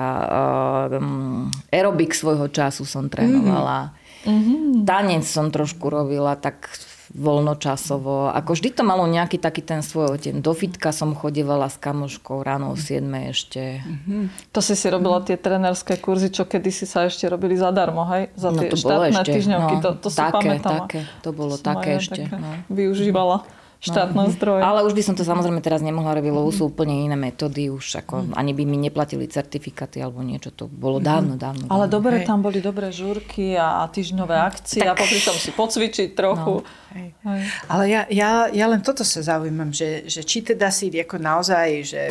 Um, 0.91 1.51
aerobik 1.71 2.15
svojho 2.15 2.47
času 2.47 2.87
som 2.87 3.11
trénovala. 3.11 3.95
Mm-hmm. 4.21 4.85
Tanec 4.85 5.25
som 5.25 5.49
trošku 5.49 5.89
robila, 5.89 6.37
tak 6.37 6.69
voľnočasovo. 7.12 8.32
Ako 8.32 8.55
vždy 8.55 8.70
to 8.72 8.84
malo 8.88 9.03
nejaký 9.07 9.38
taký 9.38 9.59
ten 9.59 9.84
svoj 9.84 10.16
oteň. 10.20 10.39
Do 10.39 10.55
fitka 10.55 10.95
som 10.95 11.12
chodevala 11.12 11.68
s 11.68 11.76
kamoškou 11.78 12.39
ráno 12.43 12.72
o 12.72 12.76
7 12.80 13.03
ešte. 13.30 13.84
Mm-hmm. 13.84 14.51
To 14.55 14.59
si 14.64 14.74
si 14.80 14.88
robila 14.88 15.20
tie 15.22 15.36
trenerské 15.36 15.99
kurzy, 15.99 16.32
čo 16.32 16.47
kedy 16.47 16.72
si 16.72 16.88
sa 16.88 17.07
ešte 17.07 17.28
robili 17.28 17.59
zadarmo, 17.59 18.07
hej? 18.16 18.32
Za 18.36 18.49
no, 18.55 18.64
tie 18.64 18.70
to 18.72 18.78
štátne 18.80 19.22
ešte. 19.22 19.32
týždňovky. 19.36 19.76
No, 19.78 19.82
to, 19.84 19.89
to 19.99 20.09
také, 20.09 20.18
si 20.18 20.36
pamätám. 20.36 20.80
Také, 20.88 20.99
to 21.20 21.30
bolo 21.36 21.55
také 21.59 21.89
ešte. 21.99 22.24
Také 22.26 22.39
no. 22.39 22.51
Využívala 22.72 23.61
štátne 23.82 24.29
no. 24.29 24.29
zdroje. 24.29 24.61
Ale 24.61 24.86
už 24.86 24.93
by 24.93 25.01
som 25.01 25.15
to 25.17 25.25
samozrejme 25.25 25.57
teraz 25.57 25.82
nemohla 25.82 26.13
robiť, 26.21 26.29
lebo 26.29 26.53
sú 26.53 26.69
úplne 26.69 27.01
iné 27.01 27.17
metódy. 27.17 27.73
Už 27.73 28.05
ako, 28.05 28.29
mm. 28.29 28.38
ani 28.38 28.53
by 28.53 28.63
mi 28.69 28.77
neplatili 28.77 29.25
certifikáty 29.25 29.97
alebo 29.97 30.21
niečo. 30.21 30.53
To 30.53 30.69
bolo 30.69 31.01
dávno, 31.01 31.34
dávno. 31.34 31.65
Ale 31.65 31.89
dávno. 31.89 31.95
dobre, 31.97 32.15
Hej. 32.21 32.29
tam 32.29 32.39
boli 32.45 32.61
dobré 32.61 32.93
žúrky 32.93 33.57
a 33.57 33.82
týždňové 33.89 34.38
akcie 34.38 34.86
tak. 34.86 34.93
a 34.93 35.01
popri 35.01 35.17
tom 35.17 35.34
si 35.34 35.49
pocvičiť 35.49 36.09
trochu. 36.13 36.61
No. 36.61 36.93
Hej. 36.93 37.07
Hej. 37.25 37.41
Ale 37.65 37.84
ja, 37.89 38.01
ja, 38.13 38.29
ja 38.53 38.65
len 38.69 38.86
toto 38.86 39.01
sa 39.01 39.25
zaujímam, 39.25 39.73
že, 39.73 40.05
že 40.05 40.21
či 40.21 40.45
teda 40.45 40.69
si 40.69 40.93
ako 40.93 41.17
naozaj, 41.17 41.67
že 41.82 42.01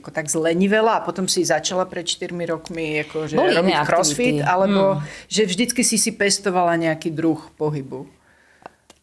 ako 0.00 0.08
tak 0.08 0.32
zlenivela 0.32 0.96
a 0.96 1.04
potom 1.04 1.28
si 1.28 1.44
začala 1.44 1.84
pred 1.84 2.08
4 2.08 2.32
rokmi 2.32 3.04
ako, 3.04 3.28
že 3.28 3.36
robiť 3.36 3.76
crossfit, 3.84 4.40
alebo 4.40 4.96
mm. 4.96 5.28
že 5.28 5.42
vždycky 5.44 5.84
si 5.84 6.00
si 6.00 6.16
pestovala 6.16 6.80
nejaký 6.80 7.12
druh 7.12 7.36
pohybu. 7.60 8.21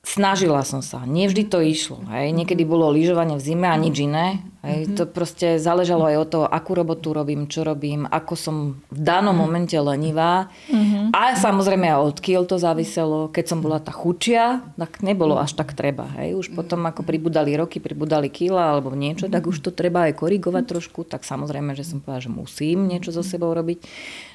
Snažila 0.10 0.66
som 0.66 0.82
sa. 0.82 1.06
Nie 1.06 1.30
vždy 1.30 1.46
to 1.46 1.62
išlo. 1.62 2.02
Hej. 2.10 2.34
Niekedy 2.34 2.66
bolo 2.66 2.90
lyžovanie 2.90 3.38
v 3.38 3.46
zime 3.46 3.70
a 3.70 3.78
nič 3.78 4.02
iné. 4.02 4.42
Hej. 4.66 4.90
Mm-hmm. 4.90 4.98
To 4.98 5.04
proste 5.06 5.48
záležalo 5.62 6.10
aj 6.10 6.18
od 6.18 6.30
toho, 6.34 6.46
akú 6.50 6.74
robotu 6.74 7.14
robím, 7.14 7.46
čo 7.46 7.62
robím, 7.62 8.10
ako 8.10 8.34
som 8.34 8.56
v 8.90 9.00
danom 9.06 9.38
mm-hmm. 9.38 9.46
momente 9.46 9.78
lenivá. 9.78 10.50
Mm-hmm. 10.66 11.14
A 11.14 11.38
samozrejme 11.38 11.94
aj 11.94 12.02
od 12.10 12.18
kiel 12.26 12.42
to 12.50 12.58
záviselo. 12.58 13.30
Keď 13.30 13.46
som 13.54 13.62
bola 13.62 13.78
tá 13.78 13.94
chučia, 13.94 14.66
tak 14.82 15.06
nebolo 15.06 15.38
až 15.38 15.54
tak 15.54 15.78
treba. 15.78 16.10
Hej. 16.18 16.42
Už 16.42 16.48
potom 16.58 16.90
ako 16.90 17.06
pribudali 17.06 17.54
roky, 17.54 17.78
pribudali 17.78 18.34
kila 18.34 18.74
alebo 18.74 18.90
niečo, 18.98 19.30
tak 19.30 19.46
už 19.46 19.62
to 19.62 19.70
treba 19.70 20.10
aj 20.10 20.18
korigovať 20.18 20.66
trošku. 20.66 21.06
Tak 21.06 21.22
samozrejme, 21.22 21.78
že 21.78 21.86
som 21.86 22.02
povedala, 22.02 22.26
že 22.26 22.34
musím 22.34 22.90
niečo 22.90 23.14
so 23.14 23.22
sebou 23.22 23.54
robiť. 23.54 23.86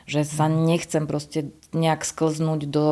Že 0.06 0.20
sa 0.22 0.46
nechcem 0.46 1.10
proste 1.10 1.50
nejak 1.74 2.06
sklznúť 2.06 2.62
do... 2.70 2.86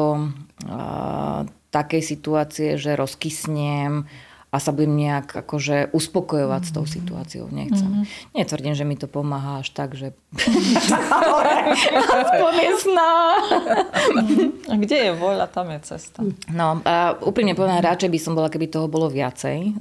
Uh, 0.66 1.46
takej 1.72 2.02
situácie, 2.04 2.76
že 2.76 2.92
rozkysnem 2.94 4.04
a 4.52 4.60
sa 4.60 4.68
budem 4.68 5.00
nejak 5.00 5.32
akože 5.32 5.96
uspokojovať 5.96 6.60
mm-hmm. 6.60 6.76
s 6.76 6.76
tou 6.76 6.84
mhm. 6.84 6.92
situáciou. 6.92 7.44
Nechcem. 7.48 7.88
Mm-hmm. 7.88 8.36
Netvrdím, 8.36 8.74
že 8.76 8.84
mi 8.84 9.00
to 9.00 9.08
pomáha 9.08 9.64
až 9.64 9.72
tak, 9.72 9.96
že 9.96 10.12
aspoň 12.20 12.52
je 12.60 12.72
sná. 12.84 13.12
a 14.68 14.74
kde 14.76 14.96
je 15.08 15.12
voľa, 15.16 15.48
tam 15.48 15.72
je 15.72 15.80
cesta. 15.88 16.20
No, 16.52 16.84
a 16.84 17.16
úprimne 17.24 17.56
poviem, 17.56 17.80
radšej 17.80 18.12
by 18.12 18.18
som 18.20 18.36
bola, 18.36 18.52
keby 18.52 18.68
toho 18.68 18.92
bolo 18.92 19.08
viacej, 19.08 19.72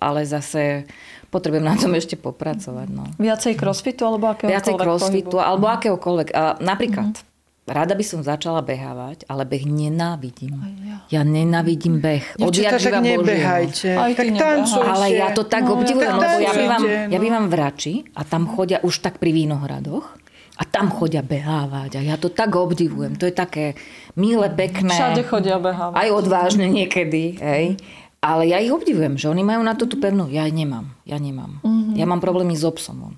ale 0.00 0.20
zase 0.24 0.88
potrebujem 1.28 1.68
na 1.68 1.76
tom 1.76 1.92
ešte 1.92 2.16
popracovať. 2.16 2.88
No. 2.88 3.04
Viacej 3.20 3.52
crossfitu 3.60 4.08
alebo 4.08 4.32
akéhokoľvek 4.32 4.56
Viacej 4.56 4.74
crossfitu 4.80 5.36
pohybu. 5.36 5.44
alebo 5.44 5.66
akéhokoľvek. 5.68 6.28
Napríklad, 6.64 7.12
mm-hmm 7.12 7.28
Rada 7.70 7.94
by 7.94 8.02
som 8.02 8.20
začala 8.26 8.66
behávať, 8.66 9.30
ale 9.30 9.46
beh 9.46 9.62
nenávidím. 9.62 10.58
Ja. 10.82 10.98
ja 11.06 11.22
nenávidím 11.22 12.02
beh. 12.02 12.42
Odjak 12.42 12.82
tak 12.82 12.98
nebehajte. 12.98 13.94
Aj 13.94 14.10
tak 14.10 14.26
tancujte. 14.34 14.90
Ale 14.90 15.06
ja 15.14 15.30
to 15.30 15.46
tak 15.46 15.70
no, 15.70 15.78
obdivujem, 15.78 16.18
lebo 16.18 16.36
ja 16.42 16.50
bývam, 16.50 16.82
ja 16.82 17.18
no. 17.18 17.22
bývam 17.22 17.44
v 17.46 17.54
Rači 17.54 17.94
a 18.18 18.26
tam 18.26 18.50
chodia 18.50 18.82
už 18.82 19.06
tak 19.06 19.22
pri 19.22 19.30
Vínohradoch 19.30 20.18
a 20.58 20.62
tam 20.66 20.90
chodia 20.90 21.22
behávať 21.22 21.96
a 21.96 22.00
ja 22.02 22.18
to 22.18 22.34
tak 22.34 22.50
obdivujem. 22.58 23.14
To 23.22 23.30
je 23.30 23.34
také 23.38 23.78
milé, 24.18 24.50
pekné. 24.50 24.90
Všade 24.90 25.22
chodia 25.30 25.62
behávať. 25.62 25.94
Aj 25.94 26.08
odvážne 26.10 26.66
niekedy. 26.66 27.38
Hej. 27.38 27.78
Ale 28.20 28.50
ja 28.50 28.60
ich 28.60 28.68
obdivujem, 28.68 29.16
že 29.16 29.32
oni 29.32 29.40
majú 29.46 29.64
na 29.64 29.78
to 29.78 29.88
tú 29.88 29.96
pevnú. 29.96 30.28
Ja 30.28 30.44
nemám. 30.44 30.92
Ja 31.08 31.16
nemám. 31.16 31.62
Mm-hmm. 31.64 31.94
Ja 31.96 32.04
mám 32.04 32.20
problémy 32.20 32.52
s 32.52 32.66
obsom. 32.66 33.16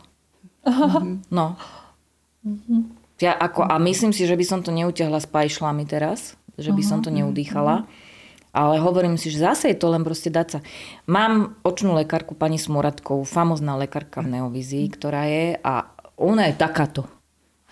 Mm-hmm. 0.62 1.26
No. 1.34 1.58
Mm-hmm. 2.46 3.01
Ja 3.22 3.38
ako, 3.38 3.62
a 3.62 3.78
myslím 3.78 4.10
si, 4.10 4.26
že 4.26 4.34
by 4.34 4.42
som 4.42 4.60
to 4.66 4.74
neutiahla 4.74 5.22
s 5.22 5.30
pajšlami 5.30 5.86
teraz, 5.86 6.34
že 6.58 6.74
by 6.74 6.82
som 6.82 6.98
to 7.06 7.14
neudýchala. 7.14 7.86
Ale 8.52 8.82
hovorím 8.82 9.16
si, 9.16 9.32
že 9.32 9.46
zase 9.46 9.72
je 9.72 9.78
to 9.80 9.88
len 9.88 10.04
proste 10.04 10.28
dať 10.28 10.46
sa. 10.50 10.58
Mám 11.08 11.56
očnú 11.64 11.96
lekárku 11.96 12.36
pani 12.36 12.60
Smoradkovú, 12.60 13.24
famozná 13.24 13.80
lekárka 13.80 14.20
v 14.20 14.36
Neovizii, 14.36 14.92
ktorá 14.92 15.24
je 15.24 15.56
a 15.56 15.88
ona 16.20 16.52
je 16.52 16.54
takáto. 16.60 17.08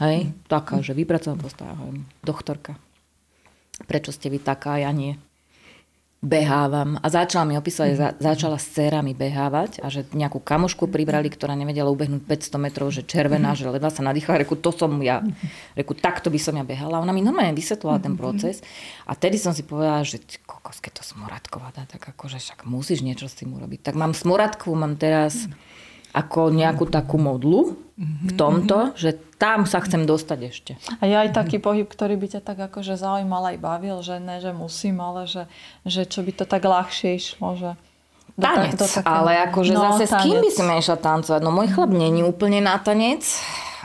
Hej, 0.01 0.32
taká, 0.48 0.80
že 0.80 0.96
vypracovaná 0.96 1.36
postava. 1.36 1.76
Doktorka. 2.24 2.80
Prečo 3.84 4.09
ste 4.16 4.32
vy 4.32 4.40
taká, 4.40 4.80
ja 4.80 4.88
nie? 4.88 5.20
Behávam. 6.21 7.01
A 7.01 7.09
začala 7.09 7.49
mi 7.49 7.57
opísať, 7.57 7.97
za, 7.97 8.09
začala 8.21 8.61
s 8.61 8.68
cérami 8.77 9.16
behávať 9.16 9.81
a 9.81 9.89
že 9.89 10.05
nejakú 10.12 10.37
kamošku 10.37 10.85
pribrali, 10.93 11.33
ktorá 11.33 11.57
nevedela 11.57 11.89
ubehnúť 11.89 12.29
500 12.29 12.61
metrov, 12.61 12.93
že 12.93 13.09
červená, 13.09 13.57
že 13.57 13.73
ledva 13.73 13.89
sa 13.89 14.05
nadýchala. 14.05 14.45
Reku, 14.45 14.53
to 14.61 14.68
som 14.68 15.01
ja. 15.01 15.25
Reku, 15.73 15.97
takto 15.97 16.29
by 16.29 16.37
som 16.37 16.61
ja 16.61 16.64
behala. 16.64 17.01
Ona 17.01 17.16
mi 17.16 17.25
normálne 17.25 17.57
vysvetlila 17.57 18.05
ten 18.05 18.21
proces. 18.21 18.61
A 19.09 19.16
tedy 19.16 19.41
som 19.41 19.57
si 19.57 19.64
povedala, 19.64 20.05
že 20.05 20.21
kokos, 20.45 20.85
keď 20.85 21.01
to 21.01 21.03
Smoradková 21.09 21.73
dá, 21.73 21.89
tak 21.89 22.12
akože 22.12 22.37
však 22.37 22.68
musíš 22.68 23.01
niečo 23.01 23.25
s 23.25 23.41
tým 23.41 23.57
urobiť. 23.57 23.81
Tak 23.81 23.97
mám 23.97 24.12
Smoradku, 24.12 24.77
mám 24.77 25.01
teraz 25.01 25.49
ako 26.11 26.51
nejakú 26.51 26.91
takú 26.91 27.17
modlu 27.17 27.79
v 28.01 28.33
tomto, 28.33 28.97
že 28.97 29.15
tam 29.37 29.69
sa 29.69 29.85
chcem 29.85 30.09
dostať 30.09 30.39
ešte. 30.49 30.73
A 31.01 31.05
je 31.05 31.17
aj 31.17 31.37
taký 31.37 31.61
pohyb, 31.61 31.85
ktorý 31.85 32.17
by 32.17 32.27
ťa 32.37 32.41
tak 32.41 32.59
akože 32.61 32.97
zaujímal 32.97 33.53
aj 33.53 33.59
bavil, 33.61 34.01
že 34.01 34.17
ne, 34.17 34.41
že 34.41 34.57
musím, 34.57 35.05
ale 35.05 35.29
že, 35.29 35.45
že 35.85 36.09
čo 36.09 36.25
by 36.25 36.33
to 36.33 36.45
tak 36.49 36.65
ľahšie 36.65 37.21
išlo, 37.21 37.49
že... 37.61 37.71
Do 38.41 38.47
tanec, 38.47 38.79
do 38.81 38.89
také... 38.89 39.05
ale 39.05 39.33
akože 39.53 39.73
no, 39.77 39.81
zase 39.85 40.09
tanec. 40.09 40.17
s 40.17 40.25
kým 40.25 40.37
by 40.41 40.51
si 40.51 40.63
išla 40.65 40.97
tancovať? 40.97 41.41
No 41.45 41.53
môj 41.53 41.69
chlap 41.77 41.93
není 41.93 42.25
úplne 42.25 42.65
na 42.65 42.81
tanec, 42.81 43.21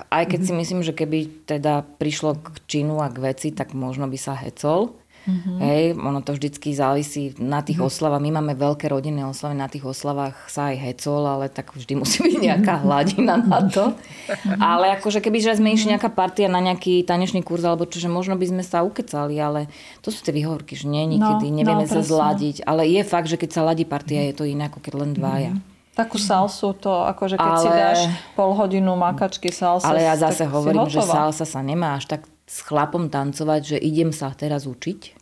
aj 0.08 0.24
keď 0.32 0.40
si 0.48 0.54
myslím, 0.56 0.80
že 0.80 0.96
keby 0.96 1.48
teda 1.48 1.84
prišlo 2.00 2.40
k 2.40 2.46
činu 2.68 3.04
a 3.04 3.12
k 3.12 3.20
veci, 3.20 3.52
tak 3.52 3.76
možno 3.76 4.08
by 4.08 4.16
sa 4.16 4.32
hecol. 4.36 4.96
Mm-hmm. 5.26 5.58
Hej, 5.58 5.84
ono 5.98 6.22
to 6.22 6.38
vždycky 6.38 6.78
závisí 6.78 7.34
na 7.42 7.66
tých 7.66 7.82
mm-hmm. 7.82 7.90
oslavách. 7.90 8.22
My 8.22 8.32
máme 8.38 8.54
veľké 8.54 8.86
rodinné 8.94 9.26
oslavy, 9.26 9.58
na 9.58 9.66
tých 9.66 9.82
oslavách 9.82 10.38
sa 10.46 10.70
aj 10.70 10.78
hecol, 10.78 11.26
ale 11.26 11.50
tak 11.50 11.74
vždy 11.74 11.94
musí 11.98 12.22
byť 12.22 12.36
nejaká 12.38 12.74
mhm. 12.78 12.82
hladina 12.86 13.36
na 13.42 13.60
to. 13.66 13.98
ale 14.74 14.94
akože 15.02 15.20
keby 15.26 15.42
že 15.42 15.58
sme 15.58 15.74
išli 15.74 15.98
nejaká 15.98 16.14
partia 16.14 16.46
na 16.46 16.62
nejaký 16.62 17.02
tanečný 17.02 17.42
kurz 17.42 17.66
alebo 17.66 17.90
čo, 17.90 17.98
že 17.98 18.10
možno 18.10 18.38
by 18.38 18.46
sme 18.46 18.64
sa 18.64 18.86
ukecali, 18.86 19.42
ale 19.42 19.66
to 20.06 20.14
sú 20.14 20.22
tie 20.22 20.32
výhovorky, 20.32 20.78
že 20.78 20.86
nie 20.86 21.18
nikdy, 21.18 21.50
no, 21.50 21.58
nevieme 21.58 21.86
no, 21.86 21.92
sa 21.92 22.06
zladiť. 22.06 22.62
Ale 22.70 22.86
je 22.86 23.02
fakt, 23.02 23.28
že 23.28 23.42
keď 23.42 23.50
sa 23.50 23.62
ladí 23.66 23.84
partia, 23.84 24.22
je 24.30 24.38
to 24.38 24.46
iné 24.46 24.70
ako 24.70 24.78
keď 24.78 24.94
len 24.94 25.12
dvaja. 25.18 25.54
Mm-hmm. 25.58 25.74
Takú 25.96 26.20
salsu, 26.20 26.76
to 26.76 26.92
akože 27.08 27.40
keď 27.40 27.52
ale, 27.56 27.64
si 27.64 27.70
dáš 27.72 28.00
pol 28.36 28.52
hodinu 28.52 29.00
makačky 29.00 29.48
salsa. 29.48 29.88
Ale 29.88 30.04
ja 30.04 30.20
zase 30.20 30.44
hovorím, 30.44 30.92
že 30.92 31.00
salsa 31.00 31.48
sa 31.48 31.64
nemá 31.64 31.96
až 31.96 32.12
tak 32.12 32.28
s 32.46 32.62
chlapom 32.62 33.10
tancovať, 33.10 33.76
že 33.76 33.78
idem 33.82 34.14
sa 34.14 34.30
teraz 34.38 34.70
učiť. 34.70 35.18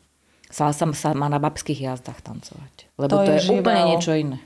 Salsa 0.54 0.86
sa 0.94 1.18
má 1.18 1.32
na 1.32 1.42
babských 1.42 1.90
jazdách 1.90 2.22
tancovať. 2.22 2.74
Lebo 3.00 3.10
to, 3.10 3.26
to 3.26 3.32
je, 3.34 3.42
je 3.42 3.50
úplne 3.58 3.84
niečo 3.90 4.14
iné. 4.14 4.38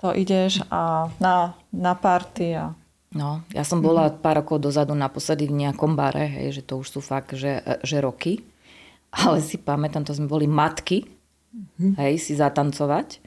To 0.00 0.16
ideš 0.16 0.64
a 0.72 1.12
na, 1.20 1.52
na 1.74 1.92
party 1.92 2.56
a... 2.56 2.72
No, 3.14 3.46
ja 3.54 3.62
som 3.62 3.78
bola 3.78 4.10
mm. 4.10 4.18
pár 4.24 4.42
rokov 4.42 4.58
dozadu 4.58 4.90
naposledy 4.96 5.46
v 5.46 5.54
nejakom 5.66 5.94
bare, 5.94 6.26
hej, 6.26 6.58
že 6.58 6.62
to 6.66 6.82
už 6.82 6.98
sú 6.98 7.00
fakt, 7.04 7.36
že, 7.38 7.62
že 7.86 8.02
roky. 8.02 8.42
Ale 9.14 9.38
si 9.38 9.54
pamätám, 9.54 10.02
to 10.02 10.10
sme 10.10 10.26
boli 10.26 10.50
matky, 10.50 11.06
mm. 11.78 11.94
hej, 11.94 12.18
si 12.18 12.34
zatancovať. 12.34 13.22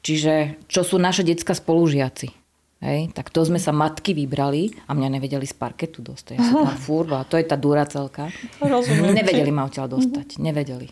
Čiže, 0.00 0.60
čo 0.68 0.84
sú 0.84 1.00
naše 1.00 1.24
detská 1.24 1.56
spolužiaci. 1.56 2.39
Hej, 2.80 3.12
tak 3.12 3.28
to 3.28 3.44
sme 3.44 3.60
sa 3.60 3.76
matky 3.76 4.16
vybrali 4.16 4.72
a 4.88 4.96
mňa 4.96 5.20
nevedeli 5.20 5.44
z 5.44 5.52
parketu 5.52 6.00
dostať. 6.00 6.40
Ja 6.40 6.48
som 6.48 6.64
tam 6.64 6.80
fúrba, 6.88 7.28
to 7.28 7.36
je 7.36 7.44
tá 7.44 7.60
duracelka. 7.60 8.32
Rozumiem. 8.56 9.20
Nevedeli 9.20 9.52
ma 9.52 9.68
odtiaľ 9.68 10.00
dostať. 10.00 10.40
Nevedeli. 10.40 10.88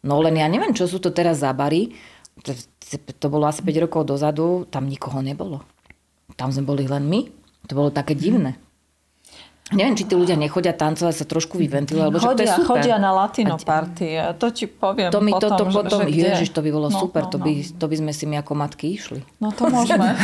No 0.00 0.22
len 0.24 0.40
ja 0.40 0.48
neviem, 0.48 0.72
čo 0.72 0.88
sú 0.88 0.96
to 0.96 1.12
teraz 1.12 1.44
za 1.44 1.52
bary. 1.52 1.92
To, 2.40 2.56
to 3.20 3.26
bolo 3.28 3.44
asi 3.44 3.60
5 3.60 3.84
rokov 3.84 4.08
dozadu, 4.08 4.64
tam 4.72 4.88
nikoho 4.88 5.20
nebolo. 5.20 5.60
Tam 6.40 6.48
sme 6.48 6.64
boli 6.64 6.88
len 6.88 7.04
my. 7.04 7.20
To 7.68 7.72
bolo 7.76 7.90
také 7.92 8.16
divné. 8.16 8.56
Neviem, 9.74 9.98
či 9.98 10.06
tí 10.06 10.14
ľudia 10.14 10.38
nechodia 10.38 10.70
tancovať, 10.70 11.10
sa 11.10 11.24
trošku 11.26 11.58
vyventilujú, 11.58 12.06
lebo 12.06 12.22
chodia, 12.22 12.38
to 12.38 12.42
je 12.46 12.50
super. 12.62 12.68
Chodia 12.78 13.02
na 13.02 13.10
latino 13.10 13.58
party, 13.58 14.14
to 14.38 14.46
ti 14.54 14.70
poviem 14.70 15.10
to 15.10 15.18
mi 15.18 15.34
potom, 15.34 15.50
to, 15.50 15.56
to 15.58 15.64
potom, 15.74 16.00
že, 16.06 16.14
že 16.14 16.18
ježiš, 16.22 16.50
to 16.54 16.60
by 16.62 16.70
bolo 16.70 16.86
no, 16.86 16.94
super, 16.94 17.26
no, 17.26 17.30
to, 17.34 17.38
by, 17.42 17.50
no. 17.50 17.74
to 17.74 17.86
by 17.90 17.96
sme 17.98 18.12
si 18.14 18.24
my 18.30 18.36
ako 18.46 18.52
matky 18.54 18.94
išli. 18.94 19.26
No 19.42 19.50
to 19.50 19.66
môžeme. 19.66 20.14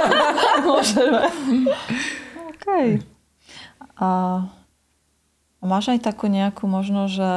môžeme. 0.68 1.24
OK. 2.52 2.66
A, 3.96 4.08
a 5.56 5.64
máš 5.64 5.88
aj 5.88 6.04
takú 6.04 6.28
nejakú 6.28 6.68
možno, 6.68 7.08
že 7.08 7.32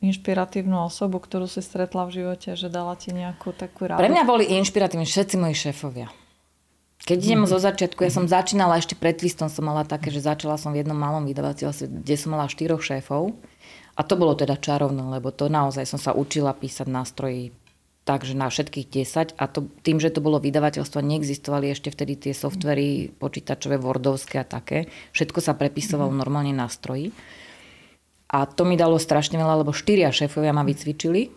inšpiratívnu 0.00 0.80
osobu, 0.80 1.20
ktorú 1.20 1.44
si 1.44 1.60
stretla 1.60 2.08
v 2.08 2.24
živote, 2.24 2.56
že 2.56 2.72
dala 2.72 2.96
ti 2.96 3.12
nejakú 3.12 3.52
takú 3.52 3.84
radu? 3.84 4.00
Pre 4.00 4.08
mňa 4.08 4.24
boli 4.24 4.48
inšpiratívni 4.48 5.04
všetci 5.04 5.36
moji 5.36 5.68
šéfovia. 5.68 6.08
Keď 7.10 7.18
idem 7.26 7.42
zo 7.42 7.58
začiatku, 7.58 8.06
ja 8.06 8.14
som 8.14 8.30
začínala 8.30 8.78
ešte 8.78 8.94
pred 8.94 9.18
Twistom, 9.18 9.50
som 9.50 9.66
mala 9.66 9.82
také, 9.82 10.14
že 10.14 10.22
začala 10.22 10.54
som 10.54 10.70
v 10.70 10.86
jednom 10.86 10.94
malom 10.94 11.26
vydavateľstve, 11.26 12.06
kde 12.06 12.14
som 12.14 12.38
mala 12.38 12.46
štyroch 12.46 12.78
šéfov. 12.78 13.34
A 13.98 14.06
to 14.06 14.14
bolo 14.14 14.38
teda 14.38 14.54
čarovné, 14.54 15.02
lebo 15.18 15.34
to 15.34 15.50
naozaj 15.50 15.82
som 15.90 15.98
sa 15.98 16.14
učila 16.14 16.54
písať 16.54 16.86
nástroji 16.86 17.50
takže 18.10 18.34
na 18.34 18.50
všetkých 18.50 18.86
10 18.90 19.38
a 19.38 19.44
to, 19.46 19.70
tým, 19.86 20.02
že 20.02 20.10
to 20.10 20.18
bolo 20.18 20.42
vydavateľstvo, 20.42 20.98
neexistovali 20.98 21.70
ešte 21.70 21.94
vtedy 21.94 22.18
tie 22.18 22.34
softvery 22.34 23.14
počítačové, 23.14 23.78
wordovské 23.78 24.42
a 24.42 24.46
také. 24.46 24.90
Všetko 25.14 25.38
sa 25.38 25.54
prepisovalo 25.54 26.10
normálne 26.10 26.50
na 26.50 26.66
stroji. 26.66 27.14
A 28.30 28.50
to 28.50 28.66
mi 28.66 28.74
dalo 28.74 28.98
strašne 28.98 29.38
veľa, 29.38 29.62
lebo 29.62 29.70
štyria 29.70 30.10
šéfovia 30.10 30.50
ma 30.50 30.66
vycvičili 30.66 31.30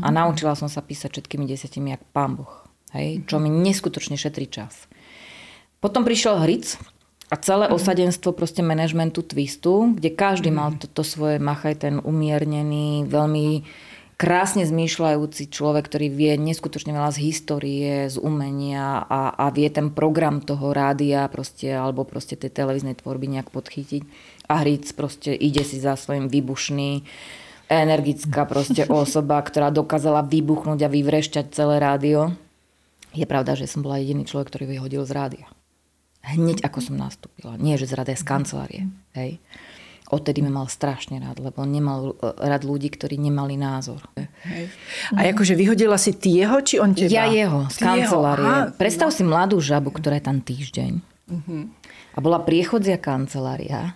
a 0.00 0.08
naučila 0.08 0.56
som 0.56 0.68
sa 0.68 0.80
písať 0.80 1.20
všetkými 1.20 1.44
desiatimi, 1.44 1.92
jak 1.92 2.04
pán 2.12 2.40
Boh. 2.40 2.68
Hej, 2.96 3.28
čo 3.28 3.36
mi 3.36 3.52
neskutočne 3.52 4.16
šetrí 4.16 4.48
čas. 4.48 4.87
Potom 5.78 6.02
prišiel 6.02 6.42
Hric 6.42 6.74
a 7.30 7.34
celé 7.38 7.70
mhm. 7.70 7.74
osadenstvo 7.78 8.34
proste 8.34 8.66
manažmentu 8.66 9.22
Twistu, 9.22 9.94
kde 9.94 10.10
každý 10.10 10.50
mal 10.50 10.74
mhm. 10.74 10.78
toto 10.82 11.02
svoje 11.06 11.38
machaj, 11.38 11.78
ten 11.78 12.02
umiernený, 12.02 13.06
veľmi 13.06 13.62
krásne 14.18 14.66
zmýšľajúci 14.66 15.46
človek, 15.46 15.86
ktorý 15.86 16.10
vie 16.10 16.34
neskutočne 16.34 16.90
veľa 16.90 17.14
z 17.14 17.18
histórie, 17.22 18.10
z 18.10 18.18
umenia 18.18 19.06
a, 19.06 19.30
a 19.30 19.46
vie 19.54 19.70
ten 19.70 19.94
program 19.94 20.42
toho 20.42 20.74
rádia 20.74 21.30
proste, 21.30 21.70
alebo 21.70 22.02
proste 22.02 22.34
tej 22.34 22.50
televíznej 22.50 22.98
tvorby 22.98 23.30
nejak 23.30 23.54
podchytiť. 23.54 24.02
A 24.50 24.66
Hric 24.66 24.90
proste 24.98 25.30
ide 25.38 25.62
si 25.62 25.78
za 25.78 25.94
svojim 25.94 26.26
výbušný, 26.26 27.06
energická 27.70 28.42
proste 28.50 28.90
osoba, 28.90 29.38
ktorá 29.38 29.70
dokázala 29.70 30.26
vybuchnúť 30.26 30.82
a 30.82 30.90
vyvrešťať 30.90 31.54
celé 31.54 31.78
rádio. 31.78 32.34
Je 33.14 33.24
pravda, 33.24 33.54
že 33.54 33.70
som 33.70 33.86
bola 33.86 34.02
jediný 34.02 34.26
človek, 34.26 34.50
ktorý 34.50 34.64
vyhodil 34.66 35.06
z 35.06 35.14
rádia. 35.14 35.46
Hneď 36.24 36.66
ako 36.66 36.78
som 36.82 36.94
nastúpila. 36.98 37.56
Nie, 37.56 37.80
že 37.80 37.88
z 37.88 37.94
rádia, 37.96 38.18
z 38.18 38.26
kancelárie. 38.26 38.82
Hej. 39.16 39.40
Odtedy 40.08 40.40
ma 40.40 40.64
mal 40.64 40.66
strašne 40.72 41.20
rád, 41.20 41.36
lebo 41.44 41.68
nemal 41.68 42.16
e, 42.16 42.32
rád 42.32 42.64
ľudí, 42.64 42.88
ktorí 42.88 43.20
nemali 43.20 43.60
názor. 43.60 44.00
Hej. 44.48 44.72
A 45.12 45.20
akože 45.36 45.52
vyhodila 45.52 46.00
si 46.00 46.16
ty 46.16 46.40
jeho, 46.40 46.64
či 46.64 46.80
on 46.80 46.96
teba? 46.96 47.12
Ja 47.12 47.28
jeho, 47.28 47.68
z 47.68 47.76
ty 47.76 47.84
kancelárie. 47.84 48.48
Jeho. 48.48 48.72
Predstav 48.80 49.08
si 49.12 49.22
mladú 49.24 49.60
žabu, 49.60 49.92
ktorá 49.92 50.16
je 50.16 50.24
tam 50.24 50.40
týždeň. 50.40 50.92
Uh-huh. 51.28 51.68
A 52.16 52.18
bola 52.24 52.40
priechodzia 52.40 52.96
kancelária 52.96 53.92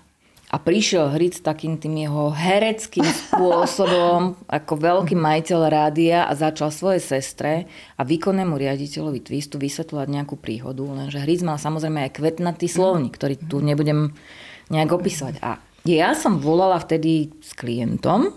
a 0.52 0.60
prišiel 0.60 1.16
Hric 1.16 1.40
takým 1.40 1.80
tým 1.80 2.04
jeho 2.04 2.28
hereckým 2.28 3.08
spôsobom 3.08 4.36
ako 4.44 4.72
veľký 4.76 5.16
majiteľ 5.16 5.60
rádia 5.72 6.28
a 6.28 6.36
začal 6.36 6.68
svoje 6.68 7.00
sestre 7.00 7.64
a 7.96 8.04
výkonnému 8.04 8.52
riaditeľovi 8.60 9.24
Twistu 9.24 9.56
vysvetľovať 9.56 10.08
nejakú 10.12 10.36
príhodu, 10.36 10.84
lenže 10.84 11.24
Hric 11.24 11.40
mal 11.40 11.56
samozrejme 11.56 12.04
aj 12.04 12.20
kvetnatý 12.20 12.68
slovník, 12.68 13.16
ktorý 13.16 13.40
tu 13.48 13.64
nebudem 13.64 14.12
nejak 14.68 14.92
opísať. 14.92 15.40
A 15.40 15.56
ja 15.88 16.12
som 16.12 16.36
volala 16.36 16.76
vtedy 16.76 17.32
s 17.40 17.56
klientom, 17.56 18.36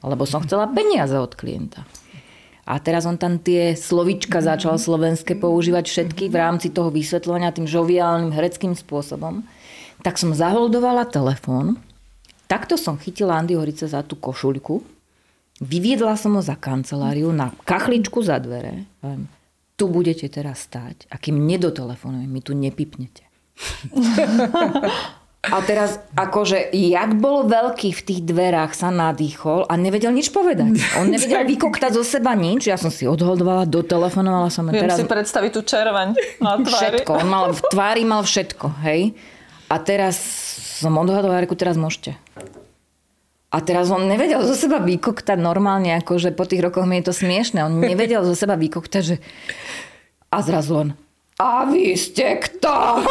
lebo 0.00 0.24
som 0.24 0.40
chcela 0.48 0.64
peniaze 0.72 1.14
od 1.14 1.36
klienta. 1.36 1.84
A 2.64 2.80
teraz 2.80 3.04
on 3.04 3.20
tam 3.20 3.36
tie 3.36 3.76
slovička 3.76 4.40
začal 4.40 4.80
slovenské 4.80 5.36
používať 5.36 5.84
všetky 5.84 6.32
v 6.32 6.36
rámci 6.40 6.72
toho 6.72 6.88
vysvetľovania 6.88 7.52
tým 7.52 7.68
žoviálnym 7.68 8.32
hereckým 8.32 8.72
spôsobom. 8.72 9.44
Tak 10.04 10.20
som 10.20 10.36
zaholdovala 10.36 11.08
telefón, 11.08 11.80
takto 12.44 12.76
som 12.76 13.00
chytila 13.00 13.40
Andy 13.40 13.56
Horice 13.56 13.88
za 13.88 14.04
tú 14.04 14.20
košuľku, 14.20 14.84
vyviedla 15.64 16.12
som 16.20 16.36
ho 16.36 16.44
za 16.44 16.60
kanceláriu 16.60 17.32
na 17.32 17.48
kachličku 17.64 18.20
za 18.20 18.36
dvere. 18.36 18.84
Tu 19.74 19.84
budete 19.88 20.28
teraz 20.28 20.68
stáť 20.68 21.08
a 21.08 21.16
kým 21.16 21.40
nedotelefonujem, 21.40 22.28
mi 22.28 22.44
tu 22.44 22.52
nepipnete. 22.52 23.24
A 25.44 25.60
teraz 25.60 26.00
akože, 26.16 26.72
jak 26.72 27.20
bol 27.20 27.44
veľký 27.44 27.92
v 27.92 28.02
tých 28.04 28.20
dverách, 28.24 28.72
sa 28.72 28.88
nadýchol 28.88 29.68
a 29.68 29.76
nevedel 29.76 30.12
nič 30.12 30.32
povedať. 30.32 30.72
On 30.96 31.08
nevedel 31.08 31.44
vykoktať 31.44 31.96
zo 31.96 32.04
seba 32.04 32.32
nič. 32.32 32.64
Ja 32.68 32.80
som 32.80 32.88
si 32.88 33.04
odholdovala, 33.04 33.68
dotelefonovala 33.68 34.48
som. 34.48 34.68
Viem 34.72 34.88
teraz... 34.88 34.96
si 34.96 35.04
predstaviť 35.04 35.50
tú 35.52 35.60
červeň 35.64 36.16
na 36.40 36.60
tvári. 36.60 37.00
Všetko. 37.00 37.10
On 37.24 37.28
mal, 37.28 37.44
v 37.52 37.60
tvári 37.68 38.04
mal 38.08 38.24
všetko. 38.24 38.66
Hej. 38.88 39.12
A 39.74 39.82
teraz 39.82 40.14
som 40.78 40.94
odhadovala, 40.94 41.42
reku, 41.42 41.58
teraz 41.58 41.74
môžete. 41.74 42.14
A 43.50 43.58
teraz 43.58 43.90
on 43.90 44.06
nevedel 44.06 44.38
zo 44.46 44.54
seba 44.54 44.78
vykoktať 44.78 45.34
normálne, 45.34 45.98
ako 45.98 46.22
že 46.22 46.30
po 46.30 46.46
tých 46.46 46.62
rokoch 46.62 46.86
mi 46.86 47.02
je 47.02 47.10
to 47.10 47.14
smiešne. 47.14 47.66
On 47.66 47.82
nevedel 47.82 48.22
zo 48.22 48.38
seba 48.38 48.54
vykoktať, 48.54 49.02
že... 49.02 49.16
A 50.30 50.42
zrazu 50.42 50.72
on, 50.74 50.88
a 51.34 51.66
vy 51.66 51.98
ste 51.98 52.38
kto? 52.38 52.70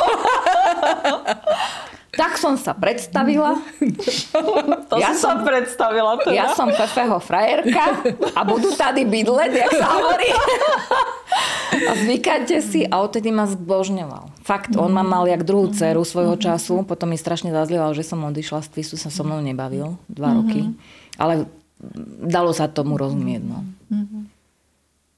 Tak 2.14 2.38
som 2.38 2.54
sa 2.62 2.78
predstavila. 2.78 3.58
to 4.90 5.02
ja 5.02 5.18
som 5.18 5.42
sa 5.42 5.46
predstavila. 5.46 6.22
Teda. 6.22 6.34
Ja 6.34 6.46
som 6.54 6.70
Fefeho 6.70 7.18
frajerka 7.18 8.06
a 8.38 8.42
budú 8.46 8.70
tady 8.78 9.02
bydleť, 9.10 9.52
jak 9.58 9.72
sa 9.82 9.88
hovorí. 9.98 10.30
a 11.90 11.92
zvykajte 11.98 12.62
si 12.62 12.86
a 12.86 13.02
odtedy 13.02 13.34
ma 13.34 13.50
zbožňoval. 13.50 14.30
Fakt, 14.46 14.78
on 14.78 14.94
ma 14.94 15.02
mal 15.02 15.26
jak 15.26 15.42
druhú 15.42 15.74
dceru 15.74 16.06
svojho 16.06 16.38
času, 16.38 16.86
potom 16.86 17.10
mi 17.10 17.18
strašne 17.18 17.50
zazlieval, 17.50 17.98
že 17.98 18.06
som 18.06 18.22
odišla 18.22 18.62
z 18.62 18.78
Twistu, 18.78 18.96
sa 18.96 19.10
so 19.10 19.26
mnou 19.26 19.42
nebavil 19.42 19.98
dva 20.06 20.38
roky. 20.38 20.70
Ale 21.18 21.50
dalo 22.22 22.54
sa 22.54 22.70
tomu 22.70 22.94
rozumieť. 22.94 23.42
No. 23.42 23.66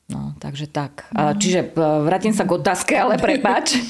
No, 0.06 0.38
takže 0.38 0.69
tak. 0.69 1.10
Mm. 1.10 1.34
Čiže 1.41 1.60
e, 1.65 1.82
vrátim 2.06 2.30
sa 2.30 2.45
k 2.45 2.61
otázke, 2.61 2.94
ale 2.94 3.18
prepač. 3.26 3.73
E, 3.73 3.82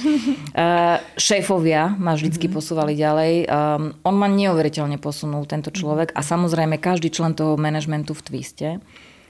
šéfovia 1.19 1.91
ma 1.99 2.15
vždycky 2.15 2.47
mm. 2.47 2.53
posúvali 2.55 2.95
ďalej. 2.95 3.33
Um, 3.51 3.91
on 4.07 4.15
ma 4.15 4.31
neuveriteľne 4.31 4.95
posunul, 4.95 5.43
tento 5.43 5.75
človek. 5.75 6.15
A 6.15 6.23
samozrejme, 6.23 6.79
každý 6.79 7.11
člen 7.11 7.35
toho 7.35 7.59
manažmentu 7.59 8.15
v 8.15 8.23
Twiste. 8.31 8.69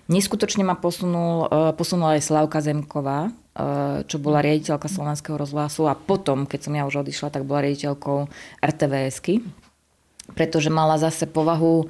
Neskutočne 0.06 0.62
ma 0.62 0.78
posunul, 0.78 1.50
e, 1.50 1.74
posunula 1.74 2.22
aj 2.22 2.30
Slavka 2.30 2.62
Zemková, 2.62 3.34
čo 4.12 4.20
bola 4.20 4.44
riaditeľka 4.44 4.92
Slovenského 4.92 5.40
rozhlasu 5.40 5.88
a 5.88 5.96
potom, 5.96 6.44
keď 6.44 6.60
som 6.60 6.76
ja 6.76 6.84
už 6.84 7.08
odišla, 7.08 7.32
tak 7.32 7.48
bola 7.48 7.64
riaditeľkou 7.64 8.28
RTVSky, 8.60 9.48
pretože 10.36 10.68
mala 10.68 11.00
zase 11.00 11.24
povahu 11.24 11.88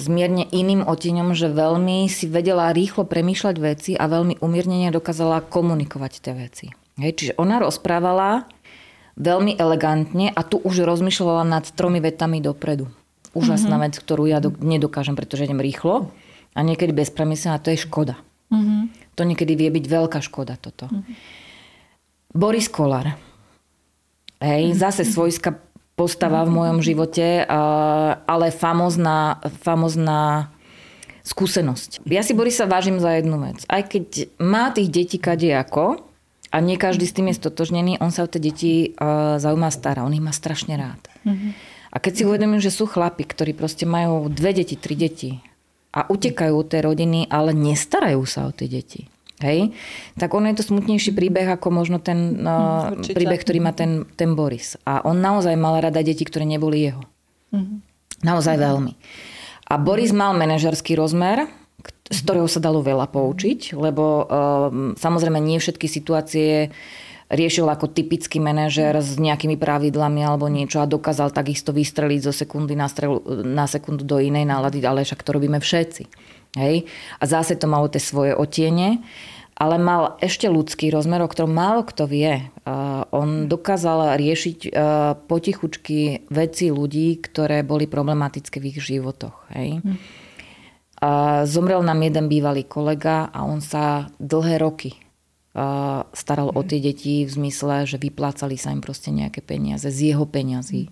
zmierne 0.00 0.48
iným 0.48 0.82
oteňom, 0.88 1.36
že 1.36 1.52
veľmi 1.52 2.08
si 2.08 2.26
vedela 2.26 2.72
rýchlo 2.72 3.04
premýšľať 3.04 3.56
veci 3.60 3.92
a 3.94 4.08
veľmi 4.08 4.40
umiernene 4.40 4.88
dokázala 4.88 5.44
komunikovať 5.44 6.12
tie 6.24 6.34
veci. 6.34 6.66
Hej, 6.96 7.12
čiže 7.16 7.32
ona 7.36 7.60
rozprávala 7.60 8.48
veľmi 9.20 9.56
elegantne 9.60 10.32
a 10.32 10.40
tu 10.40 10.56
už 10.60 10.84
rozmýšľala 10.88 11.44
nad 11.44 11.64
tromi 11.76 12.00
vetami 12.00 12.40
dopredu. 12.40 12.88
Úžasná 13.36 13.78
mm-hmm. 13.78 13.92
vec, 13.92 13.94
ktorú 14.00 14.24
ja 14.26 14.42
do, 14.42 14.50
nedokážem, 14.58 15.14
pretože 15.14 15.46
idem 15.46 15.62
rýchlo 15.62 16.10
a 16.56 16.60
niekedy 16.66 16.90
bez 16.90 17.14
premyslenia 17.14 17.60
a 17.60 17.62
to 17.62 17.70
je 17.70 17.84
škoda. 17.84 18.18
Mm-hmm. 18.50 18.80
To 19.14 19.22
niekedy 19.22 19.52
vie 19.54 19.70
byť 19.70 19.84
veľká 19.86 20.18
škoda 20.18 20.58
toto. 20.58 20.90
Mm-hmm. 20.90 21.14
Boris 22.34 22.66
Kolár. 22.66 23.14
Hej, 24.42 24.74
mm-hmm. 24.74 24.80
zase 24.82 25.02
svojská 25.06 25.69
postava 26.00 26.40
v 26.48 26.56
mojom 26.56 26.80
živote, 26.80 27.44
ale 28.24 28.48
famozná, 28.48 29.36
famozná 29.60 30.48
skúsenosť. 31.20 32.00
Ja 32.08 32.24
si 32.24 32.32
Borisa 32.32 32.64
vážim 32.64 32.96
za 32.96 33.20
jednu 33.20 33.36
vec. 33.44 33.68
Aj 33.68 33.84
keď 33.84 34.32
má 34.40 34.72
tých 34.72 34.88
detí 34.88 35.20
kadejako 35.20 36.00
a 36.48 36.56
nie 36.64 36.80
každý 36.80 37.04
s 37.04 37.12
tým 37.12 37.28
je 37.28 37.36
stotožnený, 37.36 38.00
on 38.00 38.08
sa 38.08 38.24
o 38.24 38.32
tie 38.32 38.40
deti 38.40 38.96
zaujíma 39.36 39.68
stará. 39.68 40.08
On 40.08 40.16
ich 40.16 40.24
má 40.24 40.32
strašne 40.32 40.80
rád. 40.80 41.04
A 41.92 41.96
keď 42.00 42.12
si 42.16 42.22
uvedomím, 42.24 42.64
že 42.64 42.72
sú 42.72 42.88
chlapi, 42.88 43.28
ktorí 43.28 43.52
proste 43.52 43.84
majú 43.84 44.32
dve 44.32 44.56
deti, 44.56 44.80
tri 44.80 44.96
deti 44.96 45.36
a 45.92 46.08
utekajú 46.08 46.54
od 46.56 46.70
tej 46.72 46.80
rodiny, 46.86 47.28
ale 47.28 47.52
nestarajú 47.52 48.24
sa 48.24 48.48
o 48.48 48.54
tie 48.56 48.70
deti. 48.70 49.04
Hej? 49.40 49.72
Tak 50.20 50.30
ono 50.36 50.52
je 50.52 50.60
to 50.60 50.68
smutnejší 50.68 51.16
príbeh 51.16 51.48
ako 51.48 51.72
možno 51.72 51.96
ten 51.98 52.44
uh, 52.44 52.92
príbeh, 53.00 53.40
ktorý 53.40 53.58
má 53.64 53.72
ten, 53.72 54.04
ten 54.14 54.36
Boris. 54.36 54.76
A 54.84 55.00
on 55.04 55.18
naozaj 55.18 55.56
mal 55.56 55.80
rada 55.80 56.04
deti, 56.04 56.22
ktoré 56.24 56.44
neboli 56.44 56.92
jeho. 56.92 57.02
Mm-hmm. 57.52 57.78
Naozaj 58.20 58.54
mm-hmm. 58.56 58.68
veľmi. 58.68 58.92
A 59.70 59.74
Boris 59.80 60.12
mal 60.12 60.36
manažerský 60.36 60.98
rozmer, 60.98 61.48
z 62.10 62.18
ktorého 62.26 62.50
sa 62.50 62.60
dalo 62.60 62.82
veľa 62.82 63.08
poučiť, 63.08 63.72
lebo 63.78 64.04
uh, 64.04 64.26
samozrejme 64.98 65.38
nie 65.40 65.62
všetky 65.62 65.86
situácie 65.88 66.68
riešil 67.30 67.70
ako 67.70 67.94
typický 67.94 68.42
manažer 68.42 68.98
s 68.98 69.14
nejakými 69.14 69.54
pravidlami 69.54 70.20
alebo 70.26 70.50
niečo 70.50 70.82
a 70.82 70.90
dokázal 70.90 71.30
takisto 71.30 71.70
vystreliť 71.70 72.26
zo 72.26 72.34
sekundy 72.34 72.74
na, 72.74 72.90
strelu, 72.90 73.22
na 73.46 73.70
sekundu 73.70 74.02
do 74.02 74.18
inej 74.18 74.50
nálady, 74.50 74.82
ale 74.82 75.06
však 75.06 75.22
to 75.22 75.30
robíme 75.38 75.62
všetci. 75.62 76.10
Hej? 76.58 76.88
A 77.18 77.24
zase 77.26 77.54
to 77.54 77.70
malo 77.70 77.86
tie 77.86 78.02
svoje 78.02 78.34
otiene 78.34 79.02
ale 79.60 79.76
mal 79.76 80.16
ešte 80.24 80.48
ľudský 80.48 80.88
rozmer, 80.88 81.20
o 81.20 81.28
ktorom 81.28 81.52
málo 81.52 81.84
kto 81.84 82.08
vie. 82.08 82.48
On 83.12 83.44
dokázal 83.44 84.16
riešiť 84.16 84.72
potichučky 85.28 86.24
veci 86.32 86.72
ľudí, 86.72 87.20
ktoré 87.20 87.60
boli 87.60 87.84
problematické 87.84 88.56
v 88.56 88.72
ich 88.72 88.80
životoch. 88.80 89.52
Hej. 89.52 89.84
Hm. 89.84 89.96
Zomrel 91.44 91.84
nám 91.84 92.00
jeden 92.00 92.32
bývalý 92.32 92.64
kolega 92.64 93.28
a 93.28 93.44
on 93.44 93.60
sa 93.60 94.08
dlhé 94.16 94.56
roky 94.64 94.96
staral 96.14 96.54
o 96.54 96.60
tie 96.62 96.78
deti 96.78 97.26
v 97.26 97.30
zmysle, 97.30 97.84
že 97.84 97.98
vyplácali 97.98 98.54
sa 98.54 98.70
im 98.70 98.80
proste 98.80 99.10
nejaké 99.10 99.42
peniaze 99.42 99.90
z 99.90 100.14
jeho 100.14 100.24
peňazí. 100.24 100.88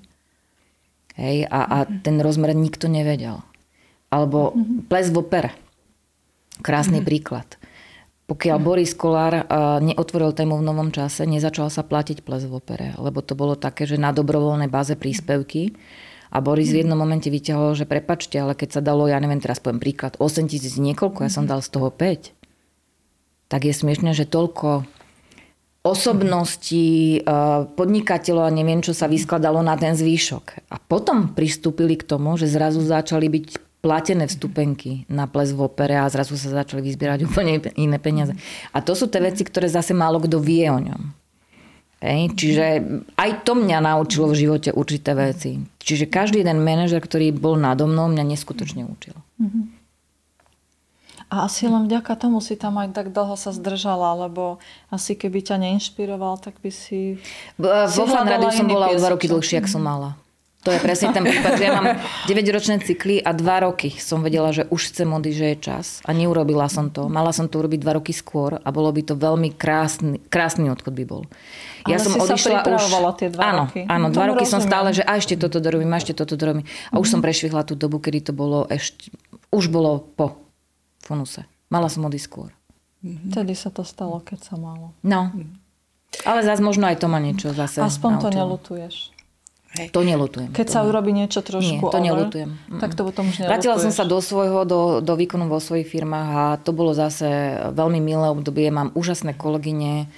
Hej, 1.18 1.50
a, 1.50 1.60
a 1.66 1.78
ten 1.86 2.22
rozmer 2.22 2.54
nikto 2.54 2.86
nevedel. 2.86 3.42
Alebo 4.08 4.56
mhm. 4.56 4.88
ples 4.88 5.12
v 5.12 5.16
opere. 5.20 5.50
Krásny 6.58 6.98
mm-hmm. 6.98 7.08
príklad. 7.08 7.48
Pokiaľ 8.28 8.58
Boris 8.60 8.92
Kolár 8.92 9.48
neotvoril 9.80 10.36
tému 10.36 10.60
v 10.60 10.66
novom 10.66 10.92
čase, 10.92 11.24
nezačal 11.24 11.72
sa 11.72 11.80
platiť 11.80 12.20
ples 12.20 12.44
v 12.44 12.60
opere, 12.60 12.92
lebo 13.00 13.24
to 13.24 13.32
bolo 13.32 13.56
také, 13.56 13.88
že 13.88 13.96
na 13.96 14.12
dobrovoľnej 14.12 14.68
báze 14.68 14.98
príspevky. 15.00 15.72
A 16.28 16.44
Boris 16.44 16.68
v 16.68 16.84
jednom 16.84 17.00
momente 17.00 17.32
vyťahol, 17.32 17.72
že 17.72 17.88
prepačte, 17.88 18.36
ale 18.36 18.52
keď 18.52 18.68
sa 18.76 18.80
dalo, 18.84 19.08
ja 19.08 19.16
neviem, 19.16 19.40
teraz 19.40 19.64
poviem 19.64 19.80
príklad, 19.80 20.20
8 20.20 20.44
tisíc 20.44 20.76
niekoľko, 20.76 21.24
ja 21.24 21.32
som 21.32 21.48
dal 21.48 21.64
z 21.64 21.72
toho 21.72 21.88
5. 21.88 22.36
Tak 23.48 23.64
je 23.64 23.72
smiešne, 23.72 24.12
že 24.12 24.28
toľko 24.28 24.84
osobností, 25.88 27.24
podnikateľov 27.80 28.44
a 28.44 28.52
neviem, 28.52 28.84
čo 28.84 28.92
sa 28.92 29.08
vyskladalo 29.08 29.64
na 29.64 29.72
ten 29.80 29.96
zvýšok. 29.96 30.68
A 30.68 30.76
potom 30.76 31.32
pristúpili 31.32 31.96
k 31.96 32.04
tomu, 32.04 32.36
že 32.36 32.44
zrazu 32.44 32.84
začali 32.84 33.24
byť 33.32 33.67
platené 33.78 34.26
vstupenky 34.26 35.06
na 35.06 35.30
ples 35.30 35.54
v 35.54 35.62
opere 35.62 35.94
a 35.94 36.10
zrazu 36.10 36.34
sa 36.34 36.50
začali 36.62 36.82
vyzbierať 36.82 37.30
úplne 37.30 37.62
iné 37.78 37.98
peniaze. 38.02 38.34
A 38.74 38.82
to 38.82 38.98
sú 38.98 39.06
tie 39.06 39.22
veci, 39.22 39.46
ktoré 39.46 39.70
zase 39.70 39.94
málo 39.94 40.18
kto 40.18 40.42
vie 40.42 40.66
o 40.66 40.82
ňom. 40.82 41.02
Hej? 42.02 42.34
Čiže 42.34 42.64
aj 43.14 43.30
to 43.46 43.58
mňa 43.58 43.78
naučilo 43.82 44.30
v 44.30 44.38
živote 44.46 44.70
určité 44.74 45.14
veci. 45.14 45.62
Čiže 45.82 46.10
každý 46.10 46.42
jeden 46.42 46.62
manažer, 46.62 47.02
ktorý 47.02 47.34
bol 47.34 47.58
nado 47.58 47.86
mnou, 47.86 48.10
mňa 48.10 48.24
neskutočne 48.26 48.86
učil. 48.86 49.14
A 51.28 51.44
asi 51.44 51.68
len 51.68 51.84
vďaka 51.84 52.16
tomu 52.16 52.40
si 52.40 52.56
tam 52.56 52.80
aj 52.80 52.96
tak 52.96 53.12
dlho 53.12 53.36
sa 53.36 53.52
zdržala, 53.52 54.16
lebo 54.26 54.56
asi 54.88 55.12
keby 55.12 55.44
ťa 55.44 55.60
neinšpiroval, 55.60 56.40
tak 56.40 56.56
by 56.64 56.70
si... 56.72 57.20
Vo 57.60 58.04
Fan 58.08 58.26
som 58.48 58.64
bola 58.64 58.88
o 58.88 58.96
dva 58.96 59.12
roky 59.12 59.28
dlhšie, 59.28 59.60
ak 59.60 59.68
som 59.68 59.84
mala. 59.84 60.16
To 60.66 60.74
je 60.74 60.82
presne 60.82 61.14
ten 61.14 61.22
prípad, 61.22 61.54
že 61.54 61.64
ja 61.70 61.72
mám 61.78 62.02
9-ročné 62.26 62.82
cykly 62.82 63.22
a 63.22 63.30
2 63.30 63.46
roky 63.62 63.94
som 63.94 64.26
vedela, 64.26 64.50
že 64.50 64.66
už 64.66 64.90
chcem 64.90 65.06
odísť, 65.06 65.38
že 65.38 65.46
je 65.46 65.56
čas. 65.62 65.86
A 66.02 66.10
neurobila 66.10 66.66
som 66.66 66.90
to. 66.90 67.06
Mala 67.06 67.30
som 67.30 67.46
to 67.46 67.62
urobiť 67.62 67.78
2 67.78 67.98
roky 68.02 68.10
skôr 68.10 68.58
a 68.58 68.68
bolo 68.74 68.90
by 68.90 69.06
to 69.06 69.14
veľmi 69.14 69.54
krásny, 69.54 70.18
krásny 70.26 70.66
odchod 70.66 70.98
by 70.98 71.04
bol. 71.06 71.22
Ale 71.86 71.94
ja 71.94 71.98
som 72.02 72.10
si 72.10 72.18
odišla 72.18 72.66
sa 72.66 72.74
už... 72.74 72.82
tie 73.22 73.30
2 73.30 73.38
áno, 73.38 73.64
roky. 73.70 73.80
Áno, 73.86 74.06
2 74.10 74.30
roky 74.34 74.44
rozumiem. 74.44 74.54
som 74.58 74.60
stále, 74.60 74.90
že 74.90 75.06
a 75.06 75.12
ešte 75.14 75.38
toto 75.38 75.62
dorobím, 75.62 75.94
a 75.94 76.02
ešte 76.02 76.12
toto 76.18 76.34
dorobím. 76.34 76.66
A 76.90 76.98
už 76.98 77.06
mm-hmm. 77.06 77.10
som 77.14 77.20
prešvihla 77.22 77.62
tú 77.62 77.78
dobu, 77.78 78.02
kedy 78.02 78.28
to 78.28 78.32
bolo 78.34 78.66
ešte... 78.66 79.14
Už 79.54 79.70
bolo 79.70 80.02
po 80.18 80.42
funuse. 81.06 81.46
Mala 81.70 81.86
som 81.86 82.02
odísť 82.02 82.26
skôr. 82.26 82.50
Mm-hmm. 83.06 83.30
Vtedy 83.30 83.54
sa 83.54 83.70
to 83.70 83.86
stalo, 83.86 84.18
keď 84.26 84.42
sa 84.42 84.54
malo. 84.58 84.90
No. 85.06 85.30
Ale 86.26 86.42
zase 86.42 86.66
možno 86.66 86.90
aj 86.90 86.98
to 86.98 87.06
má 87.06 87.22
niečo 87.22 87.54
zase 87.54 87.78
Aspoň 87.78 88.10
naučilo. 88.18 88.24
to 88.26 88.28
nelutuješ. 88.34 88.96
Hej. 89.78 89.88
To 89.94 90.02
nelutujem. 90.02 90.50
Keď 90.50 90.66
to 90.66 90.74
sa 90.74 90.80
urobí 90.82 91.14
niečo 91.14 91.40
trošku 91.40 91.86
Nie, 91.86 91.94
to 91.94 91.98
nelutujem. 92.02 92.50
Tak 92.82 92.98
to 92.98 93.06
potom 93.06 93.30
už 93.30 93.38
nelutuješ. 93.38 93.52
Vrátila 93.54 93.76
som 93.78 93.92
sa 93.94 94.02
do 94.02 94.18
svojho, 94.18 94.66
do, 94.66 94.98
do 94.98 95.14
výkonu 95.14 95.46
vo 95.46 95.62
svojich 95.62 95.86
firmách 95.86 96.28
a 96.34 96.44
to 96.58 96.74
bolo 96.74 96.90
zase 96.90 97.26
veľmi 97.70 98.02
milé 98.02 98.26
obdobie. 98.26 98.66
Mám 98.74 98.90
úžasné 98.98 99.38
kolegyne 99.38 100.10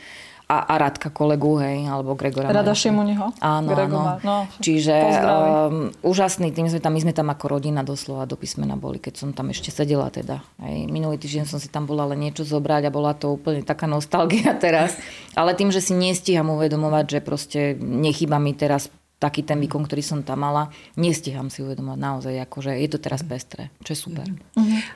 a, 0.50 0.66
a 0.66 0.74
Radka 0.82 1.14
kolegu, 1.14 1.62
hej, 1.62 1.86
alebo 1.86 2.18
Gregora. 2.18 2.50
Rada 2.50 2.74
Šimuniho? 2.74 3.30
Áno, 3.38 3.70
áno. 3.70 4.18
No, 4.26 4.36
Čiže 4.58 4.98
um, 5.22 5.94
úžasný 6.02 6.50
tým 6.50 6.66
sme 6.66 6.82
tam, 6.82 6.90
my 6.90 7.00
sme 7.06 7.14
tam 7.14 7.30
ako 7.30 7.46
rodina 7.46 7.86
doslova 7.86 8.26
do 8.26 8.34
písmena 8.34 8.74
boli, 8.74 8.98
keď 8.98 9.14
som 9.14 9.30
tam 9.30 9.54
ešte 9.54 9.70
sedela 9.70 10.10
teda. 10.10 10.42
Hej. 10.66 10.90
Minulý 10.90 11.22
týždeň 11.22 11.46
som 11.46 11.62
si 11.62 11.70
tam 11.70 11.86
bola 11.86 12.02
len 12.10 12.18
niečo 12.26 12.42
zobrať 12.42 12.90
a 12.90 12.94
bola 12.94 13.14
to 13.14 13.38
úplne 13.38 13.62
taká 13.62 13.86
nostalgia 13.86 14.50
teraz. 14.64 14.98
Ale 15.38 15.54
tým, 15.54 15.70
že 15.70 15.78
si 15.78 15.94
nestíham 15.94 16.50
uvedomovať, 16.50 17.04
že 17.06 17.18
proste 17.22 17.60
nechýba 17.78 18.42
mi 18.42 18.50
teraz 18.58 18.90
taký 19.20 19.44
ten 19.44 19.60
výkon, 19.60 19.84
ktorý 19.84 20.00
som 20.00 20.24
tam 20.24 20.48
mala, 20.48 20.72
nestiham 20.96 21.52
si 21.52 21.60
uvedomať 21.60 21.98
naozaj, 22.00 22.34
akože 22.48 22.72
je 22.80 22.88
to 22.88 22.98
teraz 22.98 23.20
pestré, 23.20 23.68
čo 23.84 23.92
je 23.92 23.98
super. 24.00 24.26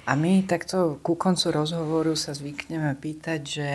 A 0.09 0.13
my 0.17 0.49
takto 0.49 0.97
ku 1.05 1.15
koncu 1.21 1.53
rozhovoru 1.53 2.17
sa 2.17 2.33
zvykneme 2.33 2.97
pýtať, 2.97 3.41
že 3.45 3.69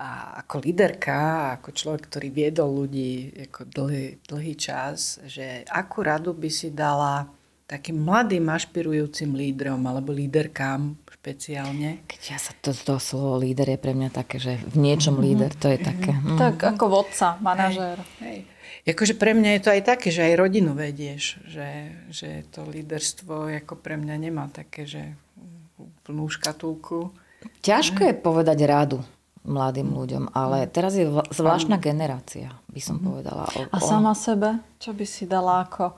a 0.00 0.40
ako 0.40 0.64
líderka, 0.64 1.52
ako 1.60 1.76
človek, 1.76 2.08
ktorý 2.08 2.28
viedol 2.32 2.72
ľudí 2.72 3.36
ako 3.52 3.68
dlhý, 3.68 4.24
dlhý 4.24 4.54
čas, 4.56 5.20
že 5.28 5.60
akú 5.68 6.00
radu 6.00 6.32
by 6.32 6.48
si 6.48 6.72
dala 6.72 7.28
takým 7.68 8.00
mladým 8.00 8.48
ašpirujúcim 8.48 9.36
lídrom 9.36 9.76
alebo 9.84 10.16
líderkám 10.16 10.96
špeciálne? 11.20 12.08
Keď 12.08 12.22
ja 12.32 12.38
sa 12.40 12.56
to, 12.64 12.72
to 12.72 12.96
slovo 12.96 13.36
líder 13.44 13.76
je 13.76 13.78
pre 13.78 13.92
mňa 13.92 14.08
také, 14.08 14.40
že 14.40 14.56
v 14.72 14.76
niečom 14.80 15.20
mm-hmm. 15.20 15.28
líder, 15.28 15.50
to 15.52 15.68
je 15.68 15.78
také. 15.84 16.16
Mm. 16.16 16.38
Tak 16.40 16.56
ako 16.64 16.84
vodca, 16.88 17.36
manažér. 17.44 18.00
Hej, 18.24 18.48
hej. 18.48 18.59
Akože 18.88 19.14
pre 19.16 19.36
mňa 19.36 19.50
je 19.56 19.62
to 19.62 19.70
aj 19.76 19.82
také, 19.84 20.08
že 20.08 20.24
aj 20.24 20.40
rodinu 20.40 20.72
vedieš, 20.72 21.36
že, 21.44 21.92
že 22.08 22.48
to 22.48 22.64
líderstvo 22.64 23.52
ako 23.52 23.76
pre 23.76 24.00
mňa 24.00 24.16
nemá 24.16 24.48
také, 24.48 24.88
že 24.88 25.16
plnú 26.04 26.26
škatulku. 26.32 27.12
Ťažko 27.60 28.00
je 28.08 28.14
povedať 28.16 28.58
rádu 28.64 29.00
mladým 29.40 29.96
ľuďom, 29.96 30.36
ale 30.36 30.68
teraz 30.68 30.92
je 30.92 31.08
zvláštna 31.08 31.80
generácia, 31.80 32.52
by 32.68 32.80
som 32.80 33.00
povedala. 33.00 33.48
O, 33.56 33.60
A 33.72 33.78
sama 33.80 34.12
sebe? 34.12 34.60
Čo 34.76 34.92
by 34.92 35.04
si 35.08 35.24
dala 35.24 35.64
ako 35.64 35.96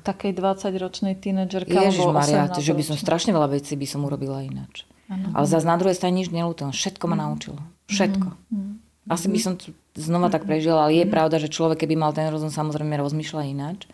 takej 0.00 0.32
20-ročnej 0.32 1.20
tínedžerke? 1.20 1.68
Ježiš 1.68 2.08
Maria, 2.08 2.48
že 2.48 2.72
by 2.72 2.82
som 2.84 2.96
strašne 2.96 3.36
veľa 3.36 3.52
vecí 3.52 3.76
by 3.76 3.84
som 3.84 4.08
urobila 4.08 4.40
ináč. 4.40 4.88
Ano. 5.08 5.32
Ale 5.36 5.44
zase 5.48 5.68
na 5.68 5.76
druhej 5.76 5.96
strane 5.96 6.16
nič 6.20 6.32
nelútujem. 6.32 6.72
Všetko 6.72 7.04
ma 7.08 7.16
naučilo. 7.16 7.60
Všetko. 7.88 8.28
Mm. 8.52 8.87
Asi 9.08 9.26
by 9.26 9.38
som 9.40 9.52
to 9.56 9.72
znova 9.96 10.28
tak 10.28 10.44
prežila, 10.44 10.86
ale 10.86 11.00
je 11.00 11.06
pravda, 11.08 11.40
že 11.40 11.48
človek, 11.50 11.84
keby 11.84 11.96
mal 11.96 12.12
ten 12.12 12.28
rozum, 12.28 12.52
samozrejme 12.52 12.94
rozmýšľa 13.00 13.42
ináč. 13.48 13.88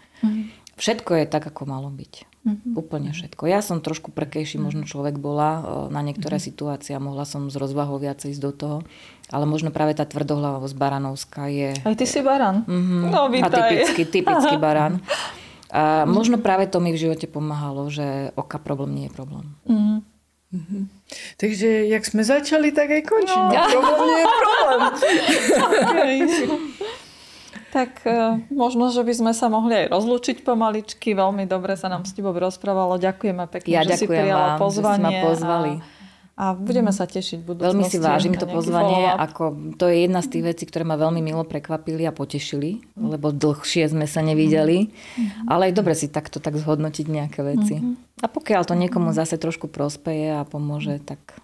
Všetko 0.75 1.23
je 1.23 1.25
tak, 1.31 1.47
ako 1.47 1.71
malo 1.71 1.87
byť. 1.87 2.27
Mm-hmm. 2.45 2.73
Úplne 2.77 3.11
všetko. 3.15 3.49
Ja 3.49 3.65
som 3.65 3.81
trošku 3.81 4.13
prekejší, 4.13 4.61
možno 4.61 4.85
človek 4.85 5.17
bola 5.17 5.65
na 5.89 6.05
niektoré 6.05 6.37
mm-hmm. 6.37 6.51
situácie 6.51 6.93
a 6.93 7.01
mohla 7.01 7.25
som 7.25 7.49
z 7.49 7.57
rozvahou 7.57 7.97
viacej 7.97 8.37
ísť 8.37 8.43
do 8.43 8.53
toho. 8.53 8.79
Ale 9.33 9.49
možno 9.49 9.73
práve 9.73 9.97
tá 9.97 10.05
tvrdohlavosť 10.05 10.75
baranovská 10.77 11.49
je... 11.49 11.73
Aj 11.79 11.97
ty 11.97 12.05
si 12.05 12.21
baran. 12.21 12.67
Mm-hmm. 12.69 13.03
No, 13.09 13.33
vítaj. 13.33 13.49
A 13.49 13.57
typický, 13.57 14.03
typický 14.05 14.57
baran. 14.67 15.01
A 15.73 16.05
možno 16.05 16.37
práve 16.43 16.69
to 16.69 16.83
mi 16.83 16.93
v 16.93 17.01
živote 17.01 17.31
pomáhalo, 17.31 17.89
že 17.89 18.35
oka 18.37 18.61
problém 18.61 18.93
nie 18.93 19.07
je 19.09 19.13
problém. 19.15 19.47
Mm-hmm. 19.65 19.99
Mm-hmm. 20.55 20.83
Takže 21.35 21.69
jak 21.91 22.03
sme 22.07 22.23
začali, 22.23 22.71
tak 22.71 22.95
aj 22.95 23.03
končíme. 23.03 23.51
No. 23.51 23.67
Problém 23.75 24.01
nie 24.07 24.19
je 24.23 24.27
problém. 24.39 24.81
okay. 25.67 26.19
Tak 27.75 28.07
uh, 28.07 28.39
možno, 28.55 28.95
že 28.95 29.03
by 29.03 29.15
sme 29.19 29.33
sa 29.35 29.51
mohli 29.51 29.75
aj 29.75 29.91
rozlúčiť 29.91 30.47
pomaličky. 30.47 31.11
Veľmi 31.11 31.43
dobre 31.51 31.75
sa 31.75 31.91
nám 31.91 32.07
s 32.07 32.15
tebou 32.15 32.31
rozprávalo. 32.31 33.03
Ďakujeme 33.03 33.51
pekne, 33.51 33.75
ja 33.75 33.83
že 33.83 33.99
si 33.99 34.07
prijala 34.07 34.55
vám, 34.55 34.63
pozvanie. 34.63 35.03
Že 35.03 35.11
si 35.11 35.19
ma 35.19 35.27
pozvali. 35.27 35.73
A, 35.75 35.94
a 36.35 36.51
budeme 36.59 36.91
sa 36.91 37.07
tešiť 37.07 37.47
budúcnosti. 37.47 37.71
Veľmi 37.71 37.85
si 37.87 37.99
vážim 38.03 38.35
to 38.35 38.51
pozvanie. 38.51 39.07
Ako, 39.07 39.75
to 39.79 39.87
je 39.87 40.03
jedna 40.03 40.19
z 40.19 40.35
tých 40.35 40.45
vecí, 40.51 40.65
ktoré 40.67 40.83
ma 40.83 40.99
veľmi 40.99 41.23
milo 41.23 41.47
prekvapili 41.47 42.03
a 42.03 42.13
potešili, 42.13 42.83
lebo 42.99 43.31
dlhšie 43.31 43.87
sme 43.87 44.11
sa 44.11 44.19
nevideli. 44.19 44.91
Mm. 44.91 45.47
Ale 45.47 45.71
aj 45.71 45.73
dobre 45.79 45.95
si 45.95 46.11
takto 46.11 46.43
tak 46.43 46.59
zhodnotiť 46.59 47.07
nejaké 47.07 47.41
veci. 47.47 47.79
Mm. 47.79 47.95
A 48.19 48.27
pokiaľ 48.27 48.67
to 48.67 48.75
niekomu 48.75 49.15
zase 49.15 49.39
trošku 49.39 49.71
prospeje 49.71 50.35
a 50.35 50.43
pomôže, 50.43 50.99
tak 51.07 51.39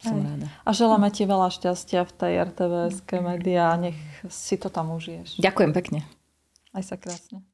som 0.00 0.16
Hej. 0.16 0.24
rada. 0.24 0.48
A 0.64 0.70
želáme 0.72 1.12
ti 1.12 1.28
veľa 1.28 1.52
šťastia 1.52 2.08
v 2.08 2.12
tej 2.16 2.32
RTVS 2.48 2.96
médiá. 3.20 3.76
Nech 3.76 4.00
si 4.32 4.56
to 4.56 4.72
tam 4.72 4.96
užiješ. 4.96 5.44
Ďakujem 5.44 5.76
pekne. 5.76 6.08
Aj 6.72 6.80
sa 6.80 6.96
krásne. 6.96 7.44